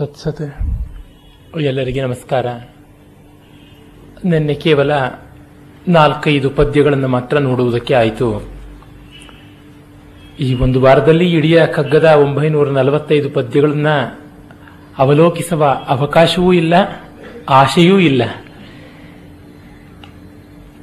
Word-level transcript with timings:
ತತ್ಸತ್ 0.00 0.42
ಎಲ್ಲರಿಗೆ 1.60 2.02
ನಮಸ್ಕಾರ. 2.02 2.46
ನಿನ್ನೆ 4.24 4.54
ಕೇವಲ 4.54 4.90
ನಾಲ್ಕೈದು 5.88 6.50
ಪದ್ಯಗಳನ್ನು 6.50 7.08
ಮಾತ್ರ 7.08 7.38
ನೋಡುವುದಕ್ಕೆ 7.38 7.94
ಆಯಿತು. 7.94 8.48
ಈ 10.40 10.54
ಒಂದು 10.54 10.80
ವಾರದಲ್ಲಿ 10.80 11.32
ಇಡೀ 11.32 11.58
ಕಗ್ಗದ 11.72 12.04
ಒಂಬೈನೂರ 12.04 12.70
ನಲವತ್ತೈದು 12.70 13.30
ಪದ್ಯಗಳನ್ನ 13.30 13.86
ಅವಲೋಕಿಸುವ 14.98 15.64
ಅವಕಾಶವೂ 15.88 16.52
ಇಲ್ಲ, 16.52 16.74
ಆಶೆಯೂ 17.48 17.98
ಇಲ್ಲ. 17.98 18.22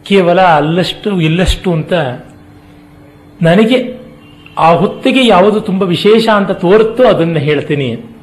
ಕೇವಲ 0.04 0.42
ಅಲ್ಲಷ್ಟು, 0.42 1.22
ಇಲ್ಲಷ್ಟು 1.22 1.74
ಅಂತ 1.74 1.94
ನನಗೆ 3.42 4.00
ಆ 4.58 4.74
ಹೊತ್ತಿಗೆ 4.74 5.28
ಯಾವುದು 5.28 5.62
ತುಂಬ 5.62 5.84
ವಿಶೇಷ 5.84 6.28
ಅಂತ 6.28 6.52
ತೋರುತ್ತೋ 6.52 7.04
ಅದನ್ನು 7.04 7.40
ಹೇಳ್ತೀನಿ. 7.40 8.17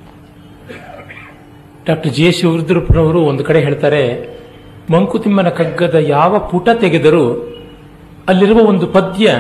ಡಾಕ್ಟರ್ 1.87 2.13
ಜೆ 2.13 2.33
ಶಿವರುದ್ರಪ್ಪನವರು 2.33 3.21
ಒಂದು 3.21 3.45
ಕಡೆ 3.45 3.61
ಹೇಳ್ತಾರೆ, 3.61 4.35
ಮಂಕುತಿಮ್ಮನ 4.93 5.49
ಕಗ್ಗದ 5.49 5.95
ಯಾವ 5.95 6.39
ಪುಟ 6.39 6.69
ತೆಗೆದರೂ 6.81 7.55
ಅಲ್ಲಿರುವ 8.29 8.59
ಒಂದು 8.59 8.87
ಪದ್ಯ 8.87 9.35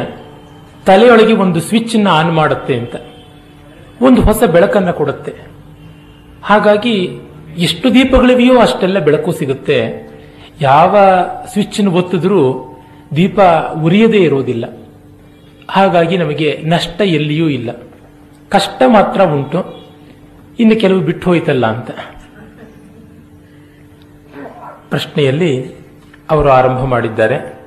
ತಲೆಯೊಳಗೆ 0.86 1.32
ಒಂದು 1.32 1.60
ಸ್ವಿಚ್ 1.60 1.96
ಅನ್ನು 1.96 2.10
ಆನ್ 2.10 2.32
ಮಾಡುತ್ತೆ 2.32 2.78
ಅಂತ. 2.78 2.96
ಒಂದು 4.02 4.22
ಹೊಸ 4.22 4.42
ಬೆಳಕನ್ನು 4.42 4.92
ಕೊಡುತ್ತೆ. 4.92 5.32
ಹಾಗಾಗಿ 6.42 7.20
ಎಷ್ಟು 7.56 7.94
ದೀಪಗಳಿವೆಯೋ 7.94 8.58
ಅಷ್ಟೆಲ್ಲ 8.58 8.98
ಬೆಳಕು 8.98 9.32
ಸಿಗುತ್ತೆ. 9.32 10.08
ಯಾವ 10.60 10.96
ಸ್ವಿಚ್ 11.52 11.86
ಒತ್ತಿದ್ರೂ 11.86 12.70
ದೀಪ 13.16 13.40
ಉರಿಯದೇ 13.82 14.18
ಇರೋದಿಲ್ಲ. 14.18 14.64
ಹಾಗಾಗಿ 15.70 16.16
ನಮಗೆ 16.16 16.62
ನಷ್ಟ 16.64 17.00
ಎಲ್ಲಿಯೂ 17.00 17.48
ಇಲ್ಲ. 17.48 17.70
ಕಷ್ಟ 18.48 18.82
ಮಾತ್ರ 18.86 19.22
ಉಂಟು. 19.22 19.84
ಇನ್ನು 20.60 20.80
ಕೆಲವು 20.80 21.00
ಬಿಟ್ಟು 21.00 21.30
ಹೋಯ್ತಲ್ಲ 21.30 21.66
ಅಂತ. 21.66 21.90
ಪ್ರಶ್ನೆಯಲ್ಲಿ 24.94 25.76
ಅವರು 26.30 26.48
ಆರಂಭ 26.48 26.84
ಮಾಡಿದ್ದಾರೆ. 26.84 27.60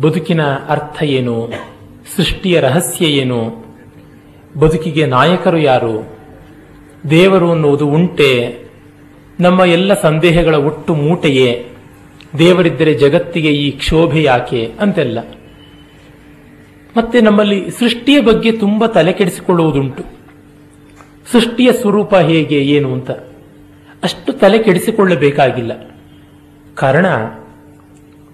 ಬದುಕಿನ 0.00 0.42
ಅರ್ಥ 0.68 1.02
ಏನು? 1.02 1.50
ಸೃಷ್ಟಿಯ 2.16 2.60
ರಹಸ್ಯ 2.60 3.06
ಏನು? 3.06 3.64
ಬದುಕಿಗೆ 4.58 5.06
ನಾಯಕರು 5.06 5.58
ಯಾರು? 5.58 6.16
ದೇವರು 7.10 7.50
ಅನ್ನುವುದು 7.50 7.86
ಉಂಟೆ? 7.86 8.58
ನಮ್ಮ 9.40 9.60
ಎಲ್ಲ 9.60 10.00
ಸಂದೇಹಗಳ 10.00 10.54
ಒಟ್ಟು 10.54 10.94
ಮೂಟೆಯೇ? 10.94 11.68
ದೇವರಿದ್ದರೆ 12.38 12.94
ಜಗತ್ತಿಗೆ 12.94 13.48
ಈ 13.48 13.70
ಕ್ಷೋಭೆ 13.70 14.22
ಯಾಕೆ? 14.22 14.72
ಅಂತೆಲ್ಲ. 14.80 15.18
ಮತ್ತೆ 16.96 17.20
ನಮ್ಮಲ್ಲಿ 17.20 17.70
ಸೃಷ್ಟಿಯ 17.70 18.20
ಬಗ್ಗೆ 18.20 18.52
ತುಂಬಾ 18.52 18.86
ತಲೆ 18.86 19.12
ಕೆಡಿಸಿಕೊಳ್ಳುವುದುಂಟು 19.12 20.02
ಸೃಷ್ಟಿಯ 21.32 21.72
ಸ್ವರೂಪ 21.72 22.14
ಹೇಗೆ, 22.14 22.58
ಏನು 22.58 22.92
ಅಂತ. 22.92 23.10
ಅಷ್ಟು 24.02 24.30
ತಲೆ 24.42 24.58
ಕೆಡಿಸಿಕೊಳ್ಳಬೇಕಾಗಿಲ್ಲ. 24.66 25.72
ಕಾರಣ 26.82 27.06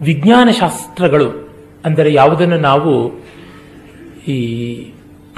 ವಿಜ್ಞಾನ 0.00 0.48
ಶಾಸ್ತ್ರಗಳು 0.60 1.28
ಅಂದರೆ 1.84 2.10
ಯಾವುದನ್ನು 2.12 2.58
ನಾವು 2.70 2.92
ಈ 4.34 4.38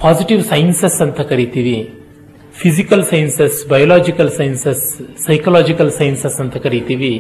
ಪಾಸಿಟಿವ್ 0.02 0.42
ಸೈನ್ಸಸ್ 0.44 0.98
ಅಂತ 1.06 1.20
ಕರಿತೀವಿ 1.30 1.76
physical 2.62 3.04
sciences 3.04 3.58
biological 3.68 4.30
sciences 4.30 4.84
psychological 5.26 5.90
sciences 5.90 6.38
ಅಂತ 6.40 6.56
ಕರಿತೀವಿ, 6.56 7.10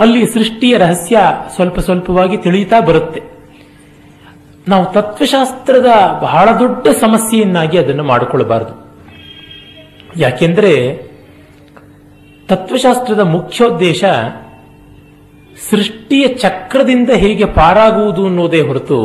ಅಲ್ಲಿ 0.00 0.22
ಸೃಷ್ಟಿಯ 0.26 0.74
ರಹಸ್ಯ 0.78 1.18
ಸ್ವಲ್ಪ 1.54 1.78
ಸ್ವಲ್ಪವಾಗಿ 1.86 2.36
ತಿಳಿಯುತ್ತಾ 2.36 2.78
ಬರುತ್ತೆ. 2.80 3.20
ನಾವು 4.68 4.84
ತತ್ವಶಾಸ್ತ್ರದ 4.92 5.90
ಬಹಳ 6.22 6.46
ದೊಡ್ಡ 6.58 6.86
ಸಮಸ್ಯೆಯನ್ನಾಗಿ 7.00 7.76
ಅದನ್ನು 7.78 8.04
ಮಾಡಿಕೊಳ್ಳಬಾರದು. 8.04 8.74
ಯಾಕೆಂದ್ರೆ 10.16 10.72
ತತ್ವಶಾಸ್ತ್ರದ 12.50 13.22
ಮುಖ್ಯೋದ್ದೇಶ 13.34 14.04
ಸೃಷ್ಟಿಯ 15.70 16.24
ಚಕ್ರದಿಂದ 16.42 17.10
ಹೇಗೆ 17.22 17.46
ಪಾರಾಗುವುದು 17.58 18.22
ಅನ್ನೋದೇ 18.26 18.60
ಹೊರತು 18.68 18.98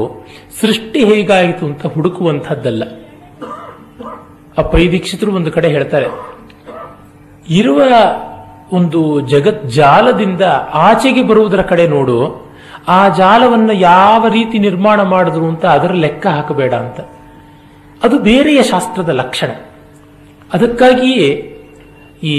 ಸೃಷ್ಟಿ 0.62 1.02
ಹೇಗಾಯಿತು 1.06 1.64
ಅಂತ 1.66 1.86
ಹುಡುಕುವಂಥದ್ದಲ್ಲ. 1.96 2.84
ಅಪ್ಪೈ 4.58 4.84
ದೀಕ್ಷಿತರು 4.88 5.32
ಒಂದು 5.36 5.52
ಕಡೆ 5.52 5.70
ಹೇಳ್ತಾರೆ, 5.70 6.08
ಇರುವ 7.50 7.82
ಒಂದು 8.72 9.02
ಜಗತ್ 9.34 9.66
ಜಾಲದಿಂದ 9.70 10.44
ಆಚೆಗೆ 10.88 11.24
ಬರುವುದರ 11.24 11.64
ಕಡೆ 11.72 11.86
ನೋಡು, 11.88 12.18
ಆ 12.98 13.02
ಜಾಲವನ್ನು 13.20 13.74
ಯಾವ 13.74 14.22
ರೀತಿ 14.28 14.58
ನಿರ್ಮಾಣ 14.60 15.00
ಮಾಡಿದ್ರು 15.14 15.46
ಅಂತ 15.48 15.66
ಅದರ 15.76 15.94
ಲೆಕ್ಕ 16.06 16.26
ಹಾಕಬೇಡ 16.28 16.74
ಅಂತ. 16.86 17.00
ಅದು 18.02 18.16
ಬೇರೆಯ 18.30 18.62
ಶಾಸ್ತ್ರದ 18.64 19.12
ಲಕ್ಷಣ. 19.22 19.52
ಅದಕ್ಕಾಗಿಯೇ 20.54 21.30
ಈ 22.24 22.36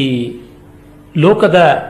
ಲೋಕದ 1.16 1.82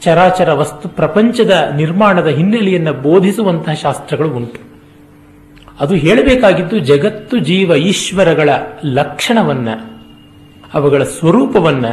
ಚರಾಚರ 0.00 0.52
ವಸ್ತು 0.52 0.88
ಪ್ರಪಂಚದ 0.88 1.72
ನಿರ್ಮಾಣದ 1.76 2.26
ಹಿನ್ನೆಲೆಯನ್ನು 2.26 2.92
ಬೋಧಿಸುವಂತಹ 2.92 3.72
ಶಾಸ್ತ್ರಗಳು 3.72 4.30
ಉಂಟು. 4.30 4.60
ಅದು 5.80 5.94
ಹೇಳಬೇಕಾಗಿದ್ದು 5.94 6.78
ಜಗತ್ತು 6.78 7.38
ಜೀವ 7.38 7.74
ಈಶ್ವರಗಳ 7.74 8.48
ಲಕ್ಷಣವನ್ನ, 8.84 9.68
ಅವುಗಳ 10.74 11.02
ಸ್ವರೂಪವನ್ನ 11.02 11.86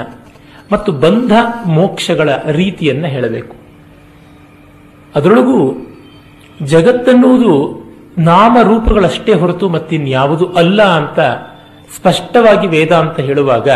ಮತ್ತು 0.72 0.92
ಬಂಧ 0.92 1.32
ಮೋಕ್ಷಗಳ 1.66 2.30
ರೀತಿಯನ್ನ 2.52 3.06
ಹೇಳಬೇಕು. 3.06 3.56
ಅದರೊಳಗೂ 5.16 5.88
ಜಗತ್ತನ್ನುವುದು 6.64 7.82
ನಾಮರೂಪಗಳಷ್ಟೇ 8.18 9.34
ಹೊರತು 9.34 9.70
ಮತ್ತಿನ್ಯಾವುದು 9.70 10.46
ಅಲ್ಲ 10.46 10.84
ಅಂತ 10.84 11.20
ಸ್ಪಷ್ಟವಾಗಿ 11.96 12.68
ವೇದಾಂತ 12.68 13.20
ಹೇಳುವಾಗ 13.20 13.70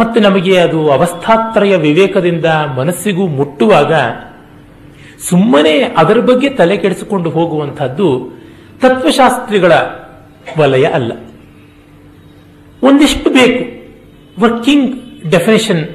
ಮತ್ತೆ 0.00 0.20
ನಮಗೆ 0.20 0.58
ಅದು 0.58 0.90
ಅವಸ್ಥಾತ್ರಯ 0.90 1.76
ವಿವೇಕದಿಂದ 1.76 2.44
ಮನಸ್ಸಿಗೂ 2.76 3.26
ಮುಟ್ಟುವಾಗ 3.26 3.94
ಸುಮ್ಮನೆ 5.28 5.80
ಅದರ 5.80 6.18
ಬಗ್ಗೆ 6.20 6.48
ತಲೆ 6.50 6.76
ಕೆಡಿಸಿಕೊಂಡು 6.76 7.30
ಹೋಗುವಂತಹದ್ದು 7.30 8.38
ತತ್ವಶಾಸ್ತ್ರಿಗಳ 8.80 9.72
ವಲಯ 10.58 10.84
ಅಲ್ಲ. 10.84 11.12
ಒಂದಿಷ್ಟು 12.82 13.30
ಬೇಕು. 13.30 13.76
ವರ್ಕಿಂಗ್ 14.42 14.96
ಡೆಫಿನೇಷನ್, 15.30 15.88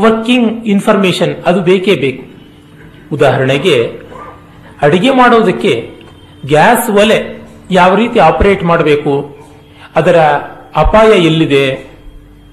ವರ್ಕಿಂಗ್ 0.00 0.66
ಇನ್ಫಾರ್ಮೇಶನ್ 0.66 1.34
ಅದು 1.46 1.60
ಬೇಕೇ 1.60 1.94
ಬೇಕು. 1.94 2.24
ಉದಾಹರಣೆಗೆ, 3.12 3.92
ಅಡಿಗೆ 4.82 5.10
ಮಾಡೋದಕ್ಕೆ 5.10 5.90
ಗ್ಯಾಸ್ 6.46 6.90
ಒಲೆ 6.90 7.42
ಯಾವ 7.70 7.96
ರೀತಿ 7.96 8.18
ಆಪರೇಟ್ 8.18 8.64
ಮಾಡಬೇಕು, 8.64 9.36
ಅದರ 9.96 10.18
ಅಪಾಯ 10.76 11.10
ಎಲ್ಲಿದೆ 11.10 11.91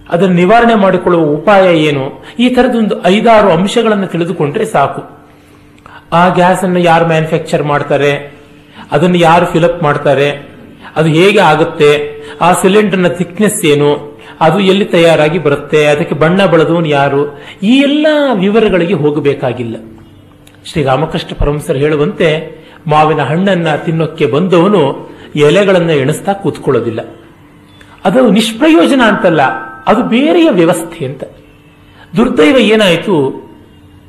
ಅದನ್ನು 0.10 0.36
ನಿವಾರಣೆ 0.36 0.76
ಮಾಡಿಕೊಳ್ಳುವ 0.76 1.24
ಉಪಾಯ 1.24 1.78
ಏನು? 1.78 2.24
ಈ 2.40 2.50
ಥರದೊಂದು 2.50 3.04
ಐದಾರು 3.04 3.52
ಅಂಶಗಳನ್ನು 3.52 4.08
ತಿಳಿದುಕೊಂಡ್ರೆ 4.08 4.66
ಸಾಕು. 4.66 5.20
ಆ 6.14 6.30
ಗ್ಯಾಸನ್ನು 6.30 6.80
ಯಾರು 6.80 7.08
ಮ್ಯಾನುಫ್ಯಾಕ್ಚರ್ 7.08 7.64
ಮಾಡ್ತಾರೆ? 7.64 8.40
ಅದನ್ನು 8.92 9.18
ಯಾರು 9.18 9.46
ಫಿಲಪ್ 9.46 9.84
ಮಾಡ್ತಾರೆ? 9.84 10.50
ಅದು 10.96 11.10
ಹೇಗೆ 11.10 11.40
ಆಗುತ್ತೆ? 11.40 12.22
ಆ 12.42 12.54
ಸಿಲಿಂಡರ್ನ 12.54 13.08
ಥಿಕ್ನೆಸ್ 13.08 13.66
ಏನು? 13.66 14.20
ಅದು 14.42 14.60
ಎಲ್ಲಿ 14.60 14.86
ತಯಾರಾಗಿ 14.86 15.40
ಬರುತ್ತೆ? 15.40 15.86
ಅದಕ್ಕೆ 15.86 16.16
ಬಣ್ಣ 16.16 16.46
ಬಳದವನು 16.46 16.86
ಯಾರು? 16.86 17.42
ಈ 17.64 17.80
ಎಲ್ಲ 17.80 18.08
ವಿವರಗಳಿಗೆ 18.34 18.94
ಹೋಗಬೇಕಾಗಿಲ್ಲ. 18.94 19.76
ಶ್ರೀ 20.66 20.84
ರಾಮಕೃಷ್ಣ 20.84 21.28
ಪರಮಸರ್ 21.38 21.78
ಹೇಳುವಂತೆ 21.78 22.60
ಮಾವಿನ 22.88 23.22
ಹಣ್ಣನ್ನ 23.22 23.76
ತಿನ್ನೋಕ್ಕೆ 23.76 24.26
ಬಂದವನು 24.26 25.10
ಎಲೆಗಳನ್ನು 25.36 25.92
ಎಣಿಸ್ತಾ 25.92 26.34
ಕೂತ್ಕೊಳ್ಳೋದಿಲ್ಲ. 26.34 27.00
ಅದು 28.06 28.30
ನಿಷ್ಪ್ರಯೋಜನ 28.30 29.02
ಅಂತಲ್ಲ. 29.02 29.69
ಅದು 29.90 30.04
ಬೇರೆಯ 30.04 30.50
ವ್ಯವಸ್ಥೆ 30.50 31.06
ಅಂತ. 31.06 31.24
ದುರ್ದೈವ 32.18 32.58
ಏನಾಯಿತು? 32.58 33.16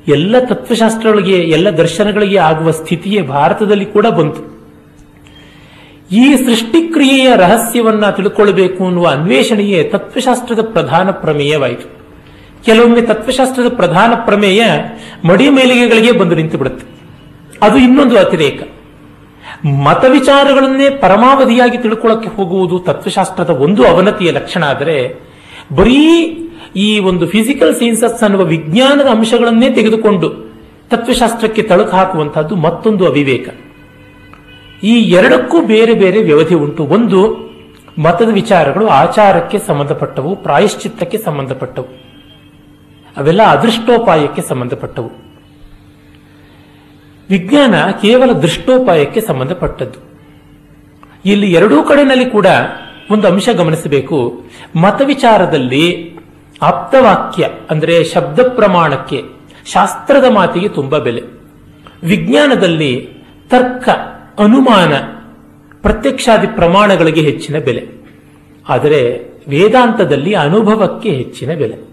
ಎಲ್ಲ 0.08 0.38
ತತ್ವಶಾಸ್ತ್ರಗಳಿಗೆ, 0.38 1.36
ಎಲ್ಲ 1.36 1.70
ದರ್ಶನಗಳಿಗೆ 1.70 2.38
ಆಗುವ 2.38 2.70
ಸ್ಥಿತಿಯೇ 2.70 3.22
ಭಾರತದಲ್ಲಿ 3.22 3.84
ಕೂಡ 3.84 4.06
ಬಂತು. 4.06 4.42
ಈ 6.12 6.36
ಸೃಷ್ಟಿಕ್ರಿಯೆಯ 6.36 7.36
ರಹಸ್ಯವನ್ನ 7.36 8.10
ತಿಳ್ಕೊಳ್ಬೇಕು 8.10 8.86
ಅನ್ನುವ 8.86 9.08
ಅನ್ವೇಷಣೆಯೇ 9.08 9.82
ತತ್ವಶಾಸ್ತ್ರದ 9.84 10.62
ಪ್ರಧಾನ 10.72 11.10
ಪ್ರಮೇಯವಾಯಿತು. 11.10 12.00
ಕೆಲವೊಮ್ಮೆ 12.64 13.00
ತತ್ವಶಾಸ್ತ್ರದ 13.00 13.68
ಪ್ರಧಾನ 13.74 14.12
ಪ್ರಮೇಯ 14.24 14.62
ಮಡಿ 15.24 15.48
ಮೇಲಿಗೆಗಳಿಗೆ 15.48 16.12
ಬಂದು 16.12 16.34
ನಿಂತು 16.34 16.58
ಬಿಡುತ್ತೆ 16.58 16.86
ಅದು 17.62 17.76
ಇನ್ನೊಂದು 17.78 18.18
ಅತಿರೇಕ. 18.18 18.62
ಮತ 19.66 20.04
ವಿಚಾರಗಳನ್ನೇ 20.08 20.90
ಪರಮಾವಧಿಯಾಗಿ 20.90 21.78
ತಿಳ್ಕೊಳ್ಳಕ್ಕೆ 21.78 22.28
ಹೋಗುವುದು 22.28 22.78
ತತ್ವಶಾಸ್ತ್ರದ 22.78 23.50
ಒಂದು 23.50 23.86
ಅವನತಿಯ 23.86 24.30
ಲಕ್ಷಣ 24.30 24.64
ಆದರೆ 24.64 25.29
ಬರೀ 25.74 26.36
ಈ 26.76 26.98
ಒಂದು 26.98 27.26
ಫಿಸಿಕಲ್ 27.26 27.74
ಸೈನ್ಸಸ್ 27.74 28.22
ಅನ್ನುವ 28.22 28.42
ವಿಜ್ಞಾನದ 28.44 29.06
ಅಂಶಗಳನ್ನೇ 29.06 29.70
ತೆಗೆದುಕೊಂಡು 29.70 30.50
ತತ್ವಶಾಸ್ತ್ರಕ್ಕೆ 30.90 31.62
ತಳುಕು 31.62 31.90
ಹಾಕುವಂತಹದ್ದು 31.90 32.56
ಮತ್ತೊಂದು 32.56 33.06
ಅವಿವೇಕ. 33.06 33.48
ಈ 34.84 34.94
ಎರಡಕ್ಕೂ 34.94 35.60
ಬೇರೆ 35.66 35.94
ಬೇರೆ 35.94 36.22
ವ್ಯವಧಿ 36.22 36.54
ಉಂಟು. 36.54 36.84
ಒಂದು, 36.84 37.50
ಮತದ 37.98 38.28
ವಿಚಾರಗಳು 38.32 38.86
ಆಚಾರಕ್ಕೆ 38.86 39.58
ಸಂಬಂಧಪಟ್ಟವು, 39.58 40.36
ಪ್ರಾಯಶ್ಚಿತ್ತಕ್ಕೆ 40.36 41.18
ಸಂಬಂಧಪಟ್ಟವು. 41.18 41.86
ಅವೆಲ್ಲ 43.16 43.42
ಅದೃಷ್ಟೋಪಾಯಕ್ಕೆ 43.42 44.42
ಸಂಬಂಧಪಟ್ಟವು. 44.42 45.10
ವಿಜ್ಞಾನ 47.30 47.74
ಕೇವಲ 47.90 48.32
ದೃಷ್ಟೋಪಾಯಕ್ಕೆ 48.32 49.20
ಸಂಬಂಧಪಟ್ಟದ್ದು. 49.20 50.10
ಇಲ್ಲಿ 51.24 51.52
ಎರಡೂ 51.52 51.82
ಕಡೆನಲ್ಲಿ 51.82 52.24
ಕೂಡ 52.24 52.46
ಒಂದು 53.10 53.28
ಅಂಶ 53.28 53.48
ಗಮನಿಸಬೇಕು. 53.48 54.42
ಮತ 54.76 55.02
ವಿಚಾರದಲ್ಲಿ 55.04 56.16
ಆಪ್ತವಾಕ್ಯ, 56.62 57.48
ಅಂದರೆ 57.70 58.04
ಶಬ್ದ 58.04 58.40
ಪ್ರಮಾಣಕ್ಕೆ, 58.40 59.22
ಶಾಸ್ತ್ರದ 59.72 60.24
ಮಾತಿಗೆ 60.30 60.68
ತುಂಬ 60.68 60.98
ಬೆಲೆ. 60.98 61.22
ವಿಜ್ಞಾನದಲ್ಲಿ 62.02 63.08
ತರ್ಕ, 63.50 63.88
ಅನುಮಾನ, 64.38 64.92
ಪ್ರತ್ಯಕ್ಷಾದಿ 65.82 66.46
ಪ್ರಮಾಣಗಳಿಗೆ 66.46 67.20
ಹೆಚ್ಚಿನ 67.20 67.58
ಬೆಲೆ. 67.58 67.86
ಆದರೆ 68.68 69.30
ವೇದಾಂತದಲ್ಲಿ 69.48 70.34
ಅನುಭವಕ್ಕೆ 70.34 71.10
ಹೆಚ್ಚಿನ 71.10 71.54
ಬೆಲೆ. 71.54 71.90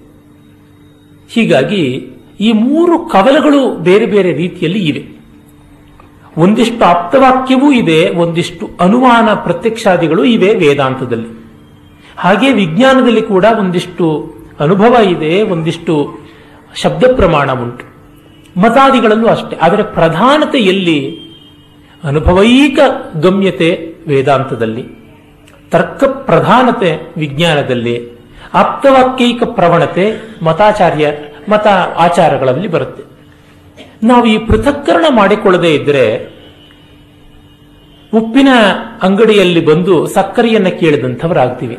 ಹೀಗಾಗಿ 1.30 2.14
ಈ 2.40 2.52
ಮೂರು 2.52 3.00
ಕವಲಗಳು 3.00 3.76
ಬೇರೆ 3.76 4.06
ಬೇರೆ 4.06 4.34
ರೀತಿಯಲ್ಲಿ 4.34 4.80
ಇವೆ. 4.80 5.17
ಒಂದಿಷ್ಟು 6.38 6.86
ಆಪ್ತವಾಕ್ಯವೂ 6.86 7.72
ಇದೆ, 7.72 8.10
ಒಂದಿಷ್ಟು 8.10 8.70
ಅನುಮಾನ 8.80 9.34
ಪ್ರತ್ಯಕ್ಷಾದಿಗಳು 9.34 10.24
ಇವೆ 10.24 10.56
ವೇದಾಂತದಲ್ಲಿ. 10.56 11.48
ಹಾಗೆ 12.18 12.54
ವಿಜ್ಞಾನದಲ್ಲಿ 12.54 13.22
ಕೂಡ 13.22 13.46
ಒಂದಿಷ್ಟು 13.60 14.34
ಅನುಭವ 14.60 14.94
ಇದೆ, 14.94 15.42
ಒಂದಿಷ್ಟು 15.42 16.20
ಶಬ್ದ 16.76 17.04
ಪ್ರಮಾಣ 17.16 17.52
ಉಂಟು. 17.52 17.86
ಮತಾದಿಗಳಲ್ಲೂ 18.60 19.28
ಅಷ್ಟೇ. 19.28 19.58
ಆದರೆ 19.62 19.84
ಪ್ರಧಾನತೆ 19.84 20.58
ಎಲ್ಲಿ? 20.58 21.20
ಅನುಭವೈಕ 22.04 22.80
ಗಮ್ಯತೆ 23.20 23.96
ವೇದಾಂತದಲ್ಲಿ. 24.08 24.84
ತರ್ಕ 25.72 26.04
ಪ್ರಧಾನತೆ 26.04 27.14
ವಿಜ್ಞಾನದಲ್ಲಿ. 27.18 28.18
ಆಪ್ತವಾಕ್ಯೈಕ 28.54 29.44
ಪ್ರವಣತೆ 29.44 30.36
ಮತಾಚಾರ್ಯ, 30.44 31.12
ಮತ 31.50 31.68
ಆಚಾರಗಳಲ್ಲಿ 31.98 32.68
ಬರುತ್ತೆ. 32.68 33.17
ನಾವು 34.04 34.26
ಈ 34.26 34.38
ಪೃಥಕ್ಕರಣ 34.38 35.06
ಮಾಡಿಕೊಳ್ಳದೆ 35.10 35.74
ಇದ್ದರೆ 35.74 36.38
ಉಪ್ಪಿನ 38.14 38.48
ಅಂಗಡಿಯಲ್ಲಿ 39.02 39.66
ಬಂದು 39.66 40.08
ಸಕ್ಕರೆಯನ್ನು 40.08 40.80
ಕೇಳಿದಂಥವರಾಗ್ತೀವಿ. 40.80 41.78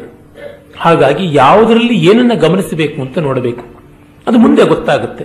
ಹಾಗಾಗಿ 0.80 1.34
ಯಾವುದರಲ್ಲಿ 1.34 1.94
ಏನನ್ನ 1.94 2.34
ಗಮನಿಸಬೇಕು 2.34 3.02
ಅಂತ 3.02 3.18
ನೋಡಬೇಕು. 3.18 3.64
ಅದು 4.26 4.38
ಮುಂದೆ 4.38 4.64
ಗೊತ್ತಾಗುತ್ತೆ. 4.64 5.24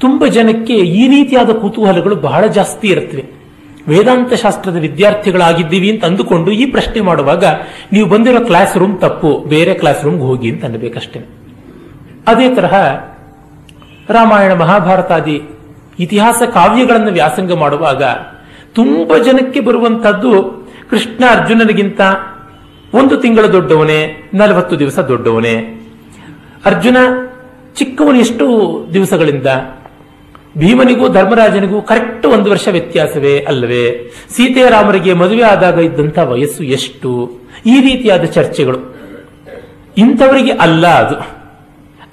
ತುಂಬ 0.00 0.26
ಜನಕ್ಕೆ 0.26 0.74
ಈ 0.74 1.08
ರೀತಿಯಾದ 1.08 1.50
ಕುತೂಹಲಗಳು 1.50 2.16
ಬಹಳ 2.16 2.46
ಜಾಸ್ತಿ 2.46 2.88
ಇರುತ್ತವೆ. 2.88 3.40
ವೇದಾಂತ 3.88 4.32
ಶಾಸ್ತ್ರದ 4.32 4.76
ವಿದ್ಯಾರ್ಥಿಗಳಾಗಿದ್ದೀವಿ 4.76 5.90
ಅಂತ 5.90 6.04
ಅಂದುಕೊಂಡು 6.04 6.50
ಈ 6.50 6.66
ಪ್ರಶ್ನೆ 6.66 7.00
ಮಾಡುವಾಗ, 7.00 7.44
ನೀವು 7.92 8.08
ಬಂದಿರೋ 8.08 8.44
ಕ್ಲಾಸ್ 8.44 8.76
ರೂಮ್ 8.76 9.00
ತಪ್ಪು, 9.00 9.38
ಬೇರೆ 9.48 9.74
ಕ್ಲಾಸ್ 9.74 10.04
ರೂಮ್ಗೆ 10.04 10.22
ಹೋಗಿ 10.22 10.50
ಅಂತ 10.50 10.64
ಅನ್ಬೇಕಷ್ಟೇ 10.64 11.20
ಅದೇ 12.26 12.54
ತರಹ 12.54 12.74
ರಾಮಾಯಣ 14.12 14.52
ಮಹಾಭಾರತಾದಿ 14.52 15.42
ಇತಿಹಾಸ 15.98 16.42
ಕಾವ್ಯಗಳನ್ನು 16.54 17.12
ವ್ಯಾಸಂಗ 17.12 17.52
ಮಾಡುವಾಗ 17.52 18.02
ತುಂಬ 18.74 19.16
ಜನಕ್ಕೆ 19.16 19.60
ಬರುವಂತಹದ್ದು 19.60 20.60
ಕೃಷ್ಣ 20.90 21.24
ಅರ್ಜುನನಿಗಿಂತ 21.30 22.00
ಒಂದು 22.94 23.16
ತಿಂಗಳ 23.16 23.44
ದೊಡ್ಡವನೇ, 23.44 24.30
ನಲವತ್ತು 24.34 24.78
ದಿವಸ 24.78 24.98
ದೊಡ್ಡವನೇ. 24.98 25.86
ಅರ್ಜುನ 26.64 26.96
ಚಿಕ್ಕವನು 27.76 28.18
ಎಷ್ಟು 28.18 28.46
ದಿವಸಗಳಿಂದ 28.94 29.46
ಭೀಮನಿಗೂ 30.58 31.08
ಧರ್ಮರಾಜನಿಗೂ 31.08 31.82
ಕರೆಕ್ಟ್ 31.82 32.26
ಒಂದು 32.26 32.50
ವರ್ಷ 32.50 32.68
ವ್ಯತ್ಯಾಸವೇ 32.68 33.38
ಅಲ್ಲವೇ. 33.38 34.12
ಸೀತೆಯರಾಮರಿಗೆ 34.36 35.12
ಮದುವೆ 35.12 35.42
ಆದಾಗ 35.42 35.78
ಇದ್ದಂಥ 35.78 36.18
ವಯಸ್ಸು 36.18 36.64
ಎಷ್ಟು? 36.64 37.30
ಈ 37.66 37.80
ರೀತಿಯಾದ 37.80 38.22
ಚರ್ಚೆಗಳು. 38.22 38.96
ಇಂಥವರಿಗೆ 39.98 40.50
ಅಲ್ಲ 40.50 40.86
ಅದು. 40.86 41.39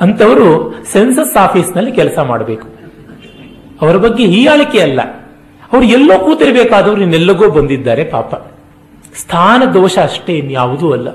ಅಂತವರು 0.01 0.75
ಸೆನ್ಸಸ್ 0.94 1.38
ಆಫೀಸ್ನಲ್ಲಿ 1.38 1.91
ಕೆಲಸ 1.91 2.19
ಮಾಡಬೇಕು. 2.19 2.67
ಅವರ 3.81 3.97
ಬಗ್ಗೆ 3.97 4.25
ಹೀಯಾಳಿಕೆ 4.25 4.79
ಅಲ್ಲ. 4.79 5.01
ಅವರು 5.73 5.83
ಎಲ್ಲೋ 5.83 6.19
ಕೂತಿರಬೇಕಾದವರು 6.19 7.01
ಇನ್ನೆಲ್ಲಗೋ 7.01 7.49
ಬಂದಿದ್ದಾರೆ 7.49 8.03
ಪಾಪ. 8.03 8.35
ಸ್ಥಾನ 9.15 9.63
ದೋಷ 9.73 9.97
ಅಷ್ಟೇ 9.97 10.33
ಇನ್ಯಾವುದೂ 10.33 10.91
ಅಲ್ಲ. 10.91 11.07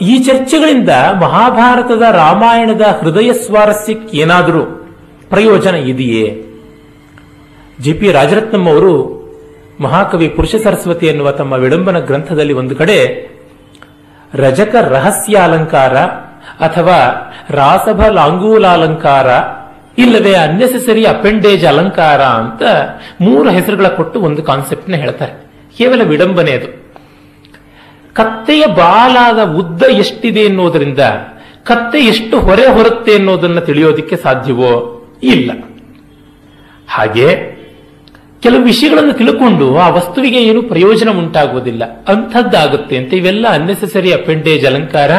ಈ 0.00 0.18
ಚರ್ಚೆಗಳಿಂದ 0.18 0.88
ಮಹಾಭಾರತದ 1.22 2.02
ರಾಮಾಯಣದ 2.12 2.80
ಹೃದಯ 2.80 3.32
ಸ್ವಾರಸ್ಯಕ್ಕೆ 3.32 4.18
ಏನಾದರೂ 4.18 4.62
ಪ್ರಯೋಜನ 5.28 5.74
ಇದೆಯೇ? 5.74 6.46
ಜಿ 7.80 7.92
ಪಿ 7.92 8.12
ರಾಜರತ್ನಂ 8.12 8.68
ಅವರು 8.68 9.20
ಮಹಾಕವಿ 9.80 10.28
ಪುರುಷ 10.28 10.54
ಸರಸ್ವತಿ 10.54 11.06
ಎನ್ನುವ 11.06 11.30
ತಮ್ಮ 11.30 11.52
ವಿಡಂಬನ 11.52 11.98
ಗ್ರಂಥದಲ್ಲಿ 11.98 12.52
ಒಂದು 12.52 12.76
ಕಡೆ, 12.76 13.30
ರಜಕ 14.34 14.74
ರಹಸ್ಯ 14.74 15.36
ಅಲಂಕಾರ 15.36 15.96
ಅಥವಾ 16.60 17.32
ರಾಸಭ 17.50 18.06
ಲಾಂಗೂಲಾಲಂಕಾರ 18.06 19.26
ಇಲ್ಲವೇ 19.98 20.34
ಅನ್ನೆಸೆಸರಿ 20.34 21.04
ಅಪೆಂಡೇಜ್ 21.06 21.66
ಅಲಂಕಾರ 21.66 22.22
ಅಂತ 22.22 22.62
ಮೂರು 23.20 23.50
ಹೆಸರುಗಳ 23.50 23.86
ಕೊಟ್ಟು 23.86 24.20
ಒಂದು 24.20 24.42
ಕಾನ್ಸೆಪ್ಟ್ನ 24.42 24.94
ಹೇಳ್ತಾರೆ. 24.94 25.50
ಕೇವಲ 25.78 26.02
ವಿಡಂಬನೆ 26.02 26.52
ಅದು. 26.52 26.94
ಕತ್ತೆಯ 28.12 28.66
ಬಾಲಾದ 28.66 29.44
ಉದ್ದ 29.44 29.82
ಎಷ್ಟಿದೆ 29.82 30.40
ಎನ್ನುವುದರಿಂದ 30.40 30.98
ಕತ್ತೆ 31.64 31.98
ಎಷ್ಟು 31.98 32.40
ಹೊರೆ 32.40 32.66
ಹೊರುತ್ತೆ 32.66 33.14
ಅನ್ನೋದನ್ನ 33.14 33.58
ತಿಳಿಯೋದಿಕ್ಕೆ 33.58 34.16
ಸಾಧ್ಯವೋ 34.16 35.02
ಇಲ್ಲ. 35.22 35.50
ಹಾಗೆ 36.88 37.59
ಕೆಲವು 38.40 38.62
ವಿಷಯಗಳನ್ನು 38.62 39.12
ತಿಳ್ಕೊಂಡು 39.12 39.76
ಆ 39.76 39.88
ವಸ್ತುವಿಗೆ 39.88 40.42
ಏನು 40.42 40.62
ಪ್ರಯೋಜನ 40.62 41.10
ಉಂಟಾಗುವುದಿಲ್ಲ. 41.10 42.04
ಅಂಥದ್ದಾಗುತ್ತೆ 42.08 42.96
ಅಂತ 42.96 43.14
ಇವೆಲ್ಲ 43.14 43.48
ಅನ್ನೆಸೆಸರಿ 43.48 44.12
ಅಪೆಂಡೇಜ್ 44.12 44.66
ಅಲಂಕಾರ 44.66 45.12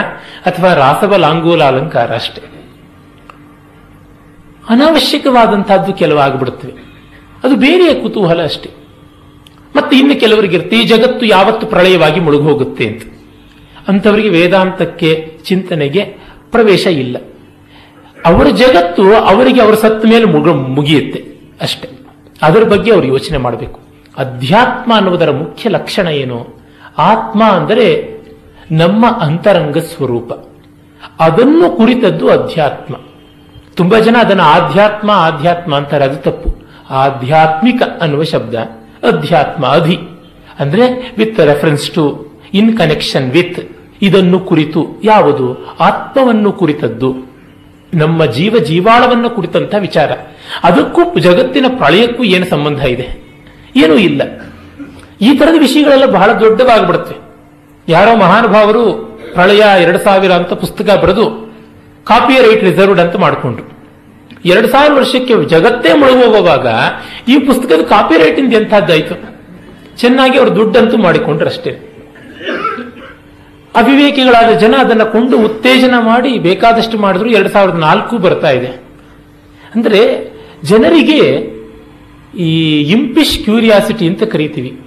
ಅಥವಾ 0.46 0.74
ರಾಸವ 0.74 1.16
ಲಾಂಗೂಲ 1.16 1.64
ಅಲಂಕಾರ 1.64 2.14
ಅಷ್ಟೇ. 2.14 2.42
ಅನಾವಶ್ಯಕವಾದಂತಹದ್ದು 4.70 5.94
ಕೆಲವು 5.94 6.20
ಆಗ್ಬಿಡುತ್ತವೆ. 6.20 6.74
ಅದು 7.44 7.56
ಬೇರೆಯ 7.56 7.94
ಕುತೂಹಲ 7.94 8.44
ಅಷ್ಟೇ. 8.44 8.70
ಮತ್ತೆ 9.76 9.98
ಇನ್ನು 9.98 10.20
ಕೆಲವರಿಗೆ 10.20 10.58
ಈ 10.58 10.84
ಜಗತ್ತು 10.84 11.26
ಯಾವತ್ತು 11.26 11.68
ಪ್ರಳಯವಾಗಿ 11.68 12.20
ಮುಳುಗೋಗುತ್ತೆ 12.20 12.88
ಅಂತ. 12.88 13.02
ಅಂಥವರಿಗೆ 13.88 14.30
ವೇದಾಂತಕ್ಕೆ 14.30 15.38
ಚಿಂತನೆಗೆ 15.46 16.04
ಪ್ರವೇಶ 16.52 16.88
ಇಲ್ಲ. 16.88 17.18
ಅವರ 18.26 18.48
ಜಗತ್ತು 18.48 19.14
ಅವರಿಗೆ 19.14 19.62
ಅವರ 19.62 19.74
ಸತ್ತ 19.74 20.06
ಮೇಲೆ 20.06 20.26
ಮುಗ, 20.26 20.50
ಮುಗಿಯುತ್ತೆ 20.50 21.26
ಅಷ್ಟೇ. 21.62 22.01
ಅದರ 22.42 22.64
ಬಗ್ಗೆ 22.64 22.94
ಅವರು 22.94 23.08
ಯೋಚನೆ 23.08 23.38
ಮಾಡಬೇಕು. 23.38 23.80
ಅಧ್ಯಾತ್ಮ 24.18 24.96
ಅನ್ನುವುದರ 24.96 25.32
ಮುಖ್ಯ 25.32 25.70
ಲಕ್ಷಣ 25.70 26.08
ಏನು? 26.08 26.48
ಆತ್ಮ 26.98 27.44
ಅಂದರೆ 27.44 28.12
ನಮ್ಮ 28.72 29.06
ಅಂತರಂಗ 29.20 29.78
ಸ್ವರೂಪ. 29.78 30.32
ಅದನ್ನು 31.20 31.78
ಕುರಿತದ್ದು 31.78 32.30
ಅಧ್ಯಾತ್ಮ. 32.30 32.96
ತುಂಬಾ 33.74 34.00
ಜನ 34.00 34.16
ಅದನ್ನು 34.20 34.44
ಆಧ್ಯಾತ್ಮ 34.44 35.12
ಆಧ್ಯಾತ್ಮ 35.12 35.76
ಅಂತಾರೆ, 35.76 36.06
ಅದು 36.06 36.16
ತಪ್ಪು. 36.16 36.62
ಆಧ್ಯಾತ್ಮಿಕ 36.90 37.82
ಅನ್ನುವ 38.02 38.24
ಶಬ್ದ, 38.24 38.56
ಅಧ್ಯಾತ್ಮ 39.04 39.66
ಅಧಿ. 39.66 40.00
ಅಂದ್ರೆ 40.60 41.16
with 41.18 41.40
reference 41.40 41.90
to 41.90 42.28
in 42.54 42.78
connection 42.78 43.32
with 43.32 43.78
ಇದನ್ನು 44.02 44.40
ಕುರಿತು, 44.40 44.86
ಯಾವುದು? 45.04 45.76
ಆತ್ಮವನ್ನು 45.80 46.52
ಕುರಿತದ್ದು. 46.52 47.31
ನಮ್ಮ 47.94 48.26
ಜೀವ 48.26 48.60
ಜೀವಾಳವನ್ನು 48.60 49.30
ಕುರಿತಂತ 49.30 49.76
ವಿಚಾರ. 49.80 50.12
ಅದಕ್ಕೂ 50.64 51.20
ಜಗತ್ತಿನ 51.20 51.66
ಪ್ರಳಯಕ್ಕೂ 51.78 52.24
ಏನು 52.24 52.46
ಸಂಬಂಧ 52.46 52.80
ಇದೆ? 52.80 53.08
ಏನೂ 53.76 53.96
ಇಲ್ಲ. 53.96 54.22
ಈ 55.22 55.38
ತರದ 55.38 55.60
ವಿಷಯಗಳೆಲ್ಲ 55.60 56.06
ಬಹಳ 56.06 56.32
ದೊಡ್ಡವಾಗ್ಬಿಡುತ್ತೆ 56.34 57.16
ಯಾರೋ 57.92 58.16
ಮಹಾನುಭಾವರು 58.16 59.12
ಪ್ರಳಯ 59.34 59.64
ಎರಡ್ 59.82 59.98
ಸಾವಿರ 59.98 60.32
ಅಂತ 60.32 60.54
ಪುಸ್ತಕ 60.54 60.98
ಬರೆದು 61.04 61.54
ಕಾಪಿ 62.04 62.34
ರೈಟ್ 62.34 62.64
ರಿಸರ್ವ್ಡ್ 62.64 63.00
ಅಂತ 63.00 63.16
ಮಾಡಿಕೊಂಡ್ರು. 63.16 63.82
ಎರಡು 64.46 64.68
ಸಾವಿರ 64.68 64.92
ವರ್ಷಕ್ಕೆ 64.94 65.34
ಜಗತ್ತೇ 65.46 65.94
ಮುಳುಗೋಗುವಾಗ 65.94 66.68
ಈ 67.28 67.40
ಪುಸ್ತಕದ 67.40 67.82
ಕಾಪಿ 67.82 68.18
ರೈಟ್ 68.18 68.40
ಇಂದ 68.40 68.54
ಎಂಥದ್ದಾಯ್ತು? 68.54 69.38
ಚೆನ್ನಾಗಿ 69.98 70.38
ಅವರು 70.38 70.56
ದುಡ್ಡಂತೂ 70.56 70.98
ಮಾಡಿಕೊಂಡ್ರು 70.98 71.50
ಅಷ್ಟೇ. 71.50 71.91
ಅವಿವೇಕಿಗಳಾದ 73.76 74.58
ಜನ 74.58 74.76
ಅದನ್ನು 74.80 75.06
ಕೊಂಡು 75.06 75.38
ಉತ್ತೇಜನ 75.38 75.94
ಮಾಡಿ 76.00 76.40
ಬೇಕಾದಷ್ಟು 76.40 76.98
ಮಾಡಿದ್ರು 76.98 77.30
ಎರಡ್ 77.30 77.50
ಸಾವಿರದ 77.50 77.78
ನಾಲ್ಕು 77.78 78.18
ಬರ್ತಾ 78.18 78.50
ಇದೆ. 78.50 78.68
ಅಂದ್ರೆ 79.76 80.02
ಜನರಿಗೆ 80.64 81.22
ಈ 82.38 82.82
ಇಂಪಿಶ್ 82.82 83.40
ಕ್ಯೂರಿಯಾಸಿಟಿ 83.40 84.08
ಅಂತ 84.08 84.24
ಕರಿತೀವಿ. 84.24 84.80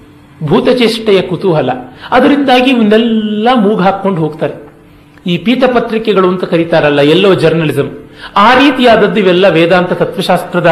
ಭೂತಚೇಷ್ಟೆಯ 0.45 1.21
ಕುತೂಹಲ. 1.21 1.71
ಅದರಿಂದಾಗಿ 2.11 2.71
ಇವನ್ನೆಲ್ಲ 2.71 3.49
ಮೂಗು 3.55 3.83
ಹಾಕೊಂಡು 3.83 4.21
ಹೋಗ್ತಾರೆ. 4.21 4.65
ಈ 5.27 5.39
ಪೀತಪತ್ರಿಕೆಗಳು 5.39 6.29
ಅಂತ 6.29 6.45
ಕರೀತಾರಲ್ಲ 6.45 7.01
ಎಲ್ಲೋ 7.01 7.35
ಜರ್ನಲಿಸಂ 7.35 8.09
ಆ 8.37 8.55
ರೀತಿಯಾದದ್ದು 8.55 9.21
ಇವೆಲ್ಲ 9.21 9.49
ವೇದಾಂತ 9.49 9.93
ತತ್ವಶಾಸ್ತ್ರದ 9.93 10.71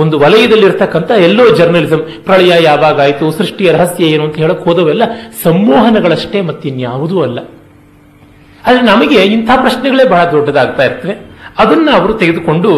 ಒಂದು 0.00 0.16
ವಲಯದಲ್ಲಿರ್ತಕ್ಕಂಥ 0.22 1.10
ಎಲ್ಲೋ 1.28 1.44
ಜರ್ನಲಿಸಂ 1.58 2.02
ಪ್ರಳಯ 2.26 2.52
ಯಾವಾಗಾಯಿತು 2.68 3.26
ಸೃಷ್ಟಿಯ 3.38 3.72
ರಹಸ್ಯ 3.72 4.12
ಏನು 4.14 4.24
ಅಂತ 4.26 4.36
ಹೇಳಕ್ 4.42 4.64
ಹೋದವೆಲ್ಲ 4.68 5.04
ಸಂಮೋಹನಗಳಷ್ಟೇ 5.42 6.40
ಮತ್ತಿನ್ಯಾವುದೂ 6.48 7.18
ಅಲ್ಲ. 7.22 7.38
ಆದರೆ 8.66 8.82
ನಮಗೆ 8.82 9.20
ಇಂಥ 9.34 9.50
ಪ್ರಶ್ನೆಗಳೇ 9.64 10.04
ಬಹಳ 10.14 10.24
ದೊಡ್ಡದಾಗ್ತಾ 10.32 10.84
ಇರ್ತವೆ. 10.84 11.14
ಅದನ್ನ 11.58 11.88
ಅವರು 11.98 12.14
ತೆಗೆದುಕೊಂಡು 12.22 12.70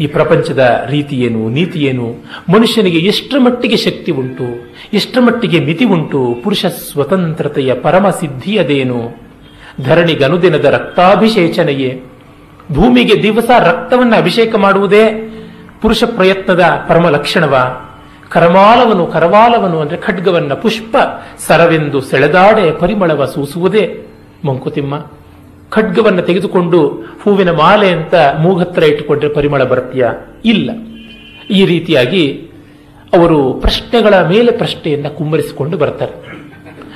ಈ 0.00 0.06
ಪ್ರಪಂಚದ 0.06 0.62
ರೀತಿ 0.90 1.16
ಏನು, 1.26 1.40
ನೀತಿ 1.48 1.78
ಏನು, 1.84 2.06
ಮನುಷ್ಯನಿಗೆ 2.52 3.00
ಎಷ್ಟರ 3.08 3.38
ಮಟ್ಟಿಗೆ 3.38 3.76
ಶಕ್ತಿ 3.76 4.10
ಉಂಟು, 4.12 4.46
ಎಷ್ಟರ 4.94 5.20
ಮಟ್ಟಿಗೆ 5.20 5.58
ಮಿತಿ 5.60 5.86
ಉಂಟು, 5.94 6.20
ಪುರುಷ 6.44 6.62
ಸ್ವತಂತ್ರತೆಯ 6.66 7.74
ಪರಮ 7.74 8.06
ಸಿದ್ಧಿ 8.20 8.54
ಅದೇನು, 8.58 9.00
ಧರಣಿಗನುದಿನದ 9.84 10.64
ರಕ್ತಾಭಿಷೇಚನೆಯೇ, 10.76 11.90
ಭೂಮಿಗೆ 12.72 13.16
ದಿವಸ 13.22 13.50
ರಕ್ತವನ್ನು 13.64 14.16
ಅಭಿಷೇಕ 14.16 14.54
ಮಾಡುವುದೇ 14.56 15.04
ಪುರುಷ 15.82 16.04
ಪ್ರಯತ್ನದ 16.04 16.60
ಪರಮ 16.88 17.08
ಲಕ್ಷಣವ? 17.08 17.80
ಕರಮಾಲವನು, 18.28 19.06
ಕರವಾಲವನು 19.06 19.80
ಅಂದ್ರೆ 19.80 20.00
ಖಡ್ಗವನ್ನ 20.00 20.52
ಪುಷ್ಪ, 20.52 20.96
ಸರವೆಂದು 21.38 22.00
ಸೆಳೆದಾಡೆ 22.00 22.72
ಪರಿಮಳವ 22.72 23.24
ಸೂಸುವುದೇ? 23.24 24.06
ಮಂಕುತಿಮ್ಮ, 24.44 25.06
ಖಡ್ಗವನ್ನು 25.70 26.22
ತೆಗೆದುಕೊಂಡು 26.22 26.88
ಹೂವಿನ 27.22 27.50
ಮಾಲೆ 27.50 27.88
ಅಂತ 27.88 28.14
ಮೂಗತ್ರ 28.38 28.82
ಇಟ್ಟುಕೊಂಡ್ರೆ 28.82 29.34
ಪರಿಮಳ 29.34 29.64
ಬರ್ತೀಯ? 29.64 30.06
ಇಲ್ಲ. 30.44 30.70
ಈ 31.50 31.66
ರೀತಿಯಾಗಿ 31.66 32.50
ಅವರು 33.12 33.52
ಪ್ರಶ್ನೆಗಳ 33.52 34.22
ಮೇಲೆ 34.22 34.52
ಪ್ರಶ್ನೆಯನ್ನ 34.52 35.08
ಕುಮ್ಮರಿಸಿಕೊಂಡು 35.08 35.76
ಬರ್ತಾರೆ. 35.76 36.40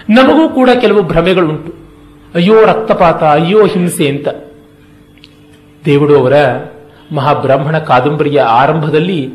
ನಮಗೂ 0.09 0.49
ಕೂಡ 0.49 0.71
ಕೆಲವು 0.81 1.03
ಭ್ರಮೆಗಳುಂಟು. 1.03 1.75
ಅಯ್ಯೋ 2.35 2.64
ರಕ್ತಪಾತ, 2.64 3.25
ಅಯ್ಯೋ 3.25 3.67
ಹಿಂಸೆ 3.67 4.09
ಅಂತ. 4.09 4.29
ದೇವುಡು 5.85 6.21
ಅವರ 6.21 6.33
ಮಹಾಬ್ರಾಹ್ಮಣ 7.14 7.78
ಕಾದಂಬರಿಯ 7.78 8.40
ಆರಂಭದಲ್ಲಿ 8.40 9.30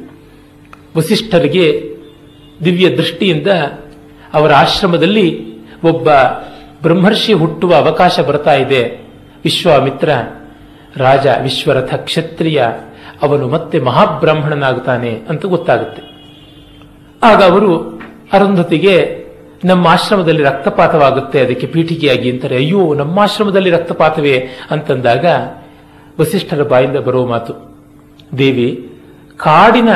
ವಸಿಷ್ಠರಿಗೆ 0.98 1.96
ದಿವ್ಯ 2.66 2.90
ದೃಷ್ಟಿಯಿಂದ 2.90 3.48
ಅವರ 4.34 4.54
ಆಶ್ರಮದಲ್ಲಿ 4.54 5.50
ಒಬ್ಬ 5.84 6.10
ಬ್ರಹ್ಮರ್ಷಿ 6.82 7.34
ಹುಟ್ಟುವ 7.34 7.76
ಅವಕಾಶ 7.76 8.20
ಬರ್ತಾ 8.20 8.54
ಇದೆ. 8.54 9.10
ವಿಶ್ವಾಮಿತ್ರ, 9.44 10.10
ರಾಜ 10.98 11.28
ವಿಶ್ವರಥ 11.42 11.94
ಕ್ಷತ್ರಿಯ, 11.94 12.64
ಅವನು 13.22 13.50
ಮತ್ತೆ 13.50 13.80
ಮಹಾಬ್ರಾಹ್ಮಣನಾಗುತ್ತಾನೆ 13.80 15.22
ಅಂತ 15.30 15.46
ಗೊತ್ತಾಗುತ್ತೆ. 15.46 16.02
ಆಗ 17.24 17.44
ಅವರು 17.44 18.02
ಅರುಂಧತಿಗೆ, 18.34 19.26
ನಮ್ಮ 19.66 19.88
ಆಶ್ರಮದಲ್ಲಿ 19.88 20.44
ರಕ್ತಪಾತವಾಗುತ್ತೆ, 20.44 21.42
ಅದಕ್ಕೆ 21.42 21.68
ಪೀಠಿಕೆಯಾಗಿ 21.68 22.32
ಅಂತಾರೆ. 22.32 22.56
ಅಯ್ಯೋ, 22.56 22.94
ನಮ್ಮ 22.94 23.20
ಆಶ್ರಮದಲ್ಲಿ 23.20 23.70
ರಕ್ತಪಾತವೇ? 23.70 24.48
ಅಂತಂದಾಗ 24.72 25.26
ವಸಿಷ್ಠರ 26.20 26.64
ಬಾಯಿಂದ 26.64 26.98
ಬರುವ 26.98 27.28
ಮಾತು 27.28 27.69
ದೇವಿ, 28.32 28.70
ಕಾಡಿನ 29.40 29.92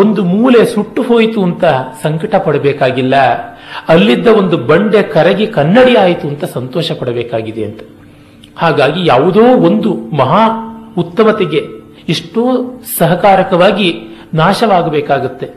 ಒಂದು 0.00 0.20
ಮೂಲೆ 0.32 0.60
ಸುಟ್ಟು 0.72 1.00
ಹೋಯಿತು 1.02 1.40
ಅಂತ 1.48 1.64
ಸಂಕಟ 2.02 2.34
ಪಡಬೇಕಾಗಿಲ್ಲ. 2.46 3.14
ಅಲ್ಲಿದ್ದ 3.92 4.28
ಒಂದು 4.40 4.56
ಬಂಡೆ 4.70 5.00
ಕರಗಿ 5.14 5.46
ಕನ್ನಡಿ 5.56 5.94
ಆಯಿತು 6.04 6.26
ಅಂತ 6.32 6.44
ಸಂತೋಷ 6.56 6.90
ಪಡಬೇಕಾಗಿದೆ 7.00 7.62
ಅಂತ. 7.68 7.80
ಹಾಗಾಗಿ 8.62 9.00
ಯಾವುದೋ 9.06 9.44
ಒಂದು 9.68 9.90
ಮಹಾ 10.20 10.44
ಉತ್ತಮತೆಗೆ 11.02 11.60
ಎಷ್ಟೋ 12.14 12.42
ಸಹಕಾರಕವಾಗಿ 12.98 13.88
ನಾಶವಾಗಬೇಕಾಗುತ್ತೆ. 14.34 15.48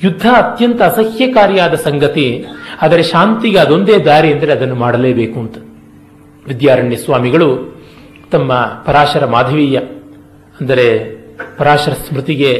ಯುದ್ಧ 0.00 0.26
ಅತ್ಯಂತ 0.40 0.80
ಅಸಹ್ಯಕಾರಿಯಾದ 0.82 1.74
ಸಂಗತಿ, 1.86 2.26
ಆದರೆ 2.82 3.02
ಶಾಂತಿಗೆ 3.12 3.58
ಅದೊಂದೇ 3.58 3.96
ದಾರಿ 4.08 4.30
ಅಂದರೆ 4.34 4.52
ಅದನ್ನು 4.52 4.76
ಮಾಡಲೇಬೇಕು 4.84 5.36
ಅಂತ. 5.40 5.56
ವಿದ್ಯಾರಣ್ಯ 6.46 6.96
ಸ್ವಾಮಿಗಳು, 6.96 7.48
ತಮ್ಮ 8.32 8.52
ಪರಾಶರ 8.86 9.24
ಮಾಧವೀಯ 9.34 9.78
ಅಂದರೆ 10.60 10.86
ಪರಾಶರ 11.58 11.94
ಸ್ಮೃತಿಗೆ 12.04 12.52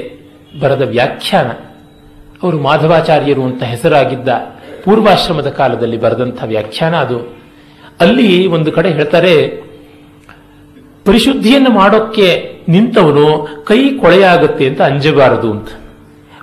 ಬರೆದ 0.63 0.85
ವ್ಯಾಖ್ಯಾನ. 0.95 1.51
ಅವರು 2.43 2.57
ಮಾಧವಾಚಾರ್ಯರು 2.67 3.43
ಅಂತ 3.49 3.63
ಹೆಸರಾಗಿದ್ದ 3.73 4.29
ಪೂರ್ವಾಶ್ರಮದ 4.85 5.51
ಕಾಲದಲ್ಲಿ 5.59 5.99
ಬರೆದಂಥ 6.05 6.39
ವ್ಯಾಖ್ಯಾನ 6.53 6.95
ಅದು. 7.07 7.19
ಅಲ್ಲಿ 8.01 8.31
ಒಂದು 8.57 8.71
ಕಡೆ 8.77 8.91
ಹೇಳ್ತಾರೆ, 8.99 9.35
ಪರಿಶುದ್ಧಿಯನ್ನು 11.07 11.71
ಮಾಡೋಕ್ಕೆ 11.79 12.29
ನಿಂತವನು 12.69 13.27
ಕೈ 13.69 13.79
ಕೊಳೆಯಾಗುತ್ತೆ 14.03 14.65
ಅಂತ 14.71 14.81
ಅಂಜಬಾರದು 14.91 15.49
ಅಂತ. 15.55 15.71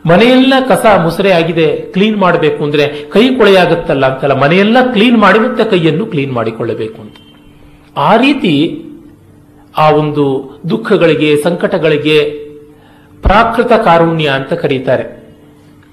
ಮನೆಯೆಲ್ಲ 0.09 0.53
ಕಸ 0.67 0.85
ಮುಸರೆ 1.05 1.31
ಆಗಿದೆ, 1.31 1.67
ಕ್ಲೀನ್ 1.93 2.17
ಮಾಡಬೇಕು 2.17 2.61
ಅಂದ್ರೆ 2.63 2.85
ಕೈ 3.13 3.23
ಕೊಳೆಯಾಗುತ್ತಲ್ಲ 3.39 4.05
ಅಂತಲ್ಲ, 4.11 4.35
ಮನೆಯೆಲ್ಲ 4.43 4.77
ಕ್ಲೀನ್ 4.93 5.17
ಮಾಡಿ 5.17 5.39
ಮತ್ತೆ 5.39 5.63
ಕೈಯನ್ನು 5.71 6.05
ಕ್ಲೀನ್ 6.13 6.31
ಮಾಡಿಕೊಳ್ಳಬೇಕು 6.31 6.99
ಅಂತ. 7.01 7.17
ಆ 8.07 8.11
ರೀತಿ 8.15 8.53
ಆ 9.77 9.91
ಒಂದು 9.91 10.49
ದುಃಖಗಳಿಗೆ, 10.69 11.37
ಸಂಕಟಗಳಿಗೆ 11.37 12.29
ಪ್ರಾಕೃತ 13.21 13.71
ಕಾರುಣ್ಯ 13.71 14.27
ಅಂತ 14.27 14.53
ಕರೀತಾರೆ. 14.53 15.19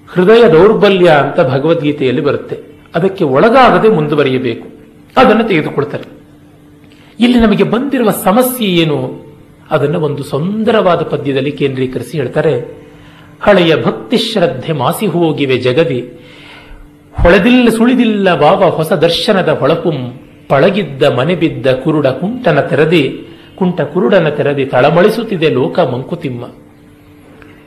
ಹೃದಯ 0.09 0.53
ದೌರ್ಬಲ್ಯ 0.53 1.11
ಅಂತ 1.11 1.41
ಭಗವದ್ಗೀತೆಯಲ್ಲಿ 1.41 2.23
ಬರುತ್ತೆ. 2.23 2.59
ಅದಕ್ಕೆ 2.95 3.25
ಒಳಗಾಗದೆ 3.25 3.89
ಮುಂದುವರಿಯಬೇಕು. 3.89 4.69
ಅದನ್ನು 5.17 5.45
ತೆಗೆದುಕೊಳ್ತಾರೆ. 5.45 6.05
ಇಲ್ಲಿ 7.21 7.41
ನಮಗೆ 7.41 7.65
ಬಂದಿರುವ 7.65 8.11
ಸಮಸ್ಯೆ 8.11 8.69
ಏನು? 8.69 9.27
ಅದನ್ನು 9.71 10.01
ಒಂದು 10.01 10.23
ಸುಂದರವಾದ 10.23 11.03
ಪದ್ಯದಲ್ಲಿ 11.03 11.53
ಕೇಂದ್ರೀಕರಿಸಿ 11.53 12.19
ಹೇಳ್ತಾರೆ. 12.19 12.87
ಹಳೆಯ 13.41 13.77
ಭಕ್ತಿ 13.77 14.19
ಶ್ರದ್ಧೆ 14.19 14.73
ಮಾಸಿ 14.73 15.07
ಹೋಗಿವೆ 15.07 15.59
ಜಗದಿ. 15.59 16.01
ಹೊಳೆದಿಲ್ಲ 17.23 17.69
ಸುಳಿದಿಲ್ಲ 17.69 18.41
ಬಾವ 18.41 18.71
ಹೊಸ 18.71 18.93
ದರ್ಶನದ 18.93 19.49
ಹೊಳಪುಂ. 19.49 20.21
ಪಳಗಿದ್ದ 20.49 21.03
ಮನೆ 21.03 21.35
ಬಿದ್ದ 21.35 21.67
ಕುರುಡ 21.67 22.07
ಕುಂಟನ 22.07 22.61
ತೆರದಿ. 22.61 23.26
ಕುಂಟ 23.57 23.81
ಕುರುಡನ 23.81 24.29
ತೆರದಿ 24.29 24.65
ತಳಮಳಿಸುತ್ತಿದೆ 24.65 25.51
ಲೋಕ 25.51 25.79
ಮಂಕುತಿಮ್ಮ. 25.79 26.45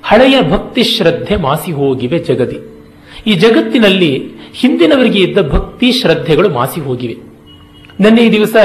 ಹಳೆಯ 0.03 0.41
ಭಕ್ತಿ 0.41 0.84
ಶ್ರದ್ಧೆ 0.84 1.36
ಮಾಸಿ 1.36 1.72
ಹೋಗಿವೆ 1.72 2.19
ಜಗದಿ. 2.19 2.86
ಈ 3.27 3.34
ಜಗತ್ತಿನಲ್ಲಿ 3.34 4.31
ಹಿಂದಿನವರಿಗೆ 4.53 5.19
ಇದ್ದ 5.19 5.51
ಭಕ್ತಿ 5.51 5.91
ಶ್ರದ್ಧೆಗಳು 5.91 6.50
ಮಾಸಿ 6.50 6.81
ಹೋಗಿವೆ. 6.81 7.15
ನನ್ನ 8.03 8.19
ಈ 8.19 8.31
ದಿವಸ 8.31 8.55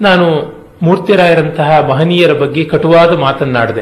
ನಾನು 0.00 0.54
ಮೂರ್ತಿರಾಯರಂತಹ 0.82 1.88
ಮಹನೀಯರ 1.88 2.32
ಬಗ್ಗೆ 2.32 2.64
ಕಟುವಾದ 2.64 3.18
ಮಾತನ್ನಾಡಿದೆ. 3.18 3.80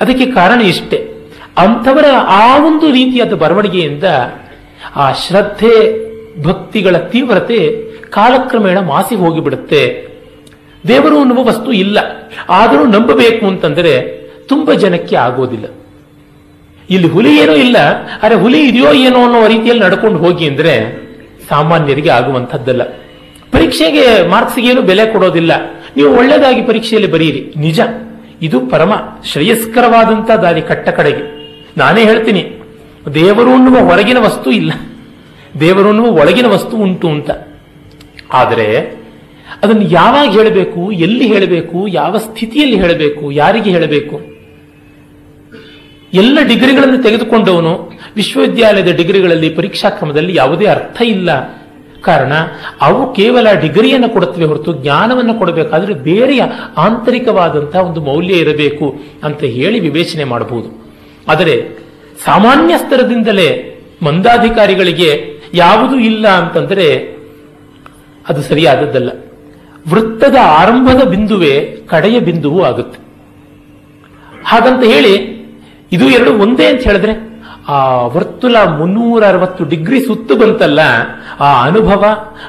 ಅದಕ್ಕೆ 0.00 0.26
ಕಾರಣ 0.26 0.60
ಇಷ್ಟೇ. 0.60 1.14
ಅಂಥವರ 1.58 2.04
ಆ 2.26 2.66
ಒಂದು 2.66 2.92
ರೀತಿಯಾದ 2.92 3.32
ಬರವಣಿಗೆಯಿಂದ 3.32 4.04
ಆ 4.96 5.12
ಶ್ರದ್ಧೆ, 5.12 6.08
ಭಕ್ತಿಗಳ 6.42 6.96
ತೀವ್ರತೆ 6.96 7.84
ಕಾಲಕ್ರಮೇಣ 8.10 8.80
ಮಾಸಿ 8.80 9.14
ಹೋಗಿಬಿಡುತ್ತೆ. 9.14 10.07
ದೇವರು 10.88 11.20
ಅನ್ನುವ 11.20 11.44
ವಸ್ತು 11.44 11.72
ಇಲ್ಲ. 11.72 11.98
ಆದರೂ 12.48 12.84
ನಂಬಬೇಕು 12.84 13.46
ಅಂತಂದರೆ 13.46 14.18
ತುಂಬ 14.48 14.72
ಜನಕ್ಕೆ 14.72 15.16
ಆಗೋದಿಲ್ಲ. 15.16 15.64
ಇಲ್ಲಿ 16.90 17.08
ಹುಲಿ 17.08 17.42
ಏನೋ 17.42 17.52
ಇಲ್ಲ. 17.52 17.76
ಅರೆ 18.22 18.34
ಹುಲಿ 18.34 18.68
ಇದೆಯೋ 18.68 18.92
ಏನೋ 18.92 19.24
ಅನ್ನೋ 19.24 19.46
ರೀತಿಯಲ್ಲಿ 19.46 19.84
ನಡ್ಕೊಂಡು 19.84 20.18
ಹೋಗಿ 20.18 20.48
ಅಂದರೆ 20.48 21.08
ಸಾಮಾನ್ಯರಿಗೆ 21.48 22.10
ಆಗುವಂಥದ್ದಲ್ಲ. 22.10 22.82
ಪರೀಕ್ಷೆಗೆ 23.52 24.28
ಮಾರ್ಕ್ಸ್ಗೇನು 24.28 24.82
ಬೆಲೆ 24.82 25.06
ಕೊಡೋದಿಲ್ಲ. 25.06 25.52
ನೀವು 25.96 26.16
ಒಳ್ಳೆಯದಾಗಿ 26.16 26.62
ಪರೀಕ್ಷೆಯಲ್ಲಿ 26.62 27.10
ಬರೀರಿ. 27.10 27.54
ನಿಜ. 27.56 27.80
ಇದು 28.42 28.60
ಪರಮ 28.60 28.92
ಶ್ರೇಯಸ್ಕರವಾದಂಥ 29.24 30.30
ದಾರಿ 30.30 30.62
ಕಟ್ಟ 30.62 30.88
ಕಡೆಗೆ. 30.88 31.38
ನಾನೇ 31.76 32.04
ಹೇಳ್ತೀನಿ. 32.04 32.52
ದೇವರು 33.14 33.50
ಅನ್ನುವ 33.50 33.78
ಹೊರಗಿನ 33.78 34.18
ವಸ್ತು 34.18 34.50
ಇಲ್ಲ. 34.50 34.72
ದೇವರು 35.60 35.88
ಅನ್ನುವ 35.88 36.06
ಒಳಗಿನ 36.06 36.46
ವಸ್ತು 36.46 36.76
ಉಂಟು 36.76 37.08
ಅಂತ. 37.08 37.30
ಆದರೆ 38.32 38.97
ಅದನ್ನು 39.62 39.82
ಯಾವಾಗ 39.82 40.30
ಹೇಳಬೇಕು, 40.30 40.92
ಎಲ್ಲಿ 40.92 41.26
ಹೇಳಬೇಕು, 41.26 41.88
ಯಾವ 41.88 42.18
ಸ್ಥಿತಿಯಲ್ಲಿ 42.18 42.76
ಹೇಳಬೇಕು, 42.76 43.32
ಯಾರಿಗೆ 43.32 43.70
ಹೇಳಬೇಕು? 43.70 44.20
ಎಲ್ಲ 46.14 46.38
ಡಿಗ್ರಿಗಳನ್ನು 46.48 47.02
ತೆಗೆದುಕೊಂಡವನು 47.02 47.90
ವಿಶ್ವವಿದ್ಯಾಲಯದ 48.16 48.96
ಡಿಗ್ರಿಗಳಲ್ಲಿ 48.96 49.50
ಪರೀಕ್ಷಾ 49.50 49.90
ಕ್ರಮದಲ್ಲಿ 49.90 50.34
ಯಾವುದೇ 50.36 50.66
ಅರ್ಥ 50.66 51.02
ಇಲ್ಲ. 51.02 51.58
ಕಾರಣ, 52.02 52.32
ಅವು 52.80 53.14
ಕೇವಲ 53.14 53.52
ಡಿಗ್ರಿಯನ್ನು 53.52 54.08
ಕೊಡುತ್ತವೆ 54.08 54.44
ಹೊರತು 54.44 54.72
ಜ್ಞಾನವನ್ನು 54.72 55.34
ಕೊಡಬೇಕಾದ್ರೆ 55.34 55.94
ಬೇರೆಯ 55.94 56.42
ಆಂತರಿಕವಾದಂತಹ 56.76 57.80
ಒಂದು 57.80 58.00
ಮೌಲ್ಯ 58.00 58.34
ಇರಬೇಕು 58.34 58.96
ಅಂತ 59.24 59.44
ಹೇಳಿ 59.44 59.80
ವಿವೇಚನೆ 59.80 60.24
ಮಾಡಬಹುದು. 60.24 60.94
ಆದರೆ, 61.28 61.78
ಸಾಮಾನ್ಯ 62.24 62.78
ಸ್ತರದಿಂದಲೇ 62.78 63.74
ಮಂದಾಧಿಕಾರಿಗಳಿಗೆ 64.02 65.40
ಯಾವುದು 65.54 65.98
ಇಲ್ಲ 65.98 66.28
ಅಂತಂದ್ರೆ 66.28 67.16
ಅದು 68.28 68.42
ಸರಿಯಾದದ್ದಲ್ಲ. 68.42 69.10
ವೃತ್ತದ 69.90 70.36
ಆರಂಭದ 70.42 71.08
ಬಿಂದುವೇ 71.08 71.82
ಕಡೆಯ 71.86 72.20
ಬಿಂದುವು 72.20 72.62
ಆಗುತ್ತೆ. 72.62 72.98
ಹಾಗಂತ 74.46 74.84
ಹೇಳಿ, 74.84 75.38
ಇದು 75.92 76.10
ಎರಡು 76.10 76.32
ಒಂದೇ 76.32 76.66
ಅಂತ 76.66 76.80
ಹೇಳಿದ್ರೆ, 76.80 77.28
ಆ 77.68 78.06
ವರ್ತುಲ 78.06 78.56
ಮುನ್ನೂರ 78.78 79.26
ಅರವತ್ತು 79.26 79.64
ಡಿಗ್ರಿ 79.64 80.00
ಸುತ್ತು 80.00 80.36
ಬಂತಲ್ಲ, 80.36 80.80
ಆ 81.40 81.62
ಅನುಭವ, 81.62 82.04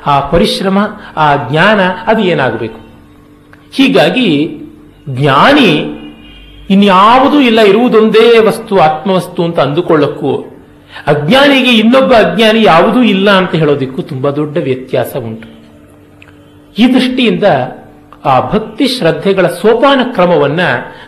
ಆ 0.05 0.19
ಪರಿಶ್ರಮ, 0.19 0.77
ಆ 1.15 1.35
ಜ್ಞಾನ, 1.35 1.79
ಅದು 2.07 2.21
ಏನಾಗಬೇಕು? 2.21 2.79
ಹೀಗಾಗಿ, 3.71 4.61
ಜ್ಞಾನಿ 5.09 5.99
ಇನ್ಯಾವುದೂ 6.69 7.39
ಇಲ್ಲ, 7.39 7.61
ಇರುವುದೊಂದೇ 7.61 8.39
ವಸ್ತು, 8.39 8.77
ಆತ್ಮವಸ್ತು 8.77 9.43
ಅಂತ 9.43 9.59
ಅಂದುಕೊಳ್ಳಕ್ಕೂ, 9.59 10.37
ಅಜ್ಞಾನಿಗೆ 11.07 11.71
ಇನ್ನೊಬ್ಬ 11.71 12.13
ಅಜ್ಞಾನಿ 12.13 12.63
ಯಾವುದೂ 12.63 13.01
ಇಲ್ಲ 13.01 13.31
ಅಂತ 13.31 13.51
ಹೇಳೋದಿಕ್ಕೂ 13.51 14.01
ತುಂಬಾ 14.01 14.29
ದೊಡ್ಡ 14.31 14.57
ವ್ಯತ್ಯಾಸ 14.57 15.15
ಉಂಟು. 15.17 15.58
ಈ 16.77 16.93
ದೃಷ್ಟಿಯಿಂದ 16.93 17.43
ಆ 18.25 18.49
ಭಕ್ತಿ 18.49 18.87
ಶ್ರದ್ಧೆಗಳ 18.87 19.47
ಸೋಪಾನ 19.47 19.99
ಕ್ರಮವನ್ನ 20.13 20.59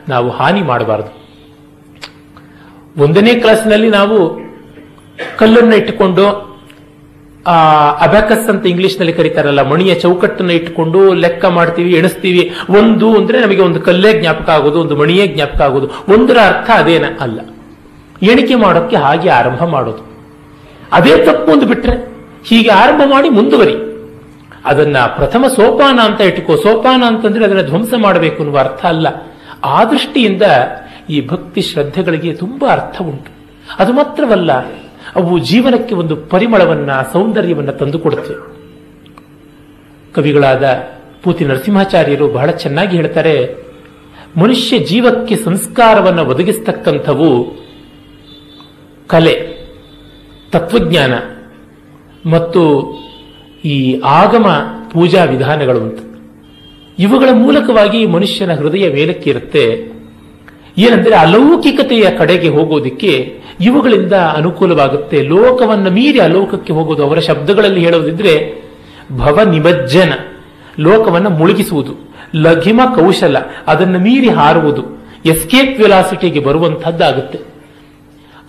ನಾವು 0.10 0.30
ಹಾನಿ 0.30 0.62
ಮಾಡಬಾರದು. 0.62 1.22
ಒಂದನೇ 3.02 3.34
ಕ್ಲಾಸ್ನಲ್ಲಿ 3.34 3.90
ನಾವು 3.90 4.42
ಕಲ್ಲನ್ನು 5.38 5.76
ಇಟ್ಟುಕೊಂಡು, 5.76 6.52
ಆ 7.48 7.90
ಅಬಕಸ್ 7.92 8.50
ಅಂತ 8.50 8.68
ಇಂಗ್ಲಿಷ್ನಲ್ಲಿ 8.68 9.14
ಕರೀತಾರಲ್ಲ, 9.14 9.62
ಮಣಿಯ 9.62 9.96
ಚೌಕಟ್ಟನ್ನು 9.96 10.52
ಇಟ್ಟುಕೊಂಡು 10.52 11.14
ಲೆಕ್ಕ 11.14 11.46
ಮಾಡ್ತೀವಿ, 11.46 11.92
ಎಣಿಸ್ತೀವಿ. 11.92 12.56
ಒಂದು 12.70 13.18
ಅಂದ್ರೆ 13.18 13.40
ನಮಗೆ 13.40 13.62
ಒಂದು 13.62 13.82
ಕಲ್ಲೇ 13.82 14.20
ಜ್ಞಾಪಕ 14.20 14.50
ಆಗೋದು, 14.50 14.82
ಒಂದು 14.82 14.96
ಮಣಿಯೇ 14.96 15.28
ಜ್ಞಾಪಕ 15.28 15.62
ಆಗೋದು. 15.62 16.14
ಒಂದರ 16.14 16.38
ಅರ್ಥ 16.38 16.70
ಅದೇನ 16.70 17.06
ಅಲ್ಲ. 17.20 17.40
ಎಣಿಕೆ 18.22 18.56
ಮಾಡೋಕ್ಕೆ 18.56 18.96
ಹಾಗೆ 18.96 19.30
ಆರಂಭ 19.30 19.64
ಮಾಡೋದು. 19.64 20.12
ಅದೇ 20.92 21.26
ತಪ್ಪು 21.26 21.52
ಒಂದು 21.52 21.66
ಬಿಟ್ರೆ, 21.66 22.12
ಹೀಗೆ 22.46 22.70
ಆರಂಭ 22.70 23.02
ಮಾಡಿ 23.10 23.30
ಮುಂದುವರಿ. 23.30 23.91
ಅದನ್ನ 24.66 24.98
ಪ್ರಥಮ 24.98 25.46
ಸೋಪಾನ 25.48 26.00
ಅಂತ 26.00 26.22
ಇಟ್ಟುಕೋ. 26.22 26.56
ಸೋಪಾನ 26.56 27.04
ಅಂತಂದ್ರೆ 27.08 27.46
ಅದನ್ನ 27.46 27.62
ಧ್ವಂಸ 27.62 27.94
ಮಾಡಬೇಕು 27.98 28.44
ಅನ್ನುವ 28.44 28.60
ಅರ್ಥ 28.60 28.86
ಅಲ್ಲ. 28.86 29.08
ಆ 29.64 29.86
ದೃಷ್ಟಿಯಿಂದ 29.86 30.42
ಈ 31.10 31.28
ಭಕ್ತಿ 31.28 31.62
ಶ್ರದ್ಧೆಗಳಿಗೆ 31.62 32.34
ತುಂಬಾ 32.34 32.68
ಅರ್ಥ 32.68 33.02
ಉಂಟು. 33.02 33.32
ಅದು 33.80 33.94
ಮಾತ್ರವಲ್ಲ, 33.94 34.52
ಅವು 35.16 35.40
ಜೀವನಕ್ಕೆ 35.40 35.96
ಒಂದು 35.96 36.16
ಪರಿಮಳವನ್ನ, 36.16 36.92
ಸೌಂದರ್ಯವನ್ನ 37.14 37.72
ತಂದುಕೊಡುತ್ತೆ. 37.72 38.34
ಕವಿಗಳಾದ 40.14 40.84
ಪೂತಿ 41.24 41.46
ನರಸಿಂಹಾಚಾರ್ಯರು 41.46 42.28
ಬಹಳ 42.28 42.52
ಚೆನ್ನಾಗಿ 42.52 42.98
ಹೇಳ್ತಾರೆ, 42.98 43.56
ಮನುಷ್ಯ 44.38 44.80
ಜೀವಕ್ಕೆ 44.80 45.36
ಸಂಸ್ಕಾರವನ್ನು 45.36 46.26
ಒದಗಿಸ್ತಕ್ಕಂಥವು 46.26 47.46
ಕಲೆ, 49.08 49.52
ತತ್ವಜ್ಞಾನ 50.52 51.14
ಮತ್ತು 52.30 52.94
ಈ 53.66 54.02
ಆಗಮ 54.06 54.48
ಪೂಜಾ 54.94 55.24
ವಿಧಾನಗಳು 55.24 55.80
ಅಂತ 55.80 56.00
ಇವುಗಳ 57.00 57.30
ಮೂಲಕವಾಗಿ 57.34 58.06
ಮನುಷ್ಯನ 58.06 58.54
ಹೃದಯ 58.54 58.94
ಮೇಲಕ್ಕಿರುತ್ತೆ. 58.94 59.92
ಏನಂದ್ರೆ 60.78 61.16
ಅಲೌಕಿಕತೆಯ 61.16 62.10
ಕಡೆಗೆ 62.18 62.50
ಹೋಗೋದಿಕ್ಕೆ 62.50 63.42
ಇವುಗಳಿಂದ 63.62 64.14
ಅನುಕೂಲವಾಗುತ್ತೆ. 64.14 65.22
ಲೋಕವನ್ನು 65.22 65.92
ಮೀರಿ 65.92 66.20
ಅಲೋಕಕ್ಕೆ 66.20 66.74
ಹೋಗೋದು 66.74 67.04
ಅವರ 67.04 67.20
ಶಬ್ದಗಳಲ್ಲಿ 67.20 67.86
ಹೇಳೋದಿದ್ರೆ 67.86 68.64
ಭವ 69.18 69.40
ನಿಮಜ್ಜನ 69.50 70.14
ಲೋಕವನ್ನು 70.80 71.30
ಮುಳುಗಿಸುವುದು. 71.30 72.12
ಲಘಿಮ 72.36 72.82
ಕೌಶಲ, 72.96 73.38
ಅದನ್ನು 73.68 74.00
ಮೀರಿ 74.00 74.30
ಹಾರುವುದು. 74.30 75.02
ಎಸ್ಕೇಪ್ 75.26 75.80
ವೆಲಾಸಿಟಿಗೆ 75.80 76.40
ಬರುವಂತಹದ್ದಾಗುತ್ತೆ 76.40 77.51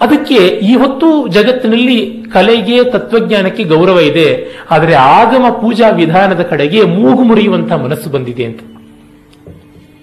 ಅದಕ್ಕೆ 0.02 0.34
ಈ 0.34 0.76
ಹೊತ್ತು 0.76 1.28
ಜಗತ್ತಿನಲ್ಲಿ 1.28 2.22
ಕಲೆಗೆ, 2.32 2.84
ತತ್ವಜ್ಞಾನಕ್ಕೆ 2.84 3.64
ಗೌರವ 3.64 4.00
ಇದೆ. 4.00 4.44
ಆದರೆ 4.70 4.94
ಆಗಮ 4.94 5.50
ಪೂಜಾ 5.60 5.88
ವಿಧಾನದ 5.88 6.42
ಕಡೆಗೆ 6.42 6.84
ಮೂಗು 6.84 7.22
ಮುರಿಯುವಂತಹ 7.22 7.76
ಮನಸ್ಸು 7.76 8.10
ಬಂದಿದೆ 8.10 8.44
ಅಂತ. 8.44 8.60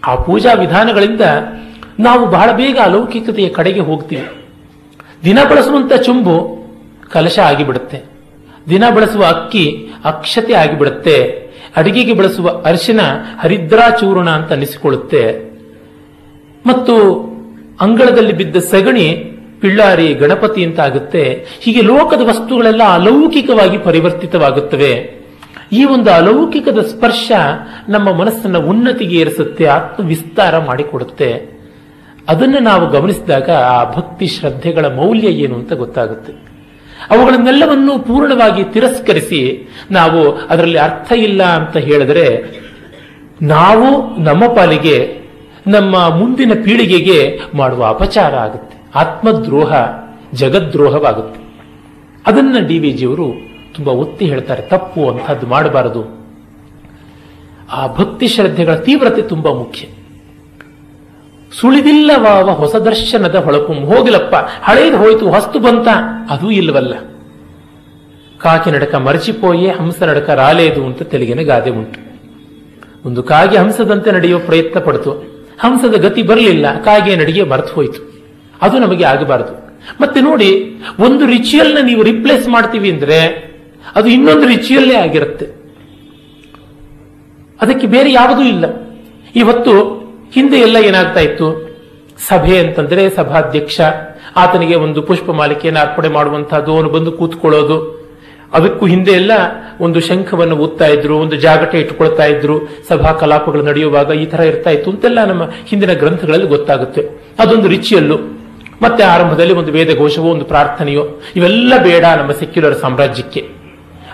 ಆ 0.08 0.16
ಪೂಜಾ 0.16 0.54
ವಿಧಾನಗಳಿಂದ 0.54 1.22
ನಾವು 2.00 2.26
ಬಹಳ 2.26 2.52
ಬೇಗ 2.52 2.78
ಅಲೌಕಿಕತೆಯ 2.84 3.50
ಕಡೆಗೆ 3.50 3.80
ಹೋಗ್ತೀವಿ. 3.80 4.28
ದಿನ 5.24 5.38
ಬಳಸುವಂತ 5.50 5.94
ಚುಂಬು 5.94 6.60
ಕಲಶ 7.12 7.40
ಆಗಿಬಿಡುತ್ತೆ. 7.40 8.02
ದಿನ 8.70 8.84
ಬಳಸುವ 8.96 9.24
ಅಕ್ಕಿ 9.24 9.88
ಅಕ್ಷತೆ 10.06 10.54
ಆಗಿಬಿಡುತ್ತೆ. 10.54 11.50
ಅಡಿಗೆಗೆ 11.78 12.14
ಬಳಸುವ 12.14 12.62
ಅರಿಶಿನ 12.66 13.00
ಹರಿದ್ರಾಚೂರ್ಣ 13.40 14.30
ಅಂತ 14.30 14.52
ಅನಿಸಿಕೊಳ್ಳುತ್ತೆ. 14.52 15.50
ಮತ್ತು 16.66 17.30
ಅಂಗಳದಲ್ಲಿ 17.82 18.34
ಬಿದ್ದ 18.34 18.58
ಸಗಣಿ 18.58 19.39
ಪಿಳ್ಳಾರಿ, 19.62 20.14
ಗಣಪತಿ 20.14 20.66
ಅಂತ 20.66 20.80
ಆಗುತ್ತೆ 20.80 21.46
ಹೀಗೆ 21.62 21.82
ಲೋಕದ 21.82 22.22
ವಸ್ತುಗಳೆಲ್ಲ 22.22 22.84
ಅಲೌಕಿಕವಾಗಿ 22.84 23.78
ಪರಿವರ್ತಿತವಾಗುತ್ತವೆ. 23.78 25.20
ಈ 25.72 25.86
ಒಂದು 25.86 26.12
ಅಲೌಕಿಕದ 26.12 26.80
ಸ್ಪರ್ಶ 26.82 27.32
ನಮ್ಮ 27.90 28.14
ಮನಸ್ಸನ್ನ 28.14 28.58
ಉನ್ನತಿಗೆ 28.58 29.16
ಏರಿಸುತ್ತೆ 29.16 29.66
ಆತ್ಮ 29.66 30.08
ವಿಸ್ತಾರ 30.08 30.58
ಮಾಡಿಕೊಡುತ್ತೆ. 30.58 31.60
ಅದನ್ನು 32.28 32.60
ನಾವು 32.60 32.90
ಗಮನಿಸಿದಾಗ 32.90 33.50
ಆ 33.50 33.96
ಭಕ್ತಿ 33.96 34.28
ಶ್ರದ್ಧೆಗಳ 34.28 34.86
ಮೌಲ್ಯ 34.86 35.28
ಏನು 35.28 35.56
ಅಂತ 35.56 35.74
ಗೊತ್ತಾಗುತ್ತೆ. 35.74 36.34
ಅವುಗಳನ್ನೆಲ್ಲವನ್ನು 37.12 38.00
ಪೂರ್ಣವಾಗಿ 38.00 38.64
ತಿರಸ್ಕರಿಸಿ 38.64 39.70
ನಾವು 39.92 40.32
ಅದರಲ್ಲಿ 40.50 40.78
ಅರ್ಥ 40.78 41.12
ಇಲ್ಲ 41.12 41.44
ಅಂತ 41.44 41.78
ಹೇಳಿದ್ರೆ, 41.78 42.60
ನಾವು 43.42 44.18
ನಮ್ಮ 44.24 44.48
ಪಾಲಿಗೆ, 44.48 45.20
ನಮ್ಮ 45.68 46.10
ಮುಂದಿನ 46.10 46.52
ಪೀಳಿಗೆಗೆ 46.64 47.40
ಮಾಡುವ 47.54 47.86
ಅಪಚಾರ 47.86 48.36
ಆಗುತ್ತೆ. 48.36 48.79
ಆತ್ಮದ್ರೋಹ 48.96 49.74
ಜಗದ್ರೋಹವಾಗುತ್ತೆ. 50.34 51.40
ಅದನ್ನ 52.28 52.56
ಡಿ 52.68 52.80
ವಿ 52.80 52.92
ಜಿಯವರು 52.92 53.34
ತುಂಬಾ 53.76 53.92
ಒತ್ತಿ 53.92 54.26
ಹೇಳ್ತಾರೆ, 54.26 54.62
ತಪ್ಪು 54.62 55.10
ಅಂತಹದ್ದು 55.10 55.48
ಮಾಡಬಾರದು. 55.48 56.20
ಆ 57.72 57.88
ಭಕ್ತಿ 57.88 58.28
ಶ್ರದ್ಧೆಗಳ 58.28 58.76
ತೀವ್ರತೆ 58.76 59.22
ತುಂಬಾ 59.22 59.54
ಮುಖ್ಯ. 59.54 59.88
ಸುಳಿದಿಲ್ಲವಾವ 61.52 62.52
ಹೊಸ 62.52 62.76
ದರ್ಶನದ 62.76 63.36
ಹೊಳಪು 63.36 63.74
ಹೋಗಿಲಪ್ಪ 63.74 64.36
ಹಳೇದು 64.64 64.98
ಹೋಯ್ತು, 64.98 65.30
ಹೊಸ್ತು 65.30 65.60
ಬಂತ, 65.60 65.88
ಅದೂ 66.30 66.52
ಇಲ್ಲವಲ್ಲ. 66.52 66.94
ಕಾಕಿ 68.40 68.72
ನಡಕ 68.72 68.96
ಮರಚಿಪೋಯೆ, 68.96 69.72
ಹಂಸ 69.72 70.04
ನಡಕ 70.04 70.30
ರಾಲೇದು 70.30 70.86
ಅಂತ 70.86 71.02
ತೆಲುಗಿನ 71.02 71.42
ಗಾದೆ 71.42 71.70
ಉಂಟು. 71.70 72.00
ಒಂದು 73.06 73.24
ಕಾಗೆ 73.24 73.58
ಹಂಸದಂತೆ 73.58 74.12
ನಡೆಯುವ 74.12 74.40
ಪ್ರಯತ್ನ 74.40 74.80
ಪಡ್ತು 74.80 75.12
ಹಂಸದ 75.60 75.94
ಗತಿ 75.94 76.22
ಬರಲಿಲ್ಲ, 76.22 76.82
ಕಾಗೆ 76.82 77.16
ನಡಿಗೆ 77.16 77.44
ಮರೆತು 77.44 77.74
ಹೋಯ್ತು. 77.74 78.09
ಅದು 78.62 78.80
ನಮಗೆ 78.80 79.04
ಆಗಬಾರದು. 79.04 79.70
ಮತ್ತೆ 80.02 80.22
ನೋಡಿ, 80.22 80.78
ಒಂದು 81.00 81.26
ರಿಚುವಲ್ನ 81.26 81.78
ನೀವು 81.84 82.04
ರಿಪ್ಲೇಸ್ 82.04 82.50
ಮಾಡ್ತೀವಿ 82.50 82.92
ಅಂದ್ರೆ, 82.92 83.50
ಅದು 83.96 84.10
ಇನ್ನೊಂದು 84.10 84.48
ರಿಚುವಲ್ಲೇ 84.48 84.96
ಆಗಿರುತ್ತೆ. 84.96 85.46
ಅದಕ್ಕೆ 87.62 87.88
ಬೇರೆ 87.88 88.12
ಯಾವುದೂ 88.12 88.42
ಇಲ್ಲ. 88.42 88.66
ಇವತ್ತು 89.36 90.00
ಹಿಂದೆ 90.34 90.58
ಎಲ್ಲ 90.58 90.78
ಏನಾಗ್ತಾ 90.78 91.20
ಇತ್ತು? 91.20 91.70
ಸಭೆ 92.28 92.58
ಅಂತಂದ್ರೆ 92.58 93.10
ಸಭಾಧ್ಯಕ್ಷ, 93.10 93.82
ಆತನಿಗೆ 94.36 94.76
ಒಂದು 94.76 95.02
ಪುಷ್ಪ 95.02 95.32
ಮಾಲಿಕೆಯನ್ನು 95.32 95.82
ಅರ್ಪಣೆ 95.82 96.08
ಮಾಡುವಂತಹದ್ದು, 96.08 96.76
ಅವನು 96.76 96.90
ಬಂದು 96.90 97.12
ಕೂತ್ಕೊಳ್ಳೋದು. 97.12 98.00
ಅದಕ್ಕೂ 98.54 98.86
ಹಿಂದೆ 98.86 99.12
ಎಲ್ಲ 99.12 99.32
ಒಂದು 99.82 100.00
ಶಂಖವನ್ನು 100.00 100.58
ಓದ್ತಾ 100.58 100.88
ಇದ್ರು, 100.88 101.18
ಒಂದು 101.18 101.36
ಜಾಗಟೆ 101.36 101.80
ಇಟ್ಕೊಳ್ತಾ 101.80 102.26
ಇದ್ರು. 102.26 102.60
ಸಭಾ 102.88 103.12
ಕಲಾಪಗಳು 103.12 103.64
ನಡೆಯುವಾಗ 103.64 104.10
ಈ 104.10 104.26
ತರ 104.26 104.40
ಇರ್ತಾ 104.40 104.70
ಇತ್ತು 104.70 104.92
ಅಂತೆಲ್ಲ 104.92 105.26
ನಮ್ಮ 105.26 105.44
ಹಿಂದಿನ 105.66 105.94
ಗ್ರಂಥಗಳಲ್ಲಿ 105.94 106.48
ಗೊತ್ತಾಗುತ್ತೆ. 106.48 107.10
ಅದೊಂದು 107.40 107.68
ರಿಚಿಯಲ್ಲು 107.68 108.39
ಮತ್ತೆ 108.82 109.04
ಆರಂಭದಲ್ಲಿ 109.04 109.54
ಒಂದು 109.54 109.72
ವೇದ 109.72 109.98
ಘೋಷವೋ 109.98 110.30
ಒಂದು 110.30 110.46
ಪ್ರಾರ್ಥನೆಯೋ, 110.46 111.22
ಇವೆಲ್ಲ 111.36 111.74
ಬೇಡ 111.84 112.06
ನಮ್ಮ 112.06 112.32
ಸೆಕ್ಯುಲರ್ 112.32 112.76
ಸಾಮ್ರಾಜ್ಯಕ್ಕೆ. 112.76 113.48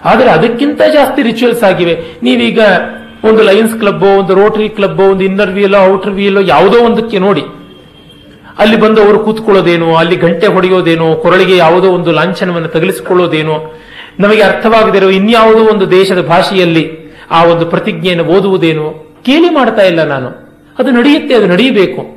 ಆದರೆ 0.06 0.30
ಅದಕ್ಕಿಂತ 0.30 0.82
ಜಾಸ್ತಿ 0.94 1.22
ರಿಚುವಲ್ಸ್ 1.22 1.64
ಆಗಿವೆ. 1.64 2.00
ನೀವೀಗ 2.24 2.60
ಒಂದು 3.24 3.44
ಲಯನ್ಸ್ 3.44 3.76
ಕ್ಲಬ್ 3.80 4.04
ಒಂದು 4.04 4.36
ರೋಟರಿ 4.36 4.70
ಕ್ಲಬ್ 4.70 5.02
ಒಂದು 5.02 5.24
ಇನ್ನರ್ 5.24 5.52
ವೀಲೋ 5.52 5.94
ಔಟರ್ 5.94 6.12
ವೀಲೋ 6.12 6.42
ಯಾವುದೋ 6.42 6.80
ಒಂದಕ್ಕೆ 6.80 7.20
ನೋಡಿ. 7.20 7.44
ಅಲ್ಲಿ 8.58 8.76
ಬಂದು 8.76 9.04
ಅವರು 9.04 9.20
ಕೂತ್ಕೊಳ್ಳೋದೇನೋ, 9.20 9.96
ಅಲ್ಲಿ 9.96 10.16
ಗಂಟೆ 10.16 10.48
ಹೊಡೆಯೋದೇನು, 10.48 11.16
ಕೊರಳಿಗೆ 11.16 11.58
ಯಾವುದೋ 11.58 11.92
ಒಂದು 11.92 12.12
ಲಾಂಛನವನ್ನು 12.12 12.68
ತಗಲಿಸಿಕೊಳ್ಳೋದೇನೋ, 12.68 13.74
ನಮಗೆ 14.20 14.42
ಅರ್ಥವಾಗದಿರೋ 14.42 15.10
ಇನ್ಯಾವುದೋ 15.10 15.60
ಒಂದು 15.60 15.92
ದೇಶದ 15.92 16.22
ಭಾಷೆಯಲ್ಲಿ 16.22 17.16
ಆ 17.32 17.44
ಒಂದು 17.44 17.66
ಪ್ರತಿಜ್ಞೆಯನ್ನು 17.66 18.24
ಓದುವುದೇನೋ 18.24 19.18
ಕೇಳಿ 19.26 19.50
ಮಾಡ್ತಾ 19.50 19.82
ಇಲ್ಲ 19.82 20.04
ನಾನು. 20.04 20.30
ಅದು 20.80 20.92
ನಡೆಯುತ್ತೆ, 20.92 21.36
ಅದು 21.36 21.48
ನಡೆಯಬೇಕು. 21.48 22.15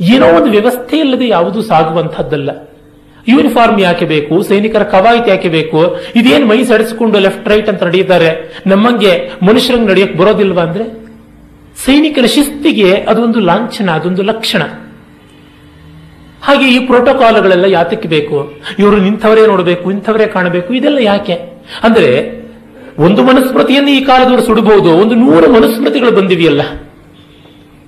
ಏನೋ 0.00 0.26
ಒಂದು 0.26 0.50
ವ್ಯವಸ್ಥೆ 0.50 0.98
ಇಲ್ಲದೆ 0.98 1.28
ಯಾವುದೂ 1.28 1.62
ಸಾಗುವಂಥದ್ದಲ್ಲ. 1.62 2.50
ಯೂನಿಫಾರ್ಮ್ 3.28 3.80
ಯಾಕೆ 3.80 4.04
ಬೇಕು? 4.04 4.42
ಸೈನಿಕರ 4.42 4.82
ಕವಾಯಿತಿ 4.82 5.30
ಯಾಕೆ 5.30 5.48
ಬೇಕು? 5.48 5.96
ಇದೇನು 6.16 6.46
ಮೈ 6.46 6.64
ಸಡಿಸಿಕೊಂಡು 6.64 7.18
ಲೆಫ್ಟ್ 7.18 7.48
ರೈಟ್ 7.48 7.68
ಅಂತ 7.68 7.82
ನಡೆಯುತ್ತಾರೆ? 7.82 8.60
ನಮ್ಮಂಗೆ 8.66 9.30
ಮನುಷ್ಯರಂಗೆ 9.42 9.88
ನಡೆಯಕ್ಕೆ 9.88 10.18
ಬರೋದಿಲ್ವಾ 10.18 10.62
ಅಂದ್ರೆ? 10.62 11.04
ಸೈನಿಕರ 11.84 12.24
ಶಿಸ್ತಿಗೆ 12.26 12.94
ಅದೊಂದು 12.94 13.40
ಲಾಂಛನ, 13.40 13.90
ಅದೊಂದು 13.90 14.22
ಲಕ್ಷಣ. 14.22 14.62
ಹಾಗೆ 16.42 16.74
ಈ 16.74 16.78
ಪ್ರೋಟೋಕಾಲ್ಗಳೆಲ್ಲ 16.78 17.64
ಯಾತಕ್ಕೆ 17.64 18.08
ಬೇಕು? 18.08 18.54
ಇವರು 18.78 18.96
ನಿಂಥವರೇ 18.96 19.46
ನೋಡಬೇಕು, 19.46 19.90
ಇಂಥವರೇ 19.90 20.26
ಕಾಣಬೇಕು, 20.26 20.74
ಇದೆಲ್ಲ 20.74 20.98
ಯಾಕೆ? 21.00 21.32
ಅಂದ್ರೆ 21.82 22.34
ಒಂದು 22.98 23.22
ಮನುಸ್ಮೃತಿಯನ್ನು 23.22 23.90
ಈ 23.90 24.04
ಕಾಲದವರು 24.04 24.42
ಸುಡಬಹುದು, 24.42 24.90
ಒಂದು 24.90 25.14
ನೂರು 25.14 25.52
ಮನುಸ್ಮೃತಿಗಳು 25.52 26.12
ಬಂದಿವೆಯಲ್ಲ. 26.12 26.62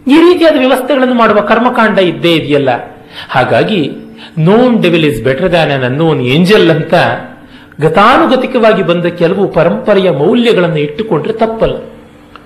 ಈ 0.06 0.14
ರೀತಿಯಾದ 0.14 0.58
ವ್ಯವಸ್ಥೆಗಳನ್ನು 0.58 1.14
ಮಾಡುವ 1.14 1.40
ಕರ್ಮಕಾಂಡ 1.40 1.98
ಇದ್ದೇ 1.98 2.34
ಇದೆಯಲ್ಲ? 2.34 2.68
ಹಾಗಾಗಿ 3.30 3.90
known 4.38 4.82
devil 4.82 5.04
is 5.04 5.22
better 5.22 5.50
than 5.50 5.70
an 5.70 5.84
unknown 5.84 6.20
angel 6.20 6.70
ಅಂತ 6.70 6.94
ಗತಾನುಗತಿಕವಾಗಿ 7.80 8.82
ಬಂದ 8.82 9.06
ಕೆಲವು 9.06 9.48
ಪರಂಪರೆಯ 9.48 10.10
ಮೌಲ್ಯಗಳನ್ನು 10.10 10.78
ಇಟ್ಟುಕೊಂಡ್ರೆ 10.78 11.32
ತಪ್ಪಲ್ಲ. 11.32 11.76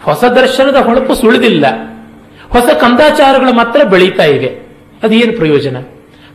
ಹೊಸ 0.03 0.25
ದರ್ಶನದ 0.25 0.77
ಹೊಳಪು 0.77 1.15
ಸುಳಿದಿಲ್ಲ. 1.15 1.67
ಹೊಸ 2.49 2.67
ಕಂದಾಚಾರಗಳು 2.81 3.53
ಮಾತ್ರ 3.53 3.85
ಬೆಳೀತಾ 3.85 4.25
ಇವೆ. 4.25 4.47
ಅದೇನು 5.03 5.37
ಪ್ರಯೋಜನ? 5.37 5.77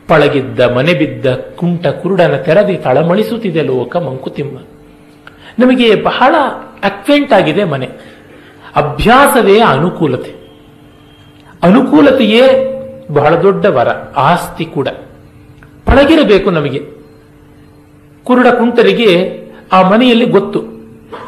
ಪಳಗಿದ್ದ, 0.08 0.60
ಮನೆ 0.60 0.94
ಬಿದ್ದ, 0.94 1.34
ಕುಂಟ 1.34 1.88
ಕುರುಡನ 1.88 2.36
ತೆರದಿ 2.36 2.76
ತಳಮಳಿಸುತ್ತಿದೆ 2.76 3.62
ಲೋಕ 3.62 3.98
ಮಂಕುತಿಮ್ಮ. 3.98 4.58
ನಮಗೆ 5.60 5.96
ಬಹಳ 5.96 6.36
ಅಕ್ವೆಂಟ್ 6.84 7.34
ಆಗಿದೆ 7.34 7.64
ಮನೆ. 7.64 7.90
ಅಭ್ಯಾಸವೇ 8.76 9.60
ಅನುಕೂಲತೆ. 9.60 10.45
ಅನುಕೂಲತೆಯೇ 11.66 12.44
ಬಹಳ 13.12 13.34
ದೊಡ್ಡ 13.36 13.66
ವರ, 13.66 13.90
ಆಸ್ತಿ 14.18 14.66
ಕೂಡ. 14.66 14.88
ಪಳಗಿರಬೇಕು 15.88 16.50
ನಮಗೆ. 16.50 16.82
ಕುರುಡ 18.24 18.48
ಕುಂಟರಿಗೆ 18.48 19.12
ಆ 19.74 19.90
ಮನೆಯಲ್ಲಿ 19.90 20.26
ಗೊತ್ತು. 20.26 20.60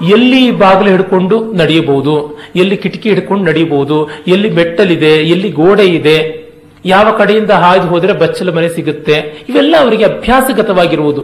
ಎಲ್ಲಿ 0.06 0.52
ಬಾಗಿಲು 0.52 0.90
ಹಿಡ್ಕೊಂಡು 0.90 1.54
ನಡೆಯಬಹುದು, 1.54 2.40
ಎಲ್ಲಿ 2.56 2.78
ಕಿಟಕಿ 2.78 3.10
ಹಿಡ್ಕೊಂಡು 3.10 3.46
ನಡೆಯಬಹುದು, 3.46 4.10
ಎಲ್ಲಿ 4.28 4.50
ಮೆಟ್ಟಲಿದೆ, 4.50 5.14
ಎಲ್ಲಿ 5.16 5.50
ಗೋಡೆ 5.52 5.86
ಇದೆ, 5.86 6.48
ಯಾವ 6.86 7.18
ಕಡೆಯಿಂದ 7.18 7.52
ಹಾಯ್ದು 7.52 7.88
ಹೋದರೆ 7.88 8.14
ಬಚ್ಚಲ 8.14 8.56
ಮನೆ 8.56 8.70
ಸಿಗುತ್ತೆ, 8.70 9.46
ಇವೆಲ್ಲ 9.50 9.76
ಅವರಿಗೆ 9.80 10.04
ಅಭ್ಯಾಸಗತವಾಗಿರುವುದು. 10.04 11.24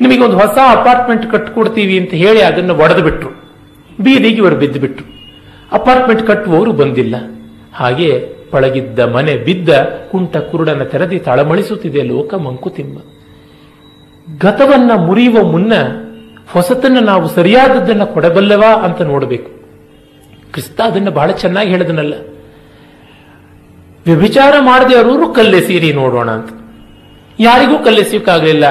ನಿಮಗೆ 0.00 0.20
ಒಂದು 0.20 0.38
ಹೊಸ 0.38 0.58
ಅಪಾರ್ಟ್ಮೆಂಟ್ 0.70 1.30
ಕಟ್ಕೊಡ್ತೀವಿ 1.30 1.98
ಅಂತ 1.98 2.14
ಹೇಳಿ 2.14 2.42
ಅದನ್ನು 2.42 2.74
ಒಡೆದು 2.74 3.02
ಬಿಟ್ರು. 3.02 3.30
ಬೀದಿಗೆ 4.00 4.36
ಇವರು 4.36 4.56
ಬಿದ್ದು 4.56 4.80
ಬಿಟ್ರು 4.80 5.04
ಅಪಾರ್ಟ್ಮೆಂಟ್ 5.72 6.26
ಕಟ್ಟುವವರು 6.26 6.72
ಬಂದಿಲ್ಲ. 6.72 7.14
ಹಾಗೆ 7.74 8.31
ಪಳಗಿದ್ದ 8.52 8.98
ಮನೆ 8.98 9.36
ಬಿದ್ದ 9.36 9.68
ಕುಂಟ 10.10 10.36
ಕುರುಡನ 10.36 10.82
ತೆರದಿ 10.82 11.18
ತಳಮಳಿಸುತ್ತಿದೆ 11.18 12.02
ಲೋಕ 12.02 12.34
ಮಂಕುತಿಮ್ಮ. 12.34 12.98
ಗತವನ್ನ 14.38 14.90
ಮುರಿಯುವ 14.96 15.42
ಮುನ್ನ 15.42 15.72
ಹೊಸತನ್ನ 16.48 16.98
ನಾವು 17.00 17.28
ಸರಿಯಾದದ್ದನ್ನ 17.28 18.04
ಕೊಡಬಲ್ಲವಾ 18.04 18.74
ಅಂತ 18.74 19.02
ನೋಡಬೇಕು. 19.02 19.50
ಕ್ರಿಸ್ತ 20.52 20.80
ಅದನ್ನ 20.80 21.08
ಬಹಳ 21.08 21.30
ಚೆನ್ನಾಗಿ 21.30 21.70
ಹೇಳಿದನಲ್ಲ. 21.70 22.14
ವ್ಯಭಿಚಾರ 24.06 24.54
ಮಾಡದೆ 24.60 24.96
ಅವರು 24.96 25.28
ಕಲ್ಲೆಸೀರಿ 25.28 25.92
ನೋಡೋಣ 25.92 26.30
ಅಂತ. 26.30 26.50
ಯಾರಿಗೂ 27.40 27.84
ಕಲ್ಲೆಸಿಯಕ್ಕಾಗಲಿಲ್ಲ. 27.84 28.64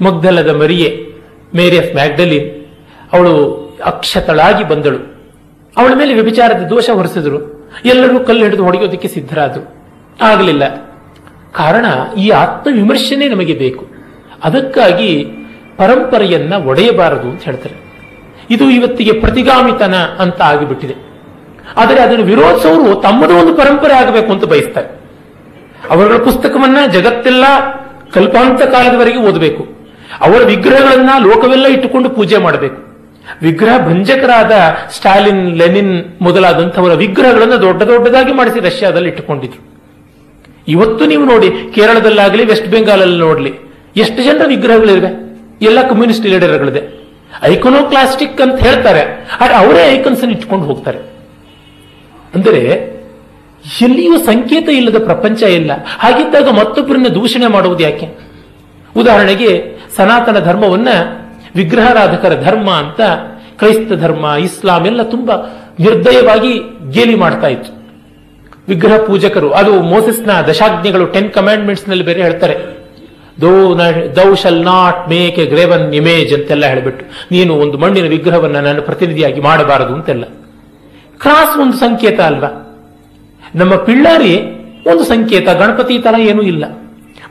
ಮಗ್ದಲದ 0.00 0.56
ಮರಿಯೆ, 0.56 1.06
ಮೇರಿ 1.54 1.78
ಆಫ್ 1.78 1.94
ಮ್ಯಾಗ್ಡಲಿನ್, 1.94 2.64
ಅವಳು 3.12 3.62
ಅಕ್ಷತಳಾಗಿ 3.84 4.68
ಬಂದಳು. 4.68 4.98
ಅವಳ 5.76 5.90
ಮೇಲೆ 5.96 6.14
ವ್ಯಭಿಚಾರದ 6.14 6.62
ದೋಷ 6.62 6.90
ಹೊರಿಸಿದ್ರು. 6.90 7.51
ಎಲ್ಲರೂ 7.84 8.20
ಕಲ್ಲು 8.20 8.44
ಹಿಡಿದು 8.44 8.64
ಹೊಡೆಯೋದಕ್ಕೆ 8.64 9.08
ಸಿದ್ಧರಾದರು. 9.08 9.74
ಆಗಲಿಲ್ಲ. 10.22 10.76
ಕಾರಣ, 11.52 11.86
ಈ 12.18 12.28
ಆತ್ಮವಿಮರ್ಶನೆ 12.28 13.28
ನಮಗೆ 13.28 13.54
ಬೇಕು. 13.54 13.86
ಅದಕ್ಕಾಗಿ 14.44 15.24
ಪರಂಪರೆಯನ್ನ 15.76 16.54
ಒಡೆಯಬಾರದು 16.54 17.30
ಅಂತ 17.30 17.42
ಹೇಳ್ತಾರೆ. 17.42 17.74
ಇದು 18.50 18.70
ಇವತ್ತಿಗೆ 18.70 19.12
ಪ್ರತಿಗಾಮಿತನ 19.12 19.94
ಅಂತ 19.94 20.42
ಆಗಿಬಿಟ್ಟಿದೆ. 20.42 20.94
ಆದರೆ 21.76 22.00
ಅದನ್ನು 22.00 22.24
ವಿರೋಧಿಸೋರು 22.24 23.00
ತಮ್ಮದು 23.00 23.36
ಒಂದು 23.36 23.54
ಪರಂಪರೆ 23.54 23.94
ಆಗಬೇಕು 23.94 24.32
ಅಂತ 24.32 24.44
ಬಯಸ್ತಾರೆ. 24.44 24.88
ಅವರ 25.90 26.16
ಪುಸ್ತಕವನ್ನ 26.16 26.78
ಜಗತ್ತೆಲ್ಲ 26.92 27.44
ಕಲ್ಪಾಂತ 28.12 28.62
ಕಾಲದವರೆಗೆ 28.62 29.18
ಓದಬೇಕು. 29.18 29.66
ಅವರ 30.20 30.42
ವಿಗ್ರಹಗಳನ್ನ 30.44 31.10
ಲೋಕವೆಲ್ಲ 31.26 31.66
ಇಟ್ಟುಕೊಂಡು 31.66 32.10
ಪೂಜೆ 32.10 32.38
ಮಾಡಬೇಕು. 32.38 32.91
ವಿಗ್ರಹ 33.42 33.86
ಭಂಜಕರಾದ 33.86 34.52
ಸ್ಟಾಲಿನ್, 34.90 35.56
ಲೆನಿನ್ 35.56 36.04
ಮೊದಲಾದಂಥವರ 36.20 36.94
ವಿಗ್ರಹಗಳನ್ನು 36.94 37.60
ದೊಡ್ಡ 37.60 37.82
ದೊಡ್ಡದಾಗಿ 37.82 38.32
ಮಾಡಿಸಿ 38.32 38.60
ರಷ್ಯಾದಲ್ಲಿ 38.60 39.08
ಇಟ್ಟುಕೊಂಡಿದ್ರು. 39.08 39.72
ಇವತ್ತು 40.68 41.06
ನೀವು 41.06 41.24
ನೋಡಿ, 41.24 41.50
ಕೇರಳದಲ್ಲಾಗಲಿ, 41.74 42.44
ವೆಸ್ಟ್ 42.44 42.66
ಬೆಂಗಾಲಲ್ಲಿ 42.66 43.18
ನೋಡಲಿ, 43.18 43.52
ಎಷ್ಟು 43.96 44.22
ಜನರ 44.22 44.46
ವಿಗ್ರಹಗಳಿವೆ? 44.46 45.32
ಎಲ್ಲ 45.62 45.88
ಕಮ್ಯುನಿಸ್ಟ್ 45.88 46.26
ಲೀಡರ್ಗಳಿದೆ. 46.26 47.02
ಐಕೊನೋಕ್ಲಾಸ್ಟಿಕ್ 47.42 48.40
ಅಂತ 48.40 48.60
ಹೇಳ್ತಾರೆ. 48.60 49.28
ಆದ್ರೆ 49.40 49.54
ಅವರೇ 49.54 49.98
ಐಕನ್ಸ್ 49.98 50.22
ಅನ್ನು 50.22 50.36
ಇಟ್ಕೊಂಡು 50.36 50.64
ಹೋಗ್ತಾರೆ. 50.64 50.98
ಅಂದರೆ, 52.34 52.58
ಎಲ್ಲಿಯೂ 53.82 54.18
ಸಂಕೇತ 54.18 54.68
ಇಲ್ಲದ 54.68 55.04
ಪ್ರಪಂಚ 55.04 55.42
ಇಲ್ಲ. 55.42 55.70
ಹಾಗಿದ್ದಾಗ 55.98 56.48
ಮತ್ತೊಬ್ಬರನ್ನ 56.48 57.06
ದೂಷಣೆ 57.08 57.46
ಮಾಡುವುದು 57.46 57.82
ಯಾಕೆ? 57.82 58.06
ಉದಾಹರಣೆಗೆ, 58.96 59.78
ಸನಾತನ 59.96 60.38
ಧರ್ಮವನ್ನ 60.38 60.88
ವಿಗ್ರಹಾರಾಧಕರ 61.54 62.40
ಧರ್ಮ 62.42 62.70
ಅಂತ 62.70 63.00
ಕ್ರೈಸ್ತ 63.58 63.92
ಧರ್ಮ, 63.92 64.24
ಇಸ್ಲಾಂ 64.40 64.86
ಎಲ್ಲ 64.86 65.02
ತುಂಬಾ 65.02 65.34
ನಿರ್ದಯವಾಗಿ 65.80 66.52
ಗೇಲಿ 66.90 67.14
ಮಾಡ್ತಾ 67.14 67.46
ಇತ್ತು. 67.46 67.70
ವಿಗ್ರಹ 68.68 68.96
ಪೂಜಕರು, 68.96 69.50
ಅದು 69.50 69.82
ಮೋಸಸ್ನ 69.82 70.30
ದಶಾಜ್ಞೆಗಳು 70.48 71.06
ಟೆನ್ 71.06 71.30
ಕಮ್ಯಾಂಡ್ಮೆಂಟ್ಸ್ನಲ್ಲಿ 71.30 72.04
ಬೇರೆ 72.04 72.22
ಹೇಳ್ತಾರೆ. 72.22 72.56
Though 73.40 73.78
thou 74.16 74.34
shalt 74.34 74.62
not 74.64 75.08
make 75.08 75.38
a 75.38 75.46
graven 75.46 75.94
image 75.94 76.34
ಅಂತೆಲ್ಲ 76.34 76.66
ಹೇಳಿಬಿಟ್ಟು, 76.66 77.04
ನೀನು 77.30 77.54
ಒಂದು 77.54 77.78
ಮಣ್ಣಿನ 77.78 78.06
ವಿಗ್ರಹವನ್ನು 78.06 78.60
ನನ್ನ 78.60 78.80
ಪ್ರತಿನಿಧಿಯಾಗಿ 78.80 79.40
ಮಾಡಬಾರದು 79.40 79.94
ಅಂತೆಲ್ಲ. 79.94 80.24
ಕ್ರಾಸ್ 81.18 81.58
ಒಂದು 81.58 81.76
ಸಂಕೇತ 81.76 82.20
ಅಲ್ವಾ? 82.20 82.50
ನಮ್ಮ 83.54 83.74
ಪಿಳ್ಳಾರಿ 83.74 84.34
ಒಂದು 84.90 85.04
ಸಂಕೇತ, 85.04 85.48
ಗಣಪತಿ 85.48 85.98
ತರ 85.98 86.14
ಏನೂ 86.18 86.42
ಇಲ್ಲ. 86.42 86.64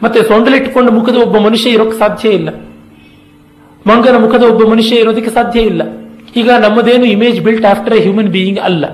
ಮತ್ತೆ 0.04 0.24
ಸೊಂಡಲಿಟ್ಟುಕೊಂಡು 0.24 0.92
ಮುಖದ 0.92 1.16
ಒಬ್ಬ 1.16 1.38
ಮನುಷ್ಯ 1.38 1.70
ಇರೋಕೆ 1.70 2.00
ಸಾಧ್ಯ 2.00 2.30
ಇಲ್ಲ. 2.30 2.50
ಮಂಗನ 3.88 4.18
ಮುಖದ 4.18 4.44
ಒಬ್ಬ 4.44 4.68
ಮನುಷ್ಯ 4.68 4.96
ಇರೋದಕ್ಕೆ 4.96 5.30
ಸಾಧ್ಯ 5.30 5.60
ಇಲ್ಲ. 5.60 5.82
ಈಗ 6.36 6.50
ನಮ್ಮದೇನು 6.50 7.06
image 7.06 7.42
built 7.42 7.66
after 7.66 7.94
a 7.94 8.02
human 8.02 8.28
being 8.28 8.60
ಅಲ್ಲ. 8.60 8.86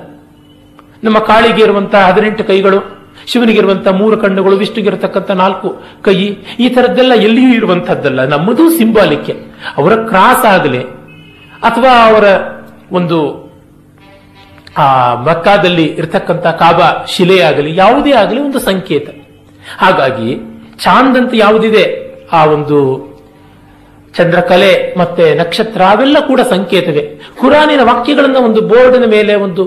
ನಮ್ಮ 1.04 1.20
ಕಾಳಿಗೆ 1.20 1.64
ಇರುವಂತಹ 1.64 2.08
ಹದಿನೆಂಟು 2.08 2.44
ಕೈಗಳು 2.44 2.98
ಶಿವನಿಗಿರುವಂತಹ 3.28 3.92
ಮೂರು 3.92 4.18
ಕಣ್ಣುಗಳು 4.18 4.58
ವಿಷ್ಣುಗಿರತಕ್ಕಂಥ 4.58 5.32
ನಾಲ್ಕು 5.32 5.80
ಕೈ, 6.02 6.16
ಈ 6.60 6.70
ತರದ್ದೆಲ್ಲ 6.70 7.14
ಎಲ್ಲಿಯೂ 7.14 7.54
ಇರುವಂತಹದ್ದಲ್ಲ 7.54 8.26
ನಮ್ಮದು 8.26 8.78
ಸಿಂಬಾಲಿಕೆ 8.78 9.36
ಅವರ 9.78 9.96
ಕ್ರಾಸ್ 9.96 10.46
ಆಗಲಿ, 10.46 10.84
ಅಥವಾ 11.64 12.08
ಅವರ 12.10 12.24
ಒಂದು, 12.92 13.50
ಆ, 14.78 15.16
ಮಕ್ಕಾದಲ್ಲಿ 15.16 15.86
ಇರತಕ್ಕಂಥ 15.86 16.48
ಕಾಬಾ 16.48 17.06
ಶಿಲೆ 17.08 17.42
ಆಗಲಿ, 17.42 17.76
ಯಾವುದೇ 17.76 18.12
ಆಗಲಿ 18.12 18.40
ಒಂದು 18.40 18.60
ಸಂಕೇತ. 18.60 19.10
ಹಾಗಾಗಿ 19.78 20.36
ಚಾಂದ್ 20.80 21.18
ಅಂತ 21.18 21.32
ಯಾವುದಿದೆ? 21.34 22.08
ಆ 22.34 22.46
ಒಂದು 22.46 23.08
ಚಂದ್ರಕಲೆ 24.18 25.00
ಮತ್ತೆ 25.00 25.36
ನಕ್ಷತ್ರ 25.36 25.82
ಅವೆಲ್ಲ 25.82 26.18
ಕೂಡ 26.28 26.42
ಸಂಕೇತವೇ. 26.50 27.22
ಕುರಾನಿನ 27.40 27.80
ವಾಕ್ಯಗಳನ್ನ 27.84 28.36
ಒಂದು 28.36 28.62
ಬೋರ್ಡಿನ 28.62 29.06
ಮೇಲೆ 29.06 29.36
ಒಂದು 29.36 29.66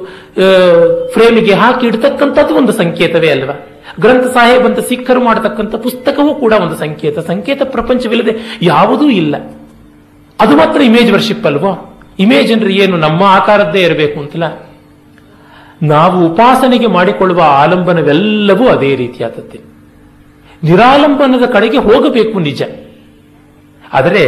ಫ್ರೇಮಿಗೆ 1.13 1.55
ಹಾಕಿ 1.55 1.87
ಇಡ್ತಕ್ಕಂಥದ್ದು 1.87 2.55
ಒಂದು 2.55 2.73
ಸಂಕೇತವೇ 2.73 3.31
ಅಲ್ವಾ? 3.31 3.67
ಗ್ರಂಥ 4.01 4.27
ಸಾಹೇಬ್ 4.27 4.65
ಅಂತ 4.65 4.79
ಸಿಖ್ಖರು 4.79 5.25
ಮಾಡತಕ್ಕಂಥ 5.25 5.75
ಪುಸ್ತಕವೂ 5.75 6.35
ಕೂಡ 6.35 6.53
ಒಂದು 6.53 6.77
ಸಂಕೇತ. 6.77 7.19
ಸಂಕೇತ 7.19 7.63
ಪ್ರಪಂಚವಿಲ್ಲದೆ 7.63 8.59
ಯಾವುದೂ 8.63 9.11
ಇಲ್ಲ. 9.11 9.37
ಅದು 10.41 10.57
ಮಾತ್ರ 10.57 10.81
ಇಮೇಜ್ 10.81 11.13
ವರ್ಷಿಪ್ 11.13 11.47
ಅಲ್ವೋ? 11.47 12.03
ಇಮೇಜ್ 12.19 12.53
ಅಂದ್ರೆ 12.53 12.73
ಏನು? 12.73 12.97
ನಮ್ಮ 12.97 13.23
ಆಕಾರದ್ದೇ 13.23 13.81
ಇರಬೇಕು 13.81 14.21
ಅಂತಲ್ಲ? 14.21 14.71
ನಾವು 15.83 16.27
ಉಪಾಸನೆಗೆ 16.27 16.87
ಮಾಡಿಕೊಳ್ಳುವ 16.87 17.43
ಆಲಂಬನವೆಲ್ಲವೂ 17.47 18.69
ಅದೇ 18.69 18.97
ರೀತಿಯಾದದ್ದೇ. 18.97 19.61
ನಿರಾಲಂಬನದ 20.63 21.47
ಕಡೆಗೆ 21.47 21.79
ಹೋಗಬೇಕು 21.79 22.39
ನಿಜ. 22.41 22.63
ಆದರೆ 23.93 24.25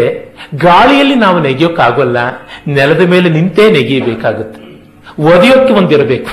ಗಾಳಿಯಲ್ಲಿ 0.57 1.15
ನಾವು 1.15 1.39
ನೆಗೆಯೋಕ್ಕಾಗೋಲ್ಲ, 1.41 2.19
ನೆಲದ 2.67 3.03
ಮೇಲೆ 3.09 3.29
ನಿಂತೇ 3.29 3.65
ನೆಗೆಯಬೇಕಾಗುತ್ತೆ. 3.71 4.61
ಒದೆಯೋಕ್ಕೆ 5.23 5.73
ಒಂದಿರಬೇಕು. 5.73 6.33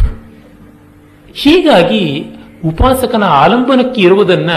ಹೀಗಾಗಿ 1.33 2.03
ಉಪಾಸಕನ 2.65 3.25
ಆಲಂಬನಕ್ಕೆ 3.41 4.01
ಇರುವುದನ್ನ 4.01 4.51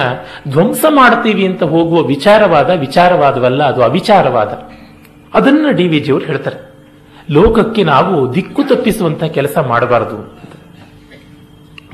ಧ್ವಂಸ 0.48 0.84
ಮಾಡ್ತೀವಿ 0.90 1.44
ಅಂತ 1.46 1.62
ಹೋಗುವ 1.62 1.98
ವಿಚಾರವಾದ 2.04 2.70
ವಿಚಾರವಾದವಲ್ಲ, 2.80 3.62
ಅದು 3.62 3.82
ಅವಿಚಾರವಾದ. 3.82 4.52
ಅದನ್ನ 5.34 5.66
ಡಿ 5.70 5.86
ವಿ 5.88 6.00
ಜಿಯವರು 6.00 6.24
ಹೇಳ್ತಾರೆ. 6.24 6.58
ಲೋಕಕ್ಕೆ 7.30 7.82
ನಾವು 7.84 8.14
ದಿಕ್ಕು 8.34 8.62
ತಪ್ಪಿಸುವಂತಹ 8.62 9.28
ಕೆಲಸ 9.36 9.58
ಮಾಡಬಾರದು 9.68 10.18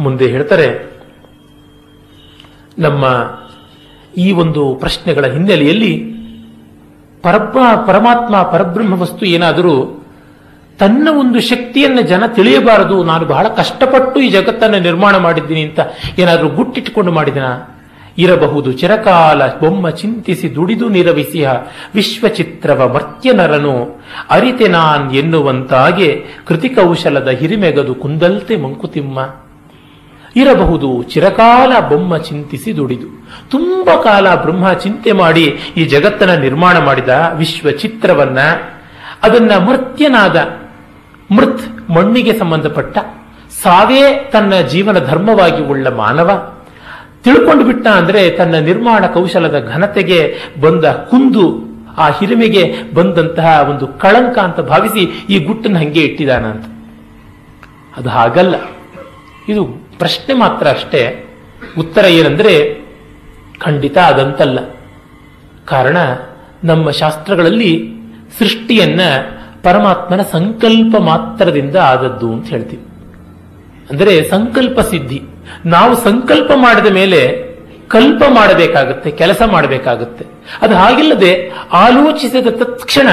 ಮುಂದೆ 0.01 0.27
ಹೇಳ್ತಾರೆ, 0.27 0.69
ನಮ್ಮ 2.79 3.05
ಈ 4.17 4.29
ಒಂದು 4.33 4.63
ಪ್ರಶ್ನೆಗಳ 4.75 5.27
ಹಿನ್ನೆಲೆಯಲ್ಲಿ 5.27 5.93
ಪರಬ್ರ 7.23 7.59
ಪರಮಾತ್ಮ, 7.87 8.43
ಪರಬ್ರಹ್ಮ 8.43 9.03
ವಸ್ತು 9.03 9.27
ಏನಾದರೂ 9.27 10.05
ತನ್ನ 10.79 11.09
ಒಂದು 11.21 11.41
ಶಕ್ತಿಯನ್ನು 11.41 12.03
ಜನ 12.03 12.27
ತಿಳಿಯಬಾರದು. 12.27 13.05
ನಾನು 13.05 13.27
ಬಹಳ 13.27 13.49
ಕಷ್ಟಪಟ್ಟು 13.49 14.21
ಈ 14.21 14.31
ಜಗತ್ತನ್ನು 14.31 14.79
ನಿರ್ಮಾಣ 14.79 15.17
ಮಾಡಿದ್ದೀನಿ 15.17 15.61
ಅಂತ 15.61 15.81
ಏನಾದರೂ 16.19 16.49
ಗುಟ್ಟಿಟ್ಟುಕೊಂಡು 16.49 17.13
ಮಾಡಿದನ? 17.13 17.75
ಇರಬಹುದು. 18.19 18.73
ಚಿರಕಾಲ 18.73 19.47
ಬೊಮ್ಮ 19.47 19.91
ಚಿಂತಿಸಿ 19.91 20.55
ದುಡಿದು 20.55 20.89
ನಿರವಿಸಿಹ 20.89 21.51
ವಿಶ್ವಚಿತ್ರವ 21.95 22.93
ಮರ್ತ್ಯನರನು 22.95 24.01
ಅರಿತೆ 24.31 24.69
ನಾನ್ 24.69 25.13
ಎನ್ನುವಂತಾಗೆ 25.13 26.25
ಕೃತಿಕೌಶಲದ 26.47 27.29
ಹಿರಿಮೆಗದು 27.29 27.95
ಕುಂದಲ್ತೆ 27.95 28.57
ಮಂಕುತಿಮ್ಮ. 28.57 29.35
ಇರಬಹುದು. 30.37 31.03
ಚಿರಕಾಲ 31.03 31.89
ಬೊಮ್ಮ 31.89 32.17
ಚಿಂತಿಸಿ 32.17 32.77
ದುಡಿದು. 32.77 33.18
ತುಂಬ 33.51 34.03
ಕಾಲ 34.03 34.35
ಬ್ರಹ್ಮ 34.35 34.73
ಚಿಂತೆ 34.73 35.13
ಮಾಡಿ 35.13 35.45
ಈ 35.77 35.85
ಜಗತ್ತನ್ನ 35.85 36.35
ನಿರ್ಮಾಣ 36.35 36.79
ಮಾಡಿದ 36.79 37.09
ವಿಶ್ವ 37.35 37.71
ಚಿತ್ರವನ್ನ 37.71 38.39
ಅದನ್ನ 39.23 39.57
ಮರ್ತ್ಯನಾದ 39.59 40.37
ಮೃತ್ 41.31 41.91
ಮಣ್ಣಿಗೆ 41.91 42.39
ಸಂಬಂಧಪಟ್ಟ 42.39 42.99
ಸಾವೇ 43.63 44.31
ತನ್ನ 44.33 44.61
ಜೀವನ 44.61 44.99
ಧರ್ಮವಾಗಿ 44.99 45.63
ಉಳ್ಳ 45.63 45.89
ಮಾನವ 45.89 46.31
ತಿಳ್ಕೊಂಡು 47.25 47.65
ಬಿಟ್ಟ 47.65 47.87
ಅಂದ್ರೆ 47.89 48.31
ತನ್ನ 48.31 48.59
ನಿರ್ಮಾಣ 48.59 49.07
ಕೌಶಲದ 49.07 49.69
ಘನತೆಗೆ 49.73 50.19
ಬಂದ 50.61 50.85
ಕುಂದು 50.85 51.47
ಆ 51.97 52.11
ಹಿರಿಮೆಗೆ 52.11 52.63
ಬಂದಂತಹ 52.95 53.67
ಒಂದು 53.71 53.87
ಕಳಂಕ 53.99 54.39
ಅಂತ 54.39 54.61
ಭಾವಿಸಿ 54.61 55.03
ಈ 55.29 55.45
ಗುಟ್ಟನ್ನ 55.45 55.79
ಹಂಗೆ 55.79 56.01
ಇಟ್ಟಿದಾನಂತ 56.01 56.65
ಅದು 57.97 58.09
ಹಾಗಲ್ಲ. 58.09 58.55
ಇದು 59.49 59.65
ಪ್ರಶ್ನೆ 59.99 60.35
ಮಾತ್ರ 60.35 60.69
ಅಷ್ಟೇ. 60.69 61.03
ಉತ್ತರ 61.79 62.05
ಏನಂದ್ರೆ 62.05 62.53
ಖಂಡಿತ 63.61 63.99
ಅದಂತಲ್ಲ. 63.99 64.59
ಕಾರಣ, 65.67 65.97
ನಮ್ಮ 66.65 66.91
ಶಾಸ್ತ್ರಗಳಲ್ಲಿ 66.91 67.93
ಸೃಷ್ಟಿಯನ್ನ 68.39 69.01
ಪರಮಾತ್ಮನ 69.63 70.23
ಸಂಕಲ್ಪ 70.23 70.97
ಮಾತ್ರದಿಂದ 70.97 71.77
ಆದದ್ದು 71.77 72.33
ಅಂತ 72.33 72.47
ಹೇಳ್ತೀವಿ. 72.47 72.83
ಅಂದರೆ 73.91 74.29
ಸಂಕಲ್ಪ 74.29 74.81
ಸಿದ್ಧಿ. 74.81 75.23
ನಾವು 75.67 75.97
ಸಂಕಲ್ಪ 75.97 76.53
ಮಾಡಿದ 76.57 76.87
ಮೇಲೆ 76.87 77.49
ಕಲ್ಪ 77.89 78.23
ಮಾಡಬೇಕಾಗುತ್ತೆ, 78.29 79.11
ಕೆಲಸ 79.11 79.43
ಮಾಡಬೇಕಾಗುತ್ತೆ. 79.47 80.25
ಅದು 80.63 80.75
ಹಾಗಿಲ್ಲದೆ 80.75 81.53
ಆಲೋಚಿಸಿದ 81.73 82.47
ತತ್ಕ್ಷಣ 82.47 83.09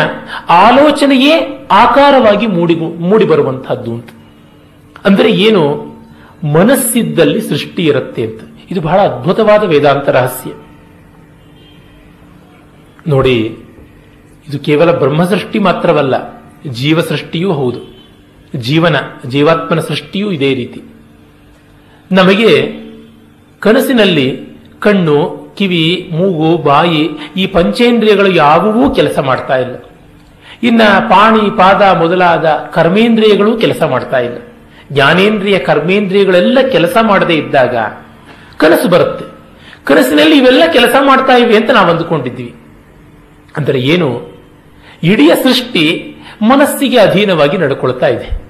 ಆಲೋಚನೆಯೇ 0.50 1.68
ಆಕಾರವಾಗಿ 1.72 2.48
ಮೂಡಿ 2.48 2.76
ಮೂಡಿ 2.76 3.26
ಬರುವಂತಹದ್ದು 3.26 3.94
ಅಂತ. 3.94 4.10
ಅಂದರೆ 5.06 5.32
ಏನು? 5.32 5.86
ಮನಸ್ಸಿದ್ದಲ್ಲಿ 6.54 7.42
ಸೃಷ್ಟಿ 7.42 7.86
ಇರುತ್ತೆ 7.86 8.24
ಅಂತ. 8.24 8.42
ಇದು 8.72 8.82
ಬಹಳ 8.82 9.00
ಅದ್ಭುತವಾದ 9.00 9.64
ವೇದಾಂತ 9.64 10.10
ರಹಸ್ಯ. 10.10 10.52
ನೋಡಿ, 13.08 13.58
ಇದು 14.50 14.60
ಕೇವಲ 14.60 14.92
ಬ್ರಹ್ಮಸೃಷ್ಟಿ 14.92 15.60
ಮಾತ್ರವಲ್ಲ 15.60 16.16
ಜೀವ 16.68 17.02
ಸೃಷ್ಟಿಯೂ 17.02 17.54
ಹೌದು. 17.54 17.96
ಜೀವನ, 18.56 18.96
ಜೀವಾತ್ಮನ 19.28 19.80
ಸೃಷ್ಟಿಯೂ 19.80 20.32
ಇದೇ 20.32 20.54
ರೀತಿ. 20.54 20.82
ನಮಗೆ 22.12 22.52
ಕನಸಿನಲ್ಲಿ 23.60 24.40
ಕಣ್ಣು, 24.80 25.46
ಕಿವಿ, 25.58 26.10
ಮೂಗು, 26.12 26.64
ಬಾಯಿ 26.64 27.10
ಈ 27.38 27.48
ಪಂಚೇಂದ್ರಿಯಗಳು 27.48 28.32
ಯಾವುವೂ 28.32 28.90
ಕೆಲಸ 28.90 29.20
ಮಾಡ್ತಾ 29.20 29.58
ಇಲ್ಲ. 29.58 29.76
ಇನ್ನ 30.64 30.82
ಪಾಣಿ, 31.00 31.58
ಪಾದ 31.58 31.82
ಮೊದಲಾದ 31.98 32.46
ಕರ್ಮೇಂದ್ರಿಯಗಳು 32.74 33.58
ಕೆಲಸ 33.58 33.84
ಮಾಡ್ತಾ 33.84 34.20
ಇಲ್ಲ. 34.20 34.38
ಜ್ಞಾನೇಂದ್ರಿಯ 34.92 35.60
ಕರ್ಮೇಂದ್ರಿಯಗಳೆಲ್ಲ 35.60 36.62
ಕೆಲಸ 36.72 36.98
ಮಾಡದೇ 37.02 37.34
ಇದ್ದಾಗ 37.34 37.76
ಕನಸು 38.58 38.88
ಬರುತ್ತೆ. 38.90 39.26
ಕನಸಿನಲ್ಲಿ 39.84 40.38
ಇವೆಲ್ಲ 40.38 40.64
ಕೆಲಸ 40.74 40.96
ಮಾಡ್ತಾ 41.02 41.34
ಇವೆ 41.34 41.58
ಅಂತ 41.58 41.72
ನಾವು 41.72 41.90
ಅಂದುಕೊಂಡಿದ್ವಿ 41.90 42.56
ಅಂದರೆ 43.58 43.80
ಏನು? 43.80 44.36
ಇಡೀ 45.04 45.30
ಸೃಷ್ಟಿ 45.44 46.16
ಮನಸ್ಸಿಗೆ 46.42 46.98
ಅಧೀನವಾಗಿ 46.98 47.58
ನಡ್ಕೊಳ್ತಾ 47.58 48.08
ಇದೆ. 48.08 48.46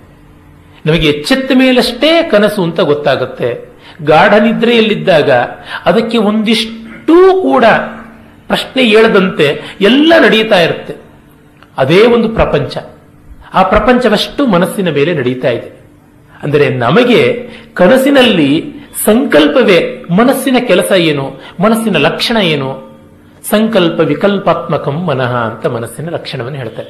ನಮಗೆ 0.85 1.07
ಎಚ್ಚೆತ್ತ 1.07 1.51
ಮೇಲಷ್ಟೇ 1.55 2.29
ಕನಸು 2.31 2.63
ಅಂತ 2.63 2.79
ಗೊತ್ತಾಗುತ್ತೆ. 2.79 3.75
ಗಾಢ 4.03 4.33
ನಿದ್ರೆಯಲ್ಲಿದ್ದಾಗ 4.33 5.31
ಅದಕ್ಕೆ 5.85 6.17
ಒಂದಿಷ್ಟೂ 6.17 7.41
ಕೂಡ 7.41 7.65
ಪ್ರಶ್ನೆ 8.47 8.83
ಏಳದಂತೆ 8.83 9.77
ಎಲ್ಲ 9.81 10.13
ನಡೀತಾ 10.21 10.59
ಇರುತ್ತೆ. 10.59 10.95
ಅದೇ 11.77 12.05
ಒಂದು 12.05 12.29
ಪ್ರಪಂಚ. 12.29 12.77
ಆ 13.53 13.63
ಪ್ರಪಂಚವಷ್ಟು 13.63 14.47
ಮನಸ್ಸಿನ 14.47 14.89
ಮೇಲೆ 14.89 15.13
ನಡೀತಾ 15.13 15.49
ಇದೆ. 15.49 15.85
ಅಂದರೆ 16.43 16.69
ನಮಗೆ 16.69 17.49
ಕನಸಿನಲ್ಲಿ 17.73 18.74
ಸಂಕಲ್ಪವೇ 19.07 19.77
ಮನಸ್ಸಿನ 20.19 20.57
ಕೆಲಸ 20.69 20.91
ಏನು? 21.11 21.25
ಮನಸ್ಸಿನ 21.63 21.97
ಲಕ್ಷಣ 22.07 22.37
ಏನು? 22.53 22.69
ಸಂಕಲ್ಪ 23.53 23.99
ವಿಕಲ್ಪಾತ್ಮಕಂ 24.11 24.95
ಮನಃ 25.09 25.33
ಅಂತ 25.49 25.65
ಮನಸ್ಸಿನ 25.75 26.09
ಲಕ್ಷಣವನ್ನು 26.09 26.59
ಹೇಳ್ತಾರೆ 26.63 26.89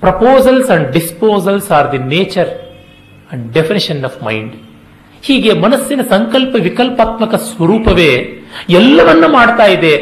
proposals 0.00 0.70
and 0.74 0.86
disposals 0.90 1.68
are 1.78 1.88
the 1.92 2.00
nature 2.14 2.50
and 3.32 3.44
definition 3.52 4.00
of 4.04 4.18
mind 4.28 4.54
ಹೀಗೆ 5.26 5.52
ಮನಸ್ಸಿನ 5.64 6.02
ಸಂಕಲ್ಪ 6.14 6.54
ವಿಕಲ್ಪಾತ್ಮಕ 6.68 7.34
ಸ್ವರೂಪವೇ 7.50 8.12
ಎಲ್ಲವನ್ನ 8.80 9.24
ಮಾಡ್ತಾ 9.26 9.66
ಇದೆ. 9.66 9.94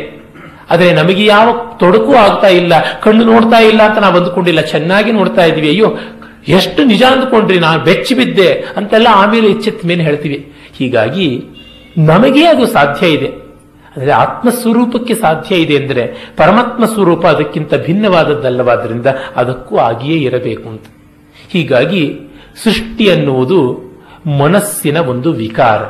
ಆದರೆ 0.70 0.90
ನಮಗೆ 0.92 1.22
ಯಾವ 1.24 1.46
ತೊಡಕು 1.78 2.12
ಆಗ್ತಾ 2.14 2.48
ಇಲ್ಲ, 2.60 2.72
ಕಣ್ಣು 3.04 3.24
ನೋಡ್ತಾ 3.24 3.58
ಇಲ್ಲ 3.70 3.80
ಅಂತ 3.88 3.98
ನಾವು 3.98 4.16
ಅಂದುಕೊಂಡಿಲ್ಲ, 4.16 4.60
ಚೆನ್ನಾಗಿ 4.60 5.12
ನೋಡ್ತಾ 5.12 5.44
ಇದೀವಿ. 5.44 5.68
ಅಯ್ಯೋ, 5.68 5.88
ಎಷ್ಟು 6.58 6.80
ನಿಜ 6.84 7.02
ಅಂದ್ಕೊಂಡ್ರಿ, 7.02 7.58
ನಾನು 7.58 7.80
ಬೆಚ್ಚಿ 7.84 8.14
ಬಿದ್ದೆ 8.14 8.50
ಅಂತೆಲ್ಲ 8.76 9.08
ಆಮೇಲೆ 9.12 9.48
ಎಚ್ಚೆತ್ತ 9.50 9.86
ಮೇಲೆ 9.86 10.02
ಹೇಳ್ತೀವಿ. 10.02 10.38
ಹೀಗಾಗಿ 10.80 11.44
ನಮಗೆ 11.98 12.46
ಅದು 12.46 12.66
ಸಾಧ್ಯ 12.66 13.08
ಇದೆ. 13.08 13.26
ಅಂದರೆ 13.96 14.10
ಆತ್ಮಸ್ವರೂಪಕ್ಕೆ 14.10 15.14
ಸಾಧ್ಯ 15.14 15.56
ಇದೆ 15.56 15.76
ಅಂದರೆ 15.76 16.32
ಪರಮಾತ್ಮ 16.36 16.84
ಸ್ವರೂಪ 16.84 17.26
ಅದಕ್ಕಿಂತ 17.26 17.74
ಭಿನ್ನವಾದದ್ದಲ್ಲವಾದ್ದರಿಂದ 17.74 19.06
ಅದಕ್ಕೂ 19.36 19.76
ಆಗಿಯೇ 19.76 20.18
ಇರಬೇಕು 20.20 20.68
ಅಂತ. 20.68 20.84
ಹೀಗಾಗಿ 21.50 22.12
ಸೃಷ್ಟಿ 22.64 23.10
ಅನ್ನುವುದು 23.10 23.60
ಮನಸ್ಸಿನ 24.38 24.96
ಒಂದು 24.96 25.32
ವಿಕಾರ. 25.32 25.82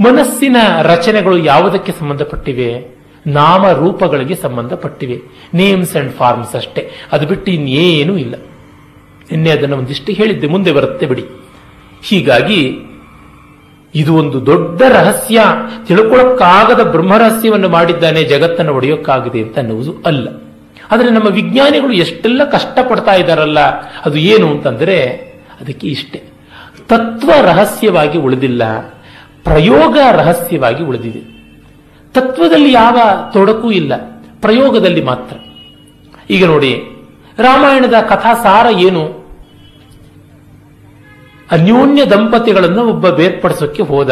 ಮನಸ್ಸಿನ 0.00 0.56
ರಚನೆಗಳು 0.82 1.38
ಯಾವುದಕ್ಕೆ 1.38 1.92
ಸಂಬಂಧಪಟ್ಟಿವೆ? 1.92 2.98
ನಾಮ 3.26 3.70
ರೂಪಗಳಿಗೆ 3.70 4.34
ಸಂಬಂಧಪಟ್ಟಿವೆ. 4.34 5.20
ನೇಮ್ಸ್ 5.54 5.96
ಅಂಡ್ 5.96 6.12
ಫಾರ್ಮ್ಸ್ 6.12 6.54
ಅಷ್ಟೇ. 6.56 6.90
ಅದು 7.12 7.26
ಬಿಟ್ಟು 7.26 7.50
ಇನ್ನೇನೂ 7.50 8.16
ಇಲ್ಲ. 8.16 8.34
ನಿನ್ನೆ 9.30 9.50
ಅದನ್ನು 9.50 9.76
ಒಂದಿಷ್ಟು 9.76 10.12
ಹೇಳಿದ್ದೆ, 10.12 10.46
ಮುಂದೆ 10.46 10.72
ಬರುತ್ತೆ 10.72 11.06
ಬಿಡಿ. 11.06 11.24
ಹೀಗಾಗಿ 12.02 12.60
ಇದು 13.98 14.14
ಒಂದು 14.14 14.46
ದೊಡ್ಡ 14.46 14.82
ರಹಸ್ಯ. 14.82 15.40
ತಿಳ್ಕೊಳಕ್ಕಾಗದ 15.88 16.80
ಬ್ರಹ್ಮರಹಸ್ಯವನ್ನು 16.80 17.68
ಮಾಡಿದ್ದಾನೆ 17.68 18.24
ಜಗತ್ತನ್ನು 18.24 18.74
ಒಡೆಯೋಕ್ಕಾಗಿದೆ 18.74 19.42
ಅಂತ 19.42 19.58
ಅನ್ನುವುದು 19.58 20.02
ಅಲ್ಲ. 20.06 20.28
ಆದರೆ 20.90 21.10
ನಮ್ಮ 21.10 21.28
ವಿಜ್ಞಾನಿಗಳು 21.28 21.92
ಎಷ್ಟೆಲ್ಲ 21.92 22.44
ಕಷ್ಟಪಡ್ತಾ 22.44 23.14
ಇದ್ದಾರಲ್ಲ, 23.14 23.60
ಅದು 24.04 24.16
ಏನು 24.16 24.50
ಅಂತಂದ್ರೆ 24.50 24.98
ಅದಕ್ಕೆ 25.60 25.86
ಇಷ್ಟೆ. 25.86 26.22
ತತ್ವ 26.88 27.30
ರಹಸ್ಯವಾಗಿ 27.42 28.18
ಉಳಿದಿಲ್ಲ, 28.18 28.62
ಪ್ರಯೋಗ 29.44 29.98
ರಹಸ್ಯವಾಗಿ 30.12 30.82
ಉಳಿದಿದೆ. 30.84 31.22
ತತ್ವದಲ್ಲಿ 32.14 32.72
ಯಾವ 32.72 32.98
ತೊಡಕೂ 33.32 33.70
ಇಲ್ಲ, 33.70 33.96
ಪ್ರಯೋಗದಲ್ಲಿ 34.40 35.02
ಮಾತ್ರ. 35.04 35.36
ಈಗ 36.30 36.44
ನೋಡಿ, 36.44 36.72
ರಾಮಾಯಣದ 37.38 37.94
ಕಥಾಸಾರ 38.08 38.66
ಏನು? 38.78 39.17
ಅನ್ಯೋನ್ಯ 41.52 42.06
ದಂಪತಿಗಳನ್ನು 42.06 42.86
ಒಬ್ಬ 42.86 43.08
ಬೇರ್ಪಡಿಸೋಕ್ಕೆ 43.08 43.82
ಹೋದ. 43.82 44.10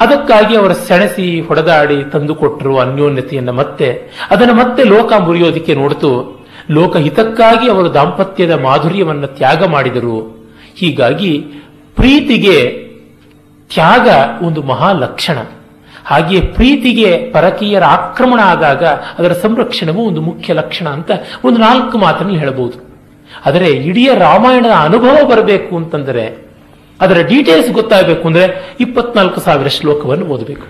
ಅದಕ್ಕಾಗಿ 0.00 0.56
ಅವರ 0.56 0.72
ಸೆಣಸಿ 0.72 1.40
ಹೊಡೆದಾಡಿ 1.40 2.04
ತಂದುಕೊಟ್ಟರು 2.04 2.78
ಅನ್ಯೋನ್ಯತೆಯನ್ನು 2.78 3.52
ಮತ್ತೆ, 3.52 4.00
ಅದನ್ನು 4.30 4.54
ಮತ್ತೆ 4.54 4.84
ಲೋಕ 4.84 5.12
ಮುರಿಯೋದಕ್ಕೆ 5.12 5.74
ನೋಡಿತು. 5.74 6.38
ಲೋಕಹಿತಕ್ಕಾಗಿ 6.70 7.70
ಅವರು 7.70 7.94
ದಾಂಪತ್ಯದ 7.94 8.50
ಮಾಧುರ್ಯವನ್ನು 8.50 9.26
ತ್ಯಾಗ 9.26 9.64
ಮಾಡಿದರು. 9.64 10.46
ಹೀಗಾಗಿ 10.76 11.38
ಪ್ರೀತಿಗೆ 11.96 12.88
ತ್ಯಾಗ 13.74 14.08
ಒಂದು 14.42 14.62
ಮಹಾ 14.62 14.92
ಲಕ್ಷಣ. 14.92 15.38
ಹಾಗೆಯೇ 16.04 16.40
ಪ್ರೀತಿಗೆ 16.40 17.30
ಪರಕೀಯರ 17.32 17.84
ಆಕ್ರಮಣ 17.84 18.40
ಆದಾಗ 18.40 18.84
ಅದರ 18.84 19.32
ಸಂರಕ್ಷಣವು 19.32 20.08
ಒಂದು 20.08 20.20
ಮುಖ್ಯ 20.20 20.52
ಲಕ್ಷಣ 20.52 20.88
ಅಂತ 20.88 21.10
ಒಂದು 21.44 21.58
ನಾಲ್ಕು 21.60 21.98
ಮಾತನ್ನು 21.98 22.34
ಹೇಳಬಹುದು 22.34 22.87
ಆದರೆ 23.48 23.68
ಇಡೀ 23.68 24.08
ರಾಮಾಯಣದ 24.14 24.70
ಅನುಭವ 24.70 25.24
ಬರಬೇಕು 25.24 25.76
ಅಂತಂದರೆ, 25.76 26.48
ಅದರ 27.00 27.26
ಡೀಟೇಲ್ಸ್ 27.26 27.70
ಗೊತ್ತಾಗಬೇಕು 27.70 28.28
ಅಂದ್ರೆ 28.28 28.76
ಇಪ್ಪತ್ನಾಲ್ಕು 28.80 29.40
ಸಾವಿರ 29.40 29.68
ಶ್ಲೋಕವನ್ನು 29.68 30.26
ಓದಬೇಕು. 30.26 30.66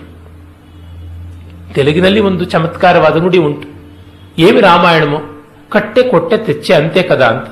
ತೆಲುಗಿನಲ್ಲಿ 1.75 2.21
ಒಂದು 2.21 2.45
ಚಮತ್ಕಾರವಾದ 2.45 3.17
ನುಡಿ 3.17 3.39
ಉಂಟು. 3.39 3.69
ಏವಿ 4.39 4.61
ರಾಮಾಯಣಮು? 4.61 5.45
ಕಟ್ಟೆ 5.69 6.03
ಕೊಟ್ಟೆ 6.03 6.37
ತೆಚ್ಚೆ 6.37 6.75
ಅಂತೆ 6.75 7.03
ಕದ 7.03 7.23
ಅಂತ. 7.23 7.47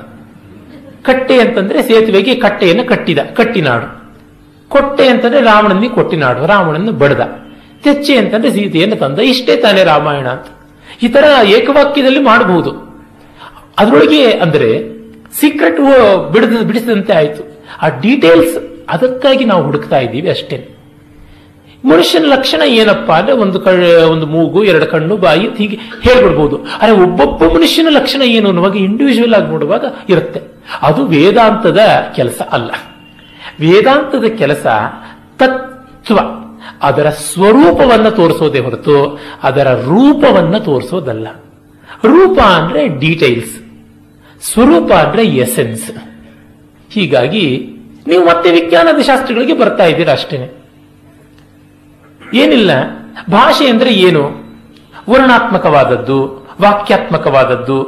ಕಟ್ಟೆ 1.05 1.39
ಅಂತಂದ್ರೆ 1.39 1.81
ಸೇತುವೆಗೆ 1.81 2.35
ಕಟ್ಟೆಯನ್ನು 2.35 2.85
ಕಟ್ಟಿದ, 2.85 3.19
ಕಟ್ಟಿನಾಡು. 3.19 4.15
ಕೊಟ್ಟೆ 4.69 5.07
ಅಂತಂದ್ರೆ 5.07 5.41
ರಾವಣನಿಗೆ 5.41 5.93
ಕೊಟ್ಟಿನಾಡು 5.93 6.45
ರಾವಣನ್ನು 6.45 6.91
ಬಡದ. 6.91 7.29
ತೆಚ್ಚೆ 7.83 8.17
ಅಂತಂದ್ರೆ 8.17 8.51
ಸೀತೆಯನ್ನು 8.51 8.95
ತಂದ, 8.95 9.19
ಇಷ್ಟೇ 9.19 9.57
ತಾನೇ 9.57 9.83
ರಾಮಾಯಣ 9.83 10.27
ಅಂತ. 10.27 10.45
ಈ 11.03 11.07
ತರ 11.07 11.23
ಏಕವಾಕ್ಯದಲ್ಲಿ 11.45 12.19
ಮಾಡಬಹುದು. 12.19 12.87
ಅದರೊಳಗೆ 13.79 14.31
ಅಂದ್ರೆ 14.31 14.96
ಸೀಕ್ರೆಟ್ 15.33 16.31
ಬಿಡದ 16.31 16.65
ಬಿಡಿಸಿದಂತೆ 16.65 17.13
ಆಯಿತು. 17.13 17.65
ಆ 17.81 17.87
ಡೀಟೇಲ್ಸ್ 18.01 18.85
ಅದಕ್ಕಾಗಿ 18.89 19.45
ನಾವು 19.45 19.63
ಹುಡುಕ್ತಾ 19.63 19.99
ಇದ್ದೀವಿ 19.99 20.29
ಅಷ್ಟೇ. 20.29 20.69
ಮನುಷ್ಯನ 21.85 22.25
ಲಕ್ಷಣ 22.25 22.61
ಏನಪ್ಪಾ 22.65 23.17
ಅಂದ್ರೆ 23.17 23.33
ಒಂದು 23.33 23.63
ಒಂದು 24.11 24.25
ಮೂಗು, 24.25 24.63
ಎರಡು 24.63 24.85
ಕಣ್ಣು, 24.85 25.17
ಬಾಯಿ, 25.17 25.47
ಹೀಗೆ 25.57 25.75
ಹೇಳ್ಬಿಡ್ಬೋದು. 25.75 26.59
ಆದರೆ 26.63 26.91
ಒಬ್ಬೊಬ್ಬ 26.91 27.43
ಮನುಷ್ಯನ 27.43 27.87
ಲಕ್ಷಣ 27.89 28.21
ಏನು 28.21 28.47
ಅನ್ನುವಾಗ 28.47 28.75
ಇಂಡಿವಿಜುವಲ್ 28.75 29.33
ಆಗಿ 29.33 29.47
ನೋಡುವಾಗ 29.47 29.85
ಇರುತ್ತೆ. 30.09 30.41
ಅದು 30.81 31.05
ವೇದಾಂತದ 31.05 31.79
ಕೆಲಸ 32.15 32.41
ಅಲ್ಲ. 32.51 32.71
ವೇದಾಂತದ 33.59 34.23
ಕೆಲಸ 34.23 34.65
ತತ್ವ. 35.37 36.19
ಅದರ 36.81 37.09
ಸ್ವರೂಪವನ್ನು 37.09 38.11
ತೋರಿಸೋದೇ 38.11 38.59
ಹೊರತು 38.59 39.19
ಅದರ 39.43 39.67
ರೂಪವನ್ನು 39.67 40.59
ತೋರಿಸೋದಲ್ಲ. 40.59 41.27
ರೂಪ 42.05 42.39
ಅಂದ್ರೆ 42.39 42.87
ಡೀಟೈಲ್ಸ್ 42.87 43.66
ಸ್ವರೂಪ 44.41 44.91
ಅಂದ್ರೆ 44.91 45.25
ಎಸೆನ್ಸ್ 45.25 45.91
ಹೀಗಾಗಿ, 46.91 47.69
ನೀವು 48.07 48.25
ಮತ್ತೆ 48.25 48.51
ವಿಜ್ಞಾನದ 48.51 49.01
ಶಾಸ್ತ್ರಗಳಿಗೆ 49.01 49.53
ಬರ್ತಾ 49.53 49.85
ಇದ್ದೀರಾ 49.85 50.13
ಅಷ್ಟೇನೆ. 50.13 50.49
ಏನಿಲ್ಲ. 52.33 52.71
ಭಾಷೆ 53.31 53.69
ಅಂದ್ರೆ 53.69 53.93
ಏನು? 53.93 54.23
ವರ್ಣಾತ್ಮಕವಾದದ್ದು, 55.09 56.47
ವಾಕ್ಯಾತ್ಮಕವಾದದ್ದು, 56.61 57.83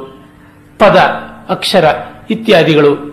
ಪದ, 0.79 0.97
ಅಕ್ಷರ 1.49 1.85
ಇತ್ಯಾದಿಗಳು. 2.29 3.09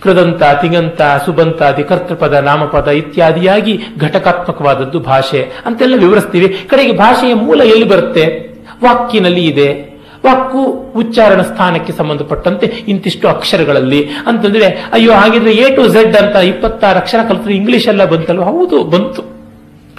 ಕೃದಂತ, 0.00 0.42
ತಿಂಗಂತ, 0.42 1.02
ಸುಬಂತಾದಿ, 1.24 1.84
ಕರ್ತೃಪದ, 1.84 2.32
ನಾಮಪದ 2.32 2.88
ಇತ್ಯಾದಿಯಾಗಿ 2.88 3.80
ಘಟಕಾತ್ಮಕವಾದದ್ದು 4.00 5.00
ಭಾಷೆ. 5.00 5.50
ಅಂತೆಲ್ಲ 5.66 5.98
ವಿವರಿಸ್ತೀವಿ. 5.98 6.56
ಕಡೆಗೆ 6.70 6.92
ಭಾಷೆಯ 6.92 7.34
ಮೂಲ 7.34 7.60
ಎಲ್ಲಿ 7.62 7.88
ಬರುತ್ತೆ? 7.88 8.54
ವಾಕ್ಯನಲ್ಲಿ 8.84 9.46
ಇದೆ. 9.46 9.93
ವಾಕು 10.24 10.92
ಉಚ್ಚಾರಣ 10.96 11.42
ಸ್ಥಾನಕ್ಕೆ 11.42 11.92
ಸಂಬಂಧಪಟ್ಟಂತೆ 11.92 12.66
ಇಂತಿಷ್ಟು 12.88 13.28
ಅಕ್ಷರಗಳಲ್ಲಿ 13.28 14.08
ಅಂತಂದ್ರೆ, 14.26 14.66
ಅಯ್ಯೋ 14.92 15.12
ಹಾಗಿದ್ರೆ 15.12 15.52
ಎ 15.52 15.76
ಟು 15.76 15.88
ಝೆಡ್ 15.88 16.16
ಅಂತ 16.16 16.36
ಇಪ್ಪತ್ತಾರು 16.36 16.98
ಅಕ್ಷರ 16.98 17.28
ಕಲಿತರೆ 17.28 17.54
ಇಂಗ್ಲಿಷ್ 17.54 17.88
ಎಲ್ಲ 17.88 18.04
ಬಂತಲ್ವ? 18.04 18.44
ಹೌದು, 18.44 18.84
ಬಂತು. 18.84 19.22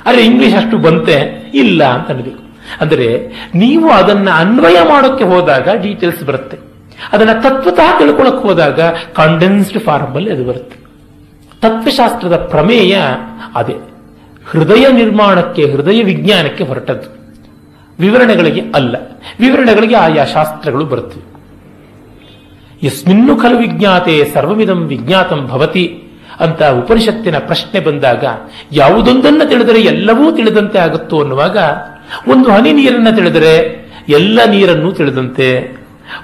ಅರೆ 0.06 0.26
ಇಂಗ್ಲಿಷ್ 0.26 0.56
ಅಷ್ಟು 0.56 0.78
ಬಂತೆ? 0.78 1.52
ಇಲ್ಲ 1.54 1.84
ಅಂತ 1.84 2.10
ಅನ್ಬೇಕು 2.10 2.44
ಅಂದರೆ, 2.82 3.28
ನೀವು 3.56 3.92
ಅದನ್ನ 3.92 4.30
ಅನ್ವಯ 4.30 4.78
ಮಾಡೋಕ್ಕೆ 4.90 5.24
ಹೋದಾಗ 5.24 5.70
ಡೀಟೇಲ್ಸ್ 5.82 6.24
ಬರುತ್ತೆ. 6.24 6.58
ಅದನ್ನ 7.12 7.32
ತತ್ವತಃ 7.34 8.00
ತಿಳ್ಕೊಳಕ್ 8.00 8.36
ಹೋದಾಗ 8.36 8.82
ಕಂಡೆನ್ಸ್ಡ್ 9.14 9.80
ಫಾರ್ಮ್ 9.80 10.16
ಅಲ್ಲಿ 10.16 10.32
ಅದು 10.32 10.46
ಬರುತ್ತೆ. 10.46 10.86
ತತ್ವಶಾಸ್ತ್ರದ 11.62 12.36
ಪ್ರಮೇಯ 12.36 12.98
ಅದೇ. 13.56 13.76
ಹೃದಯ 14.46 14.86
ನಿರ್ಮಾಣಕ್ಕೆ, 14.92 15.72
ಹೃದಯ 15.72 16.04
ವಿಜ್ಞಾನಕ್ಕೆ 16.04 16.64
ಹೊರಟದ್ದು. 16.64 17.26
ವಿವರಣೆಗಳಿಗೆ 18.00 18.62
ಅಲ್ಲ. 18.76 18.95
ವಿವರಣೆಗಳಿಗೆ 19.40 19.96
ಆಯಾ 19.96 20.26
ಶಾಸ್ತ್ರಗಳು 20.26 20.86
ಬರುತ್ತವೆ 20.86 21.24
ಯಸ್ಮಿನ್ನು 22.84 23.36
ಖಲು 23.36 23.58
ವಿಜ್ಞಾತೆ 23.58 24.26
ಸರ್ವವಿಧಂ 24.34 24.88
ವಿಜ್ಞಾತಂ 24.88 25.48
ಭವತಿ 25.48 26.02
ಅಂತ 26.40 26.64
ಉಪನಿಷತ್ತಿನ 26.64 27.38
ಪ್ರಶ್ನೆ 27.38 27.80
ಬಂದಾಗ 27.80 28.26
ಯಾವುದೊಂದನ್ನ 28.72 29.42
ತಿಳಿದರೆ 29.50 29.82
ಎಲ್ಲವೂ 29.82 30.32
ತಿಳಿದಂತೆ 30.32 30.78
ಆಗುತ್ತೋ 30.78 31.22
ಅನ್ನುವಾಗ 31.22 31.58
ಒಂದು 32.28 32.52
ಹನಿ 32.52 32.74
ನೀರನ್ನು 32.74 33.16
ತಿಳಿದರೆ 33.16 33.86
ಎಲ್ಲ 34.10 34.40
ನೀರನ್ನು 34.50 34.92
ತಿಳಿದಂತೆ, 34.92 35.78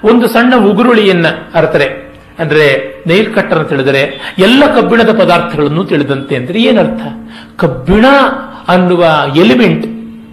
ಒಂದು 0.04 0.28
ಸಣ್ಣ 0.28 0.54
ಉಗುರುಳಿಯನ್ನ 0.56 1.26
ಅರ್ಥರೆ 1.54 2.18
ಅಂದ್ರೆ 2.38 2.66
ನೈಲ್ 3.06 3.34
ಕಟ್ಟನ್ನು 3.34 3.64
ತಿಳಿದರೆ 3.64 4.02
ಎಲ್ಲ 4.38 4.80
ಕಬ್ಬಿಣದ 4.80 5.20
ಪದಾರ್ಥಗಳನ್ನು 5.20 5.84
ತಿಳಿದಂತೆ 5.84 6.36
ಅಂದ್ರೆ 6.36 6.62
ಏನರ್ಥ? 6.62 7.02
ಕಬ್ಬಿಣ 7.56 8.06
ಅನ್ನುವ 8.68 9.04
ಎಲಿಮೆಂಟ್ 9.36 9.86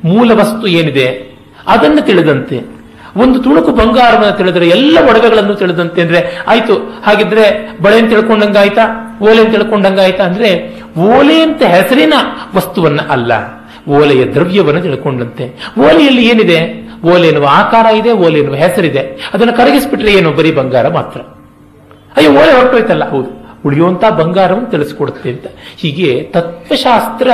ಮೂಲ 0.05 0.31
ವಸ್ತು 0.31 0.67
ಏನಿದೆ? 0.67 1.28
ಅದನ್ನು 1.69 2.05
ತಿಳಿದಂತೆ, 2.05 2.79
ಒಂದು 3.17 3.39
ತುಣುಕು 3.39 3.71
ಬಂಗಾರವನ್ನು 3.71 4.37
ತಿಳಿದರೆ, 4.37 4.67
ಎಲ್ಲ 4.67 4.97
ಒಡವೆಗಳನ್ನು 5.09 5.55
ತಿಳಿದಂತೆ 5.55 6.01
ಅಂದ್ರೆ, 6.01 6.45
ಆಯ್ತು, 6.47 7.01
ಹಾಗಿದ್ರೆ 7.05 7.77
ಬಳೆ 7.81 8.01
ತಿಳ್ಕೊಂಡಂಗಾಯ್ತಾ, 8.01 9.17
ಓಲೆ 9.21 9.41
ಅಂತ 9.41 9.51
ತಿಳ್ಕೊಂಡಂಗಾಯ್ತಾ 9.51 10.23
ಅಂದ್ರೆ, 10.23 10.81
ಓಲೆ 10.99 11.41
ಅಂತ 11.41 11.63
ಹೆಸರಿನ 11.63 12.13
ವಸ್ತುವನ್ನ 12.55 12.99
ಅಲ್ಲ, 13.09 13.31
ಓಲೆಯ 13.89 14.25
ದ್ರವ್ಯವನ್ನು 14.25 14.81
ತಿಳ್ಕೊಂಡಂತೆ. 14.81 15.71
ಓಲೆಯಲ್ಲಿ 15.79 16.29
ಏನಿದೆ? 16.29 16.89
ಓಲೆ 17.05 17.27
ಎನ್ನುವ 17.27 17.47
ಆಕಾರ 17.51 17.85
ಇದೆ, 17.95 18.11
ಓಲೆ 18.11 18.39
ಎನ್ನುವ 18.39 18.55
ಹೆಸರಿದೆ. 18.55 19.31
ಅದನ್ನು 19.33 19.53
ಕರಗಿಸ್ಬಿಟ್ರೆ 19.53 20.13
ಏನು? 20.13 20.31
ಬರೀ 20.31 20.51
ಬಂಗಾರ 20.51 20.87
ಮಾತ್ರ. 20.87 21.21
ಅಯ್ಯೋ, 22.17 22.31
ಓಲೆ 22.31 22.61
ಹೊರಟೋಯ್ತಲ್ಲ, 22.61 23.09
ಹೌದು. 23.09 23.38
ಉಳಿಯುವಂತ 23.65 24.05
ಬಂಗಾರವನ್ನು 24.05 24.69
ತಿಳಿಸ್ಕೊಡುತ್ತೆ 24.69 25.29
ಅಂತ. 25.29 25.45
ಹೀಗೆ 25.77 26.23
ತತ್ವಶಾಸ್ತ್ರ 26.23 27.31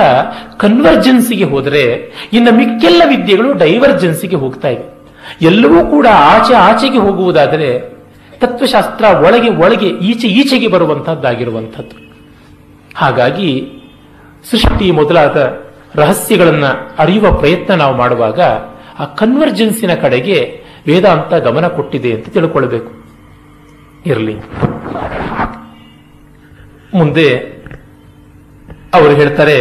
ಕನ್ವರ್ಜೆನ್ಸಿಗೆ 0.57 1.43
ಹೋದರೆ 1.43 1.83
ಇನ್ನು 2.33 2.51
ಮಿಕ್ಕೆಲ್ಲ 2.55 3.03
ವಿದ್ಯೆಗಳು 3.05 3.53
ಡೈವರ್ಜೆನ್ಸಿಗೆ 3.53 4.35
ಹೋಗ್ತಾ 4.35 4.67
ಇವೆ 4.67 4.95
ಎಲ್ಲವೂ 5.41 5.85
ಕೂಡ 5.85 6.07
ಆಚೆ 6.11 6.53
ಆಚೆಗೆ 6.53 6.97
ಹೋಗುವುದಾದರೆ 6.97 7.95
ತತ್ವಶಾಸ್ತ್ರ 8.39 9.05
ಒಳಗೆ 9.05 9.49
ಒಳಗೆ 9.49 9.88
ಈಚೆ 9.88 10.27
ಈಚೆಗೆ 10.27 10.67
ಬರುವಂತಹದ್ದಾಗಿರುವಂಥದ್ದು. 10.67 12.13
ಹಾಗಾಗಿ 12.95 13.67
ಸೃಷ್ಟಿ 14.51 14.91
ಮೊದಲಾದ 14.91 15.59
ರಹಸ್ಯಗಳನ್ನು 15.95 16.95
ಅರಿಯುವ 16.99 17.31
ಪ್ರಯತ್ನ 17.31 17.73
ನಾವು 17.73 17.95
ಮಾಡುವಾಗ 17.95 18.41
ಆ 18.99 19.05
ಕನ್ವರ್ಜೆನ್ಸಿನ 19.05 19.93
ಕಡೆಗೆ 19.93 20.61
ವೇದಾಂತ 20.88 21.33
ಗಮನ 21.33 21.67
ಕೊಟ್ಟಿದೆ 21.67 22.11
ಅಂತ 22.11 22.29
ತಿಳ್ಕೊಳ್ಬೇಕು. 22.29 22.91
ಇರಲಿ. 24.05 24.35
ಮುಂದೆ 26.99 27.27
ಅವರು 28.97 29.13
ಹೇಳ್ತಾರೆ, 29.19 29.58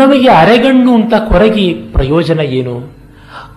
ನಮಗೆ 0.00 0.28
ಅರೆಗಣ್ಣು 0.42 0.92
ಅಂತ 1.00 1.14
ಕೊರಗಿ 1.30 1.66
ಪ್ರಯೋಜನ 1.96 2.40
ಏನು? 2.58 2.76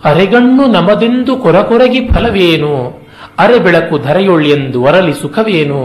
ಅರೆಗಣ್ಣು 0.10 0.64
ನಮದೆಂದು 0.76 1.34
ಕೊರಕೊರಗಿ 1.46 2.02
ಫಲವೇನು? 2.14 2.74
ಅರೆ 3.44 3.58
ಬೆಳಕು 3.66 3.96
ಧರೆಯೊಳ್ಳೆಂದು 4.08 4.78
ಒರಲಿ 4.88 5.14
ಸುಖವೇನು? 5.22 5.82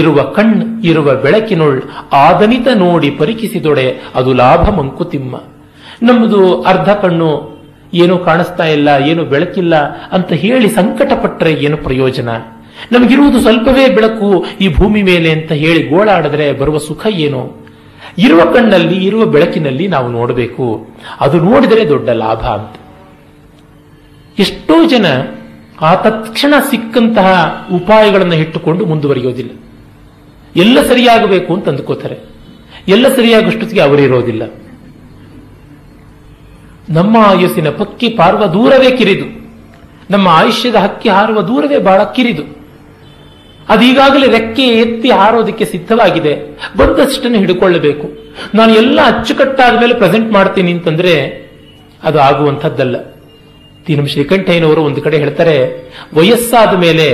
ಇರುವ 0.00 0.18
ಕಣ್, 0.36 0.54
ಇರುವ 0.90 1.08
ಬೆಳಕಿನೊಳ್ 1.24 1.78
ಆದನಿತ 2.26 2.68
ನೋಡಿ 2.82 3.10
ಪರಿಕಿಸಿದೊಡೆ 3.20 3.86
ಅದು 4.18 4.30
ಲಾಭ 4.40 4.64
ಮಂಕುತಿಮ್ಮ. 4.78 5.34
ನಮ್ಮದು 6.08 6.40
ಅರ್ಧ 6.70 6.90
ಕಣ್ಣು 7.02 7.30
ಏನು 8.02 8.14
ಕಾಣಿಸ್ತಾ 8.28 8.64
ಇಲ್ಲ, 8.76 8.88
ಏನು 9.10 9.22
ಬೆಳಕಿಲ್ಲ 9.32 9.74
ಅಂತ 10.16 10.30
ಹೇಳಿ 10.44 10.68
ಸಂಕಟ 10.78 11.12
ಪಟ್ಟರೆ 11.24 11.52
ಏನು 11.66 11.76
ಪ್ರಯೋಜನ? 11.86 12.28
ನಮಗಿರುವುದು 12.92 13.40
ಸ್ವಲ್ಪವೇ 13.40 13.88
ಬೆಳಕು 13.88 14.46
ಈ 14.60 14.74
ಭೂಮಿ 14.74 15.02
ಮೇಲೆ 15.02 15.30
ಅಂತ 15.30 15.52
ಹೇಳಿ 15.52 15.88
ಗೋಳಾಡಿದ್ರೆ 15.88 16.52
ಬರುವ 16.52 16.78
ಸುಖ 16.78 17.06
ಏನು? 17.10 17.64
ಇರುವ 18.18 18.40
ಕಣ್ಣಲ್ಲಿ, 18.44 19.04
ಇರುವ 19.04 19.24
ಬೆಳಕಿನಲ್ಲಿ 19.24 19.88
ನಾವು 19.88 20.08
ನೋಡಬೇಕು. 20.08 20.88
ಅದು 21.20 21.40
ನೋಡಿದರೆ 21.40 21.88
ದೊಡ್ಡ 21.88 22.08
ಲಾಭ 22.08 22.44
ಅಂತ. 22.44 22.76
ಎಷ್ಟೋ 24.38 24.84
ಜನ 24.84 25.06
ಆ 25.80 25.94
ತತ್ಕ್ಷಣ 25.94 26.54
ಸಿಕ್ಕಂತಹ 26.70 27.60
ಉಪಾಯಗಳನ್ನು 27.72 28.34
ಇಟ್ಟುಕೊಂಡು 28.34 28.86
ಮುಂದುವರಿಯೋದಿಲ್ಲ. 28.86 29.50
ಎಲ್ಲ 30.56 30.82
ಸರಿಯಾಗಬೇಕು 30.82 31.54
ಅಂತ 31.54 31.68
ಅಂದ್ಕೋತಾರೆ. 31.68 32.18
ಎಲ್ಲ 32.88 33.16
ಸರಿಯಾಗಷ್ಟೊತ್ತಿಗೆ 33.16 33.82
ಅವರಿರೋದಿಲ್ಲ 33.82 34.42
ನಮ್ಮ 36.88 37.16
ಆಯಸ್ಸಿನ 37.16 37.70
ಪಕ್ಕಿ 37.70 38.08
ಪಾರ್ವ 38.08 38.46
ದೂರವೇ 38.46 38.90
ಕಿರಿದು. 38.90 39.44
ನಮ್ಮ 40.10 40.28
ಆಯುಷ್ಯದ 40.28 40.74
ಹಕ್ಕಿ 40.74 41.08
ಹಾರುವ 41.08 41.40
ದೂರವೇ 41.40 41.78
ಬಹಳ 41.78 42.02
ಕಿರಿದು. 42.02 42.63
ಅದೀಗಾಗಲೇ 43.68 44.26
ರೆಕ್ಕೆ 44.26 44.66
ಎತ್ತಿ 44.66 45.10
ಹಾರೋದಕ್ಕೆ 45.10 45.64
ಸಿದ್ಧವಾಗಿದೆ. 45.64 46.58
ಬಂದಷ್ಟನ್ನು 46.76 47.38
ಹಿಡ್ಕೊಳ್ಳಬೇಕು. 47.38 48.06
ನಾನು 48.54 48.74
ಎಲ್ಲ 48.74 49.00
ಅಚ್ಚುಕಟ್ಟಾದ 49.06 49.80
ಮೇಲೆ 49.80 49.94
ಪ್ರೆಸೆಂಟ್ 49.94 50.32
ಮಾಡ್ತೀನಿ 50.32 50.72
ಅಂತಂದ್ರೆ 50.72 51.44
ಅದು 52.02 52.20
ಆಗುವಂಥದ್ದಲ್ಲ. 52.20 52.96
ತೀನಂ 53.86 54.06
ಶ್ರೀಕಂಠಯ್ಯನವರು 54.06 54.82
ಒಂದು 54.82 55.02
ಕಡೆ 55.02 55.16
ಹೇಳ್ತಾರೆ, 55.18 55.56
ವಯಸ್ಸಾದ 56.14 56.76
ಮೇಲೆ 56.78 57.06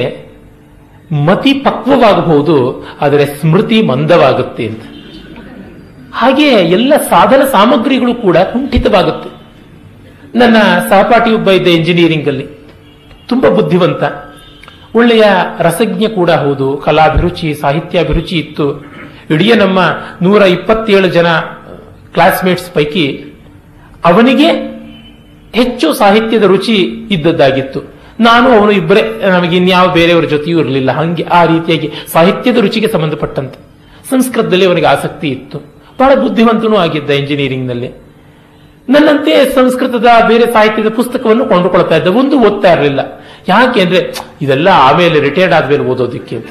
ಮತಿ 1.12 1.52
ಪಕ್ವವಾಗಬಹುದು, 1.52 2.86
ಆದರೆ 3.00 3.26
ಸ್ಮೃತಿ 3.26 3.82
ಮಂದವಾಗುತ್ತೆ 3.82 4.66
ಅಂತ. 4.66 4.82
ಹಾಗೆ 6.14 6.48
ಎಲ್ಲ 6.48 6.92
ಸಾಧನ 6.96 7.44
ಸಾಮಗ್ರಿಗಳು 7.44 8.14
ಕೂಡ 8.14 8.36
ಕುಂಠಿತವಾಗುತ್ತೆ. 8.36 9.30
ನನ್ನ 10.38 10.56
ಸಹಪಾಠಿ 10.90 11.32
ಒಬ್ಬ 11.32 11.50
ಇದ್ದ 11.50 11.68
ಇಂಜಿನಿಯರಿಂಗ್ 11.68 12.28
ಅಲ್ಲಿ. 12.28 12.46
ತುಂಬಾ 13.28 13.48
ಬುದ್ಧಿವಂತ. 13.48 14.02
ಒಳ್ಳೆಯ 14.94 15.22
ರಸಜ್ಞ 15.58 16.06
ಕೂಡ 16.06 16.30
ಹೌದು. 16.30 16.76
ಕಲಾಭಿರುಚಿ, 16.76 17.54
ಸಾಹಿತ್ಯಾಭಿರುಚಿ 17.54 18.36
ಇತ್ತು. 18.36 18.84
ಇಡೀ 19.30 19.52
ನಮ್ಮ 19.54 19.78
ನೂರ 20.22 20.42
ಇಪ್ಪತ್ತೇಳು 20.42 21.08
ಜನ 21.08 21.26
ಕ್ಲಾಸ್ಮೇಟ್ಸ್ 22.12 22.70
ಪೈಕಿ 22.70 23.24
ಅವನಿಗೆ 24.04 24.70
ಹೆಚ್ಚು 25.54 25.94
ಸಾಹಿತ್ಯದ 25.94 26.42
ರುಚಿ 26.42 26.74
ಇದ್ದದ್ದಾಗಿತ್ತು. 27.10 27.80
ನಾನು, 28.20 28.58
ಅವನು 28.58 28.70
ಇಬ್ಬರೇ, 28.70 29.22
ನಮಗೆ 29.28 29.56
ಇನ್ಯಾವ 29.56 29.92
ಬೇರೆಯವರ 29.92 30.24
ಜೊತೆಯೂ 30.24 30.60
ಇರಲಿಲ್ಲ. 30.60 30.90
ಹಂಗೆ 30.90 31.22
ಆ 31.22 31.44
ರೀತಿಯಾಗಿ 31.44 31.92
ಸಾಹಿತ್ಯದ 32.12 32.56
ರುಚಿಗೆ 32.56 32.88
ಸಂಬಂಧಪಟ್ಟಂತೆ 32.88 33.58
ಸಂಸ್ಕೃತದಲ್ಲಿ 34.10 34.66
ಅವನಿಗೆ 34.66 34.86
ಆಸಕ್ತಿ 34.86 35.28
ಇತ್ತು. 35.28 35.58
ಬಹಳ 36.00 36.14
ಬುದ್ಧಿವಂತನೂ 36.14 36.76
ಆಗಿದ್ದ 36.76 37.10
ಇಂಜಿನಿಯರಿಂಗ್ನಲ್ಲಿ. 37.10 37.88
ನನ್ನಂತೆ 38.88 39.54
ಸಂಸ್ಕೃತದ 39.54 40.06
ಬೇರೆ 40.28 40.52
ಸಾಹಿತ್ಯದ 40.52 40.88
ಪುಸ್ತಕವನ್ನು 40.88 41.44
ಕೊಂಡುಕೊಳ್ತಾ 41.44 41.96
ಇದ್ದ. 41.96 42.06
ಒಂದು 42.06 42.40
ಓದ್ತಾ 42.40 42.72
ಇರಲಿಲ್ಲ. 42.72 43.19
ಯಾಕೆ 43.48 43.80
ಅಂದ್ರೆ, 43.80 44.12
ಇದೆಲ್ಲ 44.42 44.68
ಆಮೇಲೆ 44.68 45.20
ರಿಟೈರ್ಡ್ 45.20 45.54
ಆದ್ಮೇಲೆ 45.54 45.82
ಓದೋದಕ್ಕೆ. 45.82 46.36
ಅಂತ 46.36 46.46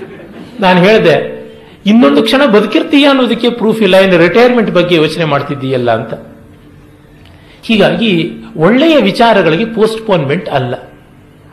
ನಾನು 0.60 0.80
ಹೇಳಿದೆ, 0.80 1.40
ಇನ್ನೊಂದು 1.86 2.24
ಕ್ಷಣ 2.24 2.46
ಬದುಕಿರ್ತೀಯ 2.46 3.06
ಅನ್ನೋದಕ್ಕೆ 3.06 3.50
ಪ್ರೂಫ್ 3.50 3.82
ಇಲ್ಲ, 3.82 3.98
ಇನ್ನು 3.98 4.18
ರಿಟೈರ್ಮೆಂಟ್ 4.18 4.72
ಬಗ್ಗೆ 4.72 4.96
ಯೋಚನೆ 4.96 5.26
ಮಾಡ್ತಿದ್ದೀಯಲ್ಲ 5.26 5.92
ಅಂತ. 5.92 6.14
ಹೀಗಾಗಿ 7.64 8.32
ಒಳ್ಳೆಯ 8.58 8.98
ವಿಚಾರಗಳಿಗೆ 8.98 9.66
ಪೋಸ್ಟ್ಪೋನ್ಮೆಂಟ್ 9.66 10.50
ಅಲ್ಲ. 10.50 10.76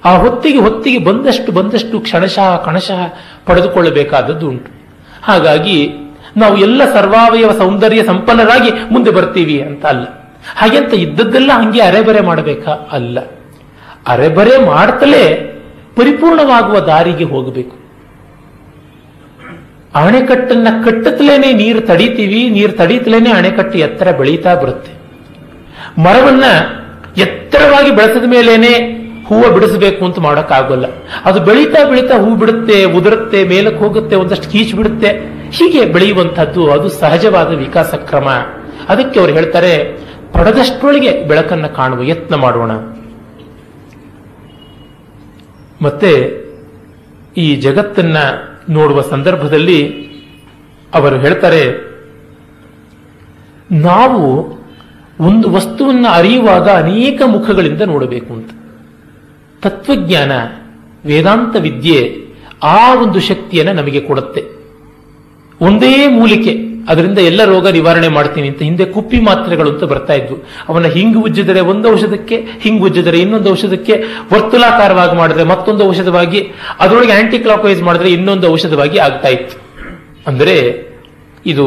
ಆ 0.04 0.16
ಹೊತ್ತಿಗೆ 0.16 0.58
ಹೊತ್ತಿಗೆ 0.58 0.98
ಬಂದಷ್ಟು 0.98 1.52
ಬಂದಷ್ಟು 1.52 2.00
ಕ್ಷಣಶಃ 2.00 2.64
ಕಣಶಃ 2.64 3.14
ಪಡೆದುಕೊಳ್ಳಬೇಕಾದದ್ದು 3.46 4.48
ಉಂಟು. 4.48 4.70
ಹಾಗಾಗಿ 5.22 5.90
ನಾವು 6.36 6.56
ಎಲ್ಲ 6.56 6.92
ಸರ್ವಾವಯವ 6.92 7.52
ಸೌಂದರ್ಯ 7.52 8.04
ಸಂಪನ್ನರಾಗಿ 8.04 8.70
ಮುಂದೆ 8.90 9.10
ಬರ್ತೀವಿ 9.10 9.62
ಅಂತ 9.62 9.86
ಅಲ್ಲ. 9.86 10.04
ಹಾಗೆಂತ 10.56 10.94
ಇದ್ದದ್ದೆಲ್ಲ 10.94 11.50
ಹಂಗೆ 11.52 11.80
ಅರೆಬರೆ 11.80 12.20
ಮಾಡಬೇಕಾ? 12.20 12.70
ಅಲ್ಲ. 12.92 13.18
ಅರೆಬರೆ 14.06 14.56
ಮಾಡ್ತಲೇ 14.64 15.24
ಪರಿಪೂರ್ಣವಾಗುವ 15.96 16.78
ದಾರಿಗೆ 16.78 17.24
ಹೋಗಬೇಕು. 17.24 17.76
ಅಣೆಕಟ್ಟನ್ನ 19.94 20.68
ಕಟ್ಟತ್ಲೇನೆ 20.84 21.52
ನೀರು 21.52 21.80
ತಡೀತೀವಿ, 21.80 22.48
ನೀರು 22.48 22.72
ತಡೀತಲೇನೆ 22.72 23.30
ಅಣೆಕಟ್ಟು 23.30 23.78
ಎತ್ತರ 23.78 24.10
ಬೆಳೀತಾ 24.10 24.54
ಬರುತ್ತೆ. 24.54 24.92
ಮರವನ್ನ 26.02 26.44
ಎತ್ತರವಾಗಿ 27.16 27.90
ಬೆಳೆಸಿದ 27.90 28.24
ಮೇಲೇನೆ 28.30 28.72
ಹೂವು 29.28 29.54
ಬಿಡಿಸಬೇಕು 29.54 30.04
ಅಂತ 30.04 30.18
ಮಾಡೋಕ್ಕಾಗಲ್ಲ. 30.18 30.86
ಅದು 31.24 31.40
ಬೆಳೀತಾ 31.40 31.84
ಬೆಳೀತಾ 31.84 32.16
ಹೂ 32.18 32.34
ಬಿಡುತ್ತೆ, 32.34 32.84
ಉದುರುತ್ತೆ, 32.84 33.44
ಮೇಲಕ್ಕೆ 33.44 33.80
ಹೋಗುತ್ತೆ, 33.84 34.16
ಒಂದಷ್ಟು 34.16 34.50
ಕೀಚು 34.50 34.76
ಬಿಡುತ್ತೆ. 34.76 35.10
ಹೀಗೆ 35.56 35.84
ಬೆಳೆಯುವಂಥದ್ದು 35.84 36.70
ಅದು 36.72 36.88
ಸಹಜವಾದ 36.88 37.50
ವಿಕಾಸ 37.54 37.94
ಕ್ರಮ 37.94 38.28
ಅದಕ್ಕೆ 38.88 39.20
ಅವರು 39.20 39.32
ಹೇಳ್ತಾರೆ, 39.32 39.72
ಪಡೆದಷ್ಟರೊಳಗೆ 40.32 41.24
ಬೆಳಕನ್ನು 41.28 41.76
ಕಾಣುವ 41.76 42.02
ಯತ್ನ 42.02 42.34
ಮಾಡೋಣ. 42.34 42.72
ಮತ್ತೆ 45.82 46.12
ಈ 47.36 47.56
ಜಗತ್ತನ್ನ 47.56 48.16
ನೋಡುವ 48.68 49.00
ಸಂದರ್ಭದಲ್ಲಿ 49.00 50.06
ಅವರು 50.94 51.18
ಹೇಳ್ತಾರೆ, 51.18 51.62
ನಾವು 53.72 54.56
ಒಂದು 55.20 55.50
ವಸ್ತುವನ್ನು 55.50 56.08
ಅರಿಯುವಾಗ 56.08 56.68
ಅನೇಕ 56.68 57.22
ಮುಖಗಳಿಂದ 57.26 57.82
ನೋಡಬೇಕು 57.82 58.34
ಅಂತ. 58.34 58.50
ತತ್ವಜ್ಞಾನ, 59.62 60.32
ವೇದಾಂತ 61.04 61.56
ವಿದ್ಯೆ 61.56 62.26
ಆ 62.62 62.94
ಒಂದು 62.94 63.20
ಶಕ್ತಿಯನ್ನು 63.20 63.72
ನಮಗೆ 63.72 64.00
ಕೊಡುತ್ತೆ. 64.00 64.44
ಒಂದೇ 65.60 66.06
ಮೂಲಿಕೆ. 66.08 66.75
ಅದರಿಂದ 66.88 67.18
ಎಲ್ಲ 67.18 67.44
ರೋಗ 67.44 67.68
ನಿವಾರಣೆ 67.68 68.08
ಮಾಡ್ತೀನಿ 68.08 68.48
ಅಂತ 68.48 68.62
ಹಿಂದೆ 68.62 68.84
ಕುಪ್ಪಿ 68.84 69.20
ಮಾತ್ರೆಗಳು 69.20 69.70
ಅಂತ 69.70 69.84
ಬರ್ತಾ 69.84 70.12
ಇದ್ವು. 70.12 70.38
ಅವನ್ನ 70.68 70.86
ಹಿಂಗ್ 70.86 71.16
ಉಜ್ಜಿದರೆ 71.16 71.60
ಒಂದು 71.60 71.92
ಔಷಧಕ್ಕೆ, 71.92 72.46
ಹಿಂಗ್ 72.60 72.82
ಉಜ್ಜಿದರೆ 72.82 73.18
ಇನ್ನೊಂದು 73.18 73.50
ಔಷಧಕ್ಕೆ 73.50 74.04
ವರ್ತುಲಾಕಾರವಾಗಿ 74.32 75.16
ಮಾಡಿದ್ರೆ 75.16 75.44
ಮತ್ತೊಂದು 75.44 75.88
ಔಷಧವಾಗಿ, 75.88 76.52
ಅದರೊಳಗೆ 76.80 77.12
ಆಂಟಿ 77.12 77.38
ಕ್ಲಾಕ್ವೈಸ್ 77.38 77.82
ಮಾಡಿದ್ರೆ 77.82 78.10
ಇನ್ನೊಂದು 78.12 78.52
ಔಷಧವಾಗಿ 78.52 78.98
ಆಗ್ತಾ 78.98 79.28
ಇತ್ತು. 79.28 79.56
ಅಂದರೆ 80.26 80.86
ಇದು 81.46 81.66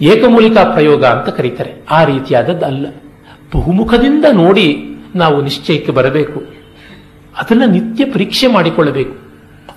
ಏಕಮೂಲಿಕಾ 0.00 0.64
ಪ್ರಯೋಗ 0.64 1.04
ಅಂತ 1.04 1.28
ಕರೀತಾರೆ. 1.28 1.84
ಆ 1.90 2.04
ರೀತಿಯಾದದ್ದು 2.04 2.66
ಅಲ್ಲ. 2.66 2.86
ಬಹುಮುಖದಿಂದ 3.54 4.24
ನೋಡಿ 4.32 4.78
ನಾವು 5.14 5.42
ನಿಶ್ಚಯಕ್ಕೆ 5.42 5.92
ಬರಬೇಕು. 5.92 6.42
ಅದನ್ನ 7.36 7.62
ನಿತ್ಯ 7.66 8.04
ಪರೀಕ್ಷೆ 8.04 8.46
ಮಾಡಿಕೊಳ್ಳಬೇಕು. 8.46 9.16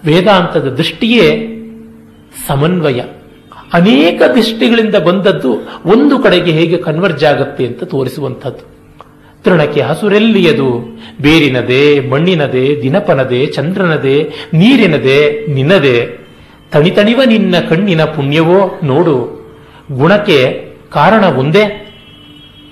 ವೇದಾಂತದ 0.06 0.70
ದೃಷ್ಟಿಯೇ 0.70 1.56
ಸಮನ್ವಯ. 2.48 3.02
ಅನೇಕ 3.74 4.22
ದೃಷ್ಟಿಗಳಿಂದ 4.36 4.95
ಬಂದದ್ದು 4.95 5.82
ಒಂದು 5.86 6.20
ಕಡೆಗೆ 6.20 6.51
ಹೇಗೆ 6.51 6.78
ಕನ್ವರ್ಜ್ 6.78 7.24
ಆಗುತ್ತೆ 7.24 7.65
ಅಂತ 7.65 7.84
ತೋರಿಸುವಂಥದ್ದು. 7.84 8.80
ತೃಣಕ್ಕೆ 9.43 9.82
ಹಸುರೆಲ್ಲಿಯದು? 9.82 10.80
ಬೇರಿನದೆ, 11.22 11.99
ಮಣ್ಣಿನದೆ, 11.99 12.82
ದಿನಪನದೆ, 12.82 13.45
ಚಂದ್ರನದೆ, 13.45 14.24
ನೀರಿನದೆ 14.53 15.47
ನಿನ್ನದೆ 15.47 16.20
ತಣಿತಣಿವ 16.72 17.22
ನಿನ್ನ 17.26 17.59
ಕಣ್ಣಿನ 17.59 18.03
ಪುಣ್ಯವೋ 18.03 18.80
ನೋಡು. 18.84 19.39
ಗುಣಕ್ಕೆ 19.91 20.70
ಕಾರಣ 20.93 21.26
ಒಂದೇ. 21.26 21.95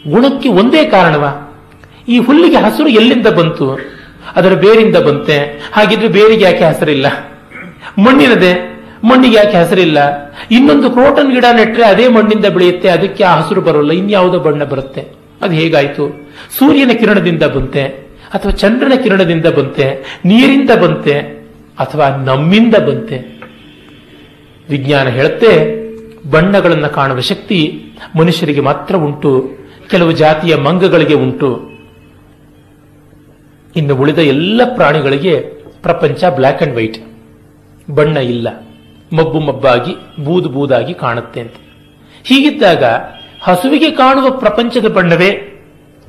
ಗುಣಕ್ಕೆ 0.10 0.50
ಒಂದೇ 0.50 0.86
ಕಾರಣವ? 0.86 1.52
ಈ 2.10 2.20
ಹುಲ್ಲಿಗೆ 2.20 2.56
ಹಸಿರು 2.56 2.90
ಎಲ್ಲಿಂದ 2.90 3.28
ಬಂತು? 3.28 3.80
ಅದರ 4.36 4.54
ಬೇರಿಂದ 4.54 4.96
ಬಂತೆ. 4.96 5.38
ಹಾಗಿದ್ರೆ 5.74 6.08
ಬೇರಿಗೆ 6.08 6.44
ಯಾಕೆ 6.46 6.64
ಹಸಿರಿಲ್ಲ? 6.64 7.08
ಮಣ್ಣಿನದೆ. 7.98 8.77
ಮಣ್ಣಿಗೆ 9.04 9.36
ಯಾಕೆ 9.36 9.58
ಹೆಸರಿಲ್ಲ? 9.58 9.98
ಇನ್ನೊಂದು 10.52 10.92
ಕ್ರೋಟನ್ 10.92 11.32
ಗಿಡ 11.32 11.46
ನೆಟ್ಟರೆ 11.54 11.84
ಅದೇ 11.84 12.08
ಮಣ್ಣಿಂದ 12.08 12.46
ಬೆಳೆಯುತ್ತೆ, 12.46 12.90
ಅದಕ್ಕೆ 12.90 13.24
ಆ 13.24 13.36
ಹಸಿರು 13.36 13.62
ಬರೋಲ್ಲ, 13.62 13.92
ಇನ್ಯಾವುದೋ 13.92 14.40
ಬಣ್ಣ 14.40 14.64
ಬರುತ್ತೆ. 14.64 15.02
ಅದು 15.42 15.54
ಹೇಗಾಯ್ತು? 15.54 16.28
ಸೂರ್ಯನ 16.60 16.92
ಕಿರಣದಿಂದ 16.92 17.44
ಬಂತೆ, 17.44 17.84
ಅಥವಾ 18.34 18.52
ಚಂದ್ರನ 18.52 18.94
ಕಿರಣದಿಂದ 19.04 19.46
ಬಂತೆ, 19.46 20.18
ನೀರಿಂದ 20.26 20.70
ಬಂತೆ, 20.82 21.20
ಅಥವಾ 21.80 22.10
ನಮ್ಮಿಂದ 22.10 22.76
ಬಂತೆ? 22.76 23.18
ವಿಜ್ಞಾನ 24.70 25.08
ಹೇಳುತ್ತೆ, 25.08 25.52
ಬಣ್ಣಗಳನ್ನು 26.30 26.90
ಕಾಣುವ 26.90 27.20
ಶಕ್ತಿ 27.20 27.84
ಮನುಷ್ಯರಿಗೆ 28.16 28.62
ಮಾತ್ರ 28.62 28.96
ಉಂಟು, 28.96 29.50
ಕೆಲವು 29.90 30.12
ಜಾತಿಯ 30.12 30.56
ಮಂಗಗಳಿಗೆ 30.56 31.14
ಉಂಟು. 31.14 31.78
ಇನ್ನು 33.76 33.96
ಉಳಿದ 33.96 34.18
ಎಲ್ಲ 34.18 34.62
ಪ್ರಾಣಿಗಳಿಗೆ 34.76 35.40
ಪ್ರಪಂಚ 35.82 36.24
ಬ್ಲ್ಯಾಕ್ 36.26 36.64
ಅಂಡ್ 36.64 36.76
ವೈಟ್ 36.76 36.98
ಬಣ್ಣ 37.92 38.18
ಇಲ್ಲ. 38.18 38.67
ಮಬ್ಬು 39.14 39.40
ಮಬ್ಬಾಗಿ, 39.40 40.24
ಬೂದು 40.24 40.50
ಬೂದಾಗಿ 40.50 40.94
ಕಾಣುತ್ತೆ 40.94 41.40
ಅಂತ. 41.40 41.54
ಹೀಗಿದ್ದಾಗ 42.24 42.84
ಹಸುವಿಗೆ 43.42 43.92
ಕಾಣುವ 43.92 44.30
ಪ್ರಪಂಚದ 44.30 44.88
ಬಣ್ಣವೇ 44.88 45.30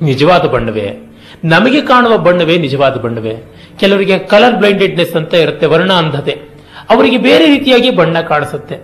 ನಿಜವಾದ 0.01 0.41
ಬಣ್ಣವೇ? 0.41 1.17
ನಮಗೆ 1.43 1.81
ಕಾಣುವ 1.81 2.17
ಬಣ್ಣವೇ 2.17 2.57
ನಿಜವಾದ 2.57 2.95
ಬಣ್ಣವೇ? 2.95 3.53
ಕೆಲವರಿಗೆ 3.79 4.19
ಕಲರ್ 4.19 4.55
ಬ್ಲೈಂಡೆಡ್ನೆಸ್ 4.55 5.15
ಅಂತ 5.15 5.33
ಇರುತ್ತೆ 5.33 5.65
ವರ್ಣ 5.65 5.93
ಅಂಧತೆ 5.93 6.41
ಅವರಿಗೆ 6.89 7.17
ಬೇರೆ 7.17 7.45
ರೀತಿಯಾಗಿ 7.45 7.89
ಬಣ್ಣ 7.89 8.21
ಕಾಣಿಸುತ್ತೆ. 8.21 8.75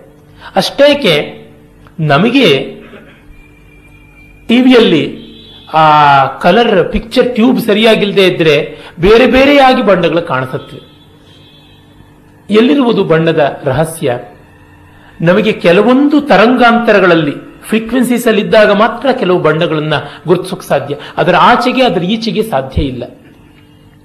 ಅಷ್ಟೇಕೆ, 0.56 1.46
ನಮಗೆ 2.00 2.76
ಟಿವಿಯಲ್ಲಿ 4.48 5.26
ಆ 5.74 6.26
ಕಲರ್ 6.26 6.92
ಪಿಕ್ಚರ್ 6.92 7.34
ಟ್ಯೂಬ್ 7.34 7.60
ಸರಿಯಾಗಿಲ್ಲದೆ 7.60 8.26
ಇದ್ರೆ 8.26 8.78
ಬೇರೆ 9.00 9.26
ಬೇರೆಯಾಗಿ 9.26 9.82
ಬಣ್ಣಗಳು 9.82 10.22
ಕಾಣಿಸುತ್ತವೆ. 10.22 10.95
ಎಲ್ಲಿರುವುದು 12.50 13.04
ಬಣ್ಣದ 13.04 13.60
ರಹಸ್ಯ? 13.64 14.18
ನಮಗೆ 15.20 15.52
ಕೆಲವೊಂದು 15.52 16.20
ತರಂಗಾಂತರಗಳಲ್ಲಿ 16.20 17.32
ಫ್ರೀಕ್ವೆನ್ಸೀಸ್ 17.62 18.26
ಅಲ್ಲಿ 18.26 18.42
ಇದ್ದಾಗ 18.42 18.72
ಮಾತ್ರ 18.72 19.08
ಕೆಲವು 19.12 19.38
ಬಣ್ಣಗಳನ್ನು 19.38 20.20
ಗುರುತಿಸೋಕೆ 20.26 20.66
ಸಾಧ್ಯ. 20.66 20.96
ಅದರ 21.16 21.34
ಆಚೆಗೆ, 21.36 21.82
ಅದರ 21.82 22.02
ಈಚೆಗೆ 22.02 22.42
ಸಾಧ್ಯ 22.42 22.82
ಇಲ್ಲ. 22.82 23.04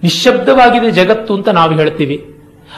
ನಿಶಬ್ದವಾಗಿದೆ 0.04 0.92
ಜಗತ್ತು 0.92 1.36
ಅಂತ 1.36 1.50
ನಾವು 1.50 1.76
ಹೇಳ್ತೀವಿ. 1.76 2.36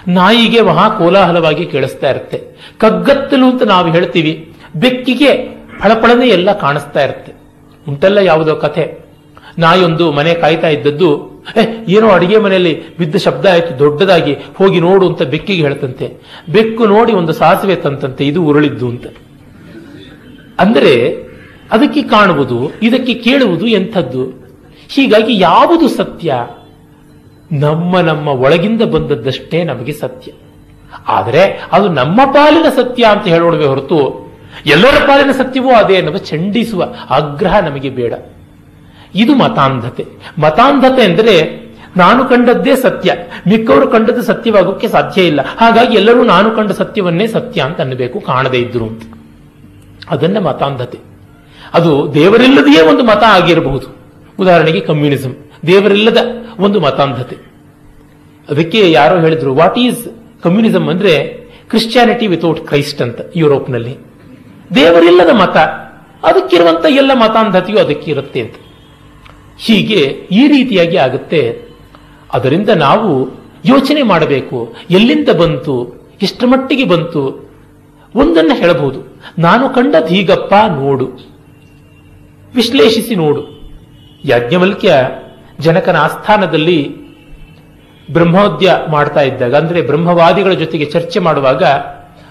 ನಾಯಿಗೆ 0.07 0.61
ಮಹಾ 0.61 0.89
ಕೋಲಾಹಲವಾಗಿ 0.89 1.65
ಕೇಳಿಸ್ತಾ 1.65 2.09
ಇರುತ್ತೆ. 2.09 2.43
ಕಗ್ಗತ್ತಲು 2.77 3.45
ಅಂತ 3.45 3.63
ನಾವು 3.63 3.91
ಹೇಳ್ತೀವಿ. 3.91 4.53
ಬೆಕ್ಕಿಗೆ 4.75 5.63
ಫಳಫಳನೆ 5.79 6.27
ಎಲ್ಲ 6.27 6.51
ಕಾಣಿಸ್ತಾ 6.51 7.03
ಇರುತ್ತೆ. 7.03 7.33
ಉಂಟಲ್ಲ 7.89 8.17
ಯಾವುದೋ 8.17 8.55
ಕಥೆ? 8.55 9.02
ನಾಯೊಂದು 9.59 10.11
ಮನೆ 10.11 10.33
ಕಾಯ್ತಾ 10.33 10.67
ಇದ್ದದ್ದು 10.67 11.33
ಏನೋ 11.87 12.09
ಅಡಿಗೆ 12.09 12.37
ಮನೆಯಲ್ಲಿ 12.37 12.97
ಬಿದ್ದ 12.97 13.15
ಶಬ್ದ 13.15 13.45
ಆಯ್ತು, 13.45 13.79
ದೊಡ್ಡದಾಗಿ 13.79 14.35
ಹೋಗಿ 14.55 14.79
ನೋಡು 14.79 15.07
ಅಂತ 15.07 15.21
ಬೆಕ್ಕಿಗೆ 15.21 15.61
ಹೇಳ್ತಂತೆ. 15.61 16.13
ಬೆಕ್ಕು 16.49 16.87
ನೋಡಿ 16.87 17.13
ಒಂದು 17.13 17.33
ಸಾಸಿವೆ 17.33 17.75
ತಂತಂತೆ, 17.75 18.25
ಇದು 18.25 18.43
ಉರುಳಿದ್ದು 18.43 18.89
ಅಂತ. 18.89 19.07
ಅಂದರೆ, 20.59 21.15
ಅದಕ್ಕೆ 21.71 22.01
ಕಾಣುವುದು, 22.01 22.71
ಇದಕ್ಕೆ 22.81 23.13
ಕೇಳುವುದು 23.13 23.67
ಎಂಥದ್ದು? 23.67 24.25
ಹೀಗಾಗಿ 24.89 25.39
ಯಾವುದು 25.39 25.87
ಸತ್ಯ? 25.87 26.33
ನಮ್ಮ 27.51 27.99
ನಮ್ಮ 27.99 28.27
ಒಳಗಿಂದ 28.27 28.81
ಬಂದದ್ದಷ್ಟೇ 28.81 29.63
ನಮಗೆ 29.63 29.93
ಸತ್ಯ. 29.93 30.31
ಆದರೆ, 31.07 31.67
ಅದು 31.71 31.87
ನಮ್ಮ 31.87 32.31
ಪಾಲಿನ 32.31 32.65
ಸತ್ಯ 32.75 33.05
ಅಂತ 33.05 33.27
ಹೇಳೋಣವೇ 33.27 33.65
ಹೊರತು, 33.65 34.31
ಎಲ್ಲರ 34.65 35.07
ಪಾಲಿನ 35.07 35.31
ಸತ್ಯವೂ 35.31 35.71
ಅದೇ 35.71 35.93
ಎನ್ನುವ 35.93 36.17
ಚಂಡಿಸುವ 36.17 36.83
ಆಗ್ರಹ 37.09 37.59
ನಮಗೆ 37.59 37.89
ಬೇಡ. 37.89 38.13
ಇದು 39.15 39.35
ಮತಾಂಧತೆ. 39.35 40.05
ಮತಾಂಧತೆ 40.39 41.03
ಅಂದರೆ 41.03 41.63
ನಾನು 41.97 42.25
ಕಂಡದ್ದೇ 42.25 42.75
ಸತ್ಯ, 42.75 43.13
ಮಿಕ್ಕವರು 43.47 43.87
ಕಂಡದ್ದು 43.87 44.21
ಸತ್ಯವಾಗೋಕ್ಕೆ 44.21 44.87
ಸಾಧ್ಯ 44.87 45.21
ಇಲ್ಲ. 45.21 45.41
ಹಾಗಾಗಿ 45.57 45.95
ಎಲ್ಲರೂ 45.95 46.23
ನಾನು 46.23 46.51
ಕಂಡ 46.51 46.71
ಸತ್ಯವನ್ನೇ 46.71 47.27
ಸತ್ಯ 47.27 47.61
ಅಂತ 47.61 47.81
ಅನ್ನಬೇಕು, 47.81 48.19
ಕಾಣದೇ 48.19 48.57
ಇದ್ರು 48.57 48.87
ಅಂತ 48.87 49.03
ಅದನ್ನ 50.09 50.39
ಮತಾಂಧತೆ. 50.39 50.99
ಅದು 51.73 52.11
ದೇವರಿಲ್ಲದೆಯೇ 52.13 52.81
ಒಂದು 52.81 53.03
ಮತ 53.03 53.23
ಆಗಿರಬಹುದು. 53.23 53.87
ಉದಾಹರಣೆಗೆ 54.39 54.79
ಕಮ್ಯುನಿಸಂ. 54.79 55.37
ದೇವರಿಲ್ಲದ 55.67 56.17
ಒಂದು 56.59 56.79
ಮತಾಂಧತೆ. 56.79 57.37
ಅದಕ್ಕೆ 58.49 58.91
ಯಾರೋ 58.91 59.19
ಹೇಳಿದ್ರು 59.19 59.55
ವಾಟ್ 59.55 59.77
ಈಸ್ 59.77 60.07
ಕಮ್ಯುನಿಸಂ 60.43 60.87
ಅಂದ್ರೆ 60.87 61.13
ಕ್ರಿಶ್ಚಿಯಾನಿಟಿ 61.69 62.27
ವಿತೌಟ್ 62.27 62.67
ಕ್ರೈಸ್ಟ್ 62.67 63.01
ಅಂತ 63.01 63.19
ಯುರೋಪ್ನಲ್ಲಿ. 63.35 63.97
ದೇವರಿಲ್ಲದ 64.75 65.29
ಮತ. 65.29 65.57
ಅದಕ್ಕಿರುವಂತ 66.25 66.85
ಎಲ್ಲ 66.89 67.11
ಮತಾಂಧತೆಯು 67.13 67.79
ಅದಕ್ಕಿರುತ್ತೆ 67.79 68.39
ಅಂತ. 68.39 68.53
ಹೀಗೆ 69.59 70.27
ಈ 70.31 70.47
ರೀತಿಯಾಗಿ 70.47 70.97
ಆಗುತ್ತೆ. 70.97 71.61
ಅದರಿಂದ 72.33 72.69
ನಾವು 72.69 73.27
ಯೋಚನೆ 73.65 74.01
ಮಾಡಬೇಕು. 74.01 74.75
ಎಲ್ಲಿಂದ 74.89 75.29
ಬಂತು? 75.29 76.03
ಎಷ್ಟು 76.21 76.47
ಮಟ್ಟಿಗೆ 76.47 76.83
ಬಂತು? 76.83 77.49
ಒಂದನ್ನ 78.15 78.51
ಹೇಳಬಹುದು. 78.55 79.21
ನಾನು 79.39 79.69
ಕಂಡದ್ದು 79.69 80.07
ಹೀಗಪ್ಪ 80.07 80.53
ನೋಡು. 80.71 81.09
ವಿಶ್ಲೇಷಿಸಿ 82.55 83.15
ನೋಡು. 83.15 83.71
ಯಾಜ್ಞವಲ್ಕ್ಯ 84.25 84.93
ಜನಕನ 85.59 85.95
ಆಸ್ಥಾನದಲ್ಲಿ 85.95 86.95
ಬ್ರಹ್ಮೋದ್ಯ 88.11 88.73
ಮಾಡ್ತಾ 88.89 89.21
ಇದ್ದಾಗ, 89.21 89.55
ಅಂದ್ರೆ 89.55 89.81
ಬ್ರಹ್ಮವಾದಿಗಳ 89.81 90.53
ಜೊತೆಗೆ 90.53 90.85
ಚರ್ಚೆ 90.85 91.19
ಮಾಡುವಾಗ 91.19 91.63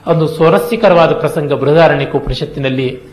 ಒಂದು 0.07 0.29
ಸ್ವರಸ್ಯಕರವಾದ 0.29 1.13
ಪ್ರಸಂಗ 1.13 1.53
ಬೃಹದಾರಣ್ಯಕ 1.53 2.17
ಉಪನಿಷತ್ತಿನಲ್ಲಿ 2.17 3.07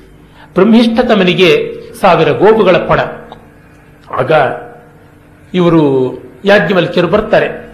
ಬ್ರಹ್ಮಿಷ್ಠತಮನಿಗೆ 0.53 1.73
ಸಾವಿರ 2.01 2.31
ಗೋವುಗಳ 2.31 2.77
ಪಣ. 2.77 2.99
ಆಗ 4.17 4.31
ಇವರು 5.53 6.17
ಯಾಜ್ಞವಲ್ಕ್ಯರು 6.45 7.07
ಬರ್ತಾರೆ. 7.07 7.69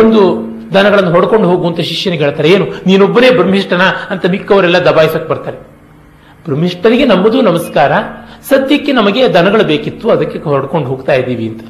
ಒಂದು 0.00 0.50
ದನಗಳನ್ನು 0.74 1.10
ಹೊಡ್ಕೊಂಡು 1.10 1.48
ಹೋಗುವಂತ 1.48 1.80
ಶಿಷ್ಯನಿಗೆ 1.80 2.24
ಹೇಳ್ತಾರೆ, 2.24 2.50
ಏನು, 2.50 2.66
ನೀನೊಬ್ಬನೇ 2.86 3.30
ಬ್ರಹ್ಮಿಷ್ಠನ? 3.30 3.82
ಅಂತ 4.10 4.26
ಮಿಕ್ಕವರೆಲ್ಲ 4.26 4.78
ದಬಾಯಿಸಕ್ 4.78 5.28
ಬರ್ತಾರೆ. 5.28 5.56
ಬ್ರಹ್ಮಿಷ್ಠನಿಗೆ 6.44 7.04
ನಮ್ಮದು 7.04 7.40
ನಮಸ್ಕಾರ, 7.40 7.92
ಸದ್ಯಕ್ಕೆ 8.48 8.92
ನಮಗೆ 8.92 9.34
ದನಗಳು 9.34 9.64
ಬೇಕಿತ್ತು, 9.64 10.10
ಅದಕ್ಕೆ 10.10 10.38
ಹೊಡ್ಕೊಂಡು 10.38 10.88
ಹೋಗ್ತಾ 10.88 11.12
ಇದ್ದೀವಿ 11.12 11.48
ಅಂತ. 11.48 11.60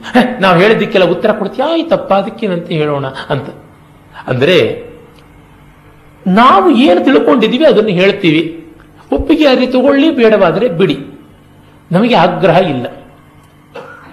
ನಾವು 0.40 0.60
ಹೇಳಿದ್ದಕ್ಕೆಲ್ಲ 0.60 1.06
ಉತ್ತರ 1.06 1.32
ಕೊಡ್ತೀಯ? 1.32 1.64
ಆಯ್ತಪ್ಪ 1.64 2.14
ಅದಕ್ಕೇನಂತ 2.14 2.68
ಹೇಳೋಣ? 2.68 3.06
ಅಂತ. 3.06 3.48
ಅಂದ್ರೆ, 4.26 4.90
ನಾವು 6.26 6.70
ಏನು 6.70 7.04
ತಿಳ್ಕೊಂಡಿದ್ದೀವಿ 7.04 7.64
ಅದನ್ನು 7.64 7.90
ಹೇಳ್ತೀವಿ. 7.90 8.72
ಒಪ್ಪಿಗೆ 9.12 9.46
ಅರಿ 9.46 9.66
ತಗೊಳ್ಳಿ 9.66 10.10
ಬೇಡವಾದರೆ 10.10 10.68
ಬಿಡಿ. 10.68 10.98
ನಮಗೆ 11.92 12.14
ಆಗ್ರಹ 12.14 12.56
ಇಲ್ಲ. 12.56 12.86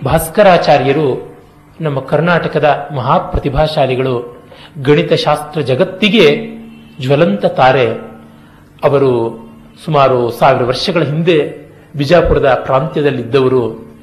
ಭಾಸ್ಕರಾಚಾರ್ಯರು 0.05 1.37
ನಮ್ಮ 1.81 1.99
ಕರ್ನಾಟಕದ 1.99 2.89
ಮಹಾಪ್ರತಿಭಾಶಾಲಿಗಳು 2.95 4.37
ಗಣಿತಶಾಸ್ತ್ರ 4.83 5.61
ಜಗತ್ತಿಗೆ 5.61 6.57
ಜ್ವಲಂತ 7.01 7.45
ತಾರೆ. 7.45 7.91
ಅವರು 8.83 9.39
ಸುಮಾರು 9.85 10.31
ಸಾವಿರ 10.31 10.63
ವರ್ಷಗಳ 10.63 11.03
ಹಿಂದೆ 11.03 11.67
ಬಿಜಾಪುರದ 11.95 12.61
ಪ್ರಾಂತ್ಯದಲ್ಲಿದ್ದವರು. 12.65 13.93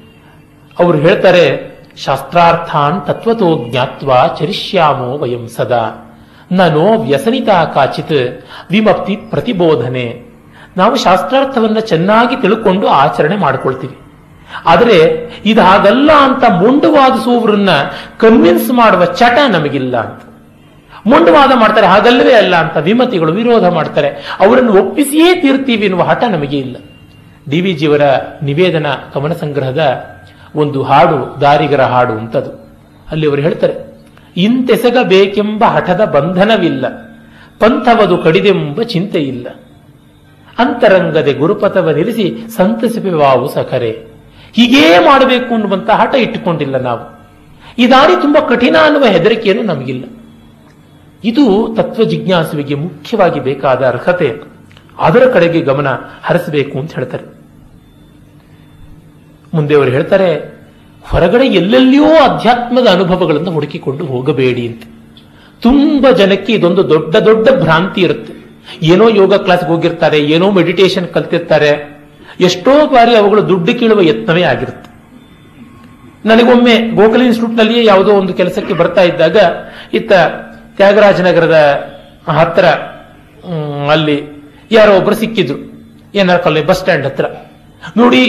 ಅವರು 0.79 0.97
ಹೇಳ್ತಾರೆ, 0.97 1.75
ಶಾಸ್ತ್ರಾರ್ಥಾನ್ 1.97 3.07
ತತ್ವತೋ 3.07 3.69
ಜ್ಞಾತ್ವ 3.69 4.11
ಚರಿಷ್ಯಾಮೋ 4.39 5.17
ವಯಂ 5.17 5.47
ಸದಾ. 5.47 6.15
ನನೋ 6.51 6.97
ವ್ಯಸನಿತ 6.97 7.49
ಕಾಚಿತ್ 7.49 8.45
ವಿಮಪ್ತಿ 8.71 9.15
ಪ್ರತಿಬೋಧನೆ. 9.15 10.21
ನಾವು 10.77 10.95
ಶಾಸ್ತ್ರಾರ್ಥವನ್ನು 10.95 11.79
ಚೆನ್ನಾಗಿ 11.79 12.41
ತಿಳ್ಕೊಂಡು 12.41 12.87
ಆಚರಣೆ 12.87 13.35
ಮಾಡ್ಕೊಳ್ತೀವಿ. 13.37 13.97
ಆದರೆ 14.65 14.97
ಇದು 15.45 15.61
ಹಾಗಲ್ಲ 15.61 16.11
ಅಂತ 16.11 16.43
ಮೊಂಡುವಾದಿಸುವವರನ್ನ 16.49 17.69
ಕನ್ವಿನ್ಸ್ 18.17 18.69
ಮಾಡುವ 18.69 19.05
ಚಟ 19.05 19.37
ನಮಗಿಲ್ಲ 19.49 19.95
ಅಂತ. 19.97 20.21
ಮುಂಡುವಾದ 21.05 21.51
ಮಾಡ್ತಾರೆ, 21.55 21.87
ಹಾಗಲ್ಲವೇ 21.87 22.33
ಅಲ್ಲ 22.33 22.55
ಅಂತ 22.55 22.77
ವಿಮತಿಗಳು, 22.77 23.31
ವಿರೋಧ 23.31 23.65
ಮಾಡ್ತಾರೆ. 23.65 24.09
ಅವರನ್ನು 24.39 24.73
ಒಪ್ಪಿಸಿಯೇ 24.73 25.35
ತೀರ್ತೀವಿ 25.35 25.85
ಎನ್ನುವ 25.85 26.03
ಹಠ 26.03 26.23
ನಮಗೆ 26.31 26.57
ಇಲ್ಲ. 26.57 26.75
ಡಿ 27.49 27.61
ವಿ 27.61 27.73
ಜಿಯವರ 27.73 28.01
ನಿವೇದನ 28.43 28.87
ಕವನ 29.13 29.33
ಸಂಗ್ರಹದ 29.33 29.81
ಒಂದು 30.55 30.83
ಹಾಡು, 30.83 31.41
ದಾರಿಗರ 31.41 31.81
ಹಾಡು 31.81 32.13
ಅಂತದು. 32.13 32.51
ಅಲ್ಲಿ 33.11 33.27
ಅವರು 33.27 33.41
ಹೇಳ್ತಾರೆ, 33.41 33.75
ಇಂತೆಸಗಬೇಕೆಂಬ 34.37 35.63
ಹಠದ 35.63 36.01
ಬಂಧನವಿಲ್ಲ, 36.05 36.85
ಪಂಥವದು 37.59 38.17
ಕಡಿದೆಂಬ 38.17 38.81
ಚಿಂತೆ 38.81 39.19
ಇಲ್ಲ 39.23 39.47
ಅಂತರಂಗದೆ 40.59 41.33
ಗುರುಪಥವನಿರಿಸಿ 41.33 42.25
ಸಂತಸಿಪೆವಾವು 42.57 43.47
ಸಖರೆ. 43.53 44.14
ಹೀಗೇ 44.55 44.99
ಮಾಡಬೇಕು 44.99 45.53
ಅನ್ನುವಂತ 45.53 45.89
ಹಠ 45.89 46.15
ಇಟ್ಟುಕೊಂಡಿಲ್ಲ 46.15 46.77
ನಾವು. 46.77 47.15
ಈ 47.77 47.89
ದಾರಿ 47.89 48.21
ತುಂಬಾ 48.21 48.47
ಕಠಿಣ 48.47 48.75
ಅನ್ನುವ 48.85 49.05
ಹೆದರಿಕೆಯನ್ನು 49.05 49.63
ನಮಗಿಲ್ಲ. 49.63 50.03
ಇದು 51.23 51.73
ತತ್ವ 51.77 52.03
ಜಿಜ್ಞಾಸುವಿಗೆ 52.03 52.75
ಮುಖ್ಯವಾಗಿ 52.75 53.39
ಬೇಕಾದ 53.39 53.87
ಅರ್ಹತೆ. 53.87 54.35
ಅದರ 54.99 55.29
ಕಡೆಗೆ 55.29 55.61
ಗಮನ 55.61 55.87
ಹರಿಸಬೇಕು 56.23 56.79
ಅಂತ 56.79 56.93
ಹೇಳ್ತಾರೆ. 56.93 57.23
ಮುಂದೆ 59.53 59.75
ಅವರು 59.75 59.91
ಹೇಳ್ತಾರೆ, 59.91 60.59
ಹೊರಗಡೆ 61.01 61.45
ಎಲ್ಲೆಲ್ಲಿಯೂ 61.45 62.05
ಅಧ್ಯಾತ್ಮದ 62.05 62.87
ಅನುಭವಗಳನ್ನು 62.87 63.51
ಹುಡುಕಿಕೊಂಡು 63.51 64.05
ಹೋಗಬೇಡಿ 64.05 64.67
ಅಂತ. 64.67 64.83
ತುಂಬಾ 65.61 66.11
ಜನಕ್ಕೆ 66.11 66.53
ಇದೊಂದು 66.53 66.89
ದೊಡ್ಡ 66.89 67.15
ದೊಡ್ಡ 67.15 67.49
ಭ್ರಾಂತಿ 67.49 68.01
ಇರುತ್ತೆ. 68.01 68.33
ಏನೋ 68.81 69.09
ಯೋಗ 69.09 69.33
ಕ್ಲಾಸ್ಗೆ 69.33 69.67
ಹೋಗಿರ್ತಾರೆ, 69.67 70.19
ಏನೋ 70.19 70.51
ಮೆಡಿಟೇಷನ್ 70.51 71.07
ಕಲ್ತಿರ್ತಾರೆ 71.07 71.94
ಎಷ್ಟೋ 72.47 72.73
ಬಾರಿ 72.93 73.13
ಅವುಗಳು 73.15 73.41
ದುಡ್ಡು 73.49 73.73
ಕೀಳುವ 73.79 74.01
ಯತ್ನವೇ 74.09 74.43
ಆಗಿರುತ್ತೆ. 74.51 74.89
ನನಗೊಮ್ಮೆ 76.29 76.75
ಗೋಕಲ್ 76.99 77.23
ಇನ್ಸ್ಟಿಟ್ಯೂಟ್ನಲ್ಲಿಯೇ 77.25 77.83
ಯಾವುದೋ 77.85 78.11
ಒಂದು 78.21 78.33
ಕೆಲಸಕ್ಕೆ 78.33 78.73
ಬರ್ತಾ 78.73 79.01
ಇದ್ದಾಗ, 79.01 79.37
ಇತ್ತ 79.93 80.11
ತ್ಯಾಗರಾಜನಗರದ 80.77 81.57
ಹತ್ತಿರ 82.39 82.67
ಅಲ್ಲಿ 83.95 84.17
ಯಾರೋ 84.71 84.91
ಒಬ್ಬರು 84.99 85.15
ಸಿಕ್ಕಿದ್ರು. 85.15 85.57
ಏನಾರ 86.19 86.37
ಕಾಲೇಜ್ 86.37 86.67
ಬಸ್ 86.69 86.79
ಸ್ಟ್ಯಾಂಡ್ 86.79 87.05
ಹತ್ರ. 87.05 87.25
ನೋಡಿ, 87.97 88.23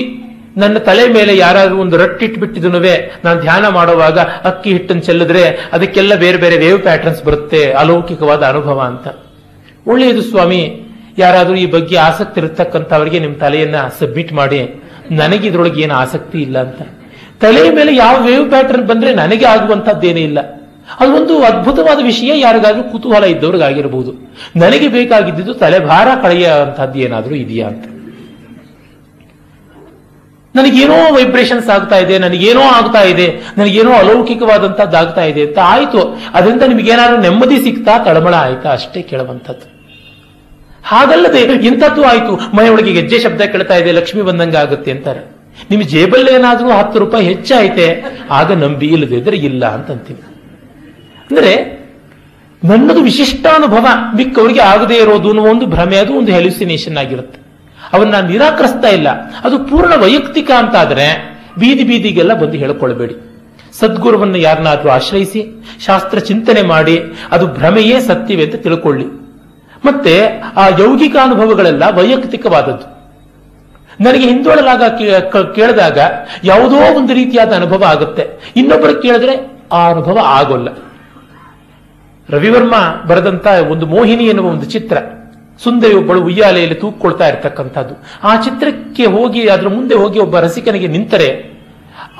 ನನ್ನ 0.63 0.77
ತಲೆ 0.79 1.05
ಮೇಲೆ 1.13 1.33
ಯಾರಾದ್ರೂ 1.37 1.77
ಒಂದು 1.85 1.97
ರಟ್ಟಿಟ್ಬಿಟ್ಟಿದನುವೆ 2.03 2.95
ನಾನು 3.25 3.39
ಧ್ಯಾನ 3.41 3.69
ಮಾಡುವಾಗ 3.69 4.19
ಅಕ್ಕಿ 4.51 4.71
ಹಿಟ್ಟನ್ನು 4.73 5.03
ಚೆಲ್ಲಿದ್ರೆ 5.03 5.45
ಅದಕ್ಕೆಲ್ಲ 5.73 6.15
ಬೇರೆ 6.25 6.39
ಬೇರೆ 6.45 6.57
ವೇವ್ 6.57 6.81
ಪ್ಯಾಟರ್ನ್ಸ್ 6.83 7.23
ಬರುತ್ತೆ, 7.25 7.61
ಅಲೌಕಿಕವಾದ 7.73 8.43
ಅನುಭವ 8.43 8.79
ಅಂತ. 8.81 9.07
ಒಳ್ಳೆಯದು 9.87 10.23
ಸ್ವಾಮಿ 10.23 10.63
ಯಾರಾದರೂ 11.19 11.55
ಈ 11.55 11.67
ಬಗ್ಗೆ 11.67 11.97
ಆಸಕ್ತಿ 11.97 12.41
ಇರತಕ್ಕಂಥವರಿಗೆ 12.41 13.19
ನಿಮ್ಮ 13.19 13.37
ತಲೆಯನ್ನು 13.37 13.99
ಸಬ್ಮಿಟ್ 13.99 14.33
ಮಾಡಿ. 14.33 14.83
ನನಗೆ 15.11 15.49
ಇದ್ರೊಳಗೆ 15.49 15.83
ಏನು 15.83 15.95
ಆಸಕ್ತಿ 15.95 16.39
ಇಲ್ಲ 16.39 16.59
ಅಂತ. 16.59 16.83
ತಲೆಯ 17.41 17.71
ಮೇಲೆ 17.71 17.97
ಯಾವ 17.97 18.25
ವೇವ್ 18.27 18.51
ಪ್ಯಾಟರ್ನ್ 18.51 18.87
ಬಂದ್ರೆ 18.87 19.15
ನನಗೆ 19.15 19.45
ಆಗುವಂತದ್ದೇನೇ 19.45 20.21
ಇಲ್ಲ. 20.21 20.39
ಅದೊಂದು 21.01 21.43
ಅದ್ಭುತವಾದ 21.43 22.01
ವಿಷಯ, 22.03 22.41
ಯಾರಿಗಾದ್ರೂ 22.41 22.83
ಕುತೂಹಲ 22.83 23.25
ಇದ್ದವ್ರಿಗಾಗಿರಬಹುದು 23.25 24.13
ನನಗೆ 24.57 24.89
ಬೇಕಾಗಿದ್ದು 24.89 25.55
ತಲೆಭಾರ 25.55 26.09
ಕಳೆಯುವಂತಹದ್ದು 26.23 26.99
ಏನಾದರೂ 26.99 27.35
ಇದೆಯಾ 27.35 27.69
ಅಂತ. 27.69 27.87
ನನಗೇನೋ 30.55 31.15
ವೈಬ್ರೇಷನ್ಸ್ 31.15 31.69
ಆಗ್ತಾ 31.69 31.97
ಇದೆ, 31.97 32.19
ನನಗೇನೋ 32.19 32.61
ಆಗ್ತಾ 32.61 33.03
ಇದೆ, 33.03 33.27
ನನಗೇನೋ 33.59 33.93
ಅಲೌಕಿಕವಾದಂತದ್ದು 33.93 34.97
ಆಗ್ತಾ 34.97 35.25
ಇದೆ 35.25 35.43
ಅಂತ 35.47 35.59
ಆಯಿತು. 35.63 36.19
ಅದರಿಂದ 36.35 36.63
ನಿಮಗೇನಾದ್ರೂ 36.63 37.17
ನೆಮ್ಮದಿ 37.17 37.57
ಸಿಗ್ತಾ, 37.57 37.99
ತಳಮಳ 37.99 38.35
ಆಯ್ತಾ? 38.35 38.71
ಅಷ್ಟೇ 38.71 39.03
ಕೇಳುವಂಥದ್ದು. 39.03 39.76
ಹಾಗಲ್ಲದೆ 40.87 41.41
ಇಂಥದ್ದು 41.41 42.03
ಆಯಿತು. 42.03 42.37
ಮನೆಯೊಳಗೆ 42.57 42.93
ಗೆಜ್ಜೆ 42.93 43.19
ಶಬ್ದ 43.19 43.41
ಕೇಳ್ತಾ 43.41 43.75
ಇದೆ, 43.75 43.93
ಲಕ್ಷ್ಮಿ 43.93 44.23
ಬಂದಂಗೆ 44.23 44.57
ಆಗುತ್ತೆ 44.57 44.91
ಅಂತಾರೆ. 44.91 45.37
ನಿಮ್ 45.71 45.83
ಜೇಬಲ್ಲಿ 45.83 46.35
ಏನಾದ್ರೂ 46.35 46.71
ಹತ್ತು 46.71 46.99
ರೂಪಾಯಿ 46.99 47.27
ಹೆಚ್ಚಾಯ್ತೆ, 47.27 48.05
ಆಗ 48.31 48.53
ನಂಬಿ 48.53 48.87
ಇಲ್ಲದಿದ್ರೆ 48.87 49.37
ಇಲ್ಲ 49.37 49.67
ಅಂತಂತೀವಿ. 49.67 50.23
ಅಂದ್ರೆ 51.31 51.53
ನನ್ನದು 52.65 53.01
ವಿಶಿಷ್ಟ 53.03 53.47
ಅನುಭವ 53.55 53.87
ಮಿಕ್ಕವರಿಗೆ 54.17 54.61
ಆಗದೇ 54.61 54.95
ಇರೋದು 54.95 55.29
ಅನ್ನೋ 55.29 55.43
ಒಂದು 55.43 55.67
ಭ್ರಮೆ, 55.67 55.97
ಅದು 55.97 56.13
ಒಂದು 56.15 56.33
ಹೆಲ್ಯುಸಿನೇಷನ್ 56.33 56.97
ಆಗಿರುತ್ತೆ. 56.97 57.41
ಅವನ್ನ 57.93 58.11
ನಾನು 58.11 58.29
ನಿರಾಕರಿಸ್ತಾ 58.29 58.89
ಇಲ್ಲ. 58.89 59.09
ಅದು 59.45 59.59
ಪೂರ್ಣ 59.59 59.95
ವೈಯಕ್ತಿಕ 59.95 60.51
ಅಂತಾದರೆ 60.51 61.37
ಬೀದಿ 61.59 61.85
ಬೀದಿಗೆಲ್ಲ 61.85 62.35
ಬಂದು 62.35 62.53
ಹೇಳ್ಕೊಳ್ಬೇಡಿ. 62.53 63.15
ಸದ್ಗುರುವನ್ನು 63.81 64.39
ಯಾರನ್ನಾದ್ರೂ 64.39 64.89
ಆಶ್ರಯಿಸಿ, 64.89 65.65
ಶಾಸ್ತ್ರ 65.87 66.19
ಚಿಂತನೆ 66.19 66.63
ಮಾಡಿ, 66.63 67.01
ಅದು 67.31 67.47
ಭ್ರಮೆಯೇ 67.47 68.01
ಸತ್ಯವೇ 68.01 68.45
ಅಂತ 68.45 68.55
ತಿಳ್ಕೊಳ್ಳಿ. 68.55 69.26
ಮತ್ತೆ 69.87 70.15
ಆ 70.57 70.65
ಯೌಗಿಕ 70.79 71.17
ಅನುಭವಗಳೆಲ್ಲ 71.23 71.85
ವೈಯಕ್ತಿಕವಾದದ್ದು. 71.99 72.87
ನನಗೆ 74.05 74.25
ಹಿಂದೊಳಲಾಗ 74.29 74.83
ಕೇಳಿದಾಗ 75.55 75.99
ಯಾವುದೋ 76.45 76.79
ಒಂದು 76.97 77.13
ರೀತಿಯಾದ 77.15 77.53
ಅನುಭವ 77.53 77.85
ಆಗುತ್ತೆ. 77.85 78.25
ಇನ್ನೊಬ್ಬರು 78.57 78.95
ಕೇಳಿದ್ರೆ 79.03 79.35
ಆ 79.73 79.81
ಅನುಭವ 79.91 80.19
ಆಗೋಲ್ಲ. 80.39 80.69
ರವಿವರ್ಮ 82.29 82.75
ಬರೆದಂತ 83.09 83.47
ಒಂದು 83.71 83.87
ಮೋಹಿನಿ 83.87 84.25
ಎನ್ನುವ 84.25 84.47
ಒಂದು 84.47 84.67
ಚಿತ್ರ, 84.67 84.97
ಸುಂದರಿಯೊಬ್ಬಳು 85.65 86.21
ಉಯ್ಯಾಲೆಯಲ್ಲಿ 86.25 86.75
ತೂಕೊಳ್ತಾ 86.75 87.29
ಇರತಕ್ಕಂಥದ್ದು. 87.29 87.95
ಆ 88.25 88.33
ಚಿತ್ರಕ್ಕೆ 88.37 89.05
ಹೋಗಿ, 89.07 89.43
ಅದರ 89.49 89.69
ಮುಂದೆ 89.69 89.95
ಹೋಗಿ 89.95 90.19
ಒಬ್ಬ 90.19 90.39
ರಸಿಕನಿಗೆ 90.39 90.87
ನಿಂತರೆ 90.87 91.29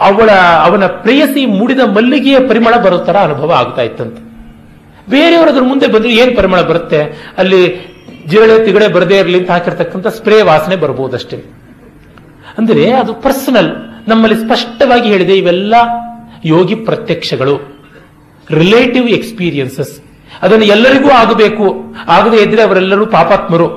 ಅವಳ, 0.01 0.31
ಅವನ 0.67 0.87
ಪ್ರೇಯಸಿ 0.87 1.43
ಮೂಡಿದ 1.47 1.81
ಮಲ್ಲಿಗೆಯ 1.97 2.39
ಪರಿಮಳ 2.49 2.75
ಬರೋ 2.77 2.99
ತರ 2.99 3.17
ಅನುಭವ 3.17 3.53
ಆಗ್ತಾ 3.53 3.83
ಇತ್ತಂತೆ. 3.83 4.26
ಬೇರೆಯವರು 5.15 5.51
ಅದ್ರ 5.53 5.65
ಮುಂದೆ 5.71 5.87
ಬಂದ್ರೆ 5.95 6.13
ಏನ್ 6.23 6.33
ಪರಿಮಳ 6.39 6.61
ಬರುತ್ತೆ? 6.71 7.01
ಅಲ್ಲಿ 7.41 7.61
ಜಿರಳೆ 8.31 8.55
ತಿಗಡೆ 8.67 8.87
ಬರದೇ 8.95 9.17
ಇರಲಿ 9.23 9.39
ಅಂತ 9.41 9.51
ಹಾಕಿರ್ತಕ್ಕಂಥ 9.55 10.09
ಸ್ಪ್ರೇ 10.19 10.39
ವಾಸನೆ 10.51 10.77
ಬರ್ಬೋದಷ್ಟೇ. 10.85 11.39
ಅಂದರೆ 12.59 12.85
ಅದು 13.03 13.13
ಪರ್ಸನಲ್, 13.27 13.71
ನಮ್ಮಲ್ಲಿ 14.11 14.37
ಸ್ಪಷ್ಟವಾಗಿ 14.45 15.09
ಹೇಳಿದೆ, 15.15 15.35
ಇವೆಲ್ಲ 15.43 15.75
ಯೋಗಿ 16.55 16.77
ಪ್ರತ್ಯಕ್ಷಗಳು, 16.89 17.55
ರಿಲೇಟಿವ್ 18.61 19.09
ಎಕ್ಸ್ಪೀರಿಯನ್ಸಸ್. 19.19 19.95
ಅದನ್ನು 20.45 20.67
ಎಲ್ಲರಿಗೂ 20.75 21.11
ಆಗಬೇಕು. 21.23 21.67
ಆಗದೆ 22.17 22.39
ಇದ್ರೆ 22.47 22.63
ಅವರೆಲ್ಲರೂ 22.63 23.05
ಪಾಪಾತ್ಮರು. 23.17 23.69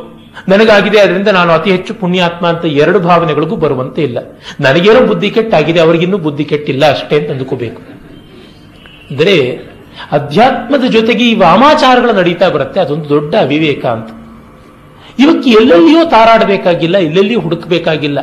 ನನಗಾಗಿದೆ, 0.51 0.99
ಅದರಿಂದ 1.05 1.29
ನಾನು 1.37 1.51
ಅತಿ 1.51 1.69
ಹೆಚ್ಚು 1.75 1.93
ಪುಣ್ಯಾತ್ಮ 2.01 2.45
ಅಂತ 2.53 2.65
ಎರಡು 2.83 2.99
ಭಾವನೆಗಳಿಗೂ 3.07 3.55
ಬರುವಂತೆ 3.63 4.01
ಇಲ್ಲ. 4.07 4.19
ನನಗೇನೋ 4.65 5.01
ಬುದ್ಧಿ 5.11 5.29
ಕೆಟ್ಟಾಗಿದೆ, 5.37 5.79
ಅವರಿಗಿನ್ನೂ 5.85 6.17
ಬುದ್ಧಿ 6.27 6.45
ಕೆಟ್ಟಿಲ್ಲ 6.51 6.83
ಅಷ್ಟೇ 6.95 7.17
ಅಂತ 7.19 7.31
ಅಂದುಕೋಬೇಕು. 7.35 7.81
ಅಂದರೆ 9.11 9.35
ಅಧ್ಯಾತ್ಮದ 10.11 10.83
ಜೊತೆಗೆ 10.83 11.23
ಈ 11.25 11.35
ವಾಮಾಚಾರಗಳು 11.35 12.13
ನಡೀತಾ 12.13 12.49
ಬರುತ್ತೆ, 12.49 12.79
ಅದೊಂದು 12.79 13.09
ದೊಡ್ಡ 13.09 13.35
ಅವಿವೇಕ 13.35 13.85
ಅಂತ. 13.85 14.09
ಇವಕ್ಕೆ 15.19 15.49
ಎಲ್ಲೆಲ್ಲಿಯೋ 15.49 16.05
ತಾರಾಡಬೇಕಾಗಿಲ್ಲ, 16.05 16.97
ಎಲ್ಲೆಲ್ಲಿಯೂ 16.97 17.39
ಹುಡುಕಬೇಕಾಗಿಲ್ಲ. 17.39 18.19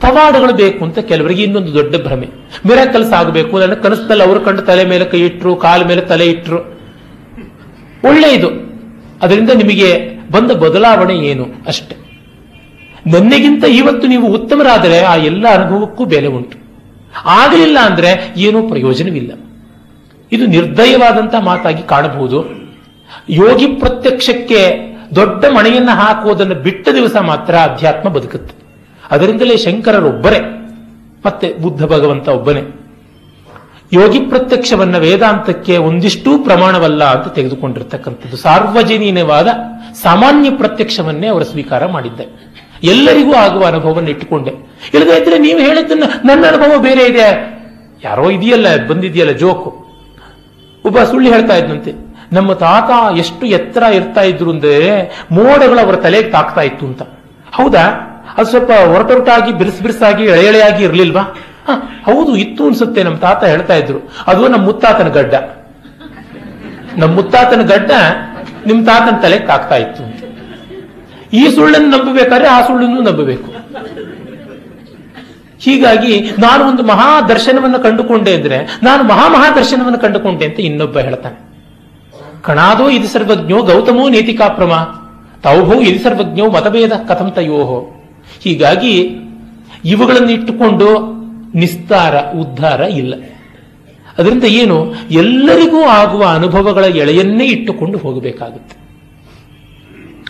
ಪವಾಡಗಳು 0.00 0.52
ಬೇಕು 0.54 0.84
ಅಂತ 0.84 0.98
ಕೆಲವರಿಗೆ 0.98 1.42
ಇನ್ನೊಂದು 1.42 1.74
ದೊಡ್ಡ 1.74 1.96
ಭ್ರಮೆ. 1.96 2.28
ಮಿರಾಕಲ್ಸ್ 2.66 3.12
ಆಗಬೇಕು, 3.12 3.58
ನನ್ನ 3.58 3.74
ಕನಸದಲ್ಲಿ 3.74 4.22
ಅವರು 4.22 4.40
ಕಂಡು 4.40 4.62
ತಲೆ 4.62 4.84
ಮೇಲೆ 4.84 5.04
ಕೈ 5.04 5.20
ಇಟ್ಟರು 5.20 5.56
ಕಾಲ 5.56 5.86
ಮೇಲೆ 5.86 6.00
ತಲೆ 6.00 6.26
ಇಟ್ರು. 6.26 6.58
ಒಳ್ಳೆಯದು 8.04 8.50
ಅದರಿಂದ 9.22 9.50
ನಿಮಗೆ 9.50 10.20
ಬಂದ 10.30 10.50
ಬದಲಾವಣೆ 10.50 11.14
ಏನು? 11.14 11.44
ಅಷ್ಟೆ. 11.66 11.96
ನನ್ನಗಿಂತ 13.06 13.64
ಇವತ್ತು 13.64 14.06
ನೀವು 14.06 14.26
ಉತ್ತಮರಾದರೆ 14.26 15.00
ಆ 15.00 15.16
ಎಲ್ಲ 15.16 15.46
ಅನುಭವಕ್ಕೂ 15.48 16.04
ಬೆಲೆ 16.04 16.26
ಉಂಟು. 16.26 16.58
ಆಗಲಿಲ್ಲ 17.24 17.78
ಅಂದ್ರೆ 17.78 18.34
ಏನೂ 18.36 18.62
ಪ್ರಯೋಜನವಿಲ್ಲ. 18.62 19.49
ಇದು 20.32 20.46
ನಿರ್ದಯವಾದಂತಹ 20.46 21.40
ಮಾತಾಗಿ 21.40 21.82
ಕಾಣಬಹುದು. 21.82 22.44
ಯೋಗಿ 23.30 23.66
ಪ್ರತ್ಯಕ್ಷಕ್ಕೆ 23.66 24.90
ದೊಡ್ಡ 25.14 25.44
ಮಣೆಯನ್ನು 25.44 25.90
ಹಾಕುವುದನ್ನು 25.90 26.54
ಬಿಟ್ಟ 26.54 26.88
ದಿವಸ 26.94 27.16
ಮಾತ್ರ 27.16 27.54
ಅಧ್ಯಾತ್ಮ 27.54 28.08
ಬದುಕುತ್ತೆ. 28.08 28.54
ಅದರಿಂದಲೇ 29.10 29.56
ಶಂಕರರೊಬ್ಬರೇ 29.56 30.40
ಮತ್ತೆ 31.26 31.52
ಬುದ್ಧ 31.52 31.84
ಭಗವಂತ 31.84 32.28
ಒಬ್ಬನೇ. 32.28 32.76
ಯೋಗಿ 33.92 34.20
ಪ್ರತ್ಯಕ್ಷವನ್ನ 34.20 34.96
ವೇದಾಂತಕ್ಕೆ 34.98 35.76
ಒಂದಿಷ್ಟೂ 35.76 36.38
ಪ್ರಮಾಣವಲ್ಲ 36.38 37.04
ಅಂತ 37.04 37.34
ತೆಗೆದುಕೊಂಡಿರ್ತಕ್ಕಂಥದ್ದು. 37.34 38.36
ಸಾರ್ವಜನೀಯವಾದ 38.36 39.48
ಸಾಮಾನ್ಯ 40.02 40.50
ಪ್ರತ್ಯಕ್ಷವನ್ನೇ 40.50 41.26
ಅವರು 41.26 41.44
ಸ್ವೀಕಾರ 41.44 41.86
ಮಾಡಿದ್ದೆ. 41.86 42.50
ಎಲ್ಲರಿಗೂ 42.82 43.32
ಆಗುವ 43.34 43.64
ಅನುಭವವನ್ನು 43.64 44.10
ಇಟ್ಟುಕೊಂಡೆ. 44.10 44.50
ಇಲ್ಲದೇ 44.94 45.20
ಇದ್ರೆ 45.20 45.38
ನೀವು 45.38 45.60
ಹೇಳಿದ್ದನ್ನು, 45.60 46.26
ನನ್ನ 46.26 46.44
ಅನುಭವ 46.46 46.78
ಬೇರೆ 46.78 47.04
ಇದೆ. 47.04 47.60
ಯಾರೋ 48.04 48.30
ಇದೆಯಲ್ಲ, 48.30 48.86
ಬಂದಿದೆಯಲ್ಲ, 48.86 49.32
ಜೋಕು. 49.32 49.79
ಒಬ್ಬ 50.84 51.02
ಸುಳ್ಳಿ 51.02 51.32
ಹೇಳ್ತಾ 51.32 51.56
ಇದ್ನಂತೆ. 51.56 51.92
ನಮ್ಮ 52.32 52.52
ತಾತ 52.52 53.18
ಎಷ್ಟು 53.18 53.46
ಎತ್ತರ 53.46 53.82
ಇರ್ತಾ 53.82 54.20
ಇದ್ರು 54.20 54.50
ಅಂದ್ರೆ 54.50 55.02
ಮೋಡಗಳು 55.32 55.80
ಅವರ 55.80 55.94
ತಲೆಗೆ 55.94 56.30
ತಾಕ್ತಾ 56.30 56.60
ಇತ್ತು 56.60 56.86
ಅಂತ. 56.86 57.02
ಹೌದಾ? 57.52 58.06
ಅದು 58.36 58.50
ಸ್ವಲ್ಪ 58.50 58.70
ಹೊರಟೊರಟಾಗಿ 58.70 59.52
ಬಿರುಸು 59.52 59.82
ಬಿರ್ಸಾಗಿ, 59.82 60.24
ಎಳೆ 60.24 60.44
ಎಳೆಯಾಗಿ 60.44 60.84
ಇರ್ಲಿಲ್ವಾ? 60.84 61.22
ಹೌದು, 62.04 62.36
ಇತ್ತು 62.36 62.66
ಅನ್ಸುತ್ತೆ 62.66 63.02
ನಮ್ಮ 63.02 63.16
ತಾತ 63.16 63.44
ಹೇಳ್ತಾ 63.44 63.74
ಇದ್ರು. 63.74 63.98
ಅದು 64.26 64.48
ನಮ್ಮ 64.48 64.64
ಮುತ್ತಾತನ 64.64 65.08
ಗಡ್ಡ. 65.08 65.34
ನಮ್ಮ 66.98 67.14
ಮುತ್ತಾತನ 67.14 67.62
ಗಡ್ಡ 67.62 67.90
ನಿಮ್ಮ 68.66 68.84
ತಾತನ 68.84 69.16
ತಲೆಗೆ 69.16 69.46
ತಾಕ್ತಾ 69.46 69.76
ಇತ್ತು 69.76 70.02
ಈ 71.32 71.54
ಸುಳ್ಳನ್ನು 71.54 71.90
ನಂಬಬೇಕಾದ್ರೆ 71.90 72.48
ಆ 72.48 72.66
ಸುಳ್ಳನ್ನು 72.66 73.02
ನಂಬಬೇಕು. 73.02 73.59
ಹೀಗಾಗಿ 75.60 76.20
ನಾನು 76.20 76.64
ಒಂದು 76.64 76.82
ಮಹಾ 76.82 77.20
ದರ್ಶನವನ್ನು 77.20 77.78
ಕಂಡುಕೊಂಡೆ 77.78 78.34
ಅಂದ್ರೆ 78.34 78.58
ನಾನು 78.82 79.02
ಮಹಾ 79.02 79.28
ಮಹಾ 79.28 79.50
ದರ್ಶನವನ್ನು 79.50 79.98
ಕಂಡುಕೊಂಡೆ 79.98 80.44
ಅಂತ 80.44 80.60
ಇನ್ನೊಬ್ಬ 80.60 80.98
ಹೇಳ್ತಾನೆ. 80.98 81.50
ಕಣಾದೋ 82.42 82.88
ಇದು 82.88 83.06
ಸರ್ವಜ್ಞೋ 83.06 83.62
ಗೌತಮೋ 83.62 84.08
ನೇತಿಕಾಪ್ರಮ 84.08 84.72
ತೌಭೋ 85.42 85.80
ಇದು 85.80 86.04
ಸರ್ವಜ್ಞೋ 86.04 86.50
ಮತಭೇದ 86.50 86.92
ಕಥಂ 86.92 87.30
ತಯೋಹೋ. 87.30 88.06
ಹೀಗಾಗಿ 88.40 89.16
ಇವುಗಳನ್ನು 89.84 90.30
ಇಟ್ಟುಕೊಂಡು 90.30 91.20
ನಿಸ್ತಾರ, 91.54 92.16
ಉದ್ಧಾರ 92.16 92.80
ಇಲ್ಲ. 92.80 93.14
ಅದರಿಂದ 94.18 94.44
ಏನು? 94.44 94.94
ಎಲ್ಲರಿಗೂ 95.10 95.82
ಆಗುವ 95.82 96.24
ಅನುಭವಗಳ 96.24 96.84
ಎಳೆಯನ್ನೇ 96.84 97.44
ಇಟ್ಟುಕೊಂಡು 97.44 97.98
ಹೋಗಬೇಕಾಗುತ್ತೆ. 97.98 98.76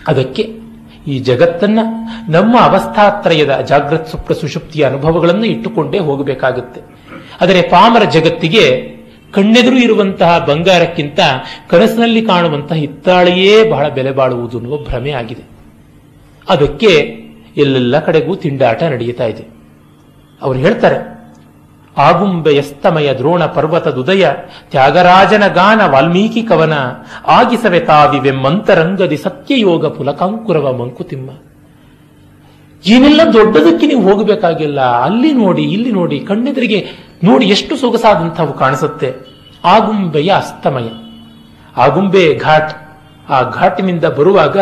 ಅದಕ್ಕೆ 0.07 0.60
ಈ 1.07 1.19
ಜಗತ್ತನ್ನ 1.19 1.79
ನಮ್ಮ 2.29 2.59
ಅವಸ್ಥಾತ್ರಯದ 2.59 3.59
ಜಾಗೃತ್ 3.59 4.07
ಸುಪ್ರ 4.07 4.33
ಸುಶುಪ್ತಿಯ 4.33 4.85
ಅನುಭವಗಳನ್ನು 4.85 5.45
ಇಟ್ಟುಕೊಂಡೇ 5.45 5.99
ಹೋಗಬೇಕಾಗುತ್ತೆ. 5.99 6.81
ಆದರೆ 7.41 7.61
ಪಾಮರ 7.61 8.03
ಜಗತ್ತಿಗೆ 8.03 8.91
ಕಣ್ಣೆದುರು 9.31 9.77
ಇರುವಂತಹ 9.77 10.45
ಬಂಗಾರಕ್ಕಿಂತ 10.47 11.19
ಕನಸಿನಲ್ಲಿ 11.69 12.21
ಕಾಣುವಂತಹ 12.21 12.75
ಹಿತ್ತಾಳೆಯೇ 12.75 13.69
ಬಹಳ 13.69 13.87
ಬೆಲೆ 13.87 14.11
ಬಾಳುವುದು 14.11 14.57
ಅನ್ನುವ 14.57 14.77
ಭ್ರಮೆ 14.77 15.11
ಆಗಿದೆ. 15.11 15.43
ಅದಕ್ಕೆ 16.49 16.87
ಎಲ್ಲೆಲ್ಲ 17.57 17.99
ಕಡೆಗೂ 17.99 18.35
ತಿಂಡಾಟ 18.35 18.83
ನಡೆಯುತ್ತಾ 18.83 19.25
ಇದೆ. 19.25 19.43
ಅವರು 20.41 20.59
ಹೇಳ್ತಾರೆ 20.59 21.20
ಆಗುಂಬೆಯಸ್ತಮಯ 21.97 23.13
ದ್ರೋಣ 23.13 23.45
ಪರ್ವತದುದಯ, 23.45 24.27
ತ್ಯಾಗರಾಜನ 24.71 25.47
ಗಾನ 25.47 25.81
ವಾಲ್ಮೀಕಿ 25.85 26.43
ಕವನ 26.43 26.73
ಆಗಿಸವೆ 27.27 27.79
ತಾವಿವೆಮ್ಮಂತರಂಗದಿ 27.79 29.17
ಸತ್ಯಯೋಗ 29.17 29.87
ಪುಲಕಾಂಕುರವ 29.87 30.77
ಮಂಕುತಿಮ್ಮ. 30.77 31.29
ಏನೆಲ್ಲ 32.85 33.21
ದೊಡ್ಡದಕ್ಕೆ 33.33 33.87
ನೀವು 33.87 34.11
ಹೋಗಬೇಕಾಗಿಲ್ಲ, 34.11 34.81
ಅಲ್ಲಿ 34.81 35.31
ನೋಡಿ, 35.31 35.63
ಇಲ್ಲಿ 35.63 35.91
ನೋಡಿ, 35.91 36.19
ಕಣ್ಣೆದುರಿಗೆ 36.19 36.87
ನೋಡಿ 37.23 37.45
ಎಷ್ಟು 37.45 37.77
ಸೊಗಸಾದಂಥವು 37.77 38.53
ಕಾಣಿಸುತ್ತೆ. 38.53 39.13
ಆಗುಂಬೆಯ 39.65 40.31
ಅಸ್ತಮಯ. 40.37 40.89
ಆಗುಂಬೆ 41.77 42.39
ಘಾಟ್. 42.39 42.73
ಆ 43.29 43.49
ಘಾಟಿನಿಂದ 43.49 44.05
ಬರುವಾಗ 44.05 44.59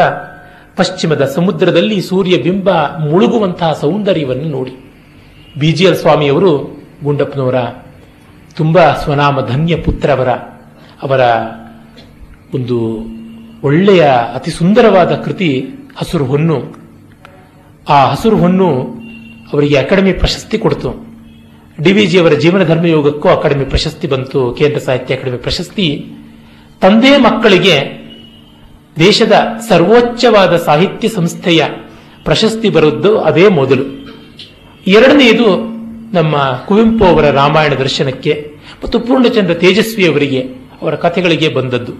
ಪಶ್ಚಿಮದ 0.75 1.25
ಸಮುದ್ರದಲ್ಲಿ 1.25 2.01
ಸೂರ್ಯ 2.01 2.37
ಬಿಂಬ 2.37 2.69
ಮುಳುಗುವಂತಹ 3.09 3.73
ಸೌಂದರ್ಯವನ್ನು 3.73 4.43
ನೋಡಿ. 4.43 4.93
ಬಿಜಿಎಲ್ 5.59 5.95
ಸ್ವಾಮಿಯವರು 5.95 6.78
ಗುಂಡಪ್ಪನವರ 7.03 7.55
ತುಂಬ 8.55 8.91
ಸ್ವನಾಮ 8.91 9.47
ಧನ್ಯ 9.47 9.75
ಪುತ್ರವರ 9.75 10.29
ಅವರ 11.01 11.21
ಒಂದು 12.53 13.05
ಒಳ್ಳೆಯ 13.63 14.05
ಅತಿ 14.33 14.51
ಸುಂದರವಾದ 14.51 15.15
ಕೃತಿ 15.15 15.65
ಹಸುರು 15.97 16.25
ಹೊನ್ನು. 16.25 16.77
ಆ 17.89 18.05
ಹಸುರು 18.05 18.37
ಹೊನ್ನು 18.37 18.69
ಅವರಿಗೆ 19.53 19.77
ಅಕಾಡೆಮಿ 19.77 20.13
ಪ್ರಶಸ್ತಿ 20.13 20.57
ಕೊಡ್ತು. 20.57 21.07
ಡಿ 21.83 21.91
ವಿ 21.91 22.05
ಜಿ 22.05 22.19
ಅವರ 22.19 22.33
ಜೀವನ 22.33 22.63
ಧರ್ಮಯೋಗಕ್ಕೂ 22.63 23.29
ಅಕಾಡೆಮಿ 23.29 23.65
ಪ್ರಶಸ್ತಿ 23.65 24.07
ಬಂತು. 24.07 24.51
ಕೇಂದ್ರ 24.51 24.77
ಸಾಹಿತ್ಯ 24.77 25.15
ಅಕಾಡೆಮಿ 25.15 25.37
ಪ್ರಶಸ್ತಿ. 25.37 26.05
ತಂದೆ 26.81 27.17
ಮಕ್ಕಳಿಗೆ 27.17 27.99
ದೇಶದ 28.99 29.33
ಸರ್ವೋಚ್ಚವಾದ 29.69 30.57
ಸಾಹಿತ್ಯ 30.57 31.07
ಸಂಸ್ಥೆಯ 31.07 31.65
ಪ್ರಶಸ್ತಿ 32.23 32.69
ಬರುವುದು 32.69 33.19
ಅದೇ 33.19 33.47
ಮೊದಲು. 33.47 33.83
ಎರಡನೆಯದು 34.87 35.78
ನಮ್ಮ 36.13 36.35
ಕುವೆಂಪು 36.67 37.05
ಅವರ 37.05 37.31
ರಾಮಾಯಣ 37.31 37.73
ದರ್ಶನಕ್ಕೆ 37.73 38.51
ಮತ್ತು 38.83 38.99
ಪೂರ್ಣಚಂದ್ರ 38.99 39.53
ತೇಜಸ್ವಿ 39.53 40.07
ಅವರಿಗೆ 40.07 40.39
ಅವರ 40.81 40.95
ಕಥೆಗಳಿಗೆ 40.95 41.49
ಬಂದದ್ದು. 41.49 41.93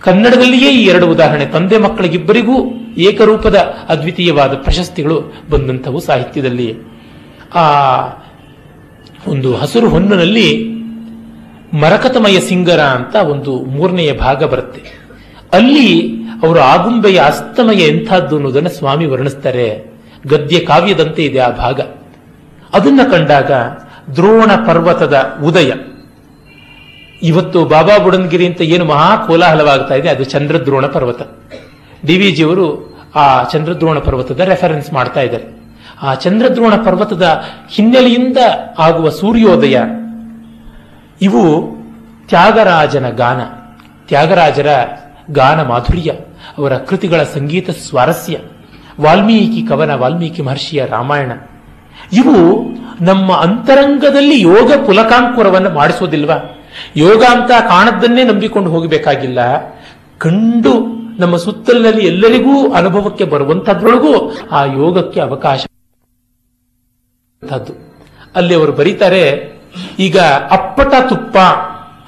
ಕನ್ನಡದಲ್ಲಿಯೇ 0.00 0.70
ಈ 0.70 0.86
ಎರಡು 0.86 1.06
ಉದಾಹರಣೆ 1.06 1.46
ತಂದೆ 1.46 1.78
ಮಕ್ಕಳಿಗಿಬ್ಬರಿಗೂ 1.78 2.52
ಏಕರೂಪದ 2.98 3.54
ಅದ್ವಿತೀಯವಾದ 3.88 4.54
ಪ್ರಶಸ್ತಿಗಳು 4.54 5.32
ಬಂದಂಥವು 5.50 6.00
ಸಾಹಿತ್ಯದಲ್ಲಿ 6.00 6.74
ಆ 7.54 7.62
ಒಂದು 9.28 9.56
ಹಸಿರು 9.56 9.88
ಹೊನ್ನಿನಲ್ಲಿ 9.88 10.64
ಮರಕತಮಯ 11.80 12.40
ಸಿಂಗರ 12.40 12.80
ಅಂತ 12.80 13.14
ಒಂದು 13.16 13.64
ಮೂರನೆಯ 13.64 14.12
ಭಾಗ 14.12 14.44
ಬರುತ್ತೆ. 14.44 14.82
ಅಲ್ಲಿ 15.52 16.14
ಅವರು 16.42 16.60
ಆಗುಂಬೆಯ 16.60 17.20
ಅಸ್ತಮಯ 17.20 17.88
ಎಂಥದ್ದು 17.88 18.36
ಅನ್ನೋದನ್ನು 18.36 18.70
ಸ್ವಾಮಿ 18.70 19.06
ವರ್ಣಿಸ್ತಾರೆ. 19.06 19.96
ಗದ್ಯ 20.26 20.58
ಕಾವ್ಯದಂತೆ 20.58 21.24
ಇದೆ 21.24 21.38
ಆ 21.38 21.50
ಭಾಗ. 21.50 21.80
ಅದನ್ನ 22.74 23.00
ಕಂಡಾಗ 23.10 23.50
ದ್ರೋಣ 24.16 24.50
ಪರ್ವತದ 24.66 25.16
ಉದಯ. 25.44 25.72
ಇವತ್ತು 27.22 27.58
ಬಾಬಾ 27.64 27.94
ಬುಡನ್ಗಿರಿ 27.98 28.46
ಅಂತ 28.46 28.60
ಏನು 28.60 28.84
ಮಹಾ 28.84 29.10
ಕೋಲಾಹಲವಾಗ್ತಾ 29.26 29.94
ಇದೆ, 29.94 30.08
ಅದು 30.08 30.24
ಚಂದ್ರದ್ರೋಣ 30.24 30.86
ಪರ್ವತ. 30.86 31.22
ಡಿ 32.06 32.16
ವಿ 32.18 32.28
ಜಿಯವರು 32.32 32.66
ಆ 33.14 33.24
ಚಂದ್ರದ್ರೋಣ 33.42 33.98
ಪರ್ವತದ 33.98 34.40
ರೆಫರೆನ್ಸ್ 34.40 34.92
ಮಾಡ್ತಾ 34.92 35.20
ಇದ್ದಾರೆ. 35.20 35.46
ಆ 36.02 36.10
ಚಂದ್ರದ್ರೋಣ 36.14 36.74
ಪರ್ವತದ 36.84 37.26
ಹಿನ್ನೆಲೆಯಿಂದ 37.70 38.38
ಆಗುವ 38.78 39.08
ಸೂರ್ಯೋದಯ, 39.10 39.76
ಇವು 41.22 41.42
ತ್ಯಾಗರಾಜನ 42.28 43.06
ಗಾನ. 43.08 43.40
ತ್ಯಾಗರಾಜರ 44.08 44.70
ಗಾನ 45.30 45.58
ಮಾಧುರ್ಯ, 45.62 46.10
ಅವರ 46.58 46.72
ಕೃತಿಗಳ 46.88 47.22
ಸಂಗೀತ 47.22 47.70
ಸ್ವಾರಸ್ಯ. 47.70 48.36
ವಾಲ್ಮೀಕಿ 49.00 49.62
ಕವನ, 49.62 49.92
ವಾಲ್ಮೀಕಿ 49.94 50.42
ಮಹರ್ಷಿಯ 50.42 50.82
ರಾಮಾಯಣ. 50.86 51.32
ಇವು 52.12 52.36
ನಮ್ಮ 53.04 53.32
ಅಂತರಂಗದಲ್ಲಿ 53.32 54.40
ಯೋಗ 54.40 54.72
ಪುಲಕಾಂಕುರವನ್ನು 54.72 55.70
ಮಾಡಿಸೋದಿಲ್ವಾ? 55.70 56.36
ಯೋಗ 56.96 57.24
ಅಂತ 57.24 57.50
ಕಾಣದ್ದನ್ನೇ 57.68 58.24
ನಂಬಿಕೊಂಡು 58.24 58.70
ಹೋಗಬೇಕಾಗಿಲ್ಲ. 58.70 59.38
ಕಂಡು 60.18 60.96
ನಮ್ಮ 61.18 61.36
ಸುತ್ತಲಿನಲ್ಲಿ 61.36 62.06
ಎಲ್ಲರಿಗೂ 62.06 62.72
ಅನುಭವಕ್ಕೆ 62.72 63.24
ಬರುವಂತದ್ರೊಳಗೂ 63.24 64.38
ಆ 64.50 64.64
ಯೋಗಕ್ಕೆ 64.64 65.20
ಅವಕಾಶ. 65.20 65.64
ಅಲ್ಲಿ 68.36 68.54
ಅವರು 68.54 68.72
ಬರೀತಾರೆ, 68.72 69.52
ಈಗ 69.98 70.18
ಅಪ್ಪಟ 70.50 70.94
ತುಪ್ಪ 71.08 71.38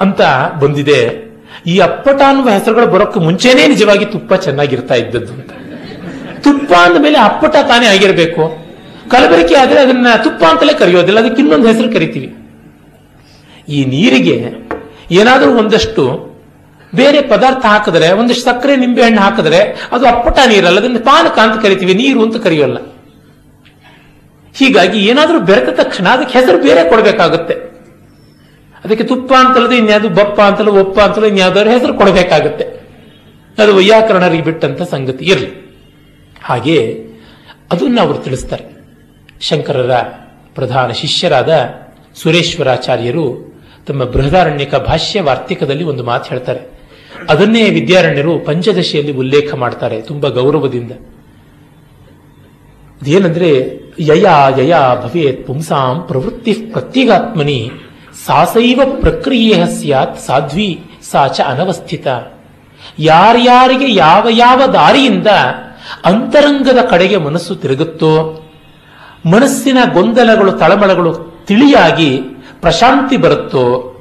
ಅಂತ 0.00 0.20
ಬಂದಿದೆ. 0.60 1.28
ಈ 1.66 1.78
ಅಪ್ಪಟ 1.78 2.20
ಅನ್ನುವ 2.28 2.48
ಹೆಸರುಗಳು 2.48 2.86
ಬರೋಕ್ಕೆ 2.86 3.20
ಮುಂಚೆನೇ 3.20 3.66
ನಿಜವಾಗಿ 3.66 4.04
ತುಪ್ಪ 4.04 4.34
ಚೆನ್ನಾಗಿರ್ತಾ 4.34 4.94
ಇದ್ದದ್ದು 4.94 5.32
ಅಂತ. 5.32 5.50
ತುಪ್ಪ 6.40 6.72
ಅಂದ 6.72 7.02
ಮೇಲೆ 7.02 7.18
ಅಪ್ಪಟ 7.18 7.50
ತಾನೇ 7.50 7.86
ಆಗಿರಬೇಕು. 7.86 8.67
ಕಲಬೆರಕೆ 9.12 9.54
ಆದರೆ 9.54 9.80
ಅದನ್ನ 9.80 10.06
ತುಪ್ಪ 10.24 10.44
ಅಂತಲೇ 10.44 10.74
ಕರೆಯೋದಿಲ್ಲ, 10.74 11.18
ಅದಕ್ಕೆ 11.20 11.42
ಇನ್ನೊಂದು 11.42 11.68
ಹೆಸರು 11.68 11.92
ಕರಿತೀವಿ. 11.92 12.28
ಈ 13.68 13.84
ನೀರಿಗೆ 13.84 14.36
ಏನಾದರೂ 15.10 15.50
ಒಂದಷ್ಟು 15.58 16.02
ಬೇರೆ 16.94 17.22
ಪದಾರ್ಥ 17.22 17.66
ಹಾಕಿದ್ರೆ, 17.66 18.12
ಒಂದಷ್ಟು 18.12 18.44
ಸಕ್ಕರೆ 18.44 18.76
ನಿಂಬೆ 18.76 19.02
ಹಣ್ಣು 19.02 19.20
ಹಾಕಿದ್ರೆ, 19.20 19.88
ಅದು 19.92 20.06
ಅಪ್ಪಟ 20.06 20.38
ನೀರಲ್ಲ, 20.48 20.78
ಅದನ್ನು 20.78 21.00
ಪಾನಕ 21.00 21.38
ಅಂತ 21.38 21.62
ಕರಿತೀವಿ, 21.62 21.94
ನೀರು 21.94 22.22
ಅಂತ 22.22 22.36
ಕರೆಯೋಲ್ಲ. 22.36 22.78
ಹೀಗಾಗಿ 24.54 24.98
ಏನಾದರೂ 25.06 25.40
ಬೆರೆತ 25.40 25.80
ತಕ್ಷಣ 25.80 26.06
ಅದಕ್ಕೆ 26.08 26.38
ಹೆಸರು 26.38 26.58
ಬೇರೆ 26.62 26.88
ಕೊಡಬೇಕಾಗುತ್ತೆ. 26.88 27.54
ಅದಕ್ಕೆ 28.84 29.04
ತುಪ್ಪ 29.04 29.32
ಅಂತಲ್ಲದೆ 29.34 29.76
ಇನ್ಯಾವುದು, 29.76 30.08
ಬಪ್ಪ 30.08 30.40
ಅಂತಲೋ, 30.40 30.72
ಒಪ್ಪ 30.72 31.00
ಅಂತಲೋ, 31.00 31.26
ಇನ್ಯಾವುದಾದ್ರು 31.26 31.70
ಹೆಸರು 31.70 31.94
ಕೊಡಬೇಕಾಗುತ್ತೆ. 31.94 32.64
ಅದು 33.58 33.76
ವೈಯಾಕರಣರಿಗೆ 33.76 34.42
ಬಿಟ್ಟಂತ 34.42 34.82
ಸಂಗತಿ 34.82 35.24
ಇರಲಿ. 35.24 35.50
ಹಾಗೆ 36.42 36.78
ಅದನ್ನು 37.72 38.00
ಅವರು 38.00 38.18
ತಿಳಿಸ್ತಾರೆ. 38.18 38.77
ಶಂಕರರ 39.40 39.90
ಪ್ರಧಾನ 40.54 40.90
ಶಿಷ್ಯರಾದ 40.90 41.74
ಸುರೇಶ್ವರಾಚಾರ್ಯರು 42.14 43.48
ತಮ್ಮ 43.86 44.04
ಬೃಹದಾರಣ್ಯಕ 44.04 44.74
ಭಾಷ್ಯ 44.74 45.20
ವಾರ್ತಿಕದಲ್ಲಿ 45.20 45.84
ಒಂದು 45.84 46.04
ಮಾತು 46.04 46.28
ಹೇಳ್ತಾರೆ. 46.28 46.78
ಅದನ್ನೇ 47.28 47.70
ವಿದ್ಯಾರಣ್ಯರು 47.70 48.38
ಪಂಚದಶಿಯಲ್ಲಿ 48.38 49.12
ಉಲ್ಲೇಖ 49.12 49.54
ಮಾಡ್ತಾರೆ 49.54 50.02
ತುಂಬಾ 50.02 50.28
ಗೌರವದಿಂದ. 50.28 50.92
ಅದೇನಂದ್ರೆ, 53.02 53.80
ಯಯ 53.98 54.26
ಯಯ 54.58 54.74
ಭವೇತ್ 55.02 55.46
ಪುಂಸಾಂ 55.46 56.04
ಪ್ರವೃತ್ತಿ 56.08 56.52
ಪ್ರತ್ಯಗಾತ್ಮನಿ, 56.52 57.70
ಸಾಸೈವ 58.26 58.80
ಪ್ರಕ್ರಿಯೆ 59.00 59.66
ಸ್ಯಾತ್ 59.66 60.20
ಸಾಧ್ವಿ 60.20 60.84
ಸಾಚ 61.10 61.40
ಅನವಸ್ಥಿತ. 61.40 62.06
ಯಾರ್ಯಾರಿಗೆ 62.98 63.94
ಯಾವ 63.94 64.26
ಯಾವ 64.30 64.66
ದಾರಿಯಿಂದ 64.66 65.26
ಅಂತರಂಗದ 66.04 66.78
ಕಡೆಗೆ 66.90 67.16
ಮನಸ್ಸು 67.16 67.54
ತಿರುಗುತ್ತೋ 67.54 68.44
ಮನಸ್ಸಿನ 69.30 69.78
ಗೊಂದಲಗಳು, 69.92 70.52
ತಳಮಳಗಳು 70.52 71.42
ತಿಳಿಯಾಗಿ 71.46 72.20
ಪ್ರಶಾಂತಿ 72.60 73.16
ಬರುತ್ತೋ, 73.16 73.94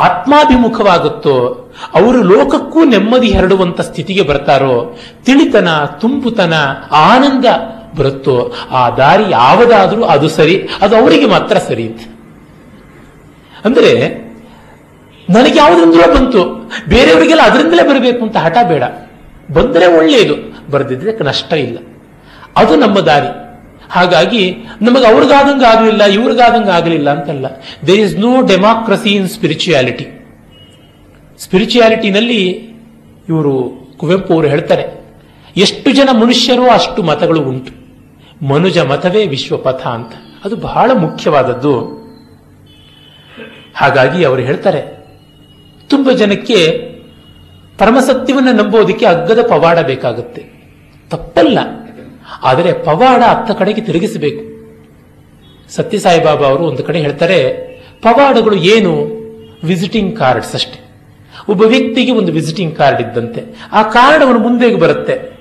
ಆತ್ಮಾಭಿಮುಖವಾಗುತ್ತೋ, 0.00 1.72
ಅವರು 1.94 2.22
ಲೋಕಕ್ಕೂ 2.22 2.84
ನೆಮ್ಮದಿ 2.84 3.32
ಹರಡುವಂತ 3.32 3.80
ಸ್ಥಿತಿಗೆ 3.80 4.22
ಬರ್ತಾರೋ, 4.22 4.98
ತಿಳಿತನ, 5.24 5.68
ತುಂಬುತನ, 6.00 6.54
ಆನಂದ 6.90 7.44
ಬರುತ್ತೋ, 7.96 8.52
ಆ 8.70 8.90
ದಾರಿ 8.90 9.24
ಯಾವುದಾದ್ರೂ 9.30 10.02
ಅದು 10.02 10.28
ಸರಿ, 10.28 10.68
ಅದು 10.82 10.96
ಅವರಿಗೆ 10.96 11.26
ಮಾತ್ರ 11.26 11.58
ಸರಿ 11.58 11.88
ಅಂದ್ರೆ, 13.64 14.08
ನನಗೆ 15.30 15.58
ಯಾವುದ್ರಿಂದಲೋ 15.58 16.14
ಬಂತು, 16.14 16.70
ಬೇರೆಯವರಿಗೆಲ್ಲ 16.88 17.42
ಅದರಿಂದಲೇ 17.42 17.88
ಬರಬೇಕು 17.88 18.24
ಅಂತ 18.24 18.36
ಹಠ 18.36 18.56
ಬೇಡ. 18.68 18.82
ಬಂದರೆ 19.52 19.86
ಒಳ್ಳೆಯದು, 19.86 20.62
ಬರೆದಿದ್ರೆ 20.70 21.24
ನಷ್ಟ 21.24 21.52
ಇಲ್ಲ. 21.52 21.78
ಅದು 22.56 22.76
ನಮ್ಮ 22.76 23.00
ದಾರಿ. 23.00 23.49
ಹಾಗಾಗಿ 23.94 24.42
ನಮಗೆ 24.86 25.06
ಅವ್ರಿಗಾದಂಗೆ 25.12 25.66
ಆಗಲಿಲ್ಲ, 25.72 26.02
ಇವ್ರಿಗಾದಂಗೆ 26.16 26.72
ಆಗಲಿಲ್ಲ 26.78 27.08
ಅಂತಲ್ಲ. 27.16 27.46
There 27.86 28.02
is 28.06 28.16
no 28.24 28.32
democracy 28.52 29.10
in 29.18 29.28
spirituality 29.36 30.06
ಸ್ಪಿರಿಚುಯಾಲಿಟಿನಲ್ಲಿ 31.44 32.42
ಇವರು 33.30 33.54
ಕುವೆಂಪು 34.00 34.30
ಅವರು 34.34 34.48
ಹೇಳ್ತಾರೆ, 34.54 34.84
ಎಷ್ಟು 35.56 35.88
ಜನ 35.98 36.08
ಮನುಷ್ಯರು 36.22 36.64
ಅಷ್ಟು 36.70 37.00
ಮತಗಳು 37.10 37.40
ಉಂಟು. 37.50 37.72
ಮನುಜ 38.52 38.78
ಮತವೇ 38.90 39.22
ವಿಶ್ವಪಥ 39.26 39.82
ಅಂತ. 39.96 40.12
ಅದು 40.44 40.54
ಬಹಳ 40.68 40.90
ಮುಖ್ಯವಾದದ್ದು. 41.04 41.74
ಹಾಗಾಗಿ 43.80 44.20
ಅವರು 44.28 44.42
ಹೇಳ್ತಾರೆ, 44.42 44.80
ತುಂಬ 45.90 46.10
ಜನಕ್ಕೆ 46.20 46.60
ಪರಮಸತ್ಯವನ್ನು 47.80 48.52
ನಂಬೋದಕ್ಕೆ 48.52 49.06
ಅಗ್ಗದ 49.06 49.40
ಪವಾಡ 49.48 49.78
ಬೇಕಾಗುತ್ತೆ. 49.90 50.42
ತಪ್ಪಲ್ಲ. 51.10 51.58
ಆದರೆ 52.42 52.72
ಪವಾಡ 52.72 53.22
ಅತ್ತ 53.22 53.50
ಕಡೆಗೆ 53.50 53.80
ತಿರುಗಿಸಬೇಕು. 53.80 54.50
ಸತ್ಯಸಾಯಿಬಾಬಾ 55.72 56.46
ಅವರು 56.46 56.64
ಒಂದು 56.64 56.84
ಕಡೆ 56.84 56.98
ಹೇಳ್ತಾರೆ, 56.98 57.70
ಪವಾಡಗಳು 58.02 58.56
ಏನು? 58.56 59.20
ವಿಸಿಟಿಂಗ್ 59.64 60.18
ಕಾರ್ಡ್ಸ್ 60.18 60.54
ಅಷ್ಟೇ. 60.54 60.84
ಒಬ್ಬ 61.48 61.62
ವ್ಯಕ್ತಿಗೆ 61.62 62.12
ಒಂದು 62.12 62.32
ವಿಸಿಟಿಂಗ್ 62.32 62.76
ಕಾರ್ಡ್ 62.76 63.00
ಇದ್ದಂತೆ. 63.00 63.68
ಆ 63.72 63.82
ಕಾರ್ಡ್ 63.82 64.24
ಅವನು 64.24 64.38
ಮುಂದೆಗೆ 64.38 64.76
ಬರುತ್ತೆ. 64.76 65.40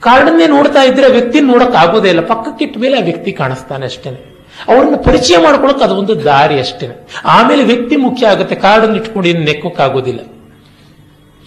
ಕಾರ್ಡನ್ನೇ 0.00 0.46
ನೋಡ್ತಾ 0.46 0.82
ಇದ್ರೆ 0.82 1.10
ವ್ಯಕ್ತಿ 1.10 1.40
ನೋಡಕ್ 1.40 1.74
ಆಗೋದೇ 1.74 2.08
ಇಲ್ಲ. 2.08 2.20
ಪಕ್ಕಕ್ಕಿಟ್ಟ 2.20 2.78
ಮೇಲೆ 2.78 3.00
ಆ 3.00 3.04
ವ್ಯಕ್ತಿ 3.04 3.32
ಕಾಣಿಸ್ತಾನೆ 3.32 3.86
ಅಷ್ಟೇನೆ 3.86 4.38
ಅವ್ರನ್ನ 4.68 4.94
ಪರಿಚಯ 4.96 5.36
ಮಾಡ್ಕೊಳಕ್ 5.38 5.82
ಅದೊಂದು 5.82 6.24
ದಾರಿ 6.24 6.58
ಅಷ್ಟೇನೆ 6.58 7.08
ಆಮೇಲೆ 7.24 7.64
ವ್ಯಕ್ತಿ 7.64 7.96
ಮುಖ್ಯ 7.96 8.26
ಆಗುತ್ತೆ. 8.26 8.54
ಕಾರ್ಡನ್ನು 8.54 8.96
ಇಟ್ಕೊಂಡು 8.96 9.28
ಏನು 9.28 9.40
ನೆಕ್ಕೋಕ್ಕಾಗೋದಿಲ್ಲ 9.40 10.20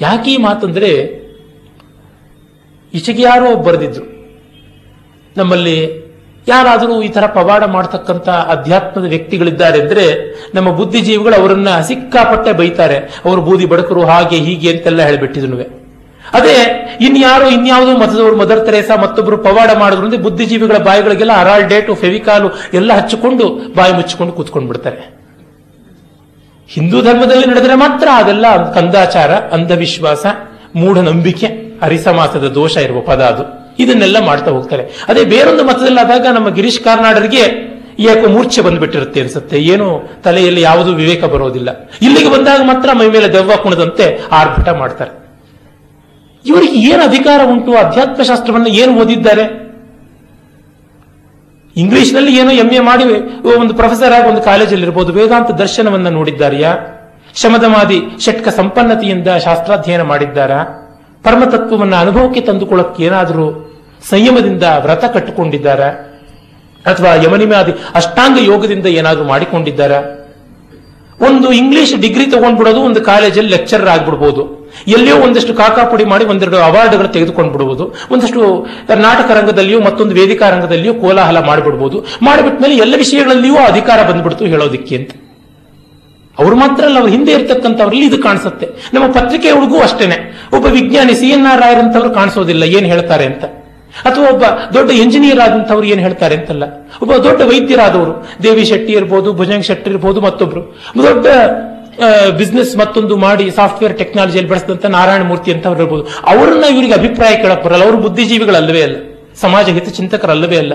ಯಾಕೆ 0.02 0.32
ಈ 0.32 0.38
ಮಾತಂದ್ರೆ, 0.38 1.22
ಈಚೆಗೆ 2.94 3.22
ಯಾರೋ 3.22 3.56
ಬರೆದಿದ್ರು 3.56 4.11
ನಮ್ಮಲ್ಲಿ 5.38 6.02
ಯಾರಾದರೂ 6.48 7.02
ಈ 7.02 7.08
ತರ 7.08 7.26
ಪವಾಡ 7.26 7.64
ಮಾಡತಕ್ಕಂತ 7.64 8.30
ಅಧ್ಯಾತ್ಮದ 8.30 9.04
ವ್ಯಕ್ತಿಗಳಿದ್ದಾರೆ 9.04 9.82
ಅಂದ್ರೆ 9.82 10.06
ನಮ್ಮ 10.56 10.70
ಬುದ್ಧಿಜೀವಿಗಳು 10.70 11.42
ಅವರನ್ನ 11.42 11.82
ಸಿಕ್ಕಾಪಟ್ಟೆ 11.82 12.52
ಬೈತಾರೆ. 12.52 12.98
ಅವರು 13.26 13.42
ಬೂದಿ 13.42 13.66
ಬಡಕರು 13.66 14.06
ಹಾಗೆ 14.06 14.36
ಹೀಗೆ 14.36 14.72
ಅಂತೆಲ್ಲ 14.72 15.02
ಹೇಳಿಬಿಟ್ಟಿದ್ನು 15.02 15.82
ಅದೇ 16.34 16.56
ಇನ್ಯಾರೋ 17.02 17.50
ಇನ್ಯಾವುದೋ 17.50 17.98
ಮತದವರು 17.98 18.38
ಮದರ್ 18.38 18.66
ತೆರೇಸಾ 18.66 19.02
ಮತ್ತೊಬ್ಬರು 19.02 19.38
ಪವಾಡ 19.38 19.70
ಮಾಡಿದ್ರು 19.80 20.06
ಅಂದ್ರೆ 20.06 20.22
ಬುದ್ಧಿಜೀವಿಗಳ 20.22 20.78
ಬಾಯಿಗಳಿಗೆಲ್ಲ 20.78 21.32
ಅರಾಳ್ 21.40 21.70
ಡೇಟು, 21.70 21.96
ಫೆವಿಕಾಲು 21.96 22.52
ಎಲ್ಲ 22.74 22.94
ಹಚ್ಚಿಕೊಂಡು 22.94 23.74
ಬಾಯಿ 23.78 23.94
ಮುಚ್ಚಿಕೊಂಡು 23.94 24.34
ಕೂತ್ಕೊಂಡು 24.34 24.68
ಬಿಡ್ತಾರೆ 24.68 25.22
ಹಿಂದೂ 26.68 27.02
ಧರ್ಮದಲ್ಲಿ 27.02 27.46
ನಡೆದರೆ 27.46 27.76
ಮಾತ್ರ 27.76 28.08
ಅದೆಲ್ಲ 28.16 28.72
ಕಂದಾಚಾರ 28.72 29.32
ಅಂಧವಿಶ್ವಾಸ, 29.32 30.26
ಮೂಢನಂಬಿಕೆ, 30.76 31.78
ಅರಿಸಮಾಸದ 31.82 32.48
ದೋಷ 32.48 32.78
ಇರುವ 32.78 33.02
ಪದ 33.02 33.22
ಅದು. 33.22 33.61
ಇದನ್ನೆಲ್ಲ 33.84 34.20
ಮಾಡ್ತಾ 34.26 34.52
ಹೋಗ್ತಾರೆ. 34.52 34.84
ಅದೇ 35.08 35.24
ಬೇರೊಂದು 35.24 35.64
ಮತದಲ್ಲಾದಾಗ 35.64 36.28
ನಮ್ಮ 36.28 36.50
ಗಿರೀಶ್ 36.50 36.80
ಕಾರ್ನಾಡರಿಗೆ 36.80 37.44
ಯಾಕೋ 38.00 38.28
ಮೂರ್ಛೆ 38.28 38.62
ಬಂದ್ಬಿಟ್ಟಿರುತ್ತೆ 38.62 39.22
ಅನ್ಸುತ್ತೆ. 39.22 39.58
ಏನು 39.62 39.88
ತಲೆಯಲ್ಲಿ 40.24 40.62
ಯಾವುದೂ 40.62 40.92
ವಿವೇಕ 40.94 41.24
ಬರೋದಿಲ್ಲ. 41.24 41.70
ಇಲ್ಲಿಗೆ 42.02 42.30
ಬಂದಾಗ 42.30 42.62
ಮಾತ್ರ 42.64 42.90
ಮೈ 42.94 43.08
ಮೇಲೆ 43.10 43.34
ದೆವ್ವ 43.34 43.56
ಕುಣದಂತೆ 43.56 44.20
ಆರ್ಭಟ 44.32 44.70
ಮಾಡ್ತಾರೆ. 44.70 45.12
ಇವರಿಗೆ 46.46 46.78
ಏನು 46.92 47.04
ಅಧಿಕಾರ 47.04 47.42
ಉಂಟು? 47.52 47.72
ಅಧ್ಯಾತ್ಮ 47.74 48.24
ಶಾಸ್ತ್ರವನ್ನು 48.24 48.68
ಏನು 48.68 49.02
ಓದಿದ್ದಾರೆ? 49.02 49.72
ಇಂಗ್ಲಿಷ್ನಲ್ಲಿ 51.76 52.38
ಏನೋ 52.38 52.52
ಎಂ 52.52 52.70
ಎ 52.70 52.80
ಮಾಡಿ 52.80 53.04
ಒಂದು 53.56 53.74
ಪ್ರೊಫೆಸರ್ 53.74 54.14
ಆಗಿ 54.14 54.30
ಒಂದು 54.30 54.42
ಕಾಲೇಜಲ್ಲಿ 54.42 54.86
ಇರ್ಬೋದು. 54.86 55.14
ವೇದಾಂತ 55.14 55.52
ದರ್ಶನವನ್ನ 55.52 56.08
ನೋಡಿದ್ದಾರೆಯಾ? 56.08 56.72
ಶಮದಮಾದಿ 57.36 58.02
ಷಟ್ಕ 58.20 58.48
ಸಂಪನ್ನತೆಯಿಂದ 58.48 59.28
ಶಾಸ್ತ್ರಾಧ್ಯಯನ 59.44 60.02
ಮಾಡಿದ್ದಾರಾ? 60.02 60.60
ಪರಮತತ್ವವನ್ನು 61.24 61.96
ಅನುಭವಕ್ಕೆ 61.96 62.42
ತಂದುಕೊಳ್ಳಕ್ಕೆ 62.42 63.04
ಏನಾದರೂ 63.04 63.71
ಸಂಯಮದಿಂದ 64.10 64.64
ವ್ರತ 64.86 65.06
ಕಟ್ಟಿಕೊಂಡಿದ್ದಾರೆ 65.06 65.90
ಅಥವಾ 66.86 67.14
ಯಮನಿಮಾದಿ 67.24 67.74
ಅಷ್ಟಾಂಗ 67.96 68.38
ಯೋಗದಿಂದ 68.52 68.88
ಏನಾದರೂ 69.00 69.24
ಮಾಡಿಕೊಂಡಿದ್ದಾರೆ. 69.24 70.00
ಒಂದು 71.28 71.52
ಇಂಗ್ಲಿಷ್ 71.52 71.94
ಡಿಗ್ರಿ 72.02 72.26
ತಗೊಂಡ್ಬಿಡೋದು 72.26 72.82
ಒಂದು 72.82 73.02
ಕಾಲೇಜಲ್ಲಿ 73.02 73.52
ಲೆಕ್ಚರರ್ 73.56 73.88
ಆಗ್ಬಿಡ್ಬೋದು. 73.88 74.62
ಎಲ್ಲಿಯೋ 74.88 75.18
ಒಂದಷ್ಟು 75.18 75.54
ಕಾಕಾಪುಡಿ 75.54 76.06
ಮಾಡಿ 76.06 76.26
ಒಂದೆರಡು 76.26 76.58
ಅವಾರ್ಡ್ಗಳು 76.58 77.08
ತೆಗೆದುಕೊಂಡು 77.08 77.52
ಬಿಡುವುದು 77.54 77.86
ಒಂದಷ್ಟು 78.12 78.42
ನಾಟಕ 79.08 79.32
ರಂಗದಲ್ಲಿಯೂ 79.38 79.82
ಮತ್ತೊಂದು 79.82 80.16
ವೇದಿಕಾ 80.16 80.50
ರಂಗದಲ್ಲಿಯೂ 80.50 80.94
ಕೋಲಾಹಲ 80.94 81.40
ಮಾಡಿಬಿಡ್ಬೋದು. 81.40 82.06
ಮಾಡಿಬಿಟ್ಮೇಲೆ 82.22 82.76
ಎಲ್ಲ 82.76 82.96
ವಿಷಯಗಳಲ್ಲಿಯೂ 82.96 83.56
ಅಧಿಕಾರ 83.56 84.12
ಬಂದ್ಬಿಡ್ತು 84.12 84.46
ಹೇಳೋದಿಕ್ಕೆ 84.46 84.96
ಅಂತ. 84.96 85.12
ಅವ್ರು 86.40 86.56
ಮಾತ್ರ 86.56 86.84
ಅಲ್ಲ, 86.86 86.98
ಅವ್ರ 87.00 87.10
ಹಿಂದೆ 87.12 87.32
ಇರ್ತಕ್ಕಂಥವ್ರಲ್ಲಿ 87.32 88.06
ಇದು 88.06 88.18
ಕಾಣಿಸುತ್ತೆ. 88.18 88.68
ನಮ್ಮ 88.94 89.08
ಪತ್ರಿಕೆಯೊಳಗೂ 89.12 89.80
ಅಷ್ಟೇನೆ. 89.80 90.18
ಒಬ್ಬ 90.54 90.66
ವಿಜ್ಞಾನಿ 90.66 91.14
ಸಿ 91.14 91.30
ಎನ್ 91.30 91.46
ಆರ್ 91.46 92.14
ಕಾಣಿಸೋದಿಲ್ಲ, 92.14 92.64
ಏನ್ 92.64 92.86
ಹೇಳ್ತಾರೆ 92.86 93.26
ಅಂತ. 93.26 93.44
ಅಥವಾ 94.06 94.30
ಒಬ್ಬ 94.30 94.44
ದೊಡ್ಡ 94.74 94.90
ಇಂಜಿನಿಯರ್ 94.92 95.40
ಆದಂಥವ್ರು 95.40 95.88
ಏನ್ 95.88 96.00
ಹೇಳ್ತಾರೆ 96.00 96.36
ಅಂತಲ್ಲ? 96.36 96.64
ಒಬ್ಬ 97.02 97.16
ದೊಡ್ಡ 97.16 97.42
ವೈದ್ಯರಾದವರು, 97.42 98.14
ದೇವಿ 98.44 98.66
ಶೆಟ್ಟಿ 98.66 98.94
ಇರ್ಬೋದು, 98.94 99.34
ಭುಜಂಗ್ 99.34 99.66
ಶೆಟ್ಟಿ 99.66 99.90
ಇರ್ಬೋದು 99.90 100.22
ಮತ್ತೊಬ್ರು. 100.22 100.62
ದೊಡ್ಡ 101.04 101.26
ಬಿಸ್ನೆಸ್ 102.38 102.78
ಮತ್ತೊಂದು 102.78 103.18
ಮಾಡಿ 103.18 103.52
ಸಾಫ್ಟ್ವೇರ್ 103.52 103.98
ಟೆಕ್ನಾಲಜಿಯಲ್ಲಿ 103.98 104.50
ಬಳಸಿದಂತ 104.52 104.86
ನಾರಾಯಣ 104.86 105.24
ಮೂರ್ತಿ 105.24 105.52
ಅಂತವ್ರು 105.54 105.80
ಇರ್ಬೋದು. 105.80 106.08
ಅವ್ರನ್ನ 106.26 106.64
ಇವರಿಗೆ 106.64 106.94
ಅಭಿಪ್ರಾಯ 106.94 107.36
ಕೇಳಕ್ 107.36 107.64
ಬರಲ್ಲ. 107.66 107.84
ಅವರು 107.84 107.98
ಬುದ್ಧಿಜೀವಿಗಳಲ್ಲವೇ 107.98 108.82
ಅಲ್ಲ. 108.82 108.96
ಸಮಾಜ 109.42 109.70
ಹಿತಚಿಂತಕರಲ್ಲವೇ 109.70 110.58
ಅಲ್ಲ. 110.58 110.74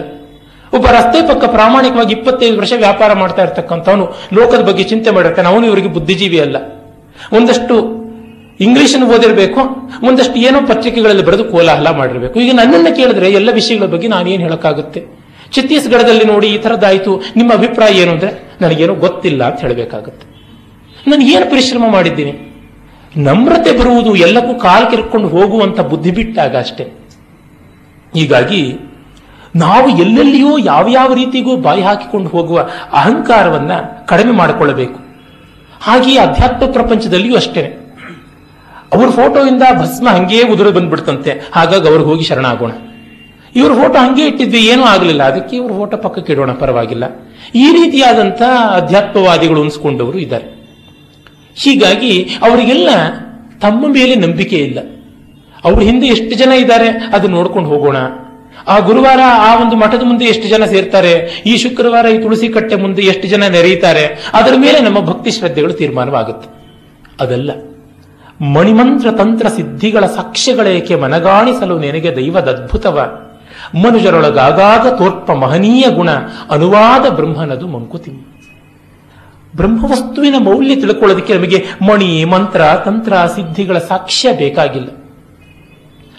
ಒಬ್ಬ 0.72 0.86
ರಸ್ತೆ 0.86 1.26
ಪಕ್ಕ 1.28 1.44
ಪ್ರಾಮಾಣಿಕವಾಗಿ 1.44 2.12
ಇಪ್ಪತ್ತೈದು 2.14 2.58
ವರ್ಷ 2.58 2.72
ವ್ಯಾಪಾರ 2.76 3.12
ಮಾಡ್ತಾ 3.12 3.42
ಇರ್ತಕ್ಕಂಥವನು 3.42 4.06
ಲೋಕದ 4.34 4.62
ಬಗ್ಗೆ 4.68 4.84
ಚಿಂತೆ 4.84 5.10
ಮಾಡಿರ್ತಾನೆ. 5.10 5.48
ಅವನು 5.48 5.66
ಇವರಿಗೆ 5.66 5.88
ಬುದ್ಧಿಜೀವಿ 5.88 6.40
ಅಲ್ಲ. 6.40 6.56
ಒಂದಷ್ಟು 7.36 7.74
ಇಂಗ್ಲಿಷ್ 8.60 8.96
ಓದಿರಬೇಕು 9.02 9.60
ಒಂದಷ್ಟು 10.06 10.34
ಏನೋ 10.34 10.66
ಪತ್ರಿಕೆಗಳಲ್ಲಿ 10.66 11.24
ಬರೆದು 11.24 11.44
ಕೋಲಾಹಲ 11.44 11.90
ಮಾಡಿರಬೇಕು. 11.90 12.40
ಈಗ 12.40 12.54
ನನ್ನನ್ನು 12.54 12.96
ಕೇಳಿದ್ರೆ 12.96 13.30
ಎಲ್ಲ 13.30 13.50
ವಿಷಯಗಳ 13.52 13.86
ಬಗ್ಗೆ 13.86 14.08
ನಾನೇನು 14.08 14.42
ಹೇಳೋಕ್ಕಾಗುತ್ತೆ? 14.42 15.06
ಛತ್ತೀಸ್ಗಢದಲ್ಲಿ 15.52 16.24
ನೋಡಿ 16.24 16.46
ಈ 16.46 16.58
ಥರದ್ದಾಯಿತು 16.58 17.22
ನಿಮ್ಮ 17.36 17.52
ಅಭಿಪ್ರಾಯ 17.52 17.92
ಏನು 17.92 18.12
ಅಂದ್ರೆ 18.12 18.48
ನನಗೇನೋ 18.60 18.94
ಗೊತ್ತಿಲ್ಲ 18.94 19.44
ಅಂತ 19.44 19.60
ಹೇಳಬೇಕಾಗುತ್ತೆ. 19.60 20.26
ನಾನು 21.10 21.22
ಏನು 21.22 21.50
ಪರಿಶ್ರಮ 21.50 21.84
ಮಾಡಿದ್ದೀನಿ? 21.92 22.64
ನಮ್ರತೆ 23.16 23.78
ಬರುವುದು 23.78 24.16
ಎಲ್ಲಕ್ಕೂ 24.16 24.54
ಕಾಲು 24.54 24.90
ಕಿರ್ಕೊಂಡು 24.90 25.28
ಹೋಗುವಂತ 25.28 25.80
ಬುದ್ಧಿ 25.80 26.10
ಬಿಟ್ಟಾಗ 26.10 26.56
ಅಷ್ಟೇ. 26.56 26.84
ಹೀಗಾಗಿ 28.14 28.78
ನಾವು 29.56 29.88
ಎಲ್ಲೆಲ್ಲಿಯೂ 29.88 30.58
ಯಾವ 30.58 31.14
ರೀತಿಗೂ 31.14 31.56
ಬಾಯಿ 31.56 31.82
ಹಾಕಿಕೊಂಡು 31.82 32.28
ಹೋಗುವ 32.28 32.68
ಅಹಂಕಾರವನ್ನ 32.92 33.70
ಕಡಿಮೆ 34.06 34.30
ಮಾಡಿಕೊಳ್ಳಬೇಕು. 34.30 35.00
ಹಾಗೆಯೇ 35.80 36.18
ಅಧ್ಯಾತ್ಮ 36.18 36.72
ಪ್ರಪಂಚದಲ್ಲಿಯೂ 36.72 37.36
ಅಷ್ಟೇನೆ 37.36 37.85
ಅವ್ರ 38.92 39.10
ಫೋಟೋಯಿಂದ 39.10 39.62
ಭಸ್ಮ 39.80 40.08
ಹಂಗೇ 40.08 40.42
ಉದುರು 40.42 40.72
ಬಂದ್ಬಿಡ್ತಂತೆ. 40.72 41.30
ಹಾಗಾಗಿ 41.52 41.88
ಅವ್ರಿಗೆ 41.88 42.10
ಹೋಗಿ 42.10 42.24
ಶರಣಾಗೋಣ. 42.24 42.70
ಇವ್ರ 43.56 43.72
ಫೋಟೋ 43.72 43.98
ಹಂಗೆ 43.98 44.26
ಇಟ್ಟಿದ್ವಿ, 44.26 44.66
ಏನೂ 44.66 44.82
ಆಗಲಿಲ್ಲ. 44.82 45.22
ಅದಕ್ಕೆ 45.22 45.56
ಇವ್ರ 45.56 45.72
ಫೋಟೋ 45.72 45.96
ಪಕ್ಕಕ್ಕೆ 45.96 46.32
ಇಡೋಣ, 46.32 46.52
ಪರವಾಗಿಲ್ಲ. 46.52 47.04
ಈ 47.54 47.72
ರೀತಿಯಾದಂಥ 47.72 48.42
ಅಧ್ಯಾತ್ಮವಾದಿಗಳು 48.74 49.62
ಅನ್ಸ್ಕೊಂಡವರು 49.62 50.18
ಇದ್ದಾರೆ. 50.18 50.44
ಹೀಗಾಗಿ 51.56 52.22
ಅವರಿಗೆಲ್ಲ 52.22 52.88
ತಮ್ಮ 53.60 53.92
ಮೇಲೆ 53.92 54.14
ನಂಬಿಕೆ 54.14 54.56
ಇಲ್ಲ. 54.56 54.78
ಅವ್ರ 55.64 55.82
ಹಿಂದೆ 55.82 56.06
ಎಷ್ಟು 56.06 56.36
ಜನ 56.36 56.52
ಇದ್ದಾರೆ 56.52 56.88
ಅದು 56.88 57.28
ನೋಡ್ಕೊಂಡು 57.28 57.68
ಹೋಗೋಣ. 57.68 57.96
ಆ 58.68 58.78
ಗುರುವಾರ 58.78 59.20
ಆ 59.24 59.62
ಒಂದು 59.62 59.76
ಮಠದ 59.76 60.02
ಮುಂದೆ 60.04 60.24
ಎಷ್ಟು 60.24 60.48
ಜನ 60.48 60.64
ಸೇರ್ತಾರೆ, 60.64 61.42
ಈ 61.46 61.56
ಶುಕ್ರವಾರ 61.56 62.06
ಈ 62.06 62.18
ತುಳಸಿ 62.18 62.48
ಕಟ್ಟೆ 62.48 62.76
ಮುಂದೆ 62.76 63.02
ಎಷ್ಟು 63.02 63.28
ಜನ 63.28 63.46
ನೆರೆಯುತ್ತಾರೆ, 63.46 64.30
ಅದರ 64.32 64.52
ಮೇಲೆ 64.56 64.80
ನಮ್ಮ 64.80 65.00
ಭಕ್ತಿ 65.00 65.30
ಶ್ರದ್ಧೆಗಳು 65.30 65.72
ತೀರ್ಮಾನವಾಗುತ್ತೆ. 65.72 66.48
ಅದಲ್ಲ. 67.20 67.50
ಮಣಿಮಂತ್ರ 68.40 69.10
ತಂತ್ರ 69.10 69.48
ಸಿದ್ಧಿಗಳ 69.48 70.06
ಸಾಕ್ಷ್ಯಗಳೇಕೆ 70.06 70.94
ಮನಗಾಣಿಸಲು 70.94 71.78
ನಿನಗೆ 71.78 72.16
ದೈವದ 72.16 72.48
ಅದ್ಭುತವ 72.48 73.18
ಮನುಜರೊಳಗಾಗಾಗ 73.74 74.94
ತೋರ್ಪ 74.94 75.32
ಮಹನೀಯ 75.32 75.84
ಗುಣ, 75.94 76.10
ಅನುವಾದ 76.50 77.10
ಬ್ರಹ್ಮನದು 77.10 77.66
ಮಂಕುತಿಮ್ಮ 77.66 78.20
ಬ್ರಹ್ಮವಸ್ತುವಿನ 79.56 80.34
ಮೌಲ್ಯ 80.38 80.74
ತಿಳ್ಕೊಳ್ಳೋದಕ್ಕೆ 80.74 81.34
ನಮಗೆ 81.34 81.64
ಮಣಿ, 81.88 82.24
ಮಂತ್ರ, 82.24 82.60
ತಂತ್ರ, 82.84 83.12
ಸಿದ್ಧಿಗಳ 83.12 83.78
ಸಾಕ್ಷ್ಯ 83.78 84.32
ಬೇಕಾಗಿಲ್ಲ. 84.32 84.88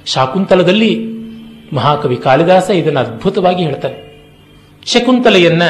ಶಾಕುಂತಲದಲ್ಲಿ 0.05 1.05
ಮಹಾಕವಿ 1.73 2.15
ಕಾಳಿದಾಸ 2.15 2.69
ಇದನ್ನು 2.69 2.99
ಅದ್ಭುತವಾಗಿ 2.99 3.63
ಹೇಳ್ತಾರೆ. 3.63 4.07
ಶಕುಂತಲೆಯನ್ನ 4.85 5.61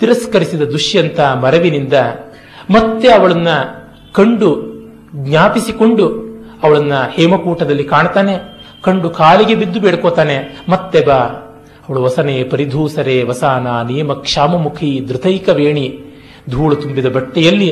ತಿರಸ್ಕರಿಸಿದ 0.00 0.62
ದುಷ್ಯಂತ 0.62 1.20
ಮರವಿನಿಂದ 1.20 1.92
ಮತ್ತೆ 2.70 3.12
ಅವಳನ್ನ 3.12 3.48
ಕಂಡು 4.12 4.65
ಜ್ಞಾಪಿಸಿಕೊಂಡು 5.16 6.04
ಅವಳನ್ನ 6.64 6.94
ಹೇಮಕೂಟದಲ್ಲಿ 7.08 7.84
ಕಾಣ್ತಾನೆ, 7.84 8.34
ಕಂಡು 8.82 9.08
ಕಾಲಿಗೆ 9.10 9.54
ಬಿದ್ದು 9.54 9.78
ಬೇಡ್ಕೋತಾನೆ, 9.80 10.36
ಮತ್ತೆ 10.68 11.00
ಬಾ. 11.00 11.18
ಅವಳು 11.88 12.00
ವಸನೆ 12.02 12.34
ಪರಿಧೂಸರೆ 12.44 13.22
ವಸಾನ 13.22 13.66
ನಿಯಮ 13.82 14.12
ಕ್ಷಾಮಮುಖಿ 14.12 14.90
ಧೃತೈಕ 15.08 15.48
ವೇಣಿ. 15.48 15.86
ಧೂಳು 16.50 16.76
ತುಂಬಿದ 16.76 17.06
ಬಟ್ಟೆಯಲ್ಲಿ 17.06 17.70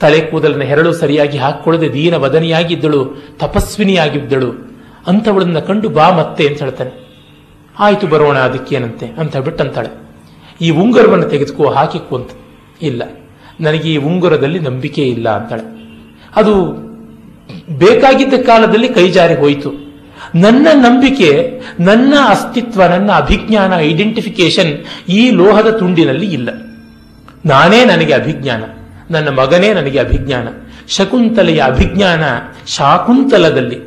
ತಲೆ 0.00 0.20
ಕೂದಲನ್ನ 0.20 0.62
ಹೆರಳು 0.62 0.92
ಸರಿಯಾಗಿ 0.92 1.38
ಹಾಕೊಳ್ಳದೆ 1.38 1.88
ದೀನ 1.92 2.14
ವದನಿಯಾಗಿದ್ದಳು, 2.16 3.00
ತಪಸ್ವಿನಿಯಾಗಿದ್ದಳು. 3.38 4.50
ಅಂತವಳನ್ನ 5.06 5.58
ಕಂಡು 5.58 5.88
ಬಾ 5.88 6.06
ಮತ್ತೆ 6.10 6.42
ಅಂತ 6.46 6.62
ಹೇಳ್ತಾನೆ. 6.62 6.92
ಆಯಿತು 7.80 8.06
ಬರೋಣ 8.06 8.38
ಅದಕ್ಕೇನಂತೆ 8.38 9.06
ಅಂತ 9.06 9.36
ಬಿಟ್ಟಂತಾಳೆ 9.36 9.90
ಈ 10.60 10.70
ಉಂಗುರವನ್ನು 10.70 11.26
ತೆಗೆದುಕೋ 11.28 11.66
ಹಾಕಿಕೋ 11.68 12.14
ಅಂತ 12.16 12.32
ಇಲ್ಲ, 12.82 13.02
ನನಗೆ 13.60 13.88
ಈ 13.88 13.96
ಉಂಗುರದಲ್ಲಿ 13.96 14.58
ನಂಬಿಕೆ 14.58 15.02
ಇಲ್ಲ 15.02 15.28
ಅಂತಾಳೆ. 15.30 15.64
ಅದು 16.36 16.54
ಬೇಕಾಗಿದ್ದ 17.78 18.34
ಕಾಲದಲ್ಲಿ 18.46 18.88
ಕೈಜಾರಿ 18.88 19.34
ಹೋಯಿತು. 19.34 19.90
ನನ್ನ 20.34 20.68
ನಂಬಿಕೆ, 20.74 21.60
ನನ್ನ 21.80 22.14
ಅಸ್ತಿತ್ವ, 22.28 22.86
ನನ್ನ 22.86 23.12
ಅಭಿಜ್ಞಾನ 23.12 23.72
ಐಡೆಂಟಿಫಿಕೇಶನ್ 23.78 24.84
ಈ 25.08 25.30
ಲೋಹದ 25.30 25.70
ತುಂಡಿನಲ್ಲಿ 25.70 26.26
ಇಲ್ಲ. 26.26 26.50
ನಾನೇ 27.46 27.84
ನನಗೆ 27.84 28.12
ಅಭಿಜ್ಞಾನ, 28.12 28.62
ನನ್ನ 29.10 29.28
ಮಗನೇ 29.28 29.72
ನನಗೆ 29.72 29.98
ಅಭಿಜ್ಞಾನ, 29.98 30.48
ಶಕುಂತಲೆಯ 30.88 31.60
ಅಭಿಜ್ಞಾನ 31.60 32.22
ಶಾಕುಂತಲದಲ್ಲಿ, 32.66 33.78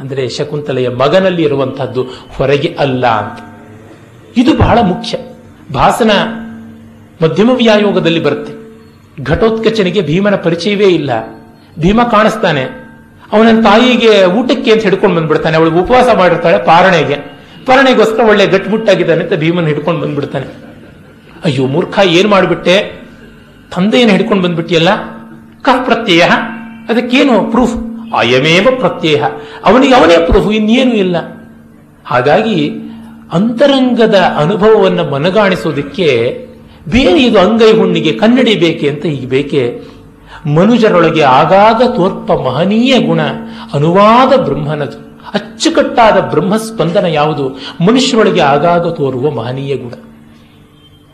ಅಂದರೆ 0.00 0.28
ಶಕುಂತಲೆಯ 0.28 0.88
ಮಗನಲ್ಲಿ 0.88 1.42
ಇರುವಂತಹದ್ದು 1.42 2.02
ಹೊರಗೆ 2.28 2.76
ಅಲ್ಲ 2.78 3.06
ಅಂತ. 3.06 3.38
ಇದು 4.36 4.56
ಬಹಳ 4.56 4.78
ಮುಖ್ಯ. 4.80 5.18
ಭಾಸನ 5.74 6.10
ಮಧ್ಯಮ 7.24 7.50
ವ್ಯಾಯೋಗದಲ್ಲಿ 7.50 8.22
ಬರುತ್ತೆ. 8.22 8.52
ಘಟೋತ್ಕಚನಿಗೆ 9.24 10.02
ಭೀಮನ 10.02 10.34
ಪರಿಚಯವೇ 10.34 10.84
ಇಲ್ಲ. 10.84 11.10
ಭೀಮ 11.78 12.02
ಕಾಣಿಸ್ತಾನೆ. 12.02 12.62
ಅವನ 13.32 13.60
ತಾಯಿಗೆ 13.62 14.24
ಊಟಕ್ಕೆ 14.24 14.72
ಅಂತ 14.72 14.82
ಹಿಡ್ಕೊಂಡು 14.82 15.16
ಬಂದ್ಬಿಡ್ತಾನೆ. 15.16 15.56
ಅವಳು 15.56 15.80
ಉಪವಾಸ 15.80 16.08
ಮಾಡಿರ್ತಾಳೆ 16.16 16.58
ಪಾರಣೆಗೆ. 16.58 17.36
ಪಾರಣೆಗೋಸ್ಕರ 17.66 18.22
ಒಳ್ಳೆ 18.22 18.46
ಗಟ್ಟಿಮುಟ್ಟಾಗಿದ್ದಾನೆ 18.46 19.22
ಅಂತ 19.22 19.32
ಭೀಮನ್ 19.32 19.66
ಹಿಡ್ಕೊಂಡು 19.66 20.00
ಬಂದ್ಬಿಡ್ತಾನೆ. 20.00 20.46
ಅಯ್ಯೋ, 21.44 21.66
ಮೂರ್ಖ, 21.66 21.98
ಏನ್ 22.04 22.28
ಮಾಡಿಬಿಟ್ಟೆ? 22.28 23.06
ತಂದೆಯನ್ನು 23.76 24.14
ಹಿಡ್ಕೊಂಡು 24.16 24.42
ಬಂದ್ಬಿಟ್ಟಿಯಲ್ಲ? 24.42 24.88
ಕ 25.62 25.68
ಪ್ರತ್ಯಯ 25.84 26.22
ಅದಕ್ಕೇನು 26.88 27.44
ಪ್ರೂಫ್ 27.44 27.74
ಅಯಮೇವ 28.18 28.68
ಪ್ರತ್ಯಯ. 28.78 29.22
ಅವನಿಗೆ 29.64 29.94
ಅವನೇ 29.94 30.26
ಪ್ರೂಫ್ 30.26 30.52
ಇನ್ನೇನು 30.52 30.94
ಇಲ್ಲ. 30.94 31.16
ಹಾಗಾಗಿ 32.04 32.72
ಅಂತರಂಗದ 33.32 34.14
ಅನುಭವವನ್ನು 34.14 35.04
ಮನಗಾಣಿಸೋದಕ್ಕೆ 35.04 36.38
ಬೇರೆ 36.88 37.22
ಇದು 37.22 37.38
ಅಂಗೈ 37.38 37.72
ಹುಣ್ಣಿಗೆ 37.72 38.12
ಕನ್ನಡಿ 38.12 38.54
ಬೇಕೆ 38.54 38.88
ಅಂತ 38.88 39.06
ಹೀಗೆ 39.06 39.26
ಬೇಕೆ 39.26 39.82
ಮನುಜರೊಳಗೆ 40.46 41.22
ಆಗಾಗ 41.22 41.82
ತೋರ್ಪ 41.96 42.32
ಮಹನೀಯ 42.32 42.98
ಗುಣ, 42.98 43.20
ಅನುವಾದ 43.74 44.36
ಬ್ರಹ್ಮನದು. 44.36 45.06
ಅಚ್ಚುಕಟ್ಟಾದ 45.34 46.20
ಬ್ರಹ್ಮಸ್ಪಂದನ 46.20 47.04
ಯಾವುದು? 47.04 47.48
ಮನುಷ್ಯರೊಳಗೆ 47.80 48.40
ಆಗಾಗ 48.40 48.88
ತೋರುವ 48.88 49.30
ಮಹನೀಯ 49.30 49.76
ಗುಣ. 49.76 49.92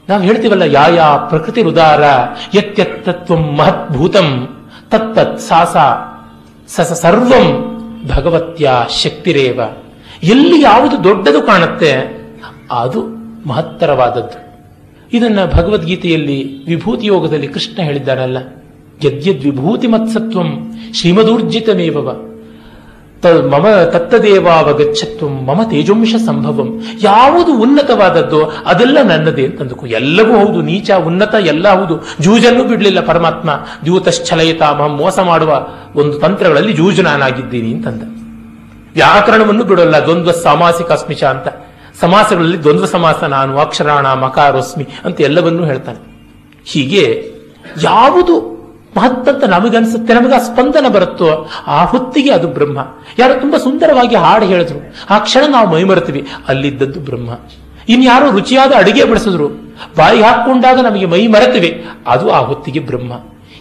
ನಾವು 0.08 0.22
ಹೇಳ್ತೀವಲ್ಲ, 0.22 0.62
ಯಾ 0.62 1.16
ಪ್ರಕೃತಿ 1.16 1.62
ಉದಾರ 1.62 2.02
ಯತ್ಯತ್ತತ್ವ 2.54 3.36
ಮಹತ್ಭೂತಂ 3.36 4.48
ತತ್ತತ್ 4.90 5.40
ಸಾಸ, 5.40 5.76
ಸಸ 6.68 6.92
ಸರ್ವಂ 6.92 7.46
ಭಗವತ್ಯ 8.14 8.70
ಶಕ್ತಿರೇವ. 9.02 9.60
ಎಲ್ಲಿ 10.22 10.62
ಯಾವುದು 10.62 11.04
ದೊಡ್ಡದು 11.04 11.42
ಕಾಣುತ್ತೆ, 11.42 11.92
ಅದು 12.70 13.06
ಮಹತ್ತರವಾದದ್ದು. 13.48 14.38
ಇದನ್ನ 15.12 15.38
ಭಗವದ್ಗೀತೆಯಲ್ಲಿ 15.44 16.64
ವಿಭೂತಿ 16.64 17.06
ಯೋಗದಲ್ಲಿ 17.06 17.48
ಕೃಷ್ಣ 17.48 17.82
ಹೇಳಿದ್ದಾನಲ್ಲ 17.82 18.38
ಯದ್ಯದ್ 19.04 19.44
ವಿಭೂತಿ 19.44 19.86
ಮತ್ಸತ್ವಂ 19.86 20.72
ಶ್ರೀಮದೂರ್ಜಿತಮೇವ 20.94 22.08
ಮಮ 23.50 23.66
ತತ್ತದೇವಾವಗಚ್ಚತ್ವಂ 23.90 25.44
ಮಮ 25.44 25.60
ತೇಜೋಂಶ 25.70 26.14
ಸಂಭವಂ. 26.26 26.80
ಯಾವುದು 27.02 27.62
ಉನ್ನತವಾದದ್ದು 27.62 28.44
ಅದೆಲ್ಲ 28.44 29.02
ನನ್ನದೇ 29.02 29.46
ಅಂತಂದುಕು 29.46 29.86
ಎಲ್ಲವೂ 29.86 30.46
ಹೌದು, 30.46 30.62
ನೀಚ, 30.62 30.90
ಉನ್ನತ, 30.90 31.34
ಎಲ್ಲ 31.34 31.80
ಹೌದು. 31.80 32.04
ಜೂಜನ್ನು 32.20 32.64
ಬಿಡಲಿಲ್ಲ 32.64 33.00
ಪರಮಾತ್ಮ. 33.00 33.50
ದ್ಯೂತಶ್ಚಲಯಿತಾಮ 33.84 34.86
ಮೋಸ 34.86 35.18
ಮಾಡುವ 35.18 35.68
ಒಂದು 35.96 36.18
ತಂತ್ರಗಳಲ್ಲಿ 36.18 36.72
ಜೂಜು 36.72 37.02
ನಾನಾಗಿದ್ದೀನಿ 37.02 37.74
ಅಂತಂದ. 37.74 38.02
ವ್ಯಾಕರಣವನ್ನು 38.94 39.64
ಬಿಡೋಲ್ಲ, 39.64 39.96
ದ್ವಂದ್ವ 39.96 40.32
ಸಾಮಾಸಿಕ 40.32 40.92
ಅಸ್ಮಿಷ 40.92 41.24
ಅಂತ. 41.24 41.48
ಸಮಾಸಗಳಲ್ಲಿ 42.00 42.62
ದ್ವಂದ್ವ 42.62 42.84
ಸಮಾಸ 42.84 43.24
ನಾನು, 43.24 43.58
ಅಕ್ಷರಾಣ, 43.58 44.06
ಮಕಾರೋಸ್ಮಿ 44.06 44.86
ಅಂತ 45.04 45.20
ಎಲ್ಲವನ್ನೂ 45.20 45.64
ಹೇಳ್ತಾನೆ. 45.64 45.98
ಹೀಗೆ 46.64 47.32
ಯಾವುದು 47.82 48.51
ಮಹತ್ತಂತ 48.96 49.44
ನಮಗನ್ಸುತ್ತೆ, 49.44 50.14
ನಮಗೆ 50.14 50.34
ಆ 50.34 50.38
ಸ್ಪಂದನ 50.38 50.88
ಬರುತ್ತೋ, 50.88 51.50
ಆ 51.66 51.84
ಹೊತ್ತಿಗೆ 51.84 52.30
ಅದು 52.30 52.48
ಬ್ರಹ್ಮ. 52.48 52.78
ಯಾರು 53.18 53.40
ತುಂಬಾ 53.40 53.58
ಸುಂದರವಾಗಿ 53.58 54.16
ಹಾಡು 54.16 54.46
ಹೇಳಿದ್ರು. 54.46 54.94
ಆ 55.10 55.18
ಕ್ಷಣ 55.18 55.50
ನಾವು 55.50 55.72
ಮೈಮರೆತೀವಿ, 55.72 56.26
ಅಲ್ಲಿದ್ದದ್ದು 56.48 57.00
ಬ್ರಹ್ಮ. 57.00 57.30
ಇನ್ಯಾರೋ 57.88 58.30
ರುಚಿಯಾದ 58.30 58.72
ಅಡಿಗೆ 58.76 59.04
ಬಳಸಿದ್ರು 59.04 59.48
ಬಾಯಿ 59.96 60.22
ಹಾಕೊಂಡಾಗ 60.22 60.80
ನಮಗೆ 60.80 61.06
ಮೈ 61.06 61.26
ಮರೆತಿವೆ, 61.26 61.84
ಅದು 62.06 62.30
ಆ 62.30 62.38
ಹೊತ್ತಿಗೆ 62.38 62.80
ಬ್ರಹ್ಮ. 62.80 63.12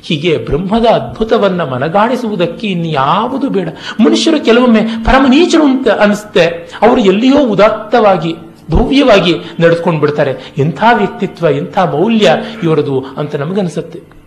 ಹೀಗೆ 0.04 0.38
ಬ್ರಹ್ಮದ 0.38 0.86
ಅದ್ಭುತವನ್ನ 0.86 1.62
ಮನಗಾಣಿಸುವುದಕ್ಕೆ 1.62 2.68
ಇನ್ಯಾವುದು 2.68 3.50
ಬೇಡ. 3.50 3.70
ಮನುಷ್ಯರು 4.00 4.46
ಕೆಲವೊಮ್ಮೆ 4.46 4.82
ಪರಮ 5.06 5.26
ನೀಚರು 5.30 5.64
ಅಂತ 5.64 5.90
ಅನಿಸುತ್ತೆ. 5.90 6.46
ಅವರು 6.82 7.02
ಎಲ್ಲಿಯೋ 7.02 7.40
ಉದಾತ್ತವಾಗಿ, 7.40 8.36
ಭವ್ಯವಾಗಿ 8.72 9.36
ನಡೆದುಕೊಂಡು 9.60 10.00
ಬಿಡ್ತಾರೆ 10.00 10.54
ಎಂಥ 10.58 10.84
ವ್ಯಕ್ತಿತ್ವ, 10.94 11.48
ಎಂಥ 11.50 11.80
ಮೌಲ್ಯ 11.80 12.36
ಇವರದು 12.64 13.06
ಅಂತ 13.18 13.36
ನಮಗನಿಸುತ್ತೆ. 13.36 14.21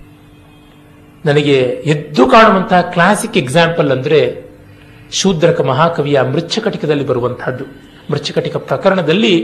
ನನಗೆ 1.25 1.57
ಎದ್ದು 1.93 2.22
ಕಾಣುವಂತಹ 2.35 2.81
ಕ್ಲಾಸಿಕ್ 2.95 3.39
ಎಕ್ಸಾಂಪಲ್ 3.43 3.91
ಅಂದರೆ 3.97 4.20
ಶೂದ್ರಕ 5.18 5.61
ಮಹಾಕವಿಯ 5.70 6.18
ಮೃಚ್ಛಕಟಿಕದಲ್ಲಿ 6.33 7.07
ಬರುವಂತಹದ್ದು. 7.11 7.64
ಮೃಚ್ಛಕಟಿಕ 8.11 8.57
ಪ್ರಕರಣದಲ್ಲಿ 8.70 9.35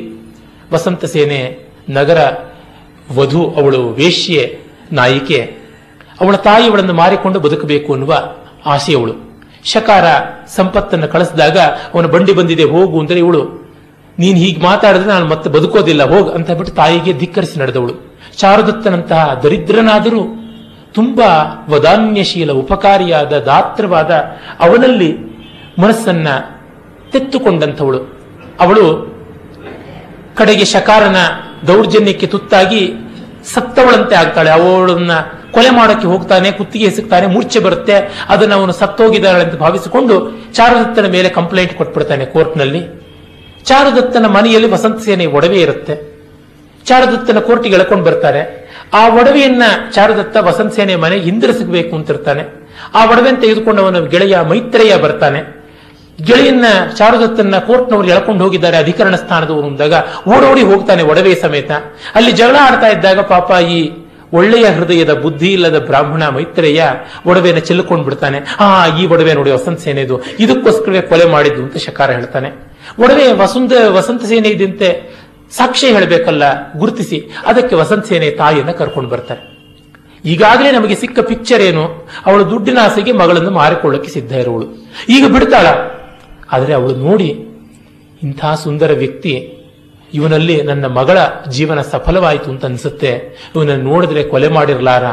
ವಸಂತ 0.72 1.04
ಸೇನೆ 1.14 1.40
ನಗರ 1.98 2.20
ವಧು 3.18 3.42
ಅವಳು 3.60 3.80
ವೇಶ್ಯೆ 4.00 4.42
ನಾಯಿಕೆ 4.98 5.40
ಅವಳ 6.22 6.36
ತಾಯಿ 6.48 6.66
ಅವಳನ್ನು 6.70 6.94
ಮಾರಿಕೊಂಡು 7.00 7.38
ಬದುಕಬೇಕು 7.46 7.90
ಅನ್ನುವ 7.94 8.14
ಆಸೆಯವಳು 8.74 9.14
ಶಕಾರ 9.72 10.04
ಸಂಪತ್ತನ್ನು 10.56 11.08
ಕಳಿಸಿದಾಗ 11.14 11.58
ಅವನ 11.92 12.06
ಬಂಡಿ 12.14 12.32
ಬಂದಿದೆ, 12.38 12.64
ಹೋಗು 12.74 12.96
ಅಂದರೆ 13.02 13.18
ಇವಳು, 13.24 13.42
ನೀನು 14.18 14.38
ಹೀಗೆ 14.42 14.60
ಮಾತಾಡಿದ್ರೆ 14.68 15.10
ನಾನು 15.14 15.26
ಮತ್ತೆ 15.32 15.48
ಬದುಕೋದಿಲ್ಲ, 15.56 16.02
ಹೋಗ್ 16.12 16.28
ಅಂತ 16.36 16.50
ಬಿಟ್ಟು 16.58 16.72
ತಾಯಿಗೆ 16.80 17.12
ಧಿಕ್ಕರಿಸಿ 17.22 17.56
ನಡೆದವಳು. 17.62 17.94
ಚಾರುದತ್ತನಂತಹ 18.40 19.22
ದರಿದ್ರನಾದರೂ 19.44 20.22
ತುಂಬಾ 20.94 21.66
ವದಾನ್ಯಶೀಲ, 21.70 22.52
ಉಪಕಾರಿಯಾದ, 22.52 23.32
ದಾತ್ರವಾದ 23.32 24.10
ಅವನಲ್ಲಿ 24.60 25.18
ಮನಸ್ಸನ್ನ 25.78 26.28
ತೆತ್ತುಕೊಂಡಂಥವಳು. 27.12 27.98
ಅವಳು 28.60 29.10
ಕಡೆಗೆ 30.36 30.64
ಶಕಾರನ 30.64 31.16
ದೌರ್ಜನ್ಯಕ್ಕೆ 31.66 32.26
ತುತ್ತಾಗಿ 32.26 32.92
ಸತ್ತವಳಂತೆ 33.44 34.16
ಆಗ್ತಾಳೆ. 34.16 34.50
ಅವಳನ್ನ 34.50 35.10
ಕೊಲೆ 35.50 35.70
ಮಾಡೋಕ್ಕೆ 35.70 36.06
ಹೋಗ್ತಾನೆ, 36.06 36.52
ಕುತ್ತಿಗೆ 36.52 36.84
ಎಸಗ್ತಾನೆ, 36.84 37.26
ಮೂರ್ಛೆ 37.26 37.58
ಬರುತ್ತೆ, 37.58 38.26
ಅದನ್ನು 38.28 38.54
ಅವನು 38.54 38.72
ಸತ್ತೋಗಿದ್ದಾಳೆ 38.72 39.44
ಅಂತ 39.44 39.54
ಭಾವಿಸಿಕೊಂಡು 39.54 40.44
ಚಾರುದತ್ತನ 40.52 41.06
ಮೇಲೆ 41.06 41.28
ಕಂಪ್ಲೇಂಟ್ 41.28 41.74
ಕೊಟ್ಬಿಡ್ತಾನೆ 41.74 42.26
ಕೋರ್ಟ್ನಲ್ಲಿ. 42.26 43.00
ಚಾರುದತ್ತನ 43.64 44.26
ಮನೆಯಲ್ಲಿ 44.26 44.70
ವಸಂತ 44.70 45.00
ಸೇನೆ 45.00 45.26
ಒಡವೆ 45.26 45.56
ಇರುತ್ತೆ. 45.56 46.20
ಚಾರುದತ್ತನ 46.84 47.38
ಕೋರ್ಟಿಗೆ 47.38 47.74
ಎಳ್ಕೊಂಡು 47.74 48.04
ಬರ್ತಾರೆ. 48.04 48.59
ಆ 48.94 49.08
ಒಡವೆಯನ್ನ 49.08 49.62
ಚಾರುದತ್ತ 49.92 50.36
ವಸಂತ 50.36 50.74
ಸೇನೆ 50.74 50.96
ಮನೆ 50.96 51.18
ಹಿಂದಿರಿಸಬೇಕು 51.18 51.96
ಅಂತಿರ್ತಾನೆ. 51.96 52.70
ಆ 52.94 53.10
ಒಡವೆಯನ್ನು 53.10 53.40
ತೆಗೆದುಕೊಂಡು 53.40 54.06
ಗೆಳೆಯ 54.06 54.40
ಮೈತ್ರೇಯ 54.40 54.96
ಬರ್ತಾನೆ. 54.96 55.60
ಗೆಳೆಯನ್ನ 56.24 56.64
ಚಾರುದತ್ತನ್ನ 56.96 57.58
ಕೋರ್ಟ್ನವರು 57.58 58.08
ಎಳ್ಕೊಂಡು 58.08 58.44
ಹೋಗಿದ್ದಾರೆ 58.44 58.76
ಅಧಿಕರಣ 58.76 59.16
ಸ್ಥಾನದವರು 59.16 59.66
ಅಂದಾಗ 59.66 59.94
ಓಡೋಡಿ 60.28 60.62
ಹೋಗ್ತಾನೆ 60.62 61.02
ಒಡವೆ 61.02 61.34
ಸಮೇತ. 61.34 61.70
ಅಲ್ಲಿ 62.14 62.32
ಜಗಳ 62.32 62.56
ಆಡ್ತಾ 62.60 62.88
ಇದ್ದಾಗ 62.88 63.20
ಪಾಪ 63.20 63.50
ಈ 63.62 63.90
ಒಳ್ಳೆಯ 64.32 64.64
ಹೃದಯದ 64.64 65.12
ಬುದ್ಧಿ 65.12 65.52
ಇಲ್ಲದ 65.52 65.78
ಬ್ರಾಹ್ಮಣ 65.78 66.28
ಮೈತ್ರೇಯ 66.28 66.84
ಒಡವೆನ 67.26 67.58
ಚೆಲ್ಕೊಂಡು 67.58 68.04
ಬಿಡ್ತಾನೆ. 68.04 68.38
ಆ, 68.60 68.96
ಈ 68.96 69.06
ಒಡವೆ 69.06 69.32
ನೋಡಿ 69.32 69.50
ವಸಂತ 69.50 69.80
ಸೇನೆದು. 69.80 70.20
ಇದಕ್ಕೋಸ್ಕರವೇ 70.40 71.00
ಕೊಲೆ 71.00 71.24
ಮಾಡಿದ್ದು 71.24 71.62
ಅಂತ 71.62 71.76
ಶಕಾರ 71.76 72.10
ಹೇಳ್ತಾನೆ. 72.10 72.48
ಒಡವೆ 72.98 73.32
ವಸಂತ 73.32 73.72
ವಸಂತ 73.88 74.24
ಸೇನೆ 74.24 74.48
ಸಾಕ್ಷ್ಯ 75.58 75.88
ಹೇಳಬೇಕಲ್ಲ, 75.94 76.44
ಗುರುತಿಸಿ. 76.78 77.18
ಅದಕ್ಕೆ 77.46 77.74
ವಸಂತ 77.74 78.04
ಸೇನೆ 78.06 78.30
ತಾಯಿಯನ್ನು 78.30 78.74
ಕರ್ಕೊಂಡು 78.80 79.10
ಬರ್ತಾರೆ. 79.10 79.42
ಈಗಾಗಲೇ 80.24 80.70
ನಮಗೆ 80.70 80.94
ಸಿಕ್ಕ 80.94 81.18
ಪಿಕ್ಚರ್ 81.20 81.62
ಏನು? 81.62 81.84
ಅವಳು 82.26 82.42
ದುಡ್ಡಿನ 82.50 82.78
ಆಸೆಗೆ 82.82 83.12
ಮಗಳನ್ನು 83.12 83.50
ಮಾರಿಕೊಳ್ಳಕ್ಕೆ 83.50 84.10
ಸಿದ್ಧ 84.10 84.32
ಇರುವಳು 84.32 84.66
ಈಗ 85.08 85.24
ಬಿಡ್ತಾಳ. 85.34 85.66
ಆದರೆ 86.52 86.72
ಅವಳು 86.72 86.94
ನೋಡಿ, 86.96 87.30
ಇಂಥ 88.22 88.44
ಸುಂದರ 88.64 88.92
ವ್ಯಕ್ತಿ, 88.92 89.34
ಇವನಲ್ಲಿ 90.12 90.56
ನನ್ನ 90.62 90.86
ಮಗಳ 90.98 91.18
ಜೀವನ 91.48 91.80
ಸಫಲವಾಯಿತು 91.80 92.48
ಅಂತ 92.50 92.64
ಅನ್ಸುತ್ತೆ. 92.64 93.12
ಇವನನ್ನು 93.54 93.84
ನೋಡಿದ್ರೆ 93.90 94.22
ಕೊಲೆ 94.22 94.48
ಮಾಡಿರ್ಲಾರ? 94.48 95.04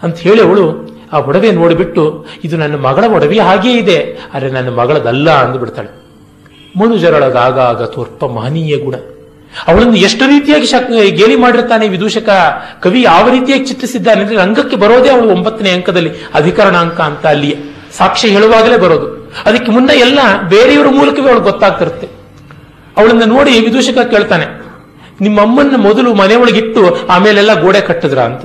ಅಂತ 0.00 0.16
ಹೇಳಿ 0.18 0.40
ಅವಳು 0.40 0.64
ಆ 1.12 1.18
ಒಡವೆ 1.18 1.50
ನೋಡಿಬಿಟ್ಟು, 1.52 2.26
ಇದು 2.44 2.56
ನನ್ನ 2.56 2.76
ಮಗಳ 2.88 3.04
ಒಡವೆ 3.16 3.38
ಹಾಗೇ 3.38 3.72
ಇದೆ. 3.72 3.98
ಆದರೆ 4.34 4.50
ನನ್ನ 4.50 4.70
ಮಗಳದಲ್ಲ 4.80 5.30
ಅಂದು 5.44 5.58
ಬಿಡ್ತಾಳೆ 5.58 5.90
ಮನುಜರೊಳಗಾಗ 6.80 7.58
ತೋರ್ಪ 7.96 8.24
ಮಹನೀಯ 8.38 8.76
ಗುಣ. 8.76 8.94
ಅವಳನ್ನು 9.68 9.96
ಎಷ್ಟು 9.96 10.26
ರೀತಿಯಾಗಿ 10.26 10.66
ಶಕ್ 10.66 10.90
ಗೇಲಿ 11.10 11.36
ಮಾಡಿರ್ತಾನೆ 11.36 11.88
ವಿದೂಷಕ 11.88 12.28
ಕವಿ? 12.80 13.02
ಯಾವ 13.02 13.28
ರೀತಿಯಾಗಿ 13.28 13.64
ಚಿತ್ರಿಸಿದ್ದಾನೆ 13.64 14.20
ಅಂದ್ರೆ 14.20 14.36
ರಂಗಕ್ಕೆ 14.36 14.76
ಬರೋದೇ 14.76 15.08
ಅವಳು 15.08 15.28
ಒಂಬತ್ತನೇ 15.28 15.70
ಅಂಕದಲ್ಲಿ. 15.70 16.10
ಅಧಿಕರಣ 16.34 16.76
ಅಂಕ 16.76 17.00
ಅಂತ 17.00 17.26
ಅಲ್ಲಿ 17.26 17.56
ಸಾಕ್ಷಿ 17.96 18.28
ಹೇಳುವಾಗಲೇ 18.28 18.76
ಬರೋದು. 18.76 19.32
ಅದಕ್ಕೆ 19.46 19.72
ಮುನ್ನ 19.72 19.90
ಎಲ್ಲ 19.90 20.18
ಬೇರೆಯವರ 20.48 20.88
ಮೂಲಕವೇ 20.88 21.28
ಅವಳು 21.28 21.40
ಗೊತ್ತಾಗ್ತಿರುತ್ತೆ. 21.40 22.06
ಅವಳನ್ನ 22.96 23.24
ನೋಡಿ 23.24 23.60
ವಿದೂಷಕ 23.60 23.98
ಕೇಳ್ತಾನೆ 23.98 24.46
ನಿಮ್ಮ 25.20 25.40
ಅಮ್ಮನ್ನ 25.40 25.76
ಮೊದಲು 25.76 26.14
ಮನೆಯೊಳಗಿಟ್ಟು 26.14 27.06
ಆಮೇಲೆಲ್ಲ 27.06 27.60
ಗೋಡೆ 27.60 27.80
ಕಟ್ಟಿದ್ರ 27.80 28.18
ಅಂತ. 28.18 28.44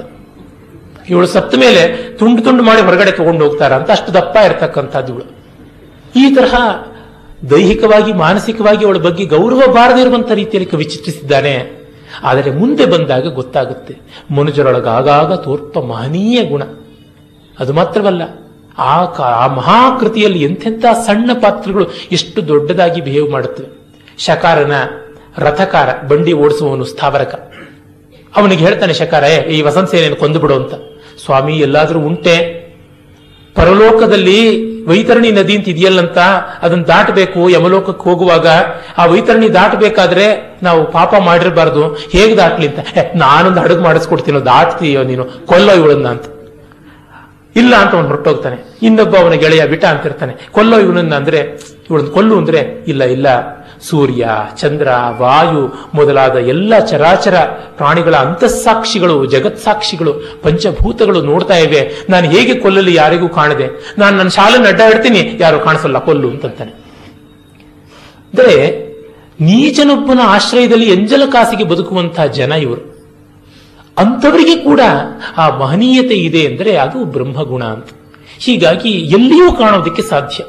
ಇವಳು 1.09 1.27
ಸತ್ತ 1.27 1.55
ಮೇಲೆ 1.55 1.81
ತುಂಡು 2.17 2.41
ತುಂಡು 2.41 2.63
ಮಾಡಿ 2.63 2.81
ಹೊರಗಡೆ 2.81 3.11
ತಗೊಂಡು 3.11 3.43
ಹೋಗ್ತಾರ 3.43 3.73
ಅಂತ 3.73 3.91
ಅಷ್ಟು 3.91 4.13
ದಪ್ಪ 4.13 4.37
ಇರತಕ್ಕಂಥದ್ದು 4.37 5.13
ಈ 6.15 6.35
ತರಹ 6.35 6.55
ದೈಹಿಕವಾಗಿ 7.51 8.13
ಮಾನಸಿಕವಾಗಿ 8.13 8.85
ಅವಳ 8.85 8.97
ಬಗ್ಗೆ 8.97 9.25
ಗೌರವ 9.25 9.61
ಬಾರದೇ 9.73 10.01
ಇರುವಂತಹ 10.01 10.33
ರೀತಿಯಲ್ಲಿ 10.33 10.71
ಕವಿ 10.71 10.83
ಚಿತ್ರಿಸಿದ್ದಾನೆ 10.83 11.79
ಆದರೆ 12.23 12.51
ಮುಂದೆ 12.51 12.85
ಬಂದಾಗ 12.85 13.33
ಗೊತ್ತಾಗುತ್ತೆ. 13.33 13.97
ಮನುಜರೊಳಗಾಗಾಗ 14.31 15.33
ತೋರ್ಪ 15.33 15.79
ಮಹನೀಯ 15.79 16.43
ಗುಣ. 16.43 16.63
ಅದು 17.59 17.73
ಮಾತ್ರವಲ್ಲ 17.73 18.21
ಆ 18.77 19.05
ಆ 19.19 19.47
ಮಹಾಕೃತಿಯಲ್ಲಿ 19.47 20.41
ಎಂಥೆಂಥ 20.41 20.85
ಸಣ್ಣ 21.05 21.31
ಪಾತ್ರಗಳು 21.41 21.85
ಎಷ್ಟು 22.11 22.47
ದೊಡ್ಡದಾಗಿ 22.47 23.01
ಬಿಹೇವ್ 23.01 23.31
ಮಾಡುತ್ತವೆ. 23.31 23.67
ಶಕಾರನ 24.17 24.71
ರಥಕಾರ 25.37 26.07
ಬಂಡಿ 26.07 26.33
ಓಡಿಸುವವನು 26.33 26.85
ಸ್ಥಾವರಕ. 26.85 27.51
ಅವನಿಗೆ 28.35 28.65
ಹೇಳ್ತಾನೆ 28.65 28.93
ಶಕಾರ 28.93 29.23
"ಏ, 29.23 29.51
ಈ 29.51 29.61
ವಸಂತ 29.61 29.89
ಸೇನೆಯನ್ನು 29.89 30.19
ಕೊಂದು 30.19 30.39
ಬಿಡು 30.39 30.55
ಅಂತ. 30.55 30.73
ಸ್ವಾಮಿ 31.25 31.53
ಎಲ್ಲಾದರೂ 31.57 31.99
ಉಂಟೆ? 31.99 32.68
ಪರಲೋಕದಲ್ಲಿ 33.59 34.69
ವೈತರಣಿ 34.85 35.31
ನದಿ 35.31 35.57
ಅಂತ 35.57 35.69
ಇದೆಯಲ್ಲಂತ 35.69 36.17
ಅದನ್ನ 36.61 36.83
ದಾಟಬೇಕು 36.83 37.49
ಯಮಲೋಕಕ್ಕೆ 37.49 38.03
ಹೋಗುವಾಗ 38.03 38.47
ಆ 38.97 39.05
ವೈತರಣಿ 39.05 39.53
ದಾಟಬೇಕಾದ್ರೆ 39.53 40.57
ನಾವು 40.63 40.91
ಪಾಪ 40.91 41.13
ಮಾಡಿರಬಾರ್ದು. 41.19 41.87
ಹೇಗೆ 41.87 42.37
ದಾಟ್ಲಿ 42.37 42.67
ಅಂತ? 42.67 42.79
"ಏ, 42.97 43.01
ನಾನೊಂದು 43.15 43.59
ಹಡಗು 43.59 43.81
ಮಾಡಿಸ್ಕೊಡ್ತೀನೋ 43.81 44.45
ದಾಟ್ತೀಯೋ 44.45 45.03
ನೀನು? 45.03 45.25
ಕೊಲ್ಲೋ 45.45 45.73
ಇವಳನ್ನ 45.73 46.07
ಅಂತ. 46.07 46.23
ಇಲ್ಲ 47.55 47.75
ಅಂತ 47.75 47.95
ಅವನು 47.95 48.07
ಹೊರಟೋಗ್ತಾನೆ. 48.07 48.79
ಇನ್ನೊಬ್ಬ 48.81 49.17
ಅವನ 49.17 49.31
ಗೆಳೆಯ 49.31 49.65
ಬಿಟ 49.65 49.85
ಅಂತಿರ್ತಾನೆ. 49.85 50.35
ಕೊಲ್ಲೋ 50.51 50.79
ಇವನನ್ನ 50.79 51.15
ಅಂದ್ರೆ 51.15 51.39
ಇವಳನ್ನ 51.89 52.07
ಕೊಲ್ಲು 52.07 52.37
ಅಂದ್ರೆ 52.37 52.83
ಇಲ್ಲ 52.87 53.03
ಇಲ್ಲ. 53.03 53.27
ಸೂರ್ಯ, 53.83 54.29
ಚಂದ್ರ, 54.57 54.87
ವಾಯು 55.17 55.89
ಮೊದಲಾದ 55.93 56.35
ಎಲ್ಲ 56.35 56.79
ಚರಾಚರ 56.79 57.35
ಪ್ರಾಣಿಗಳ 57.77 58.15
ಅಂತಸ್ಸಾಕ್ಷಿಗಳು, 58.15 59.25
ಜಗತ್ಸಾಕ್ಷಿಗಳು, 59.25 60.13
ಪಂಚಭೂತಗಳು 60.43 61.21
ನೋಡ್ತಾ 61.21 61.57
ಇವೆ. 61.57 61.91
ನಾನು 62.09 62.29
ಹೇಗೆ 62.29 62.55
ಕೊಲ್ಲಲಿ 62.55 62.95
ಯಾರಿಗೂ 62.95 63.29
ಕಾಣದೆ? 63.29 63.95
ನಾನು 63.97 64.17
ನನ್ನ 64.17 64.29
ಶಾಲೆನ 64.29 64.67
ಅಡ್ಡಾಡ್ತೀನಿ 64.67 65.37
ಯಾರು 65.39 65.59
ಕಾಣಿಸಲ್ಲ, 65.59 65.99
ಕೊಲ್ಲು 65.99 66.29
ಅಂತಂತಾನೆ. 66.29 66.71
ಅಂದರೆ, 68.33 68.89
ನೀಚನೊಬ್ಬನ 69.41 70.19
ಆಶ್ರಯದಲ್ಲಿ 70.23 70.89
ಎಂಜಲ 70.89 71.21
ಕಾಸಿಗೆ 71.31 71.63
ಬದುಕುವಂತಹ 71.63 72.25
ಜನ 72.25 72.51
ಇವರು. 72.51 72.89
ಅಂಥವರಿಗೆ 73.97 74.55
ಕೂಡ 74.55 74.79
ಆ 75.37 75.57
ಮಹನೀಯತೆ 75.57 76.15
ಇದೆ 76.15 76.45
ಅಂದರೆ 76.47 76.75
ಅದು 76.75 77.05
ಬ್ರಹ್ಮಗುಣ 77.05 77.63
ಅಂತ. 77.63 77.87
ಹೀಗಾಗಿ 78.37 78.89
ಎಲ್ಲಿಯೂ 78.89 79.51
ಕಾಣೋದಕ್ಕೆ 79.51 80.01
ಸಾಧ್ಯ. 80.01 80.43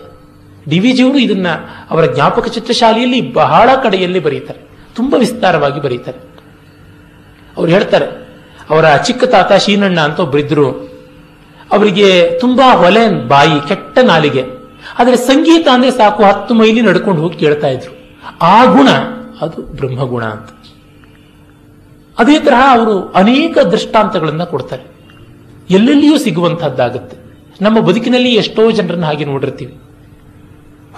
ಡಿ 0.69 0.79
ವಿ 0.79 0.93
ಜಿಯವರು 0.93 1.19
ಇದನ್ನ 1.19 1.47
ಅವರ 1.91 2.15
ಜ್ಞಾಪಕ 2.15 2.47
ಚಿತ್ರಶಾಲೆಯಲ್ಲಿ 2.47 3.33
ಬಹಳ 3.33 3.71
ಕಡೆಯಲ್ಲಿ 3.83 4.19
ಬರೀತಾರೆ. 4.19 4.61
ತುಂಬಾ 4.95 5.19
ವಿಸ್ತಾರವಾಗಿ 5.19 5.83
ಬರೀತಾರೆ. 5.83 6.19
ಅವ್ರು 7.57 7.73
ಹೇಳ್ತಾರೆ, 7.73 8.07
ಅವರ 8.71 8.97
ಚಿಕ್ಕ 8.97 9.25
ತಾತ 9.25 9.53
ಶೀನಣ್ಣ 9.53 10.01
ಅಂತ 10.01 10.21
ಒಬ್ಬರಿದ್ರು 10.21 10.71
ಅವರಿಗೆ 11.73 12.39
ತುಂಬಾ 12.39 12.77
ಹೊಲೆ 12.77 13.29
ಬಾಯಿ, 13.29 13.69
ಕೆಟ್ಟ 13.69 13.99
ನಾಲಿಗೆ, 13.99 14.45
ಆದರೆ 14.99 15.17
ಸಂಗೀತ 15.17 15.69
ಅಂದ್ರೆ 15.73 15.91
ಸಾಕು, 15.91 16.23
ಹತ್ತು 16.23 16.55
ಮೈಲಿ 16.55 16.81
ನಡ್ಕೊಂಡು 16.81 17.23
ಹೋಗಿ 17.23 17.39
ಕೇಳ್ತಾ 17.39 17.69
ಇದ್ರು. 17.69 18.19
ಆ 18.43 18.65
ಗುಣ, 18.65 18.89
ಅದು 19.41 19.63
ಬ್ರಹ್ಮಗುಣ 19.63 20.25
ಅಂತ. 20.25 20.51
ಅದೇ 22.19 22.41
ತರಹ 22.41 22.71
ಅವರು 22.71 23.09
ಅನೇಕ 23.09 23.59
ದೃಷ್ಟಾಂತಗಳನ್ನ 23.59 24.45
ಕೊಡ್ತಾರೆ. 24.45 24.83
ಎಲ್ಲೆಲ್ಲಿಯೂ 25.71 26.19
ಸಿಗುವಂತಹದ್ದಾಗುತ್ತೆ. 26.19 27.17
ನಮ್ಮ 27.61 27.81
ಬದುಕಿನಲ್ಲಿ 27.81 28.35
ಎಷ್ಟೋ 28.35 28.71
ಜನರನ್ನ 28.71 29.05
ಹಾಗೆ 29.05 29.25
ನೋಡಿರ್ತೀವಿ. 29.25 29.79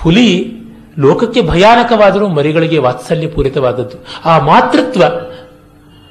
ಹುಲಿ 0.02 0.52
ಲೋಕಕ್ಕೆ 0.98 1.42
ಭಯಾನಕವಾದರೂ 1.42 2.28
ಮರಿಗಳಿಗೆ 2.28 2.78
ವಾತ್ಸಲ್ಯ 2.78 3.26
ಪೂರಿತವಾದದ್ದು. 3.26 4.04
ಆ 4.24 4.38
ಮಾತೃತ್ವ 4.38 5.02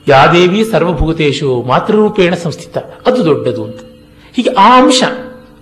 ಯಾದೇವಿ 0.07 0.65
ಸರ್ವಭೂತೇಶು 0.65 1.63
ಮಾತೃರೂಪೇಣ 1.67 2.35
ಸಂಸ್ಥಿತ. 2.35 2.77
ಅದು 2.77 3.25
ದೊಡ್ಡದು 3.25 3.63
ಅಂತ. 3.63 3.79
ಹೀಗೆ 4.33 4.49
ಆ 4.49 4.81
ಅಂಶ 4.81 5.03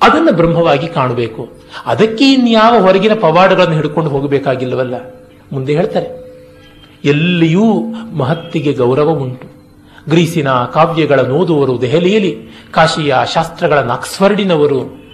ಅದನ್ನು 0.02 0.32
ಬ್ರಹ್ಮವಾಗಿ 0.32 0.88
ಕಾಣಬೇಕು. 0.88 1.50
ಅದಕ್ಕೆ 1.86 2.34
ಇನ್ಯಾವ 2.34 2.82
ಹೊರಗಿನ 2.82 3.14
ಪವಾಡಗಳನ್ನು 3.14 3.76
ಹಿಡ್ಕೊಂಡು 3.76 4.10
ಹೋಗಬೇಕಾಗಿಲ್ಲವಲ್ಲ? 4.10 4.96
ಮುಂದೆ 5.52 5.76
ಹೇಳ್ತಾರೆ. 5.76 6.30
ಎಲ್ಲಿಯೂ 7.06 7.84
ಮಹತ್ತಿಗೆ 8.18 8.74
ಗೌರವ 8.74 9.10
ಉಂಟು. 9.10 9.60
ಗ್ರೀಸಿನ 10.10 10.50
ಕಾವ್ಯಗಳ 10.50 11.20
ನೋದುವರು 11.20 11.82
ದೆಹಲಿಯಲ್ಲಿ 11.82 12.38
ಕಾಶಿಯ 12.72 13.16
ಶಾಸ್ತ್ರಗಳ 13.34 13.90
ಆಕ್ಸ್ಫರ್ಡಿನವರು 13.90 15.09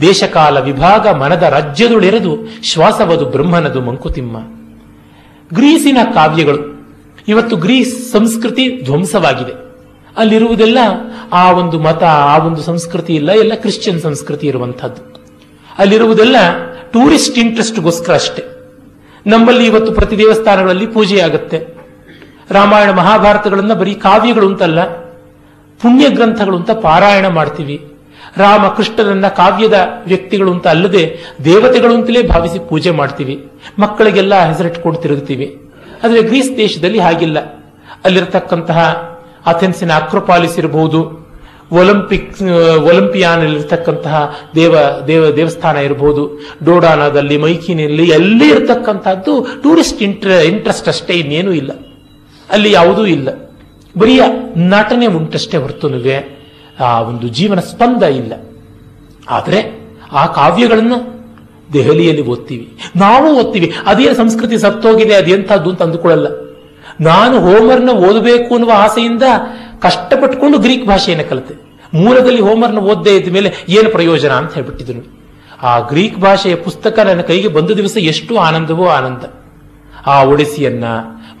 ದೇಶಕಾಲ 0.00 0.60
ವಿಭಾಗ 0.60 1.08
ಮನದ 1.08 1.42
ರಾಜ್ಯದುಳೆರೆದು 1.42 2.38
ಶ್ವಾಸವದು 2.62 3.24
ಬ್ರಹ್ಮನದು 3.24 3.80
ಮಂಕುತಿಮ್ಮ. 3.80 4.36
ಗ್ರೀಸಿನ 5.54 5.98
ಕಾವ್ಯಗಳು. 6.14 6.72
ಇವತ್ತು 7.28 7.56
ಗ್ರೀಸ್ 7.56 8.12
ಸಂಸ್ಕೃತಿ 8.12 8.82
ಧ್ವಂಸವಾಗಿದೆ. 8.84 9.52
ಅಲ್ಲಿರುವುದೆಲ್ಲ 10.16 10.78
ಆ 11.32 11.52
ಒಂದು 11.52 11.78
ಮತ, 11.78 12.02
ಆ 12.04 12.38
ಒಂದು 12.38 12.62
ಸಂಸ್ಕೃತಿ 12.62 13.14
ಇಲ್ಲ, 13.14 13.32
ಎಲ್ಲ 13.32 13.54
ಕ್ರಿಶ್ಚಿಯನ್ 13.54 14.00
ಸಂಸ್ಕೃತಿ 14.00 14.46
ಇರುವಂತಹದ್ದು 14.46 15.24
ಅಲ್ಲಿರುವುದೆಲ್ಲ 15.78 16.36
ಟೂರಿಸ್ಟ್ 16.92 17.38
ಇಂಟ್ರೆಸ್ಟ್ಗೋಸ್ಕರ 17.38 18.14
ಅಷ್ಟೇ. 18.14 18.44
ನಮ್ಮಲ್ಲಿ 19.26 19.66
ಇವತ್ತು 19.66 19.92
ಪ್ರತಿ 19.92 20.18
ದೇವಸ್ಥಾನಗಳಲ್ಲಿ 20.18 20.86
ಪೂಜೆ 20.86 21.20
ಆಗುತ್ತೆ. 21.20 21.82
ರಾಮಾಯಣ 22.50 22.90
ಮಹಾಭಾರತಗಳನ್ನ 22.90 23.74
ಬರೀ 23.74 23.94
ಕಾವ್ಯಗಳು 23.94 24.46
ಅಂತಲ್ಲ 24.46 24.84
ಪುಣ್ಯ 25.82 26.08
ಗ್ರಂಥಗಳು 26.08 26.56
ಅಂತ 26.56 26.70
ಪಾರಾಯಣ 26.70 27.28
ಮಾಡ್ತೀವಿ. 27.28 27.91
ರಾಮ 28.36 28.68
ಕೃಷ್ಣರನ್ನ 28.68 29.28
ಕಾವ್ಯದ 29.28 29.88
ವ್ಯಕ್ತಿಗಳು 30.06 30.52
ಅಂತ 30.52 30.68
ಅಲ್ಲದೆ 30.68 31.18
ದೇವತೆಗಳು 31.44 31.94
ಅಂತಲೇ 31.94 32.22
ಭಾವಿಸಿ 32.22 32.68
ಪೂಜೆ 32.68 32.90
ಮಾಡ್ತೀವಿ. 32.90 33.48
ಮಕ್ಕಳಿಗೆಲ್ಲ 33.78 34.52
ಹೆಸರಿಟ್ಕೊಂಡು 34.52 35.00
ತಿರುಗ್ತೀವಿ. 35.00 35.70
ಆದರೆ 36.04 36.22
ಗ್ರೀಸ್ 36.22 36.56
ದೇಶದಲ್ಲಿ 36.56 36.98
ಹಾಗಿಲ್ಲ. 36.98 37.40
ಅಲ್ಲಿರತಕ್ಕಂತಹ 38.04 38.80
ಅಥೆನ್ಸಿನ 39.46 39.92
ಅಕ್ರೋಪಾಲಿಸ್ 39.92 40.58
ಇರಬಹುದು 40.58 41.22
ಒಲಿಂಪಿಕ್ 41.72 42.42
ಒಲಿಂಪಿಯಾನ್ 42.82 43.42
ಇರತಕ್ಕಂತಹ 43.42 44.34
ದೇವ 44.54 44.74
ದೇವ, 45.06 45.30
ದೇವಸ್ಥಾನ 45.30 45.76
ಇರಬಹುದು. 45.76 46.40
ಡೋಡಾನದಲ್ಲಿ 46.64 47.36
ಮೈಕಿನಲ್ಲಿ 47.36 48.08
ಎಲ್ಲಿ 48.08 48.48
ಇರತಕ್ಕಂತಹದ್ದು 48.48 49.46
ಟೂರಿಸ್ಟ್ 49.62 50.02
ಇಂಟ್ರ, 50.02 50.28
ಇಂಟ್ರೆಸ್ಟ್ 50.28 50.88
ಅಷ್ಟೇ, 50.88 51.12
ಇನ್ನೇನೂ 51.12 51.52
ಇಲ್ಲ. 51.52 51.70
ಅಲ್ಲಿ 52.50 52.72
ಯಾವುದೂ 52.72 53.06
ಇಲ್ಲ. 53.06 53.28
ಬರೀ 53.98 54.20
ನಟನೆ 54.56 55.06
ಉಂಟಷ್ಟೇ 55.06 55.56
ಹೊರತುನುವೆ 55.56 56.41
ಆ 56.80 57.00
ಒಂದು 57.00 57.28
ಜೀವನ 57.28 57.60
ಸ್ಪಂದ 57.60 58.02
ಇಲ್ಲ. 58.02 58.32
ಆದರೆ 59.30 59.88
ಆ 60.12 60.26
ಕಾವ್ಯಗಳನ್ನು 60.26 61.12
ದೆಹಲಿಯಲ್ಲಿ 61.72 62.22
ಓದ್ತೀವಿ. 62.22 62.78
ನಾವು 62.96 63.38
ಓದ್ತೀವಿ. 63.38 63.72
ಅದೇ 63.86 64.14
ಸಂಸ್ಕೃತಿ 64.14 64.58
ಸತ್ತೋಗಿದೆ, 64.58 65.14
ಅದೆಂಥದ್ದು 65.14 65.70
ಅಂತ 65.70 65.82
ಅಂದುಕೊಳ್ಳಲ್ಲ. 65.82 66.26
ನಾನು 67.00 67.40
ಹೋಮರ್ನ 67.40 67.90
ಓದಬೇಕು 67.90 68.54
ಅನ್ನುವ 68.54 68.72
ಆಸೆಯಿಂದ 68.76 69.22
ಕಷ್ಟಪಟ್ಟುಕೊಂಡು 69.80 70.58
ಗ್ರೀಕ್ 70.58 70.86
ಭಾಷೆಯನ್ನು 70.86 71.30
ಕಲಿತೆ. 71.30 71.54
ಮೂಲದಲ್ಲಿ 71.94 72.40
ಹೋಮರ್ನ 72.40 72.78
ಓದ್ದೇ 72.78 73.16
ಇದ್ದ 73.16 73.32
ಮೇಲೆ 73.32 73.52
ಏನು 73.68 73.90
ಪ್ರಯೋಜನ 73.90 74.30
ಅಂತ 74.30 74.54
ಹೇಳ್ಬಿಟ್ಟಿದ್ರು. 74.54 75.22
ಆ 75.62 75.78
ಗ್ರೀಕ್ 75.78 76.18
ಭಾಷೆಯ 76.18 76.54
ಪುಸ್ತಕ 76.54 76.98
ನನ್ನ 76.98 77.20
ಕೈಗೆ 77.20 77.48
ಬಂದ 77.48 77.70
ದಿವಸ 77.70 77.96
ಎಷ್ಟು 77.96 78.36
ಆನಂದವೋ 78.36 78.86
ಆನಂದ. 78.86 79.24
ಆ 80.06 80.22
ಒಡಿಸಿಯನ್ನ, 80.22 80.84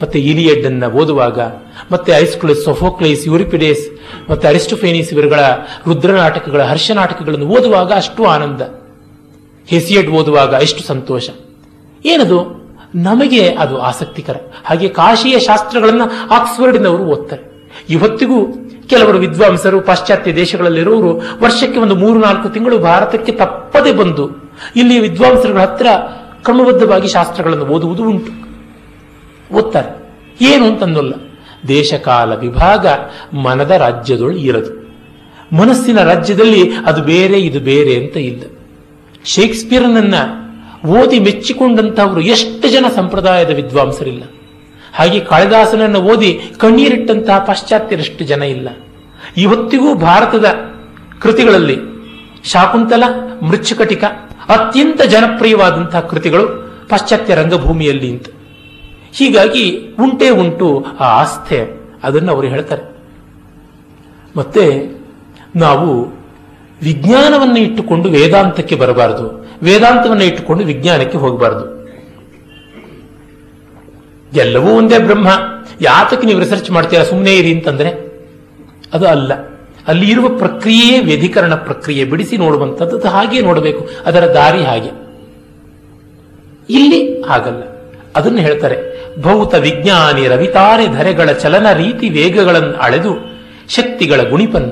ಮತ್ತೆ 0.02 0.20
ಇಲಿಯಡ್ 0.20 0.66
ಅನ್ನ 0.66 0.84
ಓದುವಾಗ, 0.84 1.40
ಮತ್ತೆ 1.92 2.12
ಐಸ್ಕ್ಲಸ್, 2.12 2.64
ಸೊಫೋಕ್ಲೇಸ್, 2.64 3.26
ಯೂರಿಪಿಡೇಸ್ 3.26 4.01
ಮತ್ತೆ 4.30 4.48
ಅರಿಸ್ಟೋಫೇನಿಸ್ 4.48 5.12
ಇವರುಗಳ 5.12 5.40
ರುದ್ರ 5.86 6.10
ನಾಟಕಗಳ 6.10 6.62
ಹರ್ಷ 6.62 6.90
ನಾಟಕಗಳನ್ನು 6.90 7.46
ಓದುವಾಗ 7.46 7.92
ಅಷ್ಟು 7.92 8.24
ಆನಂದ. 8.24 8.60
ಹೆಸಿಯಡ್ 9.66 10.10
ಓದುವಾಗ 10.10 10.54
ಎಷ್ಟು 10.62 10.82
ಸಂತೋಷ. 10.82 11.30
ಏನದು? 12.04 12.62
ನಮಗೆ 12.94 13.54
ಅದು 13.54 13.80
ಆಸಕ್ತಿಕರ. 13.80 14.36
ಹಾಗೆ 14.64 14.88
ಕಾಶಿಯ 14.88 15.38
ಶಾಸ್ತ್ರಗಳನ್ನು 15.38 16.04
ಆಕ್ಸ್ಫರ್ಡ್ನವರು 16.30 17.04
ಓದ್ತಾರೆ. 17.04 17.70
ಇವತ್ತಿಗೂ 17.90 18.46
ಕೆಲವರು 18.86 19.18
ವಿದ್ವಾಂಸರು, 19.18 19.80
ಪಾಶ್ಚಾತ್ಯ 19.80 20.34
ದೇಶಗಳಲ್ಲಿರುವವರು 20.34 21.20
ವರ್ಷಕ್ಕೆ 21.42 21.80
ಒಂದು 21.80 21.94
ಮೂರು, 21.94 22.20
ನಾಲ್ಕು 22.20 22.48
ತಿಂಗಳು 22.48 22.78
ಭಾರತಕ್ಕೆ 22.78 23.32
ತಪ್ಪದೆ 23.32 23.92
ಬಂದು 23.92 24.52
ಇಲ್ಲಿ 24.76 25.00
ವಿದ್ವಾಂಸರುಗಳ 25.00 25.60
ಹತ್ರ 25.60 25.86
ಕ್ರಮಬದ್ಧವಾಗಿ 26.42 27.08
ಶಾಸ್ತ್ರಗಳನ್ನು 27.08 27.64
ಓದುವುದು 27.64 28.04
ಉಂಟು. 28.04 28.42
ಓದ್ತಾರೆ. 29.54 30.02
ಏನು 30.44 30.66
ಅಂತಂದಲ್ಲ. 30.66 31.12
ದೇಶಕಾಲ 31.68 32.34
ವಿಭಾಗ 32.34 32.86
ಮನದ 33.36 33.70
ರಾಜ್ಯದೊಳು 33.70 34.36
ಇರದು. 34.36 34.82
ಮನಸ್ಸಿನ 35.56 36.02
ರಾಜ್ಯದಲ್ಲಿ 36.02 36.70
ಅದು 36.86 37.02
ಬೇರೆ, 37.02 37.40
ಇದು 37.40 37.60
ಬೇರೆ 37.60 37.94
ಅಂತ 37.94 38.16
ಇಲ್ಲ. 38.16 38.42
ಶೇಕ್ಸ್ಪಿಯರ್ನನ್ನ 39.24 40.14
ಓದಿ 40.86 41.18
ಮೆಚ್ಚಿಕೊಂಡಂತಹವರು 41.18 42.20
ಎಷ್ಟು 42.20 42.70
ಜನ 42.70 42.84
ಸಂಪ್ರದಾಯದ 42.94 43.50
ವಿದ್ವಾಂಸರಿಲ್ಲ. 43.50 44.22
ಹಾಗೆ 44.94 45.20
ಕಾಳಿದಾಸನನ್ನು 45.20 46.00
ಓದಿ 46.00 46.40
ಕಣ್ಣೀರಿಟ್ಟಂತಹ 46.58 47.38
ಪಾಶ್ಚಾತ್ಯರಷ್ಟು 47.38 48.24
ಜನ 48.24 48.42
ಇಲ್ಲ. 48.42 48.68
ಇವತ್ತಿಗೂ 49.36 49.94
ಭಾರತದ 49.94 50.44
ಕೃತಿಗಳಲ್ಲಿ 51.20 51.76
ಶಾಕುಂತಲ, 52.44 53.04
ಮೃಚ್ಛಕಟಿಕ 53.42 54.04
ಅತ್ಯಂತ 54.48 55.02
ಜನಪ್ರಿಯವಾದಂತಹ 55.02 56.00
ಕೃತಿಗಳು 56.00 56.48
ಪಾಶ್ಚಾತ್ಯ 56.88 57.34
ರಂಗಭೂಮಿಯಲ್ಲಿ 57.34 58.10
ಅಂತ. 58.10 58.26
ಹೀಗಾಗಿ 59.12 59.94
ಉಂಟೆ 60.00 60.30
ಉಂಟು 60.30 60.86
ಆ 61.00 61.04
ಆಸ್ಥೆ. 61.04 61.82
ಅದನ್ನು 62.02 62.32
ಅವರು 62.32 62.46
ಹೇಳ್ತಾರೆ. 62.46 62.82
ಮತ್ತೆ 64.36 64.90
ನಾವು 65.56 66.04
ವಿಜ್ಞಾನವನ್ನು 66.82 67.58
ಇಟ್ಟುಕೊಂಡು 67.58 68.08
ವೇದಾಂತಕ್ಕೆ 68.08 68.74
ಬರಬಾರದು. 68.74 69.46
ವೇದಾಂತವನ್ನು 69.62 70.24
ಇಟ್ಟುಕೊಂಡು 70.24 70.64
ವಿಜ್ಞಾನಕ್ಕೆ 70.64 71.18
ಹೋಗಬಾರದು. 71.18 71.82
ಎಲ್ಲವೂ 74.34 74.70
ಒಂದೇ 74.70 74.98
ಬ್ರಹ್ಮ. 74.98 75.28
ಯಾತಕ್ಕೆ 75.80 76.26
ನೀವು 76.26 76.40
ರಿಸರ್ಚ್ 76.40 76.70
ಮಾಡ್ತೀರಾ? 76.70 77.04
ಸುಮ್ಮನೆ 77.04 77.34
ಇರಿ 77.34 77.54
ಅಂತಂದ್ರೆ 77.54 78.12
ಅದು 78.92 79.08
ಅಲ್ಲ. 79.08 79.32
ಅಲ್ಲಿ 79.86 80.10
ಇರುವ 80.10 80.28
ಪ್ರಕ್ರಿಯೆಯೇ 80.28 81.00
ವ್ಯಧಿಕರಣ 81.00 81.54
ಪ್ರಕ್ರಿಯೆ. 81.54 82.04
ಬಿಡಿಸಿ 82.04 82.36
ನೋಡುವಂಥದ್ದು 82.36 83.08
ಹಾಗೆ 83.08 83.40
ನೋಡಬೇಕು. 83.40 83.88
ಅದರ 84.06 84.26
ದಾರಿ 84.26 84.62
ಹಾಗೆ. 84.62 84.90
ಇಲ್ಲಿ 86.70 87.22
ಹಾಗಲ್ಲ. 87.22 87.62
ಅದನ್ನು 88.16 88.38
ಹೇಳ್ತಾರೆ. 88.38 88.91
ಭೌತ 89.20 89.54
ವಿಜ್ಞಾನಿ 89.54 90.28
ರವಿತಾರೆ 90.28 90.88
ಧರೆಗಳ 90.88 91.32
ಚಲನ 91.32 91.72
ರೀತಿ 91.72 92.08
ವೇಗಗಳನ್ನು 92.08 92.76
ಅಳೆದು 92.78 93.12
ಶಕ್ತಿಗಳ 93.68 94.30
ಗುಣಿಪನ್, 94.30 94.70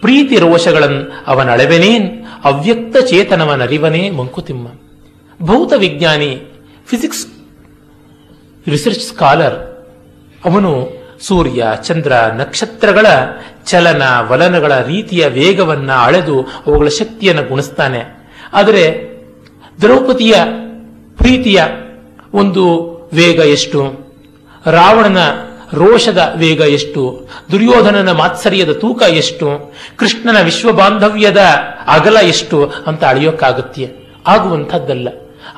ಪ್ರೀತಿ 0.00 0.36
ರೋಷಗಳನ್ 0.38 1.12
ಅವನ 1.26 1.50
ಅಳೆವನೇನ್, 1.50 2.26
ಅವ್ಯಕ್ತ 2.44 2.96
ಚೇತನವನರಿವನೇ 2.96 4.10
ಮಂಕುತಿಮ್ಮ. 4.10 4.68
ಭೌತ 5.42 5.72
ವಿಜ್ಞಾನಿ 5.76 6.40
ಫಿಸಿಕ್ಸ್ 6.86 7.26
ರಿಸರ್ಚ್ 8.68 9.00
ಸ್ಕಾಲರ್, 9.00 9.58
ಅವನು 10.44 11.00
ಸೂರ್ಯ, 11.20 11.66
ಚಂದ್ರ, 11.82 12.12
ನಕ್ಷತ್ರಗಳ 12.36 13.06
ಚಲನ 13.66 14.02
ವಲನಗಳ 14.28 14.72
ರೀತಿಯ 14.78 15.26
ವೇಗವನ್ನ 15.26 15.92
ಅಳೆದು 15.92 16.40
ಅವುಗಳ 16.66 16.88
ಶಕ್ತಿಯನ್ನು 16.88 17.42
ಗುಣಿಸ್ತಾನೆ. 17.42 18.30
ಆದರೆ 18.52 18.84
ದ್ರೌಪದಿಯ 19.80 20.34
ಪ್ರೀತಿಯ 21.16 21.62
ಒಂದು 22.34 22.64
ವೇಗ 23.14 23.38
ಎಷ್ಟು? 23.38 24.10
ರಾವಣನ 24.66 25.18
ರೋಷದ 25.74 26.32
ವೇಗ 26.36 26.60
ಎಷ್ಟು? 26.60 27.28
ದುರ್ಯೋಧನನ 27.52 28.12
ಮಾತ್ಸರ್ಯದ 28.12 28.72
ತೂಕ 28.72 29.02
ಎಷ್ಟು? 29.02 29.74
ಕೃಷ್ಣನ 29.96 30.42
ವಿಶ್ವ 30.42 30.72
ಬಾಂಧವ್ಯದ 30.72 31.38
ಅಗಲ 31.86 32.16
ಎಷ್ಟು 32.16 32.72
ಅಂತ 32.86 33.04
ಅಳೆಯೋಕ್ಕಾಗತ್ತೆ 33.04 33.92
ಆಗುವಂಥದ್ದಲ್ಲ. 34.26 35.08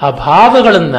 ಆ 0.02 0.10
ಭಾವಗಳನ್ನ 0.10 0.96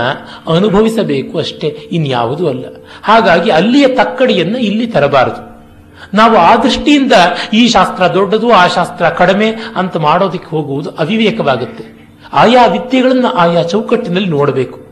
ಅನುಭವಿಸಬೇಕು 0.55 1.37
ಅಷ್ಟೇ, 1.37 1.67
ಇನ್ಯಾವುದೂ 1.67 2.47
ಅಲ್ಲ. 2.47 2.65
ಹಾಗಾಗಿ 3.03 3.49
ಅಲ್ಲಿಯ 3.49 3.87
ತಕ್ಕಡಿಯನ್ನು 3.87 4.57
ಇಲ್ಲಿ 4.57 4.87
ತರಬಾರದು. 4.87 5.53
ನಾವು 6.13 6.37
ಆ 6.37 6.55
ದೃಷ್ಟಿಯಿಂದ 6.55 7.11
ಈ 7.53 7.67
ಶಾಸ್ತ್ರ 7.67 8.07
ದೊಡ್ಡದು, 8.07 8.51
ಆ 8.51 8.67
ಶಾಸ್ತ್ರ 8.67 9.09
ಕಡಿಮೆ 9.09 9.53
ಅಂತ 9.75 9.97
ಮಾಡೋದಕ್ಕೆ 9.97 10.49
ಹೋಗುವುದು 10.49 10.89
ಅವಿವೇಕವಾಗುತ್ತೆ. 10.89 12.03
ಆಯಾ 12.33 12.65
ವಿದ್ಯೆಗಳನ್ನು 12.65 13.27
ಆಯಾ 13.27 13.63
ಚೌಕಟ್ಟಿನಲ್ಲಿ 13.63 14.29
ನೋಡಬೇಕು. 14.29 14.82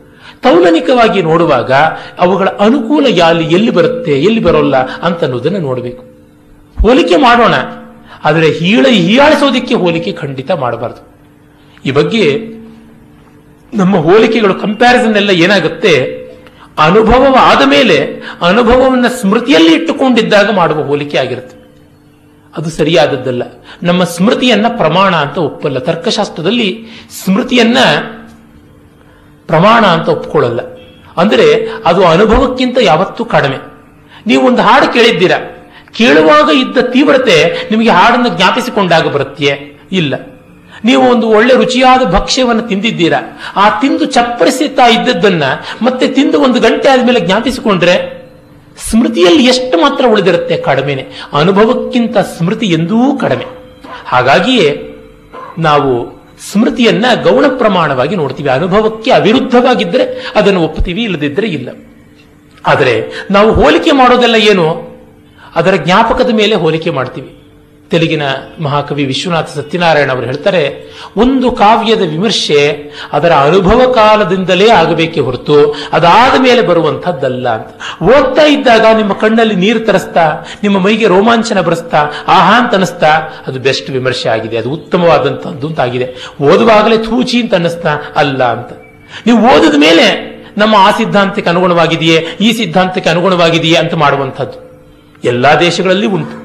ತೌಲನಿಕವಾಗಿ 0.42 1.22
ನೋಡುವಾಗ 1.22 1.72
ಅವುಗಳ 2.18 2.48
ಅನುಕೂಲ 2.48 3.06
ಯಾಲಿ 3.08 3.44
ಎಲ್ಲಿ 3.44 3.70
ಬರುತ್ತೆ, 3.70 4.12
ಎಲ್ಲಿ 4.12 4.40
ಬರೋಲ್ಲ 4.40 4.76
ಅಂತ 4.76 5.24
ಅನ್ನೋದನ್ನು 5.24 5.58
ನೋಡಬೇಕು. 5.58 6.04
ಹೋಲಿಕೆ 6.82 7.16
ಮಾಡೋಣ. 7.16 7.54
ಆದರೆ 8.24 8.52
ಹೀಳ 8.52 8.86
ಹೀಯಾಳಿಸೋದಕ್ಕೆ 8.86 9.74
ಹೋಲಿಕೆ 9.74 10.12
ಖಂಡಿತ 10.12 10.50
ಮಾಡಬಾರದು. 10.50 11.12
ಈ 11.84 11.90
ಬಗ್ಗೆ 11.90 12.38
ನಮ್ಮ 13.74 13.96
ಹೋಲಿಕೆಗಳು 13.96 14.54
ಕಂಪ್ಯಾರಿಸನ್ 14.54 15.16
ಎಲ್ಲ 15.16 15.30
ಏನಾಗುತ್ತೆ 15.30 16.22
ಅನುಭವವಾದ 16.78 17.68
ಮೇಲೆ 17.68 18.22
ಅನುಭವವನ್ನು 18.42 19.20
ಸ್ಮೃತಿಯಲ್ಲಿ 19.20 19.74
ಇಟ್ಟುಕೊಂಡಿದ್ದಾಗ 19.74 20.50
ಮಾಡುವ 20.50 20.82
ಹೋಲಿಕೆ 20.82 21.18
ಆಗಿರುತ್ತೆ. 21.18 21.56
ಅದು 22.56 22.70
ಸರಿಯಾದದ್ದಲ್ಲ. 22.70 23.42
ನಮ್ಮ 23.82 24.04
ಸ್ಮೃತಿಯನ್ನ 24.04 24.66
ಪ್ರಮಾಣ 24.68 25.16
ಅಂತ 25.16 25.38
ಒಪ್ಪಲ್ಲ. 25.38 25.78
ತರ್ಕಶಾಸ್ತ್ರದಲ್ಲಿ 25.78 26.86
ಸ್ಮೃತಿಯನ್ನ 27.24 27.78
ಪ್ರಮಾಣ 29.46 29.86
ಅಂತ 29.86 30.08
ಒಪ್ಕೊಳ್ಳಲ್ಲ. 30.08 30.60
ಅಂದರೆ 31.16 31.68
ಅದು 31.84 32.06
ಅನುಭವಕ್ಕಿಂತ 32.06 32.78
ಯಾವತ್ತೂ 32.82 33.24
ಕಡಿಮೆ. 33.24 33.56
ನೀವು 34.26 34.46
ಒಂದು 34.46 34.62
ಹಾಡು 34.62 34.92
ಕೇಳಿದ್ದೀರ? 34.92 35.32
ಕೇಳುವಾಗ 35.92 36.50
ಇದ್ದ 36.50 36.78
ತೀವ್ರತೆ 36.78 37.68
ನಿಮಗೆ 37.70 37.90
ಹಾಡನ್ನು 37.90 38.28
ಜ್ಞಾಪಿಸಿಕೊಂಡಾಗ 38.28 39.06
ಬರುತ್ತೆ 39.08 39.78
ಇಲ್ಲ. 39.92 40.14
ನೀವು 40.84 41.10
ಒಂದು 41.10 41.28
ಒಳ್ಳೆ 41.28 41.54
ರುಚಿಯಾದ 41.54 42.12
ಭಕ್ಷ್ಯವನ್ನು 42.12 42.62
ತಿಂದಿದ್ದೀರಾ? 42.62 43.40
ಆ 43.56 43.80
ತಿಂದು 43.80 44.04
ಚಪ್ಪರಿಸುತ್ತಾ 44.04 44.86
ಇದ್ದದ್ದನ್ನ 44.86 45.42
ಮತ್ತೆ 45.82 46.08
ತಿಂದು 46.08 46.40
ಒಂದು 46.40 46.60
ಗಂಟೆ 46.60 46.88
ಆದಮೇಲೆ 46.88 47.20
ಜ್ಞಾಪಿಸಿಕೊಂಡ್ರೆ 47.20 48.22
ಸ್ಮೃತಿಯಲ್ಲಿ 48.90 49.44
ಎಷ್ಟು 49.44 49.78
ಮಾತ್ರ 49.78 50.06
ಉಳಿದಿರುತ್ತೆ 50.06 50.56
ಕಡಿಮೆನೆ. 50.56 51.06
ಅನುಭವಕ್ಕಿಂತ 51.32 52.18
ಸ್ಮೃತಿ 52.18 52.66
ಎಂದೂ 52.66 53.18
ಕಡಿಮೆ. 53.18 53.44
ಹಾಗಾಗಿಯೇ 54.06 54.96
ನಾವು 55.58 56.21
ಸ್ಮೃತಿಯನ್ನ 56.50 57.04
ಗೌಣ 57.22 57.44
ಪ್ರಮಾಣವಾಗಿ 57.58 58.16
ನೋಡ್ತೀವಿ. 58.16 58.48
ಅನುಭವಕ್ಕೆ 58.48 59.10
ಅವಿರುದ್ಧವಾಗಿದ್ದರೆ 59.10 60.32
ಅದನ್ನು 60.34 60.62
ಒಪ್ಪುತ್ತೀವಿ 60.62 61.02
ಇಲ್ಲದಿದ್ದರೆ 61.02 61.46
ಇಲ್ಲ. 61.46 61.68
ಆದರೆ 62.66 63.04
ನಾವು 63.30 63.52
ಹೋಲಿಕೆ 63.52 63.90
ಮಾಡೋದೆಲ್ಲ 63.90 64.34
ಏನು? 64.34 64.92
ಅದರ 65.54 65.74
ಜ್ಞಾಪಕದ 65.76 66.34
ಮೇಲೆ 66.34 66.54
ಹೋಲಿಕೆ 66.54 66.90
ಮಾಡ್ತೀವಿ. 66.90 67.41
ತೆಲುಗಿನ 67.92 68.24
ಮಹಾಕವಿ 68.60 69.04
ವಿಶ್ವನಾಥ 69.04 69.48
ಸತ್ಯನಾರಾಯಣ 69.56 70.10
ಅವರು 70.12 70.26
ಹೇಳ್ತಾರೆ, 70.26 70.62
ಒಂದು 71.16 71.48
ಕಾವ್ಯದ 71.52 72.02
ವಿಮರ್ಶೆ 72.14 72.60
ಅದರ 73.12 73.32
ಅನುಭವ 73.48 73.80
ಕಾಲದಿಂದಲೇ 73.92 74.68
ಆಗಬೇಕೆ 74.70 75.20
ಹೊರತು 75.20 75.58
ಅದಾದ 75.92 76.34
ಮೇಲೆ 76.42 76.62
ಬರುವಂತಹದ್ದಲ್ಲ 76.62 77.48
ಅಂತ. 77.48 77.70
ಓದ್ತಾ 78.02 78.42
ಇದ್ದಾಗ 78.42 78.84
ನಿಮ್ಮ 78.96 79.12
ಕಣ್ಣಲ್ಲಿ 79.12 79.56
ನೀರು 79.56 79.80
ತರಿಸ್ತಾ, 79.80 80.26
ನಿಮ್ಮ 80.62 80.78
ಮೈಗೆ 80.78 81.06
ರೋಮಾಂಚನ 81.06 81.60
ಬರೆಸ್ತಾ, 81.60 82.02
ಆಹಾ 82.28 82.54
ಅಂತ 82.58 82.74
ಅನಿಸ್ತಾ 82.74 83.12
ಅದು 83.46 83.60
ಬೆಸ್ಟ್ 83.60 83.90
ವಿಮರ್ಶೆ 83.90 84.28
ಆಗಿದೆ, 84.28 84.56
ಅದು 84.56 84.70
ಉತ್ತಮವಾದಂತಹದ್ದು 84.70 85.66
ಅಂತ 85.66 85.80
ಆಗಿದೆ. 85.80 86.08
ಓದುವಾಗಲೇ 86.42 86.98
ಥೂಚಿ 86.98 87.40
ಅಂತ 87.40 87.54
ಅನ್ನಿಸ್ತಾ, 87.54 87.94
ಅಲ್ಲ 88.16 88.42
ಅಂತ. 88.44 88.72
ನೀವು 89.26 89.40
ಓದಿದ 89.54 89.74
ಮೇಲೆ 89.74 90.06
ನಮ್ಮ 90.58 90.74
ಆ 90.78 90.90
ಸಿದ್ಧಾಂತಕ್ಕೆ 90.90 91.50
ಅನುಗುಣವಾಗಿದೆಯೇ, 91.50 92.18
ಈ 92.40 92.52
ಸಿದ್ಧಾಂತಕ್ಕೆ 92.52 93.10
ಅನುಗುಣವಾಗಿದೆಯೇ 93.10 93.76
ಅಂತ 93.76 93.94
ಮಾಡುವಂಥದ್ದು. 93.94 94.58
ಎಲ್ಲಾ 95.24 95.50
ದೇಶಗಳಲ್ಲಿ 95.54 96.06
ಉಂಟು. 96.06 96.41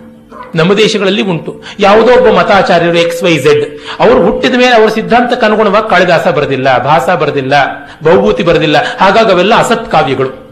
ನಮ್ಮ 0.56 0.74
ದೇಶಗಳಲ್ಲಿ 0.74 1.22
ಉಂಟು. 1.22 1.64
ಯಾವುದೋ 1.80 2.12
ಒಬ್ಬ 2.14 2.40
ಮತಾಚಾರ್ಯರು 2.40 2.98
ಎಕ್ಸ್ 2.98 3.24
ವೈ 3.24 3.38
ಝೆಡ್ 3.38 3.80
ಅವರು 4.00 4.26
ಹುಟ್ಟಿದ 4.26 4.54
ಮೇಲೆ 4.54 4.76
ಅವರ 4.76 4.88
ಸಿದ್ಧಾಂತಕ್ಕೆ 4.88 5.46
ಅನುಗುಣವಾಗಿ 5.46 5.90
ಕಾಳಿದಾಸ 5.90 6.28
ಬರೆದಿಲ್ಲ 6.28 6.84
ಭಾಸ 6.84 7.10
ಬರೆದಿಲ್ಲ, 7.10 7.54
ಬಹುಭೂತಿ 8.04 8.44
ಬರೆದಿಲ್ಲ. 8.44 8.78
ಹಾಗಾಗಿ 8.98 9.32
ಅವೆಲ್ಲ 9.32 9.56
ಅಸತ್ 9.56 9.92
ಕಾವ್ಯಗಳು 9.92 10.48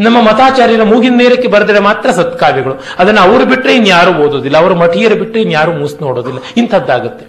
ನಮ್ಮ 0.00 0.20
ಮತಾಚಾರ್ಯರ 0.20 0.82
ಮೂಗಿನ 0.82 1.16
ನೇರಕ್ಕೆ 1.16 1.48
ಬರೆದರೆ 1.48 1.78
ಮಾತ್ರ 1.78 2.10
ಸತ್ಕಾವ್ಯಗಳು. 2.10 2.84
ಅದನ್ನು 2.98 3.20
ಅವರು 3.20 3.44
ಬಿಟ್ಟರೆ 3.44 3.76
ಇನ್ಯಾರು 3.76 4.12
ಓದೋದಿಲ್ಲ 4.14 4.56
ಅವರ 4.56 4.72
ಮಠಿಯರು 4.72 5.14
ಬಿಟ್ಟರೆ 5.14 5.42
ಇನ್ಯಾರು 5.42 5.72
ಮೂಸ್ 5.72 6.02
ನೋಡೋದಿಲ್ಲ. 6.02 6.38
ಇಂಥದ್ದಾಗುತ್ತೆ. 6.56 7.24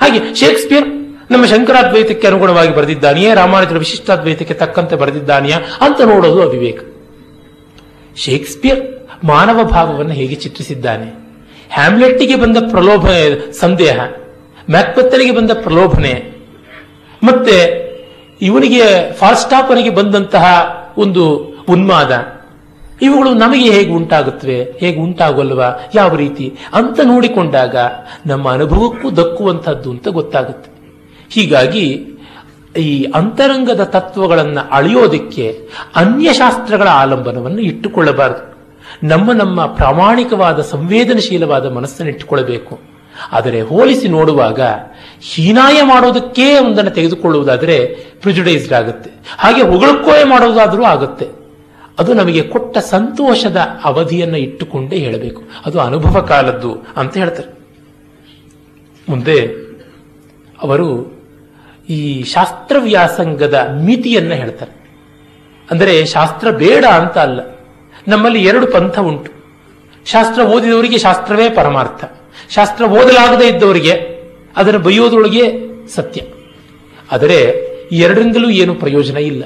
ಹಾಗೆ 0.00 0.34
ಶೇಕ್ಸ್ಪಿಯರ್ 0.34 0.88
ನಮ್ಮ 1.30 1.46
ಶಂಕರಾದ್ವೈತಕ್ಕೆ 1.46 2.26
ಅನುಗುಣವಾಗಿ 2.26 2.76
ಬರೆದಿದ್ದಾನೆಯೇ, 2.76 3.34
ರಾಮಾನುಜರ 3.34 3.76
ವಿಶಿಷ್ಟಾದ್ವೈತಕ್ಕೆ 3.76 4.54
ತಕ್ಕಂತೆ 4.54 4.96
ಬರೆದಿದ್ದಾನೆಯಾ 4.96 5.58
ಅಂತ 5.80 6.00
ನೋಡೋದು 6.00 6.42
ಅವಿವೇಕ. 6.42 6.80
ಶೇಕ್ಸ್ಪಿಯರ್ 8.16 9.08
ಮಾನವ 9.24 9.62
ಭಾವವನ್ನು 9.62 10.12
ಹೇಗೆ 10.12 10.34
ಚಿತ್ರಿಸಿದ್ದಾನೆ? 10.34 11.21
ಹ್ಯಾಮ್ಲೆಟ್ಟಿಗೆ 11.74 12.36
ಬಂದ 12.36 12.58
ಪ್ರಲೋಭ 12.72 13.06
ಸಂದೇಹ 13.60 13.96
ಮ್ಯಾಕ್ಬತ್ತನಿಗೆ 14.70 15.32
ಬಂದ 15.38 15.50
ಪ್ರಲೋಭನೆ, 15.64 16.12
ಮತ್ತೆ 17.22 17.56
ಇವನಿಗೆ 18.40 18.84
ಫಾಲ್ಸ್ಟಾಪನಿಗೆ 19.12 19.90
ಬಂದಂತಹ 19.90 20.44
ಒಂದು 20.98 21.24
ಉನ್ಮಾದ, 21.68 22.12
ಇವುಗಳು 23.02 23.30
ನಮಗೆ 23.34 23.68
ಹೇಗೆ 23.70 23.92
ಉಂಟಾಗುತ್ತವೆ, 23.92 24.58
ಹೇಗೆ 24.80 24.98
ಉಂಟಾಗಲ್ವಾ, 25.00 25.68
ಯಾವ 25.94 26.16
ರೀತಿ 26.16 26.46
ಅಂತ 26.74 27.00
ನೋಡಿಕೊಂಡಾಗ 27.04 27.76
ನಮ್ಮ 28.26 28.44
ಅನುಭವಕ್ಕೂ 28.50 29.10
ದಕ್ಕುವಂಥದ್ದು 29.10 29.90
ಅಂತ 29.90 30.08
ಗೊತ್ತಾಗುತ್ತೆ. 30.18 30.70
ಹೀಗಾಗಿ 31.30 31.86
ಈ 32.82 32.92
ಅಂತರಂಗದ 33.14 33.82
ತತ್ವಗಳನ್ನು 33.96 34.62
ಅಳೆಯೋದಕ್ಕೆ 34.70 35.46
ಅನ್ಯಶಾಸ್ತ್ರಗಳ 35.96 36.88
ಆಲಂಬನವನ್ನು 37.02 37.62
ಇಟ್ಟುಕೊಳ್ಳಬಾರದು. 37.70 38.44
ನಮ್ಮ 39.04 39.32
ನಮ್ಮ 39.32 39.66
ಪ್ರಾಮಾಣಿಕವಾದ, 39.66 40.60
ಸಂವೇದನಶೀಲವಾದ 40.60 41.72
ಮನಸ್ಸನ್ನು 41.72 42.12
ಇಟ್ಟುಕೊಳ್ಳಬೇಕು 42.12 42.80
ಆದರೆ 43.32 43.60
ಹೋಲಿಸಿ 43.60 44.08
ನೋಡುವಾಗ, 44.08 44.60
ಹೀನಾಯ 45.20 45.82
ಮಾಡೋದಕ್ಕೇ 45.82 46.58
ಒಂದನ್ನು 46.58 46.90
ತೆಗೆದುಕೊಳ್ಳುವುದಾದರೆ 46.90 47.86
ಪ್ರಿಜುಡೈಸ್ಡ್ 48.20 48.72
ಆಗುತ್ತೆ. 48.72 49.10
ಹಾಗೆ 49.38 49.62
ಹೊಗಳಕ್ಕೋಯ 49.62 50.24
ಮಾಡೋದಾದರೂ 50.24 50.84
ಆಗುತ್ತೆ. 50.84 51.26
ಅದು 51.98 52.14
ನಮಗೆ 52.14 52.42
ಕೊಟ್ಟ 52.42 52.78
ಸಂತೋಷದ 52.78 53.56
ಅವಧಿಯನ್ನು 53.84 54.36
ಇಟ್ಟುಕೊಂಡೇ 54.36 54.96
ಹೇಳಬೇಕು. 54.96 55.42
ಅದು 55.66 55.80
ಅನುಭವ 55.80 56.20
ಕಾಲದ್ದು 56.20 56.86
ಅಂತ 56.96 57.16
ಹೇಳ್ತಾರೆ. 57.16 57.48
ಮುಂದೆ 59.08 59.40
ಅವರು 60.62 61.18
ಈ 61.88 62.22
ಶಾಸ್ತ್ರ 62.22 62.76
ವ್ಯಾಸಂಗದ 62.78 63.68
ಮಿತಿಯನ್ನು 63.72 64.34
ಹೇಳ್ತಾರೆ. 64.34 64.82
ಅಂದರೆ 65.70 66.06
ಶಾಸ್ತ್ರ 66.06 66.50
ಬೇಡ 66.50 66.84
ಅಂತ 66.84 67.18
ಅಲ್ಲ. 67.18 67.51
ನಮ್ಮಲ್ಲಿ 68.08 68.44
ಎರಡು 68.44 68.66
ಪಂಥ 68.66 68.98
ಉಂಟು. 68.98 69.32
ಶಾಸ್ತ್ರ 70.06 70.42
ಓದಿದವರಿಗೆ 70.42 70.98
ಶಾಸ್ತ್ರವೇ 70.98 71.50
ಪರಮಾರ್ಥ. 71.50 72.04
ಶಾಸ್ತ್ರ 72.50 72.84
ಓದಲಾಗದೇ 72.84 73.48
ಇದ್ದವರಿಗೆ 73.48 73.92
ಅದನ್ನು 74.56 74.80
ಬೈಯೋದ್ರೊಳಗೆ 74.80 75.42
ಸತ್ಯ. 75.88 76.22
ಆದರೆ 77.12 77.38
ಎರಡರಿಂದಲೂ 77.92 78.50
ಏನು 78.50 78.74
ಪ್ರಯೋಜನ 78.74 79.16
ಇಲ್ಲ. 79.16 79.44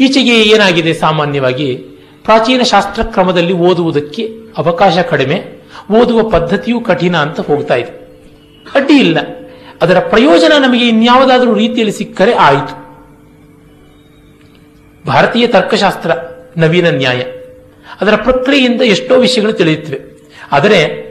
ಈಚೆಗೆ 0.00 0.42
ಏನಾಗಿದೆ 0.42 0.94
ಸಾಮಾನ್ಯವಾಗಿ? 0.94 1.76
ಪ್ರಾಚೀನ 2.24 2.62
ಶಾಸ್ತ್ರ 2.62 3.02
ಕ್ರಮದಲ್ಲಿ 3.02 3.52
ಓದುವುದಕ್ಕೆ 3.52 4.32
ಅವಕಾಶ 4.58 4.98
ಕಡಿಮೆ, 4.98 5.44
ಓದುವ 5.90 6.22
ಪದ್ಧತಿಯೂ 6.22 6.80
ಕಠಿಣ 6.80 7.16
ಅಂತ 7.16 7.40
ಹೋಗ್ತಾ 7.40 7.74
ಇದೆ. 7.74 7.90
ಅಡ್ಡಿ 8.74 8.94
ಇಲ್ಲ. 8.94 9.18
ಅದರ 9.82 9.98
ಪ್ರಯೋಜನ 9.98 10.52
ನಮಗೆ 10.62 10.88
ಇನ್ಯಾವುದಾದ್ರೂ 10.88 11.54
ರೀತಿಯಲ್ಲಿ 11.54 11.92
ಸಿಕ್ಕರೆ 11.92 12.34
ಆಯಿತು. 12.34 12.88
ಭಾರತೀಯ 15.06 15.46
ತರ್ಕಶಾಸ್ತ್ರ 15.46 16.10
ನವೀನ 16.58 16.96
ನ್ಯಾಯ. 16.96 17.22
ಅದರ 18.00 18.14
ಪ್ರಕ್ರಿಯೆಯಿಂದ 18.16 18.82
ಎಷ್ಟೋ 18.82 19.16
ವಿಷಯಗಳು 19.16 19.52
ತಿಳಿಯುತ್ತವೆ. 19.52 20.00
ಆದರೆ 20.52 21.08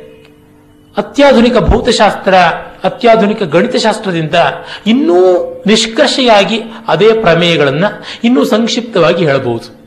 ಅತ್ಯಾಧುನಿಕ 0.98 1.58
ಭೌತಶಾಸ್ತ್ರ, 1.58 2.34
ಅತ್ಯಾಧುನಿಕ 2.84 3.44
ಗಣಿತಶಾಸ್ತ್ರದಿಂದ 3.44 4.36
ಇನ್ನೂ 4.88 5.16
ನಿಷ್ಕರ್ಷೆಯಾಗಿ 5.68 6.62
ಅದೇ 6.88 7.14
ಪ್ರಮೇಯಗಳನ್ನು 7.14 8.04
ಇನ್ನೂ 8.24 8.44
ಸಂಕ್ಷಿಪ್ತವಾಗಿ 8.44 9.26
ಹೇಳಬಹುದು. 9.26 9.78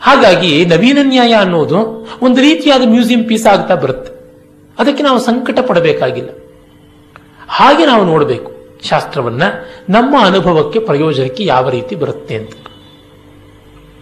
ಹಾಗಾಗಿ 0.00 0.64
ನವೀನ 0.64 0.98
ನ್ಯಾಯ 1.02 1.34
ಅನ್ನೋದು 1.34 2.08
ಒಂದು 2.22 2.40
ರೀತಿಯಾದ 2.40 2.82
ಮ್ಯೂಸಿಯಂ 2.84 3.24
ಪೀಸ್ 3.24 3.46
ಆಗ್ತಾ 3.46 3.74
ಬರುತ್ತೆ. 3.74 4.18
ಅದಕ್ಕೆ 4.78 5.02
ನಾವು 5.02 5.18
ಸಂಕಟ 5.18 5.58
ಪಡಬೇಕಾಗಿಲ್ಲ. 5.60 6.28
ಹಾಗೆ 7.48 7.86
ನಾವು 7.86 8.04
ನೋಡಬೇಕು. 8.04 8.52
ಶಾಸ್ತ್ರವನ್ನ 8.88 9.42
ನಮ್ಮ 9.88 10.16
ಅನುಭವಕ್ಕೆ 10.20 10.78
ಪ್ರಯೋಜನಕ್ಕೆ 10.78 11.44
ಯಾವ 11.44 11.70
ರೀತಿ 11.70 11.94
ಬರುತ್ತೆ 11.94 12.34
ಅಂತ. 12.34 12.50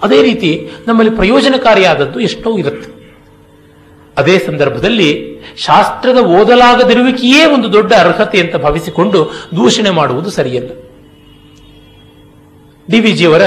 ಅದೇ 0.03 0.23
ರೀತಿ 0.23 0.71
ನಮ್ಮಲ್ಲಿ 0.87 1.15
ಪ್ರಯೋಜನಕಾರಿಯಾದದ್ದು 1.15 2.21
ಎಷ್ಟೋ 2.21 2.59
ಇರುತ್ತೆ. 2.59 2.97
ಅದೇ 4.19 4.39
ಸಂದರ್ಭದಲ್ಲಿ 4.39 5.39
ಶಾಸ್ತ್ರದ 5.57 6.19
ಓದಲಾಗದಿರುವಿಕೆಯೇ 6.19 7.45
ಒಂದು 7.45 7.73
ದೊಡ್ಡ 7.73 7.93
ಅರ್ಹತೆ 7.93 8.41
ಅಂತ 8.41 8.57
ಭಾವಿಸಿಕೊಂಡು 8.57 9.31
ದೂಷಣೆ 9.57 9.91
ಮಾಡುವುದು 9.91 10.31
ಸರಿಯಲ್ಲ. 10.31 10.69
ಡಿ 12.91 13.01
ವಿ 13.01 13.13
ಜಿಯವರ 13.13 13.43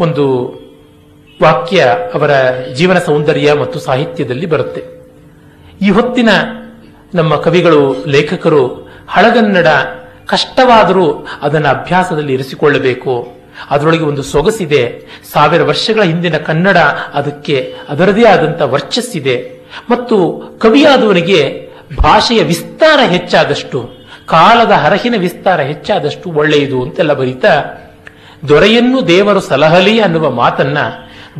ಒಂದು 0.00 0.54
ವಾಕ್ಯ 1.42 1.96
ಅವರ 2.14 2.30
ಜೀವನ 2.74 2.98
ಸೌಂದರ್ಯ 2.98 3.52
ಮತ್ತು 3.52 3.78
ಸಾಹಿತ್ಯದಲ್ಲಿ 3.78 4.46
ಬರುತ್ತೆ. 4.46 4.84
ಈ 5.82 5.90
ಹೊತ್ತಿನ 5.90 6.28
ನಮ್ಮ 7.14 7.36
ಕವಿಗಳು, 7.36 8.04
ಲೇಖಕರು 8.06 8.88
ಹಳಗನ್ನಡ 9.08 9.66
ಕಷ್ಟವಾದರೂ 10.26 11.26
ಅದನ್ನು 11.42 11.68
ಅಭ್ಯಾಸದಲ್ಲಿ 11.68 12.32
ಇರಿಸಿಕೊಳ್ಳಬೇಕು. 12.32 13.39
ಅದರೊಳಗೆ 13.70 14.04
ಒಂದು 14.04 14.22
ಸೊಗಸಿದೆ. 14.22 15.02
ಸಾವಿರ 15.32 15.62
ವರ್ಷಗಳ 15.62 16.02
ಹಿಂದಿನ 16.02 16.36
ಕನ್ನಡ 16.36 16.76
ಅದಕ್ಕೆ 17.14 17.74
ಅದರದೇ 17.88 18.24
ಆದಂಥ 18.24 18.62
ವರ್ಚಸ್ಸಿದೆ. 18.62 19.60
ಮತ್ತು 19.90 20.42
ಕವಿಯಾದವನಿಗೆ 20.58 21.70
ಭಾಷೆಯ 21.96 22.42
ವಿಸ್ತಾರ 22.42 23.00
ಹೆಚ್ಚಾದಷ್ಟು, 23.08 23.90
ಕಾಲದ 24.26 24.70
ಹರಹಿನ 24.70 25.14
ವಿಸ್ತಾರ 25.18 25.60
ಹೆಚ್ಚಾದಷ್ಟು 25.60 26.32
ಒಳ್ಳೆಯದು 26.32 26.82
ಅಂತೆಲ್ಲ 26.82 27.12
ಬರೀತಾ, 27.12 27.62
ದೊರೆಯನ್ನು 28.48 29.08
ದೇವರು 29.08 29.40
ಸಲಹಲಿ 29.40 30.00
ಅನ್ನುವ 30.00 30.30
ಮಾತನ್ನ, 30.30 30.78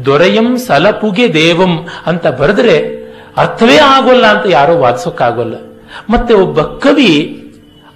ದೊರೆಯಂ 0.05 0.57
ಸಲಪುಗೆ 0.57 1.35
ದೇವಂ 1.35 1.89
ಅಂತ 2.07 2.27
ಬರೆದ್ರೆ 2.27 3.01
ಅರ್ಥವೇ 3.37 3.77
ಆಗೋಲ್ಲ 3.77 4.27
ಅಂತ 4.27 4.47
ಯಾರೋ 4.49 4.79
ವಾದಿಸೋಕ್ಕಾಗೋಲ್ಲ. 4.79 5.55
ಮತ್ತೆ 6.11 6.35
ಒಬ್ಬ 6.35 6.63
ಕವಿ 6.63 7.37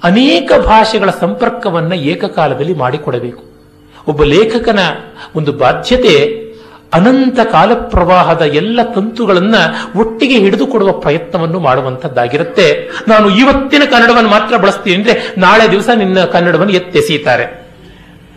ಅನೇಕ 0.04 0.52
ಭಾಷೆಗಳ 0.66 1.10
ಸಂಪರ್ಕವನ್ನ 1.10 1.92
ಏಕಕಾಲದಲ್ಲಿ 1.92 2.74
ಮಾಡಿಕೊಡಬೇಕು. 2.74 3.53
ಒಬ್ಬ 4.06 4.24
ಲೇಖಕನ 4.24 4.78
ಒಂದು 5.34 5.52
ಬಾಧ್ಯತೆ 5.52 6.44
ಅನಂತ 6.92 7.40
ಕಾಲ 7.40 7.74
ಪ್ರವಾಹದ 7.74 8.42
ಎಲ್ಲ 8.42 8.82
ತಂತುಗಳನ್ನು 8.82 9.60
ಒಟ್ಟಿಗೆ 9.98 10.38
ಹಿಡಿದುಕೊಡುವ 10.38 10.92
ಪ್ರಯತ್ನವನ್ನು 10.92 11.60
ಮಾಡುವಂತದ್ದಾಗಿರುತ್ತೆ 11.60 12.90
ನಾನು 13.08 13.30
ಇವತ್ತಿನ 13.30 13.82
ಕನ್ನಡವನ್ನು 13.90 14.30
ಮಾತ್ರ 14.30 14.56
ಬಳಸ್ತೀನಿ 14.56 14.96
ಅಂದ್ರೆ 14.96 15.34
ನಾಳೆ 15.38 15.70
ದಿವಸ 15.70 15.88
ನಿನ್ನ 15.94 16.24
ಕನ್ನಡವನ್ನು 16.24 16.72
ಎತ್ತೆಸೀತಾರೆ 16.72 17.64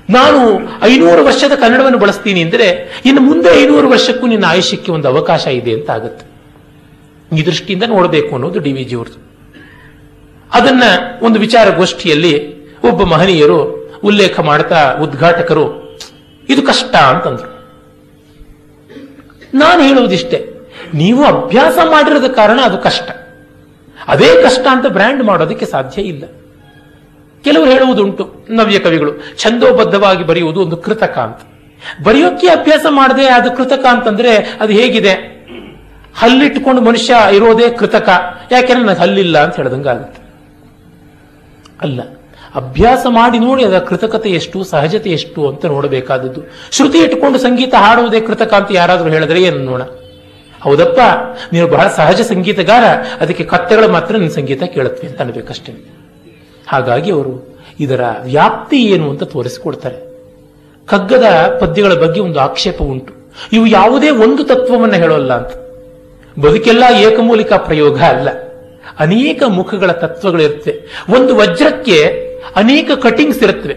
ನಾನು 0.09 0.39
ಐನೂರು 0.85 1.25
ವರ್ಷದ 1.25 1.51
ಕನ್ನಡವನ್ನು 1.55 1.97
ಬಳಸ್ತೀನಿ 1.97 2.41
ಅಂದರೆ 2.41 2.99
ಇನ್ನು 3.05 3.21
ಮುಂದೆ 3.21 3.63
ಐನೂರು 3.63 3.89
ವರ್ಷಕ್ಕೂ 3.89 4.27
ನಿನ್ನ 4.27 4.45
ಆಯುಷ್ಯಕ್ಕೆ 4.45 4.91
ಒಂದು 4.91 5.07
ಅವಕಾಶ 5.07 5.47
ಇದೆ 5.47 5.73
ಅಂತ 5.73 5.89
ಆಗುತ್ತೆ. 5.89 6.25
ಈ 7.37 7.45
ದೃಷ್ಟಿಯಿಂದ 7.45 7.83
ನೋಡಬೇಕು 7.83 8.35
ಅನ್ನೋದು 8.35 8.59
ಡಿ 8.59 8.71
ವಿ 8.71 8.95
ಅದನ್ನ 10.53 10.83
ಒಂದು 11.21 11.39
ವಿಚಾರಗೋಷ್ಠಿಯಲ್ಲಿ 11.39 12.57
ಒಬ್ಬ 12.81 13.03
ಮಹನೀಯರು 13.03 13.86
ಉಲ್ಲೇಖ 14.03 14.39
ಮಾಡ್ತಾ 14.39 14.93
ಉದ್ಘಾಟಕರು, 15.01 15.97
ಇದು 16.49 16.61
ಕಷ್ಟ 16.61 16.95
ಅಂತಂದ್ರು. 16.95 17.49
ನಾನು 19.53 19.81
ಹೇಳುವುದಿಷ್ಟೇ, 19.81 20.39
ನೀವು 20.93 21.25
ಅಭ್ಯಾಸ 21.25 21.77
ಮಾಡಿರೋದ 21.85 22.27
ಕಾರಣ 22.31 22.59
ಅದು 22.63 22.77
ಕಷ್ಟ. 22.77 23.09
ಅದೇ 24.07 24.43
ಕಷ್ಟ 24.43 24.67
ಅಂತ 24.71 24.85
ಬ್ರ್ಯಾಂಡ್ 24.85 25.23
ಮಾಡೋದಕ್ಕೆ 25.23 25.65
ಸಾಧ್ಯ 25.65 26.01
ಇಲ್ಲ. 26.01 26.23
ಕೆಲವರು 27.43 27.69
ಹೇಳುವುದುಂಟು, 27.69 28.45
ನವ್ಯ 28.49 28.79
ಕವಿಗಳು, 28.79 29.37
ಛಂದೋಬದ್ಧವಾಗಿ 29.37 30.23
ಬರೆಯುವುದು 30.23 30.61
ಒಂದು 30.61 30.77
ಕೃತಕ 30.77 31.17
ಅಂತ 31.17 31.41
ಬರೆಯೋಕ್ಕೆ 32.03 32.47
ಅಭ್ಯಾಸ 32.47 32.85
ಮಾಡದೆ 32.89 33.27
ಅದು 33.27 33.51
ಕೃತಕ 33.51 33.85
ಅಂತಂದ್ರೆ 33.89 34.37
ಅದು 34.37 34.73
ಹೇಗಿದೆ? 34.73 35.13
ಹಲ್ಲಿಟ್ಟುಕೊಂಡು 36.15 36.81
ಮನುಷ್ಯ 36.81 37.15
ಇರೋದೇ 37.31 37.69
ಕೃತಕ, 37.69 38.09
ಯಾಕೆಂದ್ರೆ 38.51 38.85
ನನಗೆ 38.85 38.99
ಹಲ್ಲಿಲ್ಲ 38.99 39.43
ಅಂತ 39.43 39.55
ಹೇಳ್ದಂಗಾಗುತ್ತೆ. 39.55 40.21
ಅಲ್ಲ 41.81 42.16
ಅಭ್ಯಾಸ 42.57 43.05
ಮಾಡಿ 43.09 43.39
ನೋಡಿ 43.39 43.63
ಅದರ 43.63 43.79
ಕೃತಕತೆ 43.79 44.29
ಎಷ್ಟು, 44.29 44.63
ಸಹಜತೆ 44.63 45.09
ಎಷ್ಟು 45.09 45.49
ಅಂತ 45.49 45.65
ನೋಡಬೇಕಾದದ್ದು. 45.65 46.41
ಶ್ರುತಿ 46.71 46.97
ಇಟ್ಟುಕೊಂಡು 46.97 47.39
ಸಂಗೀತ 47.39 47.75
ಹಾಡುವುದೇ 47.75 48.19
ಕೃತಕ 48.21 48.53
ಅಂತ 48.53 48.67
ಯಾರಾದರೂ 48.71 49.09
ಹೇಳಿದ್ರೆ 49.09 49.43
ಏನು 49.43 49.57
ನೋಡ? 49.57 49.81
ಹೌದಪ್ಪ 50.61 50.99
ನೀವು 51.53 51.67
ಬಹಳ 51.67 51.87
ಸಹಜ 51.87 52.21
ಸಂಗೀತಗಾರ, 52.21 52.83
ಅದಕ್ಕೆ 53.19 53.43
ಕತ್ತೆಗಳು 53.43 53.87
ಮಾತ್ರ 53.87 54.15
ನಿನ್ನ 54.15 54.33
ಸಂಗೀತ 54.33 54.63
ಕೇಳುತ್ತೆ 54.63 55.07
ಅಂತ 55.07 55.21
ಅನ್ಬೇಕಷ್ಟೇ. 55.21 55.73
ಹಾಗಾಗಿ 56.67 57.11
ಅವರು 57.11 57.57
ಇದರ 57.79 58.01
ವ್ಯಾಪ್ತಿ 58.23 58.83
ಏನು 58.83 59.09
ಅಂತ 59.09 59.23
ತೋರಿಸಿಕೊಡ್ತಾರೆ. 59.23 60.07
ಕಗ್ಗದ 60.85 61.57
ಪದ್ಯಗಳ 61.61 61.93
ಬಗ್ಗೆ 61.93 62.21
ಒಂದು 62.21 62.39
ಆಕ್ಷೇಪ 62.39 62.81
ಉಂಟು. 62.81 63.13
ಇವು 63.53 63.65
ಯಾವುದೇ 63.65 64.09
ಒಂದು 64.09 64.43
ತತ್ವವನ್ನ 64.43 64.93
ಹೇಳೋಲ್ಲ 64.93 65.33
ಅಂತ. 65.33 65.53
ಬದುಕೆಲ್ಲ 66.39 66.83
ಏಕಮೂಲಿಕ 66.99 67.53
ಪ್ರಯೋಗ 67.53 67.99
ಅಲ್ಲ. 67.99 68.29
ಅನೇಕ 68.99 69.43
ಮುಖಗಳ 69.47 69.91
ತತ್ವಗಳಿರುತ್ತೆ 69.91 71.03
ಒಂದು 71.09 71.35
ವಜ್ರಕ್ಕೆ 71.35 72.26
ಅನೇಕ 72.55 72.91
ಕಟಿಂಗ್ಸ್ 72.91 73.43
ಇರುತ್ತವೆ. 73.43 73.75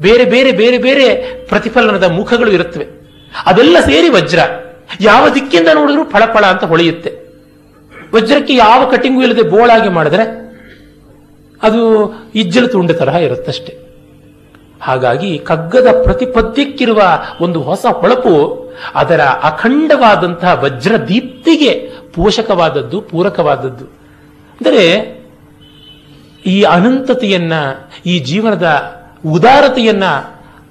ಬೇರೆ 0.00 0.24
ಬೇರೆ 0.24 0.52
ಬೇರೆ 0.52 0.78
ಬೇರೆ 0.78 1.14
ಪ್ರತಿಫಲನದ 1.44 2.04
ಮುಖಗಳು 2.04 2.50
ಇರುತ್ತವೆ. 2.50 2.86
ಅದೆಲ್ಲ 3.46 3.80
ಸೇರಿ 3.80 4.08
ವಜ್ರ. 4.08 4.38
ಯಾವ 5.00 5.28
ದಿಕ್ಕಿಂದ 5.28 5.68
ನೋಡಿದ್ರೂ 5.74 6.04
ಫಳಫಳ 6.04 6.44
ಅಂತ 6.44 6.64
ಹೊಳೆಯುತ್ತೆ. 6.64 7.24
ವಜ್ರಕ್ಕೆ 8.14 8.54
ಯಾವ 8.54 8.90
ಕಟಿಂಗು 8.90 9.22
ಇಲ್ಲದೆ 9.22 9.42
ಬೋಳಾಗಿ 9.42 9.88
ಮಾಡಿದ್ರೆ 9.88 10.44
ಅದು 11.62 12.12
ಇಜ್ಜಲು 12.34 12.68
ತುಂಡ 12.68 12.90
ತರಹ 12.90 13.14
ಇರುತ್ತಷ್ಟೆ. 13.14 13.78
ಹಾಗಾಗಿ 14.82 15.38
ಕಗ್ಗದ 15.38 16.00
ಪ್ರತಿಪದ್ಯಕ್ಕಿರುವ 16.02 17.02
ಒಂದು 17.40 17.62
ಹೊಸ 17.62 17.86
ಹೊಳಪು 17.86 18.64
ಅದರ 18.94 19.20
ಅಖಂಡವಾದಂತಹ 19.20 20.60
ವಜ್ರ 20.64 20.96
ದೀಪ್ತಿಗೆ 20.96 21.90
ಪೋಷಕವಾದದ್ದು 22.14 23.00
ಪೂರಕವಾದದ್ದು. 23.00 23.84
ಅಂದರೆ 23.84 25.14
ಈ 26.46 26.62
ಅನಂತತೆಯನ್ನ, 26.62 27.52
ಈ 28.06 28.18
ಜೀವನದ 28.18 28.96
ಉದಾರತೆಯನ್ನ 29.26 30.02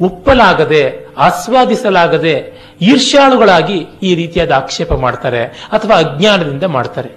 ಒಪ್ಪಲಾಗದೆ, 0.02 1.08
ಆಸ್ವಾದಿಸಲಾಗದೆ 1.18 2.64
ಈರ್ಷ್ಯಾಳುಗಳಾಗಿ 2.82 3.86
ಈ 4.04 4.16
ರೀತಿಯಾದ 4.16 4.52
ಆಕ್ಷೇಪ 4.52 4.94
ಮಾಡ್ತಾರೆ 4.94 5.44
ಅಥವಾ 5.46 5.96
ಅಜ್ಞಾನದಿಂದ 5.96 6.64
ಮಾಡ್ತಾರೆ. 6.64 7.10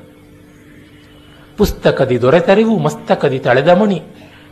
ಪುಸ್ತಕದಿ 1.56 2.22
ದೊರೆತರಿವು, 2.22 2.78
ಮಸ್ತಕದಿ 2.78 3.38
ತಳೆದ 3.38 3.68
ಮುನಿ 3.68 4.02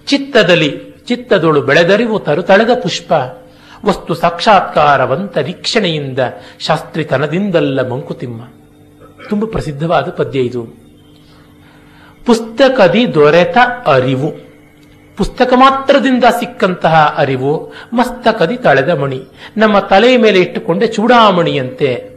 ಚಿತ್ತದಲ್ಲಿ 0.06 0.94
ಚಿತ್ತದೊಳು 1.06 1.62
ಬೆಳೆದರಿವು 1.62 2.18
ತರುತಳೆದ 2.18 2.70
ಪುಷ್ಪ. 2.82 3.12
ವಸ್ತು 3.85 4.14
ಸಾಕ್ಷಾತ್ಕಾರವಂತ 4.14 5.39
ವೀಕ್ಷಣೆಯಿಂದ 5.39 6.18
ಶಾಸ್ತ್ರಿತನದಿಂದಲ್ಲ 6.60 7.89
ಮಂಕುತಿಮ್ಮ. 7.89 8.43
ತುಂಬ 9.28 9.44
ಪ್ರಸಿದ್ಧವಾದ 9.44 10.09
ಪದ್ಯ 10.09 10.40
ಇದು. 10.40 10.84
ಪುಸ್ತಕದಿ 12.26 13.14
ದೊರೆತ 13.14 13.59
ಅರಿವು. 13.86 14.44
ಪುಸ್ತಕ 15.16 15.52
ಮಾತ್ರದಿಂದ 15.56 16.24
ಸಿಕ್ಕಂತಹ 16.24 17.14
ಅರಿವು 17.18 17.72
ಮಸ್ತಕದಿ 17.92 18.56
ತಳೆದ 18.56 18.88
ಮಣಿ. 18.88 19.20
ನಮ್ಮ 19.56 19.78
ತಲೆಯ 19.78 20.16
ಮೇಲೆ 20.16 20.40
ಇಟ್ಟುಕೊಂಡೆ 20.40 20.86
ಚೂಡಾಮಣಿಯಂತೆ, 20.86 22.09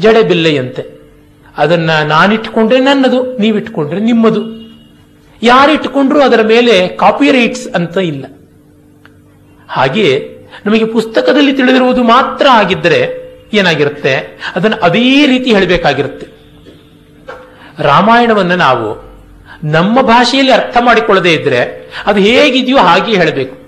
ಜಡೆಬಿಲ್ಲೆಯಂತೆ. 0.00 1.00
ಅದನ್ನ 1.56 1.90
ನಾನಿಟ್ಟುಕೊಂಡ್ರೆ 1.90 2.80
ನನ್ನದು, 2.80 3.38
ನೀವಿಟ್ಟುಕೊಂಡ್ರೆ 3.38 4.00
ನಿಮ್ಮದು. 4.00 4.42
ಯಾರಿಟ್ಟುಕೊಂಡ್ರೂ 5.42 6.20
ಅದರ 6.20 6.42
ಮೇಲೆ 6.42 6.88
ಕಾಪಿ 6.88 7.32
ರೈಟ್ಸ್ 7.32 7.68
ಅಂತ 7.68 7.96
ಇಲ್ಲ. 7.96 8.24
ಹಾಗೆಯೇ 9.68 10.48
ನಮಗೆ 10.66 10.84
ಪುಸ್ತಕದಲ್ಲಿ 10.84 11.52
ತಿಳಿದಿರುವುದು 11.52 12.02
ಮಾತ್ರ 12.02 12.46
ಆಗಿದ್ದರೆ 12.50 13.00
ಏನಾಗಿರುತ್ತೆ? 13.52 14.14
ಅದನ್ನು 14.56 14.76
ಅದೇ 14.76 15.26
ರೀತಿ 15.26 15.54
ಹೇಳಬೇಕಾಗಿರುತ್ತೆ. 15.54 16.26
ರಾಮಾಯಣವನ್ನು 17.78 18.56
ನಾವು 18.56 19.09
ನಮ್ಮ 19.64 20.00
ಭಾಷೆಯಲ್ಲಿ 20.00 20.52
ಅರ್ಥ 20.52 20.76
ಮಾಡಿಕೊಳ್ಳದೇ 20.80 21.32
ಇದ್ರೆ 21.32 21.90
ಅದು 22.06 22.20
ಹೇಗಿದೆಯೋ 22.20 22.78
ಹಾಗೆ 22.78 23.14
ಹೇಳಬೇಕು. 23.14 23.60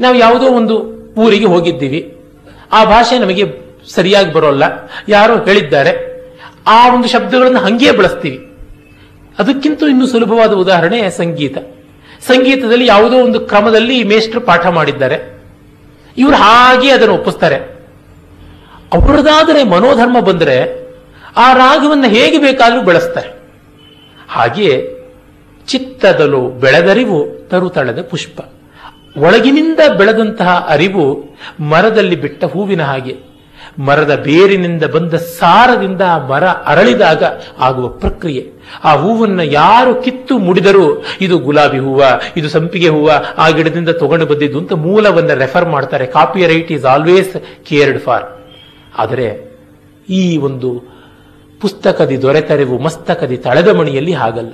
ನಾವು 0.00 0.14
ಯಾವುದೋ 0.14 0.46
ಒಂದು 0.46 0.78
ಊರಿಗೆ 1.18 1.44
ಹೋಗಿದ್ದೀವಿ. 1.44 2.16
ಆ 2.72 2.84
ಭಾಷೆ 2.84 3.18
ನಮಗೆ 3.18 3.44
ಸರಿಯಾಗಿ 3.94 4.32
ಬರೋಲ್ಲ. 4.32 4.62
ಯಾರೋ 5.08 5.44
ಹೇಳಿದ್ದಾರೆ. 5.44 6.06
ಆ 6.66 6.94
ಒಂದು 6.94 7.08
ಶಬ್ದಗಳನ್ನು 7.08 7.58
ಹಂಗೆ 7.58 7.92
ಬಳಸ್ತೀವಿ. 7.92 8.52
ಅದಕ್ಕಿಂತ 9.38 9.82
ಇನ್ನು 9.82 10.06
ಸುಲಭವಾದ 10.06 10.52
ಉದಾಹರಣೆ 10.52 11.10
ಸಂಗೀತ. 11.10 11.58
ಸಂಗೀತದಲ್ಲಿ 12.26 12.86
ಯಾವುದೋ 12.86 13.16
ಒಂದು 13.16 13.40
ಕ್ರಮದಲ್ಲಿ 13.40 14.04
ಮೇಷ್ಟ್ರು 14.04 14.40
ಪಾಠ 14.40 14.66
ಮಾಡಿದ್ದಾರೆ. 14.66 15.42
ಇವರು 16.18 16.36
ಹಾಗೆ 16.36 16.90
ಅದನ್ನು 16.90 17.14
ಒಪ್ಪಿಸ್ತಾರೆ. 17.14 17.56
ಅವರದಾದರೆ 18.92 19.64
ಮನೋಧರ್ಮ 19.64 20.20
ಬಂದರೆ 20.20 20.86
ಆ 21.36 21.52
ರಾಗವನ್ನು 21.52 22.08
ಹೇಗೆ 22.08 22.38
ಬೇಕಾದರೂ 22.38 22.82
ಬೆಳೆಸ್ತಾರೆ. 22.82 23.35
ಹಾಗೆ 24.28 24.96
ಚಿತ್ತದಲು 25.66 26.48
ಬೆಳೆದರಿವು 26.48 27.48
ತರುತಳದ 27.48 28.02
ಪುಷ್ಪ. 28.02 28.40
ಒಳಗಿನಿಂದ 29.16 29.78
ಬೆಳೆದಂತಹ 29.98 30.66
ಅರಿವು 30.68 31.24
ಮರದಲ್ಲಿ 31.60 32.16
ಬಿಟ್ಟ 32.16 32.44
ಹೂವಿನ 32.44 32.82
ಹಾಗೆ. 32.82 33.36
ಮರದ 33.78 34.14
ಬೇರಿನಿಂದ 34.14 34.84
ಬಂದ 34.84 35.14
ಸಾರದಿಂದ 35.14 36.00
ಆ 36.08 36.26
ಮರ 36.26 36.44
ಅರಳಿದಾಗ 36.44 37.24
ಆಗುವ 37.58 37.88
ಪ್ರಕ್ರಿಯೆ. 37.88 38.52
ಆ 38.84 38.96
ಹೂವನ್ನು 38.96 39.42
ಯಾರು 39.42 40.02
ಕಿತ್ತು 40.02 40.38
ಮುಡಿದರೂ 40.38 41.04
ಇದು 41.20 41.38
ಗುಲಾಬಿ 41.38 41.78
ಹೂವ, 41.78 42.02
ಇದು 42.36 42.48
ಸಂಪಿಗೆ 42.48 42.88
ಹೂವ, 42.88 43.10
ಆ 43.38 43.50
ಗಿಡದಿಂದ 43.50 43.88
ತಗೊಂಡು 43.88 44.26
ಬಂದಿದ್ದು 44.26 44.58
ಅಂತ 44.58 44.72
ಮೂಲವನ್ನು 44.72 45.38
ರೆಫರ್ 45.38 45.68
ಮಾಡ್ತಾರೆ. 45.68 46.06
Copyright 46.46 46.72
is 46.72 46.84
always 46.84 47.64
cared 47.64 47.98
for. 47.98 48.24
ಆದರೆ 48.98 49.56
ಈ 50.08 50.36
ಒಂದು 50.36 50.95
ಪುಸ್ತಕದಿ 51.60 52.22
ದೊರೆತರೆವು, 52.22 52.78
ಮಸ್ತಕದಿ 52.78 53.36
ತಳೆದ 53.36 53.68
ಮಣಿಯಲ್ಲಿ 53.68 54.12
ಹಾಗಲ್ಲ. 54.12 54.52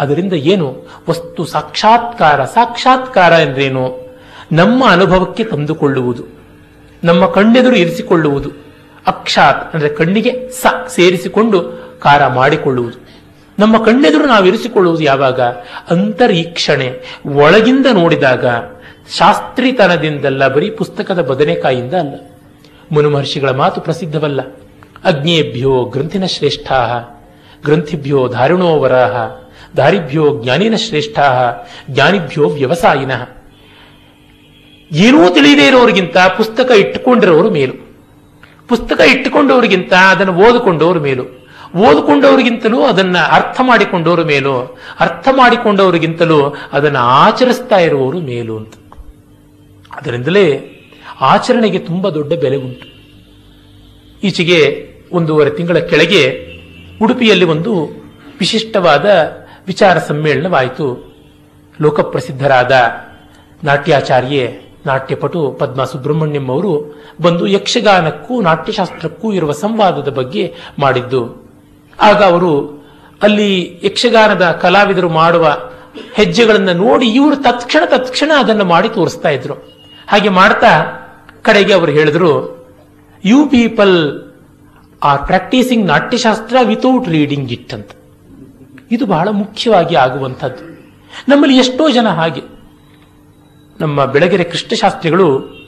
ಅದರಿಂದ 0.00 0.32
ಏನು? 0.32 0.68
ವಸ್ತು 1.08 1.44
ಸಾಕ್ಷಾತ್ಕಾರ 1.44 2.44
ಸಾಕ್ಷಾತ್ಕಾರ 2.44 3.32
ಎಂದ್ರೇನು? 3.32 3.84
ನಮ್ಮ 4.52 4.84
ಅನುಭವಕ್ಕೆ 4.90 5.44
ತಂದುಕೊಳ್ಳುವುದು, 5.44 6.24
ನಮ್ಮ 7.04 7.26
ಕಣ್ಣೆದುರು 7.26 7.76
ಇರಿಸಿಕೊಳ್ಳುವುದು, 7.76 8.50
ಅಕ್ಷಾತ್ 9.06 9.74
ಅಂದರೆ 9.74 9.88
ಕಣ್ಣಿಗೆ 9.88 10.32
ಸ 10.50 10.66
ಸೇರಿಸಿಕೊಂಡು 10.88 11.58
ಕಾರ 12.00 12.26
ಮಾಡಿಕೊಳ್ಳುವುದು. 12.26 12.98
ನಮ್ಮ 13.58 13.84
ಕಣ್ಣೆದುರು 13.84 14.26
ನಾವು 14.26 14.44
ಇರಿಸಿಕೊಳ್ಳುವುದು 14.46 15.02
ಯಾವಾಗ? 15.02 15.40
ಅಂತರೀಕ್ಷಣೆ. 15.90 16.88
ಒಳಗಿಂದ 17.26 17.86
ನೋಡಿದಾಗ 17.92 18.46
ಶಾಸ್ತ್ರಿತನದಿಂದಲ್ಲ, 19.18 20.48
ಬರೀ 20.48 20.70
ಪುಸ್ತಕದ 20.70 21.20
ಬದನೆಕಾಯಿಂದ 21.20 21.94
ಅಲ್ಲ. 21.94 22.14
ಮುನು 22.92 23.10
ಮಹರ್ಷಿಗಳ 23.10 23.50
ಮಾತು 23.50 23.80
ಪ್ರಸಿದ್ಧವಲ್ಲ. 23.80 24.40
ಅಗ್ನೇಭ್ಯೋ 25.04 25.84
ಗ್ರಂಥಿನ 25.84 26.26
ಶ್ರೇಷ್ಠಾ, 26.26 27.02
ಗ್ರಂಥಿಭ್ಯೋ 27.64 28.28
ಧಾರಿಣೋ 28.28 28.78
ವರಾಹ 28.78 29.42
ದಾರಿಭ್ಯೋ 29.76 30.42
ಜ್ಞಾನಿನ 30.42 30.74
ಶ್ರೇಷ್ಠಾ, 30.76 31.52
ಜ್ಞಾನಿಭ್ಯೋ 31.90 32.48
ವ್ಯವಸಾಯಿನ. 32.48 33.12
ಏನೂ 34.92 35.30
ತಿಳಿಯದೇ 35.30 35.66
ಇರೋರಿಗಿಂತ 35.66 36.16
ಪುಸ್ತಕ 36.36 36.70
ಇಟ್ಟುಕೊಂಡಿರೋರು 36.70 37.50
ಮೇಲು. 37.50 37.92
ಪುಸ್ತಕ 38.68 39.00
ಇಟ್ಟುಕೊಂಡವರಿಗಿಂತ 39.00 39.92
ಅದನ್ನು 39.92 40.34
ಓದಿಕೊಂಡವರು 40.34 41.00
ಮೇಲು. 41.00 41.22
ಓದಿಕೊಂಡವರಿಗಿಂತಲೂ 41.76 42.82
ಅದನ್ನ 42.82 43.18
ಅರ್ಥ 43.18 43.60
ಮಾಡಿಕೊಂಡವರು 43.64 44.24
ಮೇಲು. 44.24 44.78
ಅರ್ಥ 45.00 45.28
ಮಾಡಿಕೊಂಡವರಿಗಿಂತಲೂ 45.36 46.56
ಅದನ್ನು 46.72 46.98
ಆಚರಿಸ್ತಾ 46.98 47.78
ಇರುವವರು 47.78 48.20
ಮೇಲು 48.20 48.56
ಅಂತ. 48.56 48.74
ಅದರಿಂದಲೇ 49.92 50.72
ಆಚರಣೆಗೆ 51.20 51.78
ತುಂಬ 51.78 52.08
ದೊಡ್ಡ 52.08 52.32
ಬೆಲೆ 52.32 52.56
ಉಂಟು. 52.56 52.92
ಈಚೆಗೆ 54.22 54.91
ಒಂದೂವರೆ 55.12 55.50
ತಿಂಗಳ 55.50 55.78
ಕೆಳಗೆ 55.78 56.22
ಉಡುಪಿಯಲ್ಲಿ 57.02 57.44
ಒಂದು 57.44 57.72
ವಿಶಿಷ್ಟವಾದ 58.40 59.06
ವಿಚಾರ 59.66 59.98
ಸಮ್ಮೇಳನವಾಯಿತು. 59.98 61.12
ಲೋಕಪ್ರಸಿದ್ಧರಾದ 61.80 62.72
ನಾಟ್ಯಾಚಾರ್ಯೆ, 63.64 64.60
ನಾಟ್ಯಪಟು 64.86 65.56
ಪದ್ಮ 65.58 65.84
ಸುಬ್ರಹ್ಮಣ್ಯಂ 65.84 66.48
ಅವರು 66.48 67.02
ಬಂದು 67.20 67.46
ಯಕ್ಷಗಾನಕ್ಕೂ, 67.46 68.40
ನಾಟ್ಯಶಾಸ್ತ್ರಕ್ಕೂ 68.40 69.32
ಇರುವ 69.32 69.52
ಸಂವಾದದ 69.52 70.08
ಬಗ್ಗೆ 70.08 70.54
ಮಾಡಿದ್ದು. 70.78 71.50
ಆಗ 72.00 72.22
ಅವರು 72.22 72.82
ಅಲ್ಲಿ 73.22 73.80
ಯಕ್ಷಗಾನದ 73.84 74.50
ಕಲಾವಿದರು 74.50 75.08
ಮಾಡುವ 75.08 75.70
ಹೆಜ್ಜೆಗಳನ್ನು 76.14 76.72
ನೋಡಿ 76.72 77.06
ಇವರು 77.06 77.36
ತತ್ಕ್ಷಣ 77.36 77.84
ತತ್ಕ್ಷಣ 77.86 78.32
ಅದನ್ನು 78.38 78.64
ಮಾಡಿ 78.64 78.88
ತೋರಿಸ್ತಾ 78.88 79.28
ಇದ್ರು. 79.28 79.54
ಹಾಗೆ 80.08 80.28
ಮಾಡ್ತಾ 80.28 80.80
ಕಡೆಗೆ 81.42 81.72
ಅವರು 81.72 81.92
ಹೇಳಿದ್ರು 81.92 82.32
you 83.24 83.46
people 83.46 83.96
are 85.02 85.26
practicing 85.26 85.86
Natyashastra 85.86 86.56
without 86.62 87.08
reading 87.08 87.52
it 87.52 87.74
ಅಂತ. 87.74 87.90
ಇದು 88.90 89.06
ಬಹಳ 89.06 89.28
ಮುಖ್ಯವಾಗಿ 89.28 89.94
ಆಗುವಂಥದ್ದು. 89.94 90.72
ನಮ್ಮಲ್ಲಿ 91.28 91.58
ಎಷ್ಟೋ 91.58 91.90
ಜನ 91.90 92.08
ಹಾಗೆ. 92.08 92.40
ನಮ್ಮ 93.80 94.04
ಬೆಳಗೆರೆ 94.04 94.44
ಕೃಷ್ಣಶಾಸ್ತ್ರಿಗಳು 94.44 95.62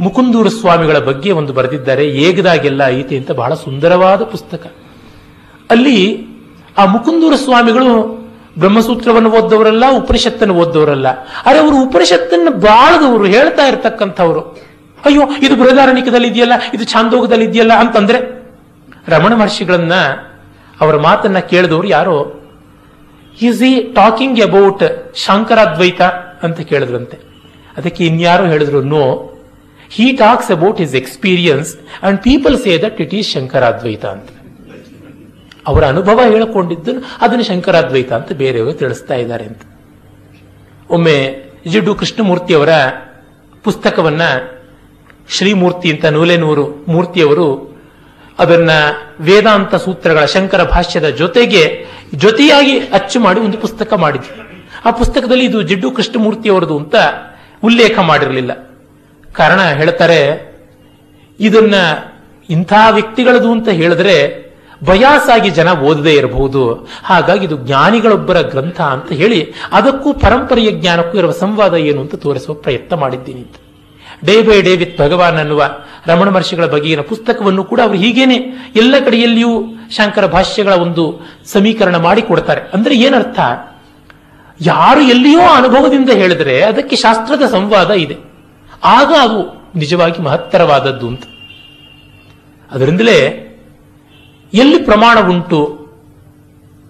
ಮುಕುಂದೂರ 0.00 0.48
ಸ್ವಾಮಿಗಳ 0.48 0.98
ಬಗ್ಗೆ 0.98 1.30
ಒಂದು 1.30 1.52
ಬರೆದಿದ್ದಾರೆ, 1.52 2.08
ಏಗದಾಗೆಲ್ಲ 2.08 2.86
ಐತೆ 2.86 3.16
ಅಂತ 3.16 3.30
ಬಹಳ 3.30 3.54
ಸುಂದರವಾದ 3.54 4.22
ಪುಸ್ತಕ. 4.22 4.72
ಅಲ್ಲಿ 5.70 6.26
ಆ 6.78 6.84
ಮುಕುಂದೂರ 6.84 7.34
ಸ್ವಾಮಿಗಳು 7.34 8.22
ಬ್ರಹ್ಮಸೂತ್ರವನ್ನು 8.58 9.30
ಓದ್ದವರಲ್ಲ, 9.30 9.84
ಉಪನಿಷತ್ತನ್ನು 9.96 10.54
ಓದ್ದವರಲ್ಲ. 10.54 11.06
ಆದರೆ 11.46 11.58
ಅವರು 11.58 11.76
ಉಪನಿಷತ್ತನ್ನು 11.76 12.60
ಬಾಳದವರು, 12.60 13.24
ಹೇಳ್ತಾ 13.24 13.66
ಇರ್ತಕ್ಕಂಥವ್ರು. 13.66 14.71
ಅಯ್ಯೋ, 15.04 15.22
ಇದು 15.42 15.56
ಬೃಹದಾರಣಿಕದಲ್ಲಿ 15.56 16.28
ಇದೆಯಲ್ಲ 16.28 16.52
ಇದು 16.74 16.84
ಛಾಂದೋಗದಲ್ಲಿ 16.84 17.44
ಇದೆಯಲ್ಲ 17.44 17.72
ಅಂತಂದ್ರೆ 17.72 18.42
ರಮಣ 19.08 19.34
ಮಹರ್ಷಿಗಳನ್ನ 19.34 19.94
ಅವರ 20.80 20.96
ಮಾತನ್ನ 20.96 21.38
ಕೇಳಿದವರು 21.38 21.88
ಯಾರೋ? 21.88 22.40
ಈಸ್ 23.42 23.62
ಈ 23.62 23.92
ಟಾಕಿಂಗ್ 23.92 24.40
ಅಬೌಟ್ 24.40 25.16
ಶಂಕರಾದ್ವೈತ 25.16 26.02
ಅಂತ 26.42 26.60
ಕೇಳಿದ್ರಂತೆ. 26.60 27.18
ಅದಕ್ಕೆ 27.76 28.06
ಇನ್ಯಾರೋ 28.06 28.46
ಹೇಳಿದ್ರು 28.46 28.82
no 28.82 29.28
he 29.90 30.12
talks 30.12 30.50
about 30.50 30.78
his 30.78 30.94
experience 30.94 31.76
and 32.02 32.20
people 32.20 32.58
say 32.58 32.78
that 32.78 33.00
it 33.00 33.14
is 33.14 33.32
Shankaradvaita 33.32 34.06
ಅಂತ. 34.06 34.28
ಅವರ 35.66 35.86
ಅನುಭವ 35.86 36.20
ಹೇಳಿಕೊಂಡಿದ್ದು 36.30 36.92
ಅದನ್ನು 37.20 37.44
ಶಂಕರಾದ್ವೈತ 37.44 38.12
ಅಂತ 38.12 38.32
ಬೇರೆಯವರು 38.32 38.72
ತಿಳಿಸ್ತಾ 38.72 39.14
ಇದ್ದಾರೆ 39.14 39.44
ಅಂತ. 39.44 39.62
ಒಮ್ಮೆ 40.90 41.44
ಜಿಡ್ಡು 41.66 41.94
ಕೃಷ್ಣಮೂರ್ತಿಯವರ 41.94 42.68
ಪುಸ್ತಕವನ್ನ 43.64 44.22
ಶ್ರೀಮೂರ್ತಿ 45.28 45.90
ಅಂತ 45.90 46.04
ನೂಲೆನೂರು 46.04 46.84
ಮೂರ್ತಿಯವರು 46.88 47.72
ಅದನ್ನ 48.38 48.70
ವೇದಾಂತ 49.20 49.74
ಸೂತ್ರಗಳ 49.74 50.24
ಶಂಕರ 50.24 50.64
ಭಾಷ್ಯದ 50.64 51.08
ಜೊತೆಗೆ 51.08 51.86
ಜೊತೆಯಾಗಿ 52.14 52.78
ಅಚ್ಚು 52.78 53.20
ಮಾಡಿ 53.20 53.40
ಒಂದು 53.40 53.58
ಪುಸ್ತಕ 53.58 53.92
ಮಾಡಿದ್ರು. 53.94 54.52
ಆ 54.84 54.90
ಪುಸ್ತಕದಲ್ಲಿ 54.90 55.44
ಇದು 55.44 55.62
ಜಿಡ್ಡು 55.62 55.90
ಕೃಷ್ಣಮೂರ್ತಿಯವರದು 55.90 56.78
ಅಂತ 56.78 56.94
ಉಲ್ಲೇಖ 57.64 57.98
ಮಾಡಿರಲಿಲ್ಲ. 57.98 58.52
ಕಾರಣ 59.32 59.60
ಹೇಳ್ತಾರೆ, 59.60 60.52
ಇದನ್ನ 61.40 61.74
ಇಂಥ 62.50 62.72
ವ್ಯಕ್ತಿಗಳದು 62.90 63.52
ಅಂತ 63.52 63.68
ಹೇಳಿದ್ರೆ 63.68 64.16
ಬಯಾಸಾಗಿ 64.84 65.50
ಜನ 65.50 65.78
ಓದದೇ 65.78 66.12
ಇರಬಹುದು. 66.12 66.74
ಹಾಗಾಗಿ 67.04 67.46
ಇದು 67.46 67.56
ಜ್ಞಾನಿಗಳೊಬ್ಬರ 67.56 68.40
ಗ್ರಂಥ 68.40 68.80
ಅಂತ 68.80 69.12
ಹೇಳಿ 69.12 69.54
ಅದಕ್ಕೂ 69.72 70.12
ಪರಂಪರೆಯ 70.12 70.70
ಜ್ಞಾನಕ್ಕೂ 70.70 71.18
ಇರುವ 71.18 71.32
ಸಂವಾದ 71.32 71.74
ಏನು 71.74 72.00
ಅಂತ 72.00 72.14
ತೋರಿಸುವ 72.14 72.54
ಪ್ರಯತ್ನ 72.54 72.96
ಮಾಡಿದ್ದೀನಿ 72.96 73.40
day 74.24 74.42
by 74.42 74.62
day 74.62 74.76
with 74.76 75.00
Bhagavan 75.00 75.36
ಅನ್ನುವ 75.36 75.64
ರಮಣ 76.06 76.28
ಮಹರ್ಷಿಗಳ 76.28 76.66
ಬಗೆಗಿನ 76.66 77.00
ಪುಸ್ತಕವನ್ನು 77.00 77.64
ಕೂಡ 77.64 77.80
ಅವರು 77.80 77.98
ಹೀಗೇನೆ 77.98 78.34
ಎಲ್ಲ 78.76 78.94
ಕಡೆಯಲ್ಲಿಯೂ 79.04 79.64
ಶಂಕರ 79.90 80.26
ಭಾಷ್ಯಗಳ 80.26 80.72
ಒಂದು 80.72 81.26
ಸಮೀಕರಣ 81.44 81.96
ಮಾಡಿ 81.96 82.22
ಕೊಡ್ತಾರೆ. 82.22 82.60
ಅಂದ್ರೆ 82.74 82.94
ಏನರ್ಥ? 82.94 83.40
ಯಾರು 84.60 85.00
ಎಲ್ಲಿಯೋ 85.00 85.40
ಅನುಭವದಿಂದ 85.40 86.10
ಹೇಳಿದ್ರೆ 86.10 86.62
ಅದಕ್ಕೆ 86.62 86.96
ಶಾಸ್ತ್ರದ 86.96 87.42
ಸಂವಾದ 87.50 87.90
ಇದೆ. 87.90 88.16
ಆಗ 88.84 89.12
ಅದು 89.20 89.70
ನಿಜವಾಗಿ 89.74 90.22
ಮಹತ್ತರವಾದದ್ದು 90.22 91.08
ಅಂತ. 91.08 91.22
ಅದರಿಂದಲೇ 92.70 93.48
ಎಲ್ಲಿ 94.54 94.82
ಪ್ರಮಾಣ 94.82 95.20
ಉಂಟು? 95.20 95.82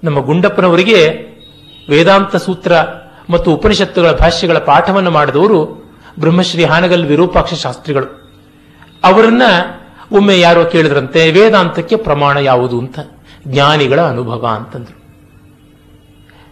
ನಮ್ಮ 0.05 0.19
ಗುಂಡಪ್ಪನವರಿಗೆ 0.19 1.33
ವೇದಾಂತ 1.91 2.37
ಸೂತ್ರ 2.37 2.73
ಮತ್ತು 3.31 3.55
ಉಪನಿಷತ್ತುಗಳ 3.55 4.13
ಭಾಷ್ಯಗಳ 4.13 4.59
ಪಾಠವನ್ನು 4.59 5.11
ಮಾಡಿದವರು 5.11 5.82
ಬ್ರಹ್ಮಶ್ರೀ 6.21 6.65
ಹಾನಗಲ್ 6.65 7.07
ವಿರೂಪಾಕ್ಷ 7.07 7.55
ಶಾಸ್ತ್ರಿಗಳು. 7.55 8.23
ಅವರನ್ನ 9.05 9.43
ಒಮ್ಮೆ 10.13 10.41
ಯಾರೋ 10.41 10.65
ಕೇಳಿದ್ರಂತೆ, 10.65 11.31
ವೇದಾಂತಕ್ಕೆ 11.31 11.97
ಪ್ರಮಾಣ 11.97 12.37
ಯಾವುದು 12.37 12.79
ಅಂತ? 12.79 12.99
ಜ್ಞಾನಿಗಳ 13.49 14.01
ಅನುಭವ 14.01 14.47
ಅಂತಂದ್ರು. 14.47 15.03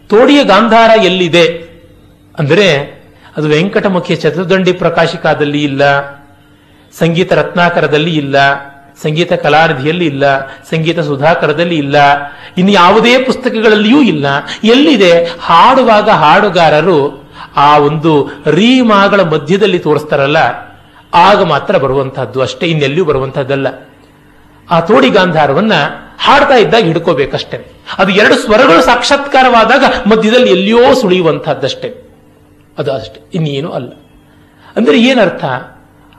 ತೋಡಿಯ 0.07 0.43
ಗಾಂಧಾರ 0.43 0.99
ಎಲ್ಲಿದೆ? 0.99 1.45
ಅಂದರೆ, 2.39 3.01
ಅದು 3.37 3.47
ವೆಂಕಟಮುಖಿಯ 3.47 4.15
ಚತುರ್ದಂಡಿ 4.15 4.71
ಪ್ರಕಾಶಿಕಾದಲ್ಲಿ 4.71 5.63
ಇಲ್ಲ, 5.63 6.11
ಸಂಗೀತ 6.99 7.33
ರತ್ನಾಕರದಲ್ಲಿ 7.33 8.17
ಇಲ್ಲ, 8.17 8.35
ಸಂಗೀತ 9.01 9.33
ಕಲಾನಿಧಿಯಲ್ಲಿ 9.33 10.05
ಇಲ್ಲ, 10.05 10.47
ಸಂಗೀತ 10.47 10.99
ಸುಧಾಕರದಲ್ಲಿ 10.99 11.75
ಇಲ್ಲ 11.75 11.95
ಇನ್ನು 12.57 12.71
ಯಾವುದೇ 12.71 13.17
ಪುಸ್ತಕಗಳಲ್ಲಿಯೂ 13.17 14.01
ಇಲ್ಲ. 14.01 14.25
ಎಲ್ಲಿದೆ? 14.63 15.25
ಹಾಡುವಾಗ 15.41 16.09
ಹಾಡುಗಾರರು 16.09 17.20
ಆ 17.55 17.77
ಒಂದು 17.77 18.29
ರೀಮಾಗಳ 18.45 19.21
ಮಧ್ಯದಲ್ಲಿ 19.21 19.79
ತೋರಿಸ್ತಾರಲ್ಲ, 19.79 20.37
ಆಗ 21.13 21.43
ಮಾತ್ರ 21.43 21.77
ಬರುವಂತಹದ್ದು. 21.77 22.41
ಅಷ್ಟೇ 22.41 22.67
ಇನ್ನೆಲ್ಲಿಯೂ 22.67 23.05
ಬರುವಂತಹದ್ದಲ್ಲ. 23.05 23.67
ಆ 24.71 24.79
ತೋಡಿ 24.79 25.09
ಗಾಂಧಾರವನ್ನ 25.09 25.73
ಹಾಡ್ತಾ 26.19 26.55
ಇದ್ದಾಗ 26.55 26.83
ಹಿಡ್ಕೋಬೇಕಷ್ಟೇ. 26.83 27.71
ಅದು 27.97 28.11
ಎರಡು 28.11 28.35
ಸ್ವರಗಳು 28.35 28.81
ಸಾಕ್ಷಾತ್ಕಾರವಾದಾಗ 28.81 29.83
ಮಧ್ಯದಲ್ಲಿ 30.07 30.49
ಎಲ್ಲಿಯೋ 30.49 30.93
ಸುಳಿಯುವಂತಹದ್ದಷ್ಟೇ. 30.93 32.17
ಅದು 32.77 32.93
ಅಷ್ಟೇ. 32.93 33.29
ಇನ್ನೇನು 33.33 33.71
ಅಲ್ಲ. 33.71 33.93
ಅಂದ್ರೆ 34.75 35.01
ಏನರ್ಥ? 35.01 35.45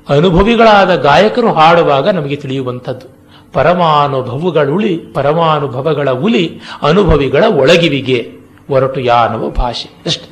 ಅನುಭವಿಗಳಾದ 0.09 0.95
ಗಾಯಕರು 0.95 1.53
ಹಾಡುವಾಗ 1.53 2.09
ನಮಗೆ 2.09 2.37
ತಿಳಿಯುವಂಥದ್ದು 2.37 3.23
ಪರಮಾನುಭವಗಳುಳಿ 3.53 4.97
ಪರಮಾನುಭವಗಳ 4.97 6.11
ಉಲಿ 6.11 6.61
ಅನುಭವಿಗಳ 6.83 7.45
ಒಳಗಿವಿಗೆ, 7.45 8.33
ಒರಟು 8.71 9.01
ಯಾನವ 9.01 9.49
ಭಾಷೆ. 9.49 10.03
ಅಷ್ಟೆ. 10.07 10.32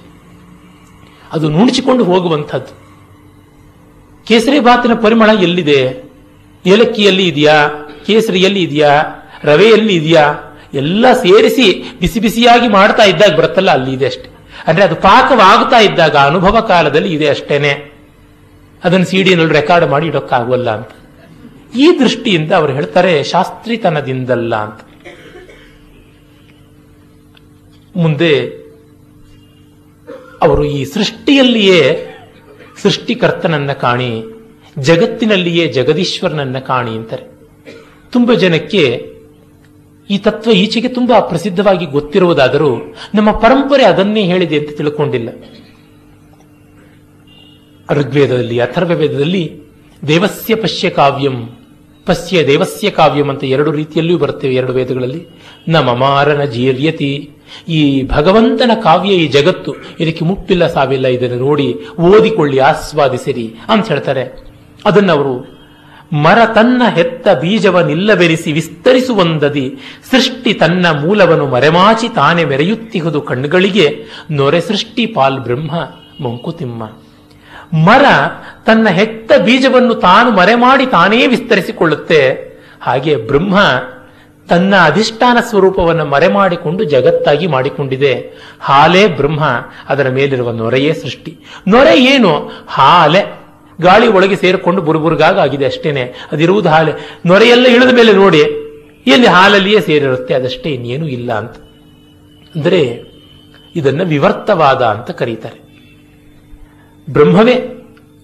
ಅದು 1.32 1.48
ನುಣಚಿಕೊಂಡು 1.48 2.04
ಹೋಗುವಂಥದ್ದು. 2.04 2.80
ಕೇಸರಿ 4.24 4.60
ಬಾತಿನ 4.60 4.94
ಪರಿಮಳ 4.94 5.30
ಎಲ್ಲಿದೆ? 5.42 6.10
ಏಲಕ್ಕಿಯಲ್ಲಿ 6.66 7.28
ಇದೆಯಾ? 7.28 7.68
ಕೇಸರಿಯಲ್ಲಿ 8.06 8.62
ಇದೆಯಾ? 8.62 9.02
ರವೆಯಲ್ಲಿ 9.44 9.94
ಇದೆಯಾ? 9.94 10.34
ಎಲ್ಲ 10.74 11.12
ಸೇರಿಸಿ 11.12 11.96
ಬಿಸಿ 12.00 12.20
ಬಿಸಿಯಾಗಿ 12.20 12.68
ಮಾಡ್ತಾ 12.68 13.02
ಇದ್ದಾಗ 13.02 13.36
ಬರುತ್ತಲ್ಲ, 13.36 13.70
ಅಲ್ಲಿ 13.70 13.92
ಇದೆ 13.92 14.06
ಅಷ್ಟೆ. 14.06 14.30
ಅಂದ್ರೆ 14.66 14.84
ಅದು 14.84 14.96
ಪಾಕವಾಗುತ್ತಾ 14.96 15.78
ಇದ್ದಾಗ, 15.78 16.16
ಅನುಭವ 16.16 16.60
ಕಾಲದಲ್ಲಿ 16.60 17.14
ಇದೆ 17.14 17.28
ಅಷ್ಟೇನೆ. 17.28 17.92
ಅದನ್ನು 18.84 19.06
ಸಿಡಿನಲ್ಲಿ 19.06 19.52
ರೆಕಾರ್ಡ್ 19.52 19.90
ಮಾಡಿ 19.90 20.06
ಇಡೋಕ್ಕಾಗಲ್ಲ 20.06 20.70
ಅಂತ. 20.70 20.88
ಈ 21.76 21.98
ದೃಷ್ಟಿಯಿಂದ 21.98 22.52
ಅವರು 22.52 22.72
ಹೇಳ್ತಾರೆ, 22.72 23.24
ಶಾಸ್ತ್ರೀತನದಿಂದಲ್ಲ 23.24 24.56
ಅಂತ. 24.56 24.80
ಮುಂದೆ 27.96 28.59
ಅವರು 30.42 30.64
ಈ 30.64 30.84
ಸೃಷ್ಟಿಯಲ್ಲಿಯೇ 30.84 32.06
ಸೃಷ್ಟಿಕರ್ತನನ್ನ 32.82 33.72
ಕಾಣಿ, 33.72 34.24
ಜಗತ್ತಿನಲ್ಲಿಯೇ 34.78 35.66
ಜಗದೀಶ್ವರನನ್ನ 35.66 36.58
ಕಾಣಿ 36.58 36.90
ಅಂತಾರೆ. 36.90 37.22
ತುಂಬ 38.12 38.32
ಜನಕ್ಕೆ 38.32 39.12
ಈ 40.10 40.18
ತತ್ವ 40.18 40.50
ಈಚೆಗೆ 40.50 40.88
ತುಂಬಾ 40.88 41.20
ಪ್ರಸಿದ್ಧವಾಗಿ 41.20 41.86
ಗೊತ್ತಿರುವುದಾದರೂ 41.86 42.76
ನಮ್ಮ 43.14 43.30
ಪರಂಪರೆ 43.30 43.84
ಅದನ್ನೇ 43.84 44.22
ಹೇಳಿದೆ 44.22 44.58
ಅಂತ 44.58 44.76
ತಿಳ್ಕೊಂಡಿಲ್ಲ. 44.76 45.28
ಋಗ್ವೇದದಲ್ಲಿ 47.90 48.58
ಅಥರ್ವ 48.58 48.96
ವೇದದಲ್ಲಿ 48.96 49.62
ದೇವಸ್ಯ 50.08 50.54
ಪಶ್ಯ 50.54 50.90
ಕಾವ್ಯಂ 50.90 51.59
ಪಶ್ಯ 52.10 52.46
ದೇವಸ್ಯ 52.46 52.90
ಕಾವ್ಯಂ 52.90 53.28
ಅಂತ 53.28 53.44
ಎರಡು 53.56 53.70
ರೀತಿಯಲ್ಲಿಯೂ 53.72 54.18
ಬರುತ್ತೇವೆ 54.18 54.54
ಎರಡು 54.54 54.72
ವೇದಗಳಲ್ಲಿ. 54.72 55.20
ನ 55.68 55.76
ಮಮಾರನ 55.76 56.42
ಜೀರ್ಯತಿ. 56.44 57.12
ಈ 57.68 57.80
ಭಗವಂತನ 58.06 58.72
ಕಾವ್ಯ 58.82 59.12
ಈ 59.12 59.26
ಜಗತ್ತು. 59.28 59.72
ಇದಕ್ಕೆ 60.00 60.24
ಮುಟ್ಟಿಲ್ಲ 60.24 60.64
ಸಾವಿಲ್ಲ, 60.66 61.06
ಇದನ್ನು 61.06 61.38
ನೋಡಿ 61.44 61.68
ಓದಿಕೊಳ್ಳಿ, 62.00 62.58
ಆಸ್ವಾದಿಸಿರಿ 62.58 63.46
ಅಂತ 63.68 63.88
ಹೇಳ್ತಾರೆ. 63.88 64.24
ಅದನ್ನವರು 64.86 65.34
ಮರ 66.24 66.38
ತನ್ನ 66.54 66.82
ಹೆತ್ತ 66.94 67.28
ಬೀಜವನ್ನಿಲ್ಲವೆರಿಸಿ 67.42 68.50
ವಿಸ್ತರಿಸುವಂದದಿ. 68.52 69.66
ಸೃಷ್ಟಿ 70.10 70.52
ತನ್ನ 70.54 70.86
ಮೂಲವನ್ನು 71.02 71.46
ಮರೆಮಾಚಿ 71.46 72.08
ತಾನೇ 72.14 72.44
ಮೆರೆಯುತ್ತಿಹುದು 72.44 73.20
ಕಣ್ಣುಗಳಿಗೆ. 73.20 73.86
ನೊರೆ 74.30 74.60
ಸೃಷ್ಟಿ 74.60 75.06
ಪಾಲ್ 75.06 75.38
ಬ್ರಹ್ಮ, 75.40 75.72
ಮಂಕುತಿಮ್ಮ. 76.24 76.82
ಮರ 77.72 78.04
ತನ್ನ 78.66 78.88
ಹೆತ್ತ 78.88 79.32
ಬೀಜವನ್ನು 79.44 79.94
ತಾನು 79.94 80.30
ಮರೆ 80.30 80.54
ಮಾಡಿ 80.54 80.86
ತಾನೇ 80.86 81.26
ವಿಸ್ತರಿಸಿಕೊಳ್ಳುತ್ತೆ. 81.26 82.50
ಹಾಗೆ 82.82 83.16
ಬ್ರಹ್ಮ 83.16 83.58
ತನ್ನ 84.48 84.74
ಅಧಿಷ್ಠಾನ 84.84 85.38
ಸ್ವರೂಪವನ್ನು 85.48 86.04
ಮರೆಮಾಡಿಕೊಂಡು 86.04 86.84
ಜಗತ್ತಾಗಿ 86.84 87.46
ಮಾಡಿಕೊಂಡಿದೆ. 87.46 88.42
ಹಾಲೇ 88.60 89.06
ಬ್ರಹ್ಮ, 89.06 89.44
ಅದರ 89.88 90.08
ಮೇಲಿರುವ 90.08 90.50
ನೊರೆಯೇ 90.50 90.92
ಸೃಷ್ಟಿ. 90.92 91.38
ನೊರೆ 91.68 92.04
ಏನು? 92.04 92.50
ಹಾಲೆ. 92.68 93.40
ಗಾಳಿ 93.80 94.08
ಒಳಗೆ 94.08 94.36
ಸೇರಿಕೊಂಡು 94.36 94.82
ಬುರುಬುರುಗಾಗ 94.82 95.38
ಆಗಿದೆ 95.38 95.66
ಅಷ್ಟೇನೆ. 95.66 96.02
ಅದಿರುವುದು 96.32 96.68
ಹಾಲೆ 96.68 97.20
ನೊರೆಯೆಲ್ಲ 97.26 97.66
ಇಳಿದ 97.66 97.94
ಮೇಲೆ 97.94 98.12
ನೋಡಿ, 98.12 98.38
ಎಲ್ಲಿ 99.06 99.26
ಹಾಲಲ್ಲಿಯೇ 99.26 99.80
ಸೇರಿರುತ್ತೆ, 99.80 100.34
ಅದಷ್ಟೇ 100.34 100.70
ಇನ್ನೇನು 100.70 101.08
ಇಲ್ಲ 101.08 101.32
ಅಂತ. 101.32 101.56
ಅಂದರೆ 102.54 103.02
ಇದನ್ನು 103.76 104.04
ವಿವರ್ತವಾದ 104.04 104.82
ಅಂತ 104.82 105.10
ಕರೀತಾರೆ. 105.10 105.69
ಬ್ರಹ್ಮವೇ 107.16 107.56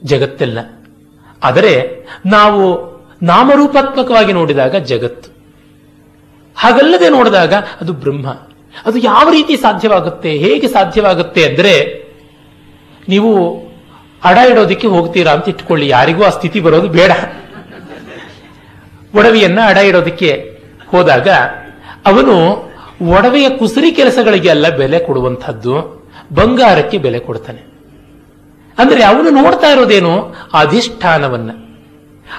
ಜಗತ್ತಲ್ಲ. 0.02 0.58
ಆದರೆ 1.42 1.72
ನಾವು 2.34 2.62
ನಾಮರೂಪಾತ್ಮಕವಾಗಿ 3.30 4.32
ನೋಡಿದಾಗ 4.32 4.74
ಜಗತ್ತು. 4.90 5.28
ಹಾಗಲ್ಲದೆ 6.56 7.08
ನೋಡಿದಾಗ 7.08 7.54
ಅದು 7.80 7.92
ಬ್ರಹ್ಮ. 8.04 8.26
ಅದು 8.86 8.98
ಯಾವ 9.10 9.26
ರೀತಿ 9.30 9.54
ಸಾಧ್ಯವಾಗುತ್ತೆ, 9.56 10.30
ಹೇಗೆ 10.44 10.68
ಸಾಧ್ಯವಾಗುತ್ತೆ 10.68 11.42
ಅಂದರೆ 11.48 11.74
ನೀವು 13.08 13.32
ಅಡ 14.24 14.38
ಇಡೋದಕ್ಕೆ 14.50 14.88
ಹೋಗ್ತೀರಾ 14.94 15.32
ಅಂತ 15.32 15.48
ಇಟ್ಕೊಳ್ಳಿ. 15.48 15.86
ಯಾರಿಗೂ 15.88 16.22
ಆ 16.24 16.30
ಸ್ಥಿತಿ 16.30 16.60
ಬರೋದು 16.60 16.88
ಬೇಡ. 16.88 17.12
ಒಡವೆಯನ್ನ 19.14 19.60
ಅಡ 19.66 19.78
ಇಡೋದಕ್ಕೆ 19.88 20.30
ಹೋದಾಗ 20.88 21.28
ಅವನು 22.10 22.34
ಒಡವೆಯ 23.14 23.46
ಕುಸರಿ 23.60 23.90
ಕೆಲಸಗಳಿಗೆ 23.92 24.50
ಅಲ್ಲ 24.54 24.66
ಬೆಲೆ 24.76 24.98
ಕೊಡುವಂಥದ್ದು, 24.98 25.74
ಬಂಗಾರಕ್ಕೆ 26.32 26.98
ಬೆಲೆ 26.98 27.20
ಕೊಡ್ತಾನೆ. 27.28 27.62
ಅಂದ್ರೆ 28.78 29.04
ಅವನು 29.04 29.30
ನೋಡ್ತಾ 29.30 29.66
ಇರೋದೇನು? 29.66 30.34
ಅಧಿಷ್ಠಾನವನ್ನ. 30.52 31.50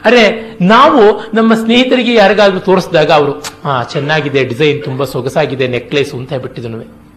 ಅರೆ, 0.06 0.58
ನಾವು 0.62 1.32
ನಮ್ಮ 1.34 1.56
ಸ್ನೇಹಿತರಿಗೆ 1.56 2.14
ಯಾರಿಗಾದ್ರೂ 2.14 2.60
ತೋರಿಸಿದಾಗ 2.60 3.12
ಅವರು 3.12 3.32
ಹಾ 3.64 3.84
ಚೆನ್ನಾಗಿದೆ, 3.84 4.44
ಡಿಸೈನ್ 4.44 4.84
ತುಂಬಾ 4.84 5.06
ಸೊಗಸಾಗಿದೆ, 5.06 5.68
ನೆಕ್ಲೆಸ್, 5.68 6.14
ಅಂತ 6.14 6.30
ಹೇಳ್ಬಿಟ್ಟಿದನು 6.30 7.08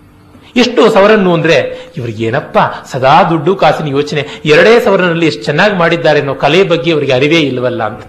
ಎಷ್ಟು 0.57 0.91
ಸವರನ್ನು 0.91 1.35
ಅಂದ್ರೆ, 1.35 1.79
ಇವ್ರಿಗೆ 1.97 2.25
ಏನಪ್ಪ, 2.25 2.59
ಸದಾ 2.93 3.23
ದುಡ್ಡು 3.23 3.57
ಕಾಸಿನ 3.57 3.87
ಯೋಚನೆ, 3.87 4.29
ಎರಡೇ 4.45 4.81
ಸವರನಲ್ಲಿ 4.81 5.27
ಎಷ್ಟು 5.27 5.45
ಚೆನ್ನಾಗಿ 5.45 5.77
ಮಾಡಿದ್ದಾರೆ 5.77 6.19
ಅನ್ನೋ 6.19 6.35
ಕಲೆ 6.35 6.63
ಬಗ್ಗೆ 6.63 6.93
ಅವರಿಗೆ 6.93 7.13
ಅರಿವೇ 7.13 7.41
ಇಲ್ಲವಲ್ಲ 7.41 7.83
ಅಂತ. 7.83 8.05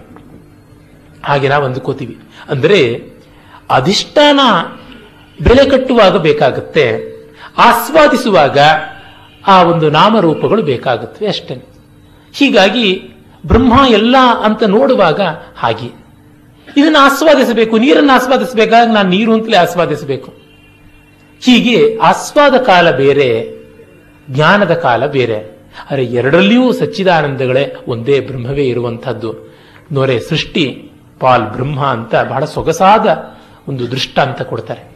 ಹಾಗೆ 1.23 1.49
ನಾವು 1.49 1.65
ಅಂದುಕೋತೀವಿ. 1.65 2.17
ಅಂದ್ರೆ, 2.49 3.03
ಅಧಿಷ್ಠಾನ 3.69 4.39
ಬೆಲೆ 5.43 5.69
ಕಟ್ಟುವಾಗ 5.69 6.17
ಬೇಕಾಗುತ್ತೆ, 6.17 7.11
ಆಸ್ವಾದಿಸುವಾಗ 7.57 8.57
ಆ 9.47 9.63
ಒಂದು 9.63 9.89
ನಾಮರೂಪಗಳು 9.89 10.63
ಬೇಕಾಗುತ್ತವೆ 10.63 11.27
ಅಷ್ಟೇ. 11.27 11.65
ಹೀಗಾಗಿ 12.33 13.15
ಬ್ರಹ್ಮ 13.47 13.73
ಎಲ್ಲ 13.89 14.15
ಅಂತ 14.43 14.63
ನೋಡುವಾಗ 14.63 15.21
ಹಾಗೆ. 15.57 16.01
ಇದನ್ನು 16.77 16.99
ಆಸ್ವಾದಿಸಬೇಕು, 16.99 17.77
ನೀರನ್ನು 17.77 18.13
ಆಸ್ವಾದಿಸಬೇಕಾಗ 18.13 18.87
ನಾನು 18.87 19.09
ನೀರು 19.09 19.33
ಅಂತಲೇ 19.33 19.57
ಆಸ್ವಾದಿಸಬೇಕು. 19.57 20.33
ಹೀಗೆ 21.45 21.97
ಆಸ್ವಾದ 21.97 22.55
ಕಾಲ 22.55 22.91
ಬೇರೆ, 22.91 23.51
ಜ್ಞಾನದ 24.29 24.73
ಕಾಲ 24.73 25.05
ಬೇರೆ. 25.05 25.61
ಅರೆ 25.91 26.05
ಎರಡರಲ್ಲಿಯೂ 26.05 26.73
ಸಚ್ಚಿದಾನಂದಗಳೇ 26.73 27.75
ಒಂದೇ 27.87 28.19
ಬ್ರಹ್ಮವೇ 28.19 28.63
ಇರುವಂತಹದ್ದು 28.63 29.55
ನೋರೆ 29.91 30.19
ಸೃಷ್ಟಿ, 30.19 30.91
ಪಾಲ್ 31.19 31.43
ಬ್ರಹ್ಮ 31.43 31.85
ಅಂತ 31.85 32.15
ಬಹಳ 32.15 32.45
ಸೊಗಸಾದ 32.45 33.35
ಒಂದು 33.67 33.91
ದೃಷ್ಟಾಂತ 33.91 34.41
ಕೊಡ್ತಾರೆ. 34.41 34.91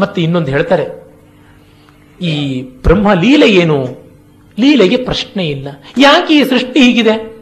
ಮತ್ತೆ 0.00 0.22
ಇನ್ನೊಂದು 0.22 0.50
ಹೇಳ್ತಾರೆ 0.50 1.07
ಈ 2.20 2.62
ಬ್ರಹ್ಮ 2.62 3.12
ಲೀಲೆ 3.12 3.50
ಏನು? 3.50 3.86
ಲೀಲೆಗೆ 4.60 4.96
ಪ್ರಶ್ನೆ 4.96 5.48
ಇಲ್ಲ. 5.48 5.68
ಯಾಕೆ 5.98 6.34
ಈ 6.34 6.44
ಸೃಷ್ಟಿ 6.44 6.80
ಹೀಗಿದೆ? 6.80 7.38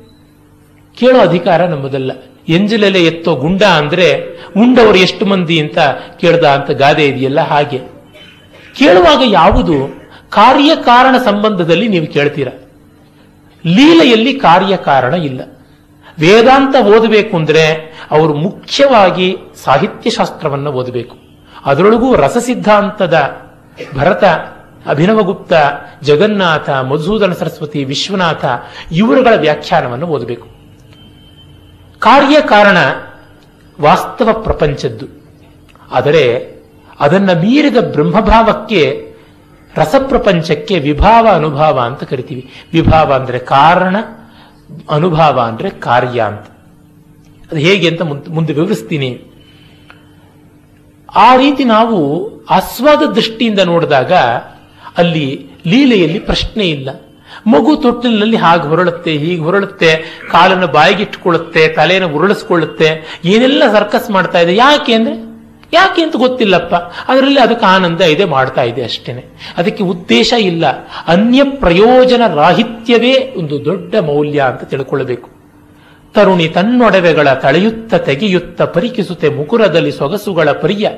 ಕೇಳೋ 0.94 1.18
ಅಧಿಕಾರ 1.18 1.66
ನಮ್ಮದಲ್ಲ. 1.66 2.12
ಎಂಜಲೆಲೆ 2.48 3.04
ಎತ್ತೋ 3.04 3.34
ಗುಂಡ 3.34 3.62
ಅಂದ್ರೆ 3.62 4.36
ಉಂಡವರು 4.56 4.98
ಎಷ್ಟು 4.98 5.26
ಮಂದಿ 5.26 5.60
ಅಂತ 5.60 5.78
ಕೇಳ್ದ 6.20 6.44
ಅಂತ 6.44 6.70
ಗಾದೆ 6.70 7.06
ಇದೆಯಲ್ಲ 7.06 7.40
ಹಾಗೆ. 7.40 7.80
ಕೇಳುವಾಗ 8.76 9.22
ಯಾವುದು? 9.24 10.00
ಕಾರ್ಯಕಾರಣ 10.28 11.18
ಸಂಬಂಧದಲ್ಲಿ 11.18 11.88
ನೀವು 11.88 12.06
ಕೇಳ್ತೀರ? 12.06 12.48
ಲೀಲೆಯಲ್ಲಿ 13.66 14.34
ಕಾರ್ಯಕಾರಣ 14.34 15.14
ಇಲ್ಲ. 15.14 15.40
ವೇದಾಂತ 16.20 16.76
ಓದಬೇಕು 16.76 17.36
ಅಂದ್ರೆ 17.36 17.72
ಅವರು 18.10 18.34
ಮುಖ್ಯವಾಗಿ 18.34 19.36
ಸಾಹಿತ್ಯ 19.64 20.10
ಶಾಸ್ತ್ರವನ್ನು 20.10 20.72
ಓದಬೇಕು. 20.72 21.16
ಅದರೊಳಗೂ 21.64 22.14
ರಸಸಿದ್ಧಾಂತದ 22.14 23.46
ಭರತ 23.94 24.24
ಅಭಿನವಗುಪ್ತ, 24.86 25.52
ಜಗನ್ನಾಥ, 26.02 26.70
ಮಧುಸೂದನ 26.70 27.32
ಸರಸ್ವತಿ, 27.32 27.84
ವಿಶ್ವನಾಥ 27.84 28.44
ಇವರುಗಳ 28.92 29.34
ವ್ಯಾಖ್ಯಾನವನ್ನು 29.36 30.06
ಓದಬೇಕು. 30.06 30.48
ಕಾರ್ಯ 31.98 32.40
ಕಾರಣ 32.40 32.76
ವಾಸ್ತವ 33.80 34.32
ಪ್ರಪಂಚದ್ದು. 34.32 35.06
ಆದರೆ 35.92 36.56
ಅದನ್ನ 37.00 37.32
ಮೀರಿದ 37.32 37.76
ಬ್ರಹ್ಮಭಾವಕ್ಕೆ 37.76 39.14
ರಸಪ್ರಪಂಚಕ್ಕೆ 39.76 40.78
ವಿಭಾವ 40.78 41.28
ಅನುಭಾವ 41.28 41.80
ಅಂತ 41.80 42.04
ಕರಿತೀವಿ. 42.04 42.50
ವಿಭಾವ 42.72 43.14
ಅಂದ್ರೆ 43.14 43.38
ಕಾರಣ, 43.38 43.96
ಅನುಭಾವ 44.90 45.40
ಅಂದ್ರೆ 45.40 45.70
ಕಾರ್ಯ 45.70 46.20
ಅಂತ. 46.20 46.46
ಅದು 47.52 47.56
ಹೇಗೆ 47.56 47.88
ಅಂತ 47.88 48.02
ಮುಂದೆ 48.28 48.52
ವಿವರಿಸ್ತೀನಿ. 48.52 49.22
ಆ 51.16 51.36
ರೀತಿ 51.36 51.64
ನಾವು 51.64 52.30
ಆಸ್ವಾದ 52.50 53.12
ದೃಷ್ಟಿಯಿಂದ 53.12 53.58
ನೋಡಿದಾಗ 53.58 54.12
ಅಲ್ಲಿ 54.98 55.46
ಲೀಲೆಯಲ್ಲಿ 55.66 56.18
ಪ್ರಶ್ನೆ 56.18 56.64
ಇಲ್ಲ. 56.64 56.90
ಮಗು 57.46 57.76
ತೊಟ್ಟಿಲಿನಲ್ಲಿ 57.76 58.36
ಹಾಗೆ 58.36 58.62
ಹೊರಳುತ್ತೆ, 58.62 59.12
ಹೀಗೆ 59.12 59.40
ಹೊರಳುತ್ತೆ, 59.40 60.20
ಕಾಲನ್ನು 60.30 60.66
ಬಾಯಿಗಿಟ್ಟುಕೊಳ್ಳುತ್ತೆ, 60.66 61.68
ತಲೆಯನ್ನು 61.68 62.16
ಉರುಳಿಸ್ಕೊಳ್ಳುತ್ತೆ, 62.16 63.20
ಏನೆಲ್ಲ 63.24 63.62
ಸರ್ಕಸ್ 63.72 64.10
ಮಾಡ್ತಾ 64.10 64.38
ಇದೆ, 64.38 64.56
ಯಾಕೆ 64.56 64.94
ಅಂದ್ರೆ? 64.94 65.26
ಯಾಕೆ 65.72 66.02
ಅಂತ 66.02 66.16
ಗೊತ್ತಿಲ್ಲಪ್ಪ. 66.16 66.74
ಅದರಲ್ಲಿ 67.10 67.40
ಅದಕ್ಕೆ 67.40 67.66
ಆನಂದ 67.66 68.00
ಇದೆ, 68.00 68.24
ಮಾಡ್ತಾ 68.24 68.62
ಇದೆ 68.62 68.84
ಅಷ್ಟೇನೆ. 68.84 69.24
ಅದಕ್ಕೆ 69.56 69.82
ಉದ್ದೇಶ 69.82 70.32
ಇಲ್ಲ. 70.38 70.64
ಅನ್ಯ 71.06 71.44
ಪ್ರಯೋಜನ 71.44 72.22
ರಾಹಿತ್ಯವೇ 72.34 73.34
ಒಂದು 73.36 73.64
ದೊಡ್ಡ 73.64 73.94
ಮೌಲ್ಯ 73.96 74.40
ಅಂತ 74.40 74.64
ತಿಳ್ಕೊಳ್ಬೇಕು. 74.64 75.30
ತರುಣಿ 76.14 76.48
ತನ್ನೊಡವೆಗಳ 76.48 77.32
ತಳೆಯುತ್ತ 77.32 77.94
ತೆಗೆಯುತ್ತ 77.94 78.62
ಪರಿಕಿಸುತ್ತೆ 78.62 79.28
ಮುಕುರದಲ್ಲಿ 79.28 79.92
ಸೊಗಸುಗಳ 79.92 80.52
ಪರಿಯ. 80.52 80.88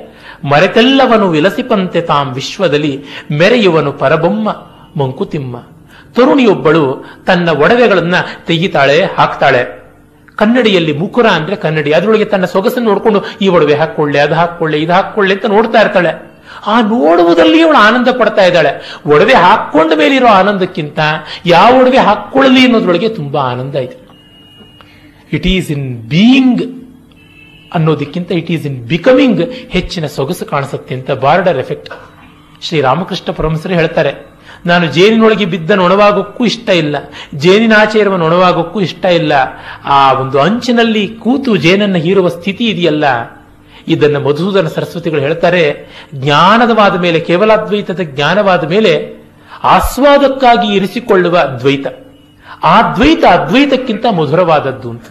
ಮರೆತೆಲ್ಲವನು 0.45 1.29
ವಿಲಸಿಪಂತೆ 1.29 2.01
ತಾಂ 2.01 2.33
ವಿಶ್ವದಲ್ಲಿ 2.33 3.03
ಮೆರೆಯುವನು 3.31 3.91
ಪರಬೊಮ್ಮ, 3.91 4.49
ಮಂಕುತಿಮ್ಮ. 5.03 5.57
ತರುಣಿಯೊಬ್ಬಳು 6.13 7.05
ತನ್ನ 7.27 7.49
ಒಡವೆಗಳನ್ನ 7.49 8.15
ತೆಗಿತಾಳೆ, 8.45 9.03
ಹಾಕ್ತಾಳೆ. 9.03 9.79
ಕನ್ನಡಿಯಲ್ಲಿ 10.35 10.97
ಮುಕುರ 10.97 11.25
ಅಂದ್ರೆ 11.25 11.55
ಕನ್ನಡಿ. 11.55 11.91
ಅದರೊಳಗೆ 11.91 12.25
ತನ್ನ 12.25 12.45
ಸೊಗಸನ್ನು 12.45 12.89
ನೋಡಿಕೊಂಡು, 12.89 13.23
ಈ 13.41 13.47
ಒಡವೆ 13.47 13.73
ಹಾಕೊಳ್ಳೆ 13.73 14.19
ಅದು 14.19 14.35
ಹಾಕೊಳ್ಳೆ 14.35 14.77
ಇದು 14.77 14.93
ಹಾಕೊಳ್ಳೆ 14.93 15.33
ಅಂತ 15.33 15.45
ನೋಡ್ತಾ 15.45 15.81
ಇರ್ತಾಳೆ. 15.81 16.29
ಆ 16.67 16.81
ನೋಡುವುದಲ್ಲಿ 16.81 17.61
ಅವಳು 17.61 17.77
ಆನಂದ 17.77 18.07
ಪಡ್ತಾ 18.07 18.45
ಇದ್ದಾಳೆ. 18.45 18.99
ಒಡವೆ 19.05 19.33
ಹಾಕೊಂಡ 19.33 19.91
ಮೇಲಿರೋ 19.95 20.27
ಆನಂದಕ್ಕಿಂತ 20.27 20.99
ಯಾವ 21.45 21.79
ಒಡವೆ 21.79 21.97
ಹಾಕೊಳ್ಳಲಿ 21.97 22.63
ಅನ್ನೋದ್ರೊಳಗೆ 22.63 23.09
ತುಂಬಾ 23.09 23.41
ಆನಂದ 23.41 23.75
ಇದೆ. 23.75 24.09
ಇಟ್ 25.33 25.47
ಈಸ್ 25.47 25.71
ಇನ್ 25.71 26.09
ಬೀಯಿಂಗ್ 26.09 26.88
ಅನ್ನೋದಕ್ಕಿಂತ 27.75 28.29
ಇಟ್ 28.39 28.49
ಈಸ್ 28.55 28.65
ಇನ್ 28.69 28.77
ಬಿಕಮಿಂಗ್ 28.91 29.41
ಹೆಚ್ಚಿನ 29.75 30.05
ಸೊಗಸು 30.17 30.45
ಕಾಣಿಸುತ್ತೆ 30.51 30.93
ಅಂತ 30.97 31.11
ಬಾರ್ಡರ್ 31.25 31.59
ಎಫೆಕ್ಟ್. 31.63 31.89
ಶ್ರೀರಾಮಕೃಷ್ಣ 32.65 33.31
ಪರಮಸರು 33.37 33.73
ಹೇಳ್ತಾರೆ, 33.79 34.11
ನಾನು 34.65 34.85
ಜೇನಿನೊಳಗೆ 34.95 35.45
ಬಿದ್ದ 35.45 35.71
ನೊಣವಾಗೋಕ್ಕೂ 35.81 36.43
ಇಷ್ಟ 36.51 36.69
ಇಲ್ಲ, 36.83 36.95
ಜೇನಿನ 37.43 37.73
ಇರುವ 38.01 38.15
ನೊಣವಾಗೋಕ್ಕೂ 38.23 38.79
ಇಷ್ಟ 38.87 39.05
ಇಲ್ಲ. 39.19 39.33
ಆ 39.97 39.99
ಒಂದು 40.21 40.37
ಅಂಚಿನಲ್ಲಿ 40.39 41.03
ಕೂತು 41.23 41.51
ಜೇನನ್ನು 41.65 41.99
ಹೀರುವ 42.05 42.29
ಸ್ಥಿತಿ 42.37 42.65
ಇದೆಯಲ್ಲ? 42.69 43.05
ಇದನ್ನ 43.87 44.17
ಮಧುಸೂದನ 44.17 44.67
ಸರಸ್ವತಿಗಳು 44.67 45.21
ಹೇಳ್ತಾರೆ 45.27 45.63
ಜ್ಞಾನದವಾದ 46.23 46.95
ಮೇಲೆ, 47.05 47.19
ಕೇವಲ 47.29 47.49
ಅದ್ವೈತದ 47.59 48.01
ಜ್ಞಾನವಾದ 48.15 48.63
ಮೇಲೆ 48.73 48.93
ಆಸ್ವಾದಕ್ಕಾಗಿ 49.75 50.67
ಇರಿಸಿಕೊಳ್ಳುವ 50.77 51.37
ದ್ವೈತ 51.61 51.87
ಆ 52.63 52.75
ದ್ವೈತ 52.95 53.23
ಅದ್ವೈತಕ್ಕಿಂತ 53.37 54.05
ಮಧುರವಾದದ್ದು 54.19 54.87
ಅಂತ. 54.93 55.07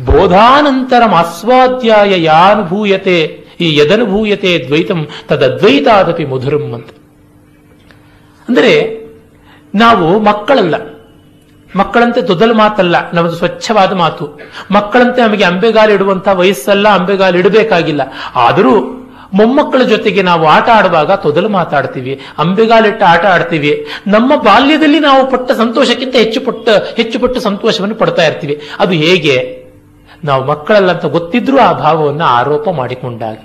ಬೋಧಾನಂತರಂ 0.00 1.14
ಅಸ್ವಾಧ್ಯಾಯ 1.14 2.22
ಯಾನುಭೂಯತೆ 2.22 3.42
ಈ 3.60 3.76
ಯದನುಭೂಯತೆ 3.76 4.64
ದ್ವೈತಂ 4.66 5.08
ತದದ್ವೈತಾದಪಿ 5.28 6.24
ಮಧುರಂ 6.24 6.72
ಅಂತ. 6.72 6.88
ಅಂದರೆ, 8.48 9.02
ನಾವು 9.74 10.18
ಮಕ್ಕಳಲ್ಲ. 10.18 10.74
ಮಕ್ಕಳಂತೆ 11.76 12.20
ದೊದಲು 12.20 12.54
ಮಾತಲ್ಲ 12.54 13.12
ನಮ್ಮದು 13.12 13.36
ಸ್ವಚ್ಛವಾದ 13.36 13.92
ಮಾತು. 13.92 14.40
ಮಕ್ಕಳಂತೆ 14.70 15.22
ನಮಗೆ 15.22 15.44
ಅಂಬೆಗಾಲು 15.44 15.92
ಇಡುವಂತಹ 15.92 16.32
ವಯಸ್ಸಲ್ಲ, 16.32 16.88
ಅಂಬೆಗಾಲು 16.88 17.38
ಇಡಬೇಕಾಗಿಲ್ಲ. 17.38 18.02
ಆದರೂ, 18.34 18.80
ಮೊಮ್ಮಕ್ಕಳ 19.34 19.82
ಜೊತೆಗೆ 19.82 20.22
ನಾವು 20.22 20.46
ಆಟ 20.46 20.68
ಆಡುವಾಗ 20.68 21.12
ತೊದಲು 21.12 21.48
ಮಾತಾಡ್ತೀವಿ, 21.48 22.20
ಅಂಬೆಗಾಲಿಟ್ಟ 22.38 23.02
ಆಟ 23.02 23.26
ಆಡ್ತೀವಿ. 23.26 23.86
ನಮ್ಮ 24.06 24.36
ಬಾಲ್ಯದಲ್ಲಿ 24.36 25.00
ನಾವು 25.00 25.30
ಪಟ್ಟ 25.30 25.52
ಸಂತೋಷಕ್ಕಿಂತ 25.52 26.16
ಹೆಚ್ಚು 26.16 26.40
ಪಟ್ಟ, 26.40 26.68
ಹೆಚ್ಚು 26.68 27.20
ಪಟ್ಟು 27.20 27.40
ಸಂತೋಷವನ್ನು 27.40 27.94
ಪಡ್ತಾ 27.94 28.26
ಇರ್ತೀವಿ. 28.26 28.60
ಅದು 28.78 28.92
ಹೇಗೆ? 28.92 29.61
ನಾವು 30.24 30.44
ಮಕ್ಕಳಲ್ಲ 30.44 30.92
ಅಂತ 30.92 31.06
ಗೊತ್ತಿದ್ರೂ 31.06 31.58
ಆ 31.58 31.72
ಭಾವವನ್ನು 31.72 32.24
ಆರೋಪ 32.24 32.68
ಮಾಡಿಕೊಂಡಾಗ. 32.68 33.38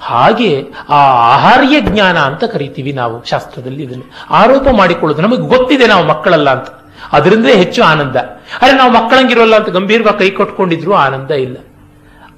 ಹಾಗೆ 0.00 0.66
ಆ 0.88 0.96
ಆಹಾರ್ಯ 1.34 1.80
ಜ್ಞಾನ 1.80 2.18
ಅಂತ 2.18 2.44
ಕರಿತೀವಿ 2.44 2.92
ನಾವು 2.92 3.24
ಶಾಸ್ತ್ರದಲ್ಲಿ 3.24 3.82
ಇದನ್ನು. 3.82 4.04
ಆರೋಪ 4.30 4.66
ಮಾಡಿಕೊಳ್ಳೋದು 4.76 5.22
ನಮಗೆ 5.22 5.36
ಗೊತ್ತಿದೆ 5.36 5.86
ನಾವು 5.86 6.06
ಮಕ್ಕಳಲ್ಲ 6.06 6.50
ಅಂತ. 6.50 6.68
ಅದರಿಂದ 7.12 7.46
ಹೆಚ್ಚು 7.46 7.84
ಆನಂದ. 7.84 8.16
ಅರೆ 8.62 8.72
ನಾವು 8.72 8.92
ಮಕ್ಕಳಂಗಿರೋಲ್ಲ 8.92 9.56
ಅಂತ 9.56 9.68
ಗಂಭೀರವಾಗಿ 9.68 10.18
ಕೈ 10.18 10.30
ಕೊಟ್ಕೊಂಡಿದ್ರು 10.30 10.94
ಆನಂದ 10.94 11.30
ಇಲ್ಲ. 11.30 11.56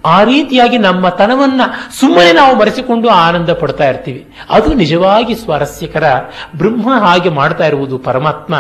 ಆ 0.06 0.23
ರೀತಿಯಾಗಿ 0.23 0.78
ನಮ್ಮ 0.78 1.09
ತನವನ್ನ 1.09 1.60
ಸುಮ್ಮನೆ 2.01 2.32
ನಾವು 2.32 2.59
ಮರೆಸಿಕೊಂಡು 2.59 3.09
ಆನಂದ 3.09 3.51
ಪಡ್ತಾ 3.51 3.89
ಇರ್ತೀವಿ. 3.89 4.35
ಅದು 4.51 4.74
ನಿಜವಾಗಿ 4.74 5.35
ಸ್ವಾರಸ್ಯಕರ. 5.35 6.05
ಬ್ರಹ್ಮ 6.56 7.01
ಹಾಗೆ 7.01 7.28
ಮಾಡ್ತಾ 7.28 7.66
ಇರುವುದು 7.66 7.98
ಪರಮಾತ್ಮ. 7.98 8.55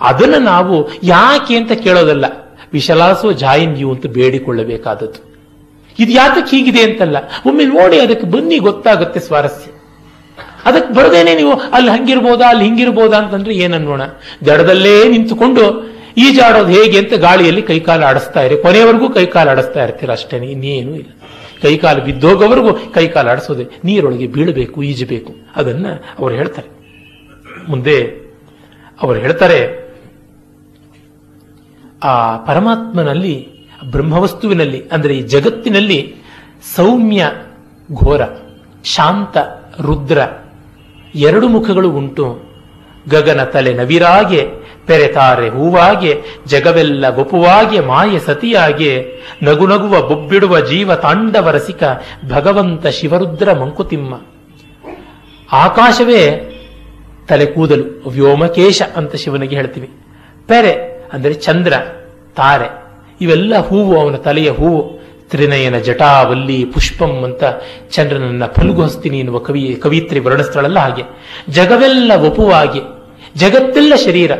ಅದನ್ನು 0.00 0.38
ನಾವು 0.38 0.88
ಯಾಕೆ 1.02 1.56
ಅಂತ 1.56 1.72
ಕೇಳೋದಲ್ಲ. 1.72 2.45
ವಿಶಲಾಸೋ 2.72 3.32
ಜಾಯಿನ್ 3.32 3.78
ಯು 3.78 3.88
ಅಂತ 3.94 4.06
ಬೇಡಿಕೊಳ್ಳಬೇಕಾದದ್ದು. 4.06 5.20
ಇದು 5.98 6.12
ಯಾತಕ್ಕೆ 6.12 6.56
ಹೀಗಿದೆ 6.56 6.82
ಅಂತಲ್ಲ, 6.82 7.16
ಒಮ್ಮೆ 7.46 7.64
ನೋಡಿ 7.64 7.98
ಅದಕ್ಕೆ 7.98 8.26
ಬನ್ನಿ 8.26 8.58
ಗೊತ್ತಾಗುತ್ತೆ 8.58 9.20
ಸ್ವಾರಸ್ಯ. 9.20 9.70
ಅದಕ್ಕೆ 10.64 10.94
ಬರದೇನೆ 10.94 11.34
ನೀವು, 11.34 11.52
ಅಲ್ಲಿ 11.52 11.90
ಹಂಗಿರ್ಬೋದಾ, 11.90 12.46
ಅಲ್ಲಿ 12.48 12.64
ಹಿಂಗಿರ್ಬೋದಾ 12.64 13.18
ಅಂತಂದ್ರೆ 13.18 13.54
ಏನನ್ನೋಣ 13.54 14.02
ದಡದಲ್ಲೇ 14.46 15.08
ನಿಂತುಕೊಂಡು 15.08 15.64
ಈಜಾಡೋದು 16.16 16.68
ಹೇಗೆ 16.68 16.98
ಅಂತ 16.98 17.14
ಗಾಳಿಯಲ್ಲಿ 17.14 17.62
ಕೈಕಾಲು 17.62 18.04
ಆಡಿಸ್ತಾ 18.04 18.42
ಇರಿ. 18.42 18.56
ಕೊನೆಯವರೆಗೂ 18.56 19.08
ಕೈಕಾಲು 19.10 19.50
ಆಡಿಸ್ತಾ 19.50 19.84
ಇರ್ತೀರ 19.84 20.10
ಅಷ್ಟೇ, 20.10 20.36
ಇನ್ನೇನು 20.36 20.94
ಇಲ್ಲ. 20.94 21.10
ಕೈಕಾಲು 21.62 22.00
ಬಿದ್ದೋಗೋವರೆಗೂ 22.04 22.72
ಕೈಕಾಲು 22.94 23.28
ಆಡಿಸೋದೆ, 23.30 23.64
ನೀರೊಳಗೆ 23.84 24.26
ಬೀಳಬೇಕು, 24.26 24.78
ಈಜಬೇಕು. 24.82 25.32
ಅದನ್ನ 25.56 25.86
ಅವರು 26.18 26.34
ಹೇಳ್ತಾರೆ. 26.34 26.68
ಮುಂದೆ 27.68 27.98
ಅವರು 29.02 29.18
ಹೇಳ್ತಾರೆ 29.18 29.85
ಆ 32.02 32.36
ಪರಮಾತ್ಮನಲ್ಲಿ, 32.36 33.48
ಬ್ರಹ್ಮವಸ್ತುವಿನಲ್ಲಿ, 33.90 34.88
ಅಂದರೆ 34.88 35.16
ಈ 35.16 35.22
ಜಗತ್ತಿನಲ್ಲಿ 35.22 36.14
ಸೌಮ್ಯ 36.76 37.30
ಘೋರ, 37.92 38.20
ಶಾಂತ, 38.84 39.36
ರುದ್ರ 39.80 40.18
ಎರಡು 41.14 41.48
ಮುಖಗಳು 41.48 41.90
ಉಂಟು. 41.90 42.46
ಗಗನ 43.10 43.44
ತಲೆ 43.44 43.74
ನವಿರಾಗೆ, 43.74 44.46
ಪೆರೆತಾರೆ 44.86 45.48
ಹೂವಾಗೆ, 45.48 46.22
ಜಗವೆಲ್ಲ 46.46 47.14
ಗೊಪುವಾಗೆ, 47.14 47.80
ಮಾಯೆ 47.80 48.18
ಸತಿಯಾಗೆ 48.18 49.22
ನಗು 49.42 49.66
ನಗುವ 49.66 50.08
ಬೊಬ್ಬಿಡುವ 50.08 50.60
ಜೀವ 50.60 50.94
ತಾಂಡವ 50.94 51.50
ರಸಿಕ 51.50 51.82
ಭಗವಂತ 52.30 52.86
ಶಿವರುದ್ರ 52.86 53.52
ಮಂಕುತಿಮ್ಮ. 53.52 54.20
ಆಕಾಶವೇ 55.52 56.52
ತಲೆ 57.28 57.46
ಕೂದಲು, 57.46 58.10
ವ್ಯೋಮಕೇಶ 58.10 58.82
ಅಂತ 58.96 59.14
ಶಿವನಿಗೆ 59.14 59.56
ಹೇಳ್ತೀವಿ. 59.56 59.90
ಪೆರೆ 60.46 60.95
ಅಂದರೆ 61.16 61.34
ಚಂದ್ರ, 61.34 61.72
ತಾರೆ, 62.34 62.68
ಇವೆಲ್ಲ 63.20 63.58
ಹೂವು, 63.58 64.00
ಅವನ 64.00 64.16
ತಲೆಯ 64.16 64.50
ಹೂವು. 64.50 64.82
ತ್ರಿನಯನ 65.30 65.78
ಜಟಾವಲ್ಲಿ, 65.78 66.64
ಪುಷ್ಪಂ 66.64 67.12
ಅಂತ 67.24 67.44
ಚಂದ್ರನನ್ನ 67.90 68.44
ಫಲ್ಗು 68.46 68.82
ಎನ್ನುವ 69.12 69.38
ಕವಿ, 69.38 69.62
ಕವಿತ್ರಿ 69.82 70.20
ವರ್ಣಿಸ್ತಾಳಲ್ಲ 70.20 70.78
ಹಾಗೆ. 70.78 71.02
ಜಗವೆಲ್ಲ 71.48 72.12
ಒಪುವಾಗಿ 72.14 72.82
ಜಗತ್ತೆಲ್ಲ 73.36 73.94
ಶರೀರ. 74.04 74.32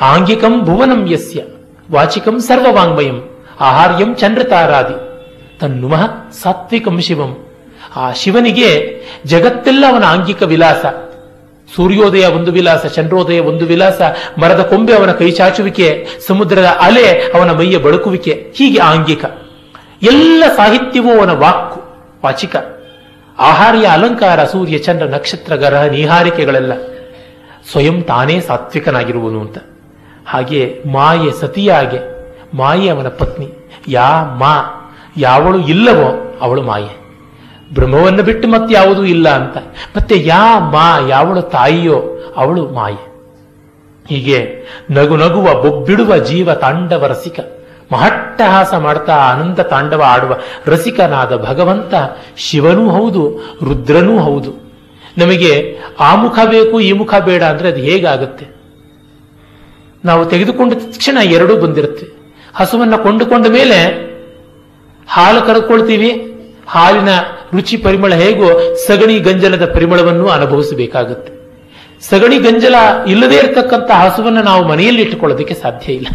ಆಂಗಿಕಂ 0.00 0.60
ಭುವನಂ 0.60 1.12
ಯಸ್ಯ, 1.12 1.42
ವಾಚಿಕಂ 1.90 2.40
ಸರ್ವವಾಂಗ್ಮಯಂ, 2.40 3.18
ಆಹಾರ್ಯಂ 3.60 4.14
ಚಂದ್ರತಾರಾದಿ. 4.14 4.96
ತನ್ನುಮಃ 5.60 6.04
ಸಾತ್ವಿಕಂ 6.30 7.00
ಶಿವಂ. 7.00 7.32
ಆ 7.96 8.12
ಶಿವನಿಗೆ 8.12 8.68
ಜಗತ್ತೆಲ್ಲ 9.26 9.84
ಅವನ 9.88 10.04
ಆಂಗಿಕ 10.04 10.42
ವಿಲಾಸ. 10.42 10.84
ಸೂರ್ಯೋದಯ 11.76 12.26
ಒಂದು 12.26 12.52
ವಿಲಾಸ 12.52 12.86
ಚಂದ್ರೋದಯ 12.86 13.40
ಒಂದು 13.40 13.66
ವಿಲಾಸ 13.66 14.00
ಮರದ 14.38 14.62
ಕೊಂಬೆ 14.62 14.92
ಅವನ 14.92 15.12
ಕೈ 15.12 15.30
ಚಾಚುವಿಕೆ, 15.30 16.06
ಸಮುದ್ರದ 16.26 16.64
ಅಲೆ 16.64 17.20
ಅವನ 17.20 17.52
ಮೈಯ 17.52 17.78
ಬಳುಕುವಿಕೆ, 17.78 18.52
ಹೀಗೆ 18.56 18.80
ಆಂಗಿಕ. 18.80 19.24
ಎಲ್ಲ 20.02 20.44
ಸಾಹಿತ್ಯವೂ 20.56 21.18
ಅವನ 21.18 21.30
ವಾಕ್ಕು, 21.30 21.82
ವಾಚಿಕ. 22.24 22.56
ಆಹಾರ್ಯ 23.38 23.86
ಅಲಂಕಾರ, 23.86 24.44
ಸೂರ್ಯ, 24.44 24.78
ಚಂದ್ರ, 24.78 25.06
ನಕ್ಷತ್ರ, 25.06 25.56
ಗ್ರಹ, 25.56 25.82
ನೀಹಾರಿಕೆಗಳೆಲ್ಲ 25.82 26.72
ಸ್ವಯಂ 27.70 28.02
ತಾನೇ 28.02 28.40
ಸಾತ್ವಿಕನಾಗಿರುವನು 28.40 29.40
ಅಂತ. 29.40 29.58
ಹಾಗೆ 30.26 30.82
ಮಾಯೆ 30.86 31.40
ಸತಿಯಾಗೆ, 31.40 31.98
ಮಾಯೆ 32.56 32.88
ಅವನ 32.88 33.08
ಪತ್ನಿ. 33.08 33.70
ಯಾ, 33.88 34.24
ಮಾ, 34.24 34.64
ಯಾವಳು 35.16 35.58
ಇಲ್ಲವೋ 35.60 36.38
ಅವಳು 36.40 36.62
ಮಾಯೆ. 36.62 37.05
ಬ್ರಹ್ಮವನ್ನು 37.74 38.22
ಬಿಟ್ಟು 38.22 38.48
ಮತ್ತೆ 38.48 38.74
ಯಾವುದೂ 38.74 39.04
ಇಲ್ಲ 39.04 39.28
ಅಂತ. 39.28 39.56
ಮತ್ತೆ 39.96 40.22
ಯಾ 40.26 40.58
ಮಾ, 40.58 40.98
ಯಾವಳು 41.08 41.42
ತಾಯಿಯೋ 41.42 42.18
ಅವಳು 42.36 42.68
ಮಾಯೆ. 42.68 43.16
ಹೀಗೆ 44.08 44.66
ನಗು 44.90 45.16
ನಗುವ, 45.16 45.62
ಬೊಬ್ಬಿಡುವ 45.62 46.18
ಜೀವ 46.18 46.54
ತಾಂಡವ 46.54 47.06
ರಸಿಕ. 47.06 47.40
ಮಹಟ್ಟಹಾಸ 47.92 48.74
ಮಾಡ್ತಾ 48.74 49.14
ಆನಂದ 49.14 49.58
ತಾಂಡವ 49.58 50.04
ಆಡುವ 50.06 50.36
ರಸಿಕನಾದ 50.66 51.36
ಭಗವಂತ 51.36 51.94
ಶಿವನೂ 52.36 52.90
ಹೌದು, 52.90 53.40
ರುದ್ರನೂ 53.64 54.18
ಹೌದು. 54.18 54.66
ನಮಗೆ 55.18 55.78
ಆ 56.00 56.14
ಮುಖ 56.14 56.38
ಬೇಕು, 56.50 56.80
ಈ 56.80 56.92
ಮುಖ 56.92 57.14
ಬೇಡ 57.14 57.42
ಅಂದ್ರೆ 57.42 57.68
ಅದು 57.68 57.78
ಹೇಗಾಗುತ್ತೆ? 57.78 58.46
ನಾವು 60.04 60.24
ತೆಗೆದುಕೊಂಡ 60.24 60.72
ತಕ್ಷಣ 60.72 61.18
ಎರಡೂ 61.22 61.56
ಬಂದಿರುತ್ತೆ. 61.56 62.06
ಹಸುವನ್ನು 62.54 62.98
ಕೊಂಡುಕೊಂಡ 62.98 63.46
ಮೇಲೆ 63.46 64.06
ಹಾಲು 65.08 65.46
ಕರೆದುಕೊಳ್ತೀವಿ 65.46 66.32
ಹಾಲಿನ 66.66 67.08
ರುಚಿ 67.52 67.76
ಪರಿಮಳ 67.76 68.14
ಹೇಗೋ 68.14 68.74
ಸಗಣಿ 68.74 69.18
ಗಂಜಲದ 69.18 69.74
ಪರಿಮಳವನ್ನು 69.74 70.28
ಅನುಭವಿಸಬೇಕಾಗುತ್ತೆ. 70.28 71.36
ಸಗಣಿ 72.00 72.38
ಗಂಜಲ 72.38 72.74
ಇಲ್ಲದೇ 73.08 73.36
ಇರತಕ್ಕಂಥ 73.36 73.90
ಹಸುವನ್ನು 73.90 74.42
ನಾವು 74.42 74.68
ಮನೆಯಲ್ಲಿ 74.68 75.02
ಇಟ್ಟುಕೊಳ್ಳೋದಕ್ಕೆ 75.02 75.54
ಸಾಧ್ಯ 75.54 75.92
ಇಲ್ಲ. 75.92 76.06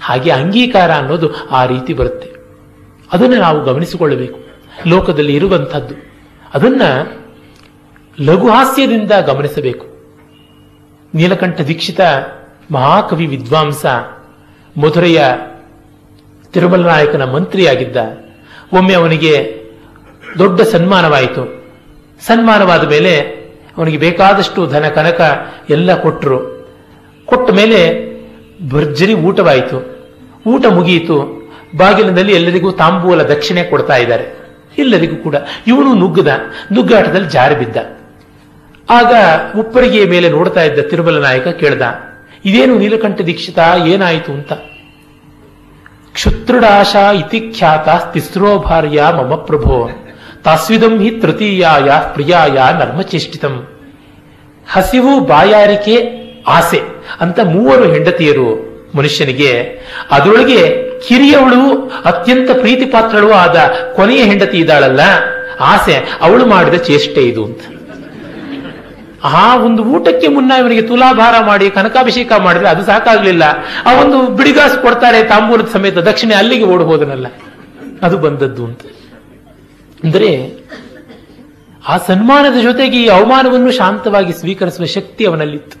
ಹಾಗೆ 0.00 0.30
ಅಂಗೀಕಾರ 0.30 0.92
ಅನ್ನೋದು 0.92 1.48
ಆ 1.48 1.66
ರೀತಿ 1.66 1.94
ಬರುತ್ತೆ. 1.94 2.30
ಅದನ್ನು 3.12 3.36
ನಾವು 3.36 3.64
ಗಮನಿಸಿಕೊಳ್ಳಬೇಕು. 3.64 4.40
ಲೋಕದಲ್ಲಿ 4.86 5.34
ಇರುವಂಥದ್ದು. 5.34 5.94
ಅದನ್ನ 6.54 6.82
ಲಘುಹಾಸ್ಯದಿಂದ 8.20 9.12
ಗಮನಿಸಬೇಕು. 9.26 9.86
ನೀಲಕಂಠ 11.14 11.60
ದೀಕ್ಷಿತ 11.60 12.00
ಮಹಾಕವಿ 12.70 13.26
ವಿದ್ವಾಂಸ 13.26 13.86
ಮಧುರೆಯ 14.80 15.24
ತಿರುಮಲ 16.52 16.86
ನಾಯಕನ 16.86 17.24
ಮಂತ್ರಿಯಾಗಿದ್ದ. 17.24 17.96
ಒಮ್ಮೆ 18.72 18.94
ಅವನಿಗೆ 18.94 19.55
ದೊಡ್ಡ 20.38 20.60
ಸನ್ಮಾನವಾಯಿತು. 20.74 21.42
ಸನ್ಮಾನವಾದ 22.26 22.84
ಮೇಲೆ 22.88 23.12
ಅವನಿಗೆ 23.76 23.98
ಬೇಕಾದಷ್ಟು 23.98 24.60
ಧನ 24.66 24.84
ಕನಕ 24.88 25.20
ಎಲ್ಲ 25.70 25.90
ಕೊಟ್ಟರು 26.02 26.38
ಕೊಟ್ಟ 27.28 27.48
ಮೇಲೆ 27.50 27.80
ಭರ್ಜರಿ 28.70 29.14
ಊಟವಾಯಿತು. 29.28 29.78
ಊಟ 30.46 30.64
ಮುಗಿಯಿತು. 30.76 31.16
ಬಾಗಿಲಿನಲ್ಲಿ 31.76 32.32
ಎಲ್ಲರಿಗೂ 32.32 32.70
ತಾಂಬೂಲ 32.80 33.22
ದಕ್ಷಿಣೆ 33.32 33.62
ಕೊಡ್ತಾ 33.70 33.96
ಇದ್ದಾರೆ. 33.96 34.26
ಎಲ್ಲರಿಗೂ 34.78 35.16
ಕೂಡ. 35.16 35.36
ಇವನು 35.66 35.90
ನುಗ್ಗದ, 35.94 36.30
ನುಗ್ಗಾಟದಲ್ಲಿ 36.72 37.28
ಜಾರಿ 37.28 37.54
ಬಿದ್ದ. 37.54 37.76
ಆಗ 38.88 39.12
ಉಪ್ಪರಿಗೆಯ 39.60 40.04
ಮೇಲೆ 40.06 40.28
ನೋಡ್ತಾ 40.28 40.62
ಇದ್ದ 40.62 40.80
ತಿರುಮಲ 40.90 41.18
ನಾಯಕ 41.18 41.48
ಕೇಳ್ದ, 41.60 41.82
ಇದೇನು 42.44 42.74
ನೀಲಕಂಠ 42.78 43.20
ದೀಕ್ಷಿತ? 43.28 43.58
ಏನಾಯಿತು 43.92 44.30
ಅಂತ? 44.32 44.52
ಕ್ಷುತ್ರುಡಾಶಾ 46.16 47.04
ಇತಿ 47.12 47.40
ಖ್ಯಾತ 47.56 47.88
ತಿಸ್ರೋ 48.12 48.50
ಭಾರ್ಯ 48.68 49.08
ಮಮ 49.18 49.34
ಪ್ರಭೋ. 49.48 49.76
ತಾಸ್ವಿದಂ 50.46 50.94
ಹಿ 51.02 51.10
ತೃತೀಯಾಯ 51.10 51.88
ಪ್ರಿಯಾಯ 52.14 52.56
ನರ್ಮಚೇಷ್ಟಿತಂ. 52.80 53.54
ಹಸಿವು 54.72 55.12
ಬಾಯಾರಿಕೆ 55.20 55.96
ಆಸೆ 56.48 56.80
ಅಂತ 57.20 57.38
ಮೂವರು 57.54 57.86
ಹೆಂಡತಿಯರು 57.92 58.48
ಮನುಷ್ಯನಿಗೆ, 58.94 59.52
ಅದರೊಳಗೆ 60.10 60.60
ಕಿರಿಯವಳು 61.06 61.62
ಅತ್ಯಂತ 62.04 62.50
ಪ್ರೀತಿ 62.60 62.84
ಪಾತ್ರಳು 62.84 63.30
ಆದ 63.32 63.56
ಕೊನೆಯ 63.96 64.22
ಹೆಂಡತಿ 64.24 64.58
ಇದ್ದಾಳಲ್ಲ, 64.58 65.00
ಆಸೆ 65.72 65.96
ಅವಳು 66.20 66.46
ಮಾಡಿದ 66.46 66.74
ಚೇಷ್ಟೆ 66.74 67.22
ಇದು 67.22 67.44
ಅಂತ. 67.44 67.62
ಆ 69.24 69.56
ಒಂದು 69.56 69.82
ಊಟಕ್ಕೆ 69.82 70.28
ಮುನ್ನ 70.28 70.52
ಇವನಿಗೆ 70.58 70.82
ತುಲಾಭಾರ 70.82 71.34
ಮಾಡಿ, 71.46 71.70
ಕನಕಾಭಿಷೇಕ 71.70 72.32
ಮಾಡಿದ್ರೆ 72.38 72.68
ಅದು 72.68 72.84
ಸಾಕಾಗ್ಲಿಲ್ಲ. 72.84 73.44
ಆ 73.86 73.92
ಒಂದು 74.02 74.18
ಬಿಡಿಗಾಸು 74.38 74.78
ಕೊಡ್ತಾರೆ 74.82 75.22
ತಾಂಬೂಲದ 75.22 75.68
ಸಮೇತ 75.72 75.98
ದಕ್ಷಿಣೆ 76.10 76.34
ಅಲ್ಲಿಗೆ 76.34 76.64
ಓಡಿ 76.64 77.26
ಅದು 78.02 78.18
ಬಂದದ್ದು 78.18 78.64
ಅಂತ. 78.64 78.80
ಅಂದರೆ 80.02 80.30
ಆ 81.92 81.96
ಸನ್ಮಾನದ 82.08 82.58
ಜೊತೆಗೆ 82.62 82.96
ಈ 83.02 83.06
ಅವಮಾನವನ್ನು 83.16 83.72
ಶಾಂತವಾಗಿ 83.72 84.32
ಸ್ವೀಕರಿಸುವ 84.32 84.86
ಶಕ್ತಿ 84.94 85.22
ಅವನಲ್ಲಿತ್ತು. 85.26 85.76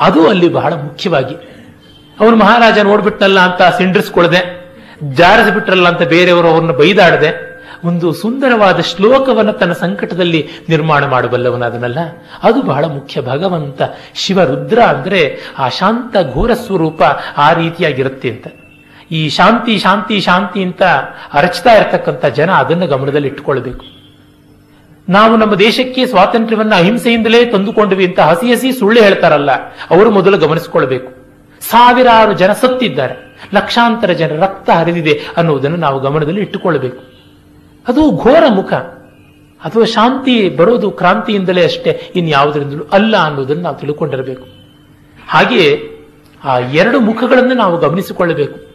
ಅದು 0.00 0.20
ಅಲ್ಲಿ 0.28 0.48
ಬಹಳ 0.58 0.72
ಮುಖ್ಯವಾಗಿ. 0.86 1.36
ಅವನು 2.18 2.36
ಮಹಾರಾಜ 2.36 2.78
ನೋಡ್ಬಿಟ್ಟಲ್ಲ 2.88 3.38
ಅಂತ 3.48 3.62
ಸಿಂಡ್ರಿಸ್ಕೊಳ್ದೆ, 3.78 4.40
ಜಾರಿಸಿಬಿಟ್ರಲ್ಲ 5.20 5.86
ಅಂತ 5.88 6.04
ಬೇರೆಯವರು 6.14 6.48
ಅವರನ್ನು 6.48 6.74
ಬೈದಾಡದೆ, 6.80 7.30
ಒಂದು 7.90 8.08
ಸುಂದರವಾದ 8.12 8.80
ಶ್ಲೋಕವನ್ನು 8.90 9.54
ತನ್ನ 9.60 9.74
ಸಂಕಟದಲ್ಲಿ 9.82 10.40
ನಿರ್ಮಾಣ 10.68 11.04
ಮಾಡಬಲ್ಲವನಾದನಲ್ಲ 11.06 12.00
ಅದು 12.42 12.58
ಬಹಳ 12.62 12.84
ಮುಖ್ಯ 12.96 13.22
ಭಗವಂತ 13.22 13.82
ಶಿವರುದ್ರ 14.22 14.78
ಅಂದ್ರೆ 14.92 15.22
ಆ 15.58 15.68
ಶಾಂತ 15.78 16.16
ಘೋರ 16.34 16.54
ಸ್ವರೂಪ 16.66 17.02
ಆ 17.36 17.48
ರೀತಿಯಾಗಿರುತ್ತೆ 17.52 18.28
ಅಂತ. 18.34 18.46
ಈ 19.10 19.28
ಶಾಂತಿ 19.28 19.78
ಶಾಂತಿ 19.78 20.20
ಶಾಂತಿ 20.20 20.62
ಅಂತ 20.62 20.82
ಅರಚ್ತಾ 21.32 21.72
ಇರತಕ್ಕಂಥ 21.74 22.24
ಜನ 22.26 22.50
ಅದನ್ನು 22.50 22.86
ಗಮನದಲ್ಲಿ 22.86 23.28
ಇಟ್ಟುಕೊಳ್ಬೇಕು 23.28 23.84
ನಾವು 25.08 25.36
ನಮ್ಮ 25.36 25.54
ದೇಶಕ್ಕೆ 25.54 26.06
ಸ್ವಾತಂತ್ರ್ಯವನ್ನ 26.06 26.74
ಅಹಿಂಸೆಯಿಂದಲೇ 26.74 27.44
ತಂದುಕೊಂಡ್ವಿ 27.44 28.06
ಅಂತ 28.06 28.20
ಹಸಿ 28.20 28.52
ಹಸಿ 28.52 28.72
ಸುಳ್ಳು 28.72 29.02
ಹೇಳ್ತಾರಲ್ಲ, 29.02 29.50
ಅವರು 29.90 30.10
ಮೊದಲು 30.10 30.38
ಗಮನಿಸಿಕೊಳ್ಬೇಕು. 30.38 31.10
ಸಾವಿರಾರು 31.60 32.32
ಜನ 32.32 32.52
ಸತ್ತಿದ್ದಾರೆ, 32.52 33.14
ಲಕ್ಷಾಂತರ 33.54 34.12
ಜನ 34.12 34.30
ರಕ್ತ 34.42 34.70
ಹರಿದಿದೆ 34.70 35.20
ಅನ್ನುವುದನ್ನು 35.36 35.76
ನಾವು 35.76 36.00
ಗಮನದಲ್ಲಿ 36.00 36.40
ಇಟ್ಟುಕೊಳ್ಬೇಕು 36.40 37.00
ಅದು 37.88 38.02
ಘೋರ 38.16 38.44
ಮುಖ. 38.48 38.72
ಅಥವಾ 39.60 39.84
ಶಾಂತಿ 39.84 40.48
ಬರೋದು 40.48 40.90
ಕ್ರಾಂತಿಯಿಂದಲೇ 40.90 41.64
ಅಷ್ಟೇ, 41.64 42.12
ಇನ್ಯಾವುದರಿಂದಲೂ 42.16 42.84
ಅಲ್ಲ 42.92 43.16
ಅನ್ನೋದನ್ನು 43.16 43.62
ನಾವು 43.62 43.76
ತಿಳ್ಕೊಂಡಿರಬೇಕು. 43.76 44.46
ಹಾಗೆಯೇ 45.28 45.70
ಆ 46.44 46.58
ಎರಡು 46.58 47.00
ಮುಖಗಳನ್ನು 47.00 47.54
ನಾವು 47.54 47.78
ಗಮನಿಸಿಕೊಳ್ಳಬೇಕು. 47.78 48.73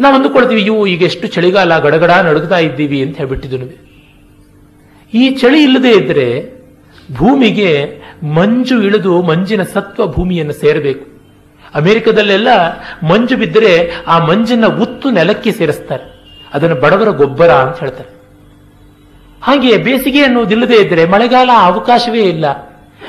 ನಾವು 0.00 0.14
ಅಂದುಕೊಳ್ತೀವಿ 0.14 0.60
ಇವು 0.60 0.86
ಈಗ 0.86 1.02
ಎಷ್ಟು 1.02 1.26
ಚಳಿಗಾಲ 1.26 1.78
ಗಡಗಡ 1.78 2.10
ನಡುಗ್ತಾ 2.10 2.58
ಇದ್ದೀವಿ 2.58 3.02
ಅಂತ 3.02 3.16
ಹೇಳ್ಬಿಟ್ಟಿದ್ದು 3.16 3.86
ಈ 5.14 5.30
ಚಳಿ 5.30 5.62
ಇಲ್ಲದೆ 5.62 5.90
ಇದ್ರೆ 5.90 6.56
ಭೂಮಿಗೆ 7.14 8.00
ಮಂಜು 8.22 8.82
ಇಳಿದು 8.82 9.22
ಮಂಜಿನ 9.22 9.62
ಸತ್ವ 9.62 10.06
ಭೂಮಿಯನ್ನು 10.06 10.52
ಸೇರಬೇಕು. 10.52 11.06
ಅಮೆರಿಕದಲ್ಲೆಲ್ಲ 11.74 12.48
ಮಂಜು 13.06 13.36
ಬಿದ್ದರೆ 13.36 14.02
ಆ 14.06 14.18
ಮಂಜನ್ನ 14.18 14.66
ಉತ್ತು 14.66 15.10
ನೆಲಕ್ಕೆ 15.10 15.52
ಸೇರಿಸ್ತಾರೆ. 15.52 16.16
ಅದನ್ನು 16.54 16.76
ಬಡವರ 16.76 17.08
ಗೊಬ್ಬರ 17.08 17.50
ಅಂತ 17.50 17.80
ಹೇಳ್ತಾರೆ. 17.80 18.08
ಹಾಗೆ 19.42 19.76
ಬೇಸಿಗೆ 19.76 20.22
ಅನ್ನೋದಿಲ್ಲದೆ 20.22 20.76
ಇದ್ರೆ 20.76 21.04
ಮಳೆಗಾಲ 21.04 21.50
ಅವಕಾಶವೇ 21.58 22.20
ಇಲ್ಲ. 22.20 22.65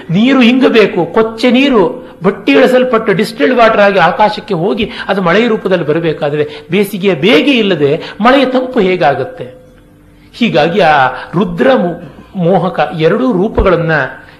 ನೀರು 0.10 0.40
ಹಿಂಗಬೇಕು 0.41 0.99
ಕೊಚ್ಚೆ 1.14 1.49
ನೀರು, 1.52 1.84
ಬಟ್ಟಿ 2.24 2.52
ಇಳಿಸಲ್ಪಟ್ಟು 2.52 3.11
ಡಿಸ್ಟಿಲ್ಡ್ 3.14 3.57
ವಾಟರ್ 3.60 3.84
ಆಗಿ 3.88 3.99
ಆಕಾಶಕ್ಕೆ 4.10 4.56
ಹೋಗಿ 4.64 4.86
ಅದು 5.07 5.19
ಮಳೆಯ 5.22 5.48
ರೂಪದಲ್ಲಿ 5.48 5.86
ಬರಬೇಕಾದ್ರೆ 5.86 6.44
ಬೇಸಿಗೆಯ 6.72 7.14
ಬೇಗೆ 7.26 7.53
ಇಲ್ಲದೆ 7.57 7.91
ಮಳೆಯ 8.26 8.45
ತಂಪು 8.45 8.80
ಹೇಗಾಗುತ್ತೆ? 8.80 9.48
ಹೀಗಾಗಿ 10.34 10.80
ಆ 10.91 10.95
ರುದ್ರ 11.36 11.69
ಮೋಹಕ 12.45 12.80
ಎರಡೂ 12.99 13.28
ರೂಪಗಳನ್ನ 13.32 13.94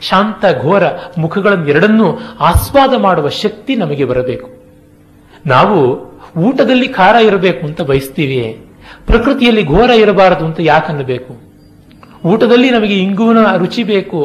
ಶಾಂತ 0.10 0.46
ಘೋರ 0.62 0.84
ಮುಖಗಳನ್ನು 1.18 1.68
ಎರಡನ್ನೂ 1.68 2.08
ಆಸ್ವಾದ 2.40 2.94
ಮಾಡುವ 3.06 3.28
ಶಕ್ತಿ 3.44 3.76
ನಮಗೆ 3.76 4.06
ಬರಬೇಕು. 4.06 4.48
ನಾವು 5.46 5.78
ಊಟದಲ್ಲಿ 6.48 6.88
ಖಾರ 6.98 7.16
ಇರಬೇಕು 7.30 7.62
ಅಂತ 7.66 7.82
ಬಯಸ್ತೀವಿ, 7.82 8.40
ಪ್ರಕೃತಿಯಲ್ಲಿ 9.08 9.64
ಘೋರ 9.74 9.90
ಇರಬಾರದು 10.04 10.44
ಅಂತ 10.46 10.60
ಯಾಕನ್ನಬೇಕು 10.74 11.34
ಊಟದಲ್ಲಿ 12.32 12.70
ನಮಗೆ 12.70 12.96
ಇಂಗುವಿನ 12.98 13.40
ರುಚಿ 13.58 13.84
ಬೇಕು 13.84 14.20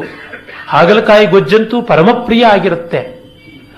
ಹಾಗಲಕಾಯಿ 0.67 1.25
ಗೊಜ್ಜಂತೂ 1.25 1.81
ಪರಮಪ್ರಿಯ 1.81 2.45
ಆಗಿರುತ್ತೆ. 2.45 3.23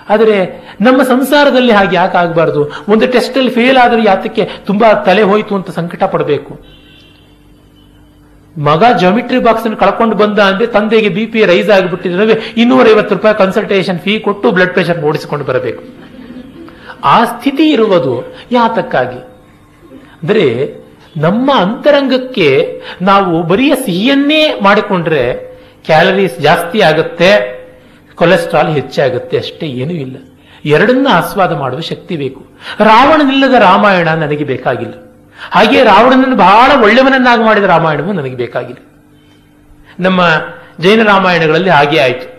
ಆದರೆ 0.09 0.65
ನಮ್ಮ 0.81 1.03
ಸಂಸಾರದಲ್ಲಿ 1.03 1.71
ಹಾಗೆ 1.71 1.95
ಯಾಕೆ 1.95 2.17
ಆಗಬಾರ್ದು? 2.17 2.71
ಒಂದು 2.89 3.07
ಟೆಸ್ಟ್ 3.07 3.37
ಅಲ್ಲಿ 3.37 3.51
ಫೇಲ್ 3.51 3.77
ಆದರೆ 3.77 4.03
ಯಾತಕ್ಕೆ 4.03 4.49
ತುಂಬಾ 4.65 4.93
ತಲೆ 4.93 5.21
ಹೋಯಿತು 5.21 5.55
ಅಂತ 5.55 5.69
ಸಂಕಟ 5.69 6.03
ಪಡಬೇಕು. 6.03 6.59
ಮಗ 8.57 8.83
ಜಾಮಿಟ್ರಿ 8.97 9.39
ಬಾಕ್ಸ್ 9.39 9.63
ಅನ್ನು 9.63 9.77
ಕಳ್ಕೊಂಡು 9.77 10.15
ಬಂದ 10.15 10.39
ಅಂದ್ರೆ 10.39 10.67
ತಂದೆಗೆ 10.67 11.09
ಬಿ 11.09 11.25
ಪಿ 11.25 11.45
ರೈಸ್ 11.45 11.69
ಆಗಿಬಿಟ್ಟಿದ್ರೆ 11.69 12.53
ಇನ್ನೂರೈವತ್ತು 12.57 13.15
ರೂಪಾಯಿ 13.15 13.35
ಕನ್ಸಲ್ಟೇಷನ್ 13.35 13.99
ಫೀ 13.99 14.19
ಕೊಟ್ಟು 14.19 14.51
ಬ್ಲಡ್ 14.51 14.71
ಪ್ರೆಷರ್ 14.71 15.03
ಓಡಿಸಿಕೊಂಡು 15.03 15.45
ಬರಬೇಕು. 15.45 15.83
ಆ 17.03 17.25
ಸ್ಥಿತಿ 17.25 17.69
ಇರುವುದು 17.69 18.33
ಯಾತಕ್ಕಾಗಿ? 18.51 19.17
ಅಂದರೆ 20.23 20.75
ನಮ್ಮ 21.17 21.51
ಅಂತರಂಗಕ್ಕೆ 21.55 22.81
ನಾವು 23.01 23.43
ಬರಿಯ 23.43 23.75
ಸಿಹಿಯನ್ನೇ 23.85 24.59
ಮಾಡಿಕೊಂಡ್ರೆ 24.63 25.54
ಕ್ಯಾಲರೀಸ್ 25.85 26.39
ಜಾಸ್ತಿ 26.39 26.81
ಆಗುತ್ತೆ, 26.81 27.29
ಕೊಲೆಸ್ಟ್ರಾಲ್ 28.15 28.73
ಹೆಚ್ಚಾಗುತ್ತೆ 28.73 29.37
ಅಷ್ಟೇ 29.37 29.65
ಏನೂ 29.65 29.91
ಇಲ್ಲ. 29.91 30.17
ಎರಡನ್ನ 30.65 31.07
ಆಸ್ವಾದ 31.11 31.53
ಮಾಡುವ 31.55 31.79
ಶಕ್ತಿ 31.79 32.17
ಬೇಕು. 32.17 32.45
ರಾವಣನಿಲ್ಲದ 32.79 33.53
ರಾಮಾಯಣ 33.53 34.09
ನನಗೆ 34.09 34.43
ಬೇಕಾಗಿಲ್ಲ. 34.43 34.93
ಹಾಗೆ 35.51 35.83
ರಾವಣನನ್ನು 35.83 36.35
ಬಹಳ 36.35 36.83
ಒಳ್ಳೆಯವನನ್ನಾಗಿ 36.83 37.43
ಮಾಡಿದ 37.43 37.63
ರಾಮಾಯಣವು 37.63 38.13
ನನಗೆ 38.13 38.35
ಬೇಕಾಗಿಲ್ಲ. 38.35 38.81
ನಮ್ಮ 39.99 40.21
ಜೈನ 40.79 41.03
ರಾಮಾಯಣಗಳಲ್ಲಿ 41.03 41.69
ಹಾಗೆ 41.69 41.99
ಆಯಿತು. 41.99 42.35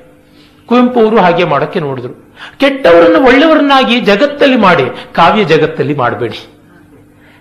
ಕುವೆಂಪು 0.66 1.00
ಅವರು 1.00 1.20
ಹಾಗೆ 1.20 1.44
ಮಾಡೋಕ್ಕೆ 1.44 1.80
ನೋಡಿದ್ರು. 1.80 2.34
ಕೆಟ್ಟವರನ್ನು 2.58 3.26
ಒಳ್ಳೆಯವರನ್ನಾಗಿ 3.26 4.00
ಜಗತ್ತಲ್ಲಿ 4.00 4.56
ಮಾಡಿ, 4.56 4.84
ಕಾವ್ಯ 5.14 5.44
ಜಗತ್ತಲ್ಲಿ 5.44 5.94
ಮಾಡಬೇಡಿ. 5.94 6.40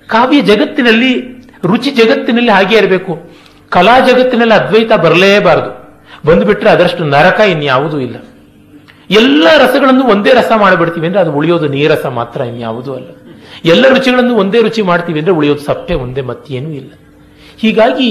ಕಾವ್ಯ 0.07 0.41
ಜಗತ್ತಿನಲ್ಲಿ, 0.41 1.11
ರುಚಿ 1.63 1.91
ಜಗತ್ತಿನಲ್ಲಿ 1.91 2.51
ಹಾಗೆ 2.51 2.77
ಇರಬೇಕು. 2.77 3.29
ಕಲಾ 3.69 3.99
ಜಗತ್ತಿನಲ್ಲಿ 3.99 4.53
ಅದ್ವೈತ 4.53 4.93
ಬರಲೇಬಾರದು. 4.93 5.84
ಬಂದುಬಿಟ್ರೆ 6.25 6.69
ಅದರಷ್ಟು 6.69 7.03
ನರಕ 7.05 7.39
ಇನ್ಯಾವುದೂ 7.39 7.99
ಇಲ್ಲ. 7.99 8.17
ಎಲ್ಲ 9.09 9.47
ರಸಗಳನ್ನು 9.57 10.05
ಒಂದೇ 10.07 10.31
ರಸ 10.33 10.51
ಮಾಡಿಬಿಡ್ತೀವಿ 10.55 11.05
ಅಂದ್ರೆ 11.07 11.21
ಅದು 11.21 11.31
ಉಳಿಯೋದು 11.31 11.67
ನೀರಸ 11.67 12.05
ಮಾತ್ರ 12.19 12.41
ಇನ್ಯಾವುದೂ 12.41 12.93
ಅಲ್ಲ. 12.93 13.09
ಎಲ್ಲ 13.65 13.85
ರುಚಿಗಳನ್ನು 13.89 14.35
ಒಂದೇ 14.35 14.61
ರುಚಿ 14.61 14.81
ಮಾಡ್ತೀವಿ 14.81 15.19
ಅಂದ್ರೆ 15.19 15.35
ಉಳಿಯೋದು 15.35 15.63
ಸಪ್ಪೆ, 15.63 15.93
ಒಂದೇ 15.93 16.21
ಮತ್ತೇನೂ 16.21 16.69
ಇಲ್ಲ. 16.71 16.91
ಹೀಗಾಗಿ 17.57 18.09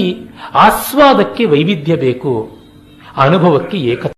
ಆಸ್ವಾದಕ್ಕೆ 0.53 1.45
ವೈವಿಧ್ಯ 1.45 1.95
ಬೇಕು, 1.95 2.33
ಅನುಭವಕ್ಕೆ 3.17 3.77
ಏಕತೆ 3.77 4.14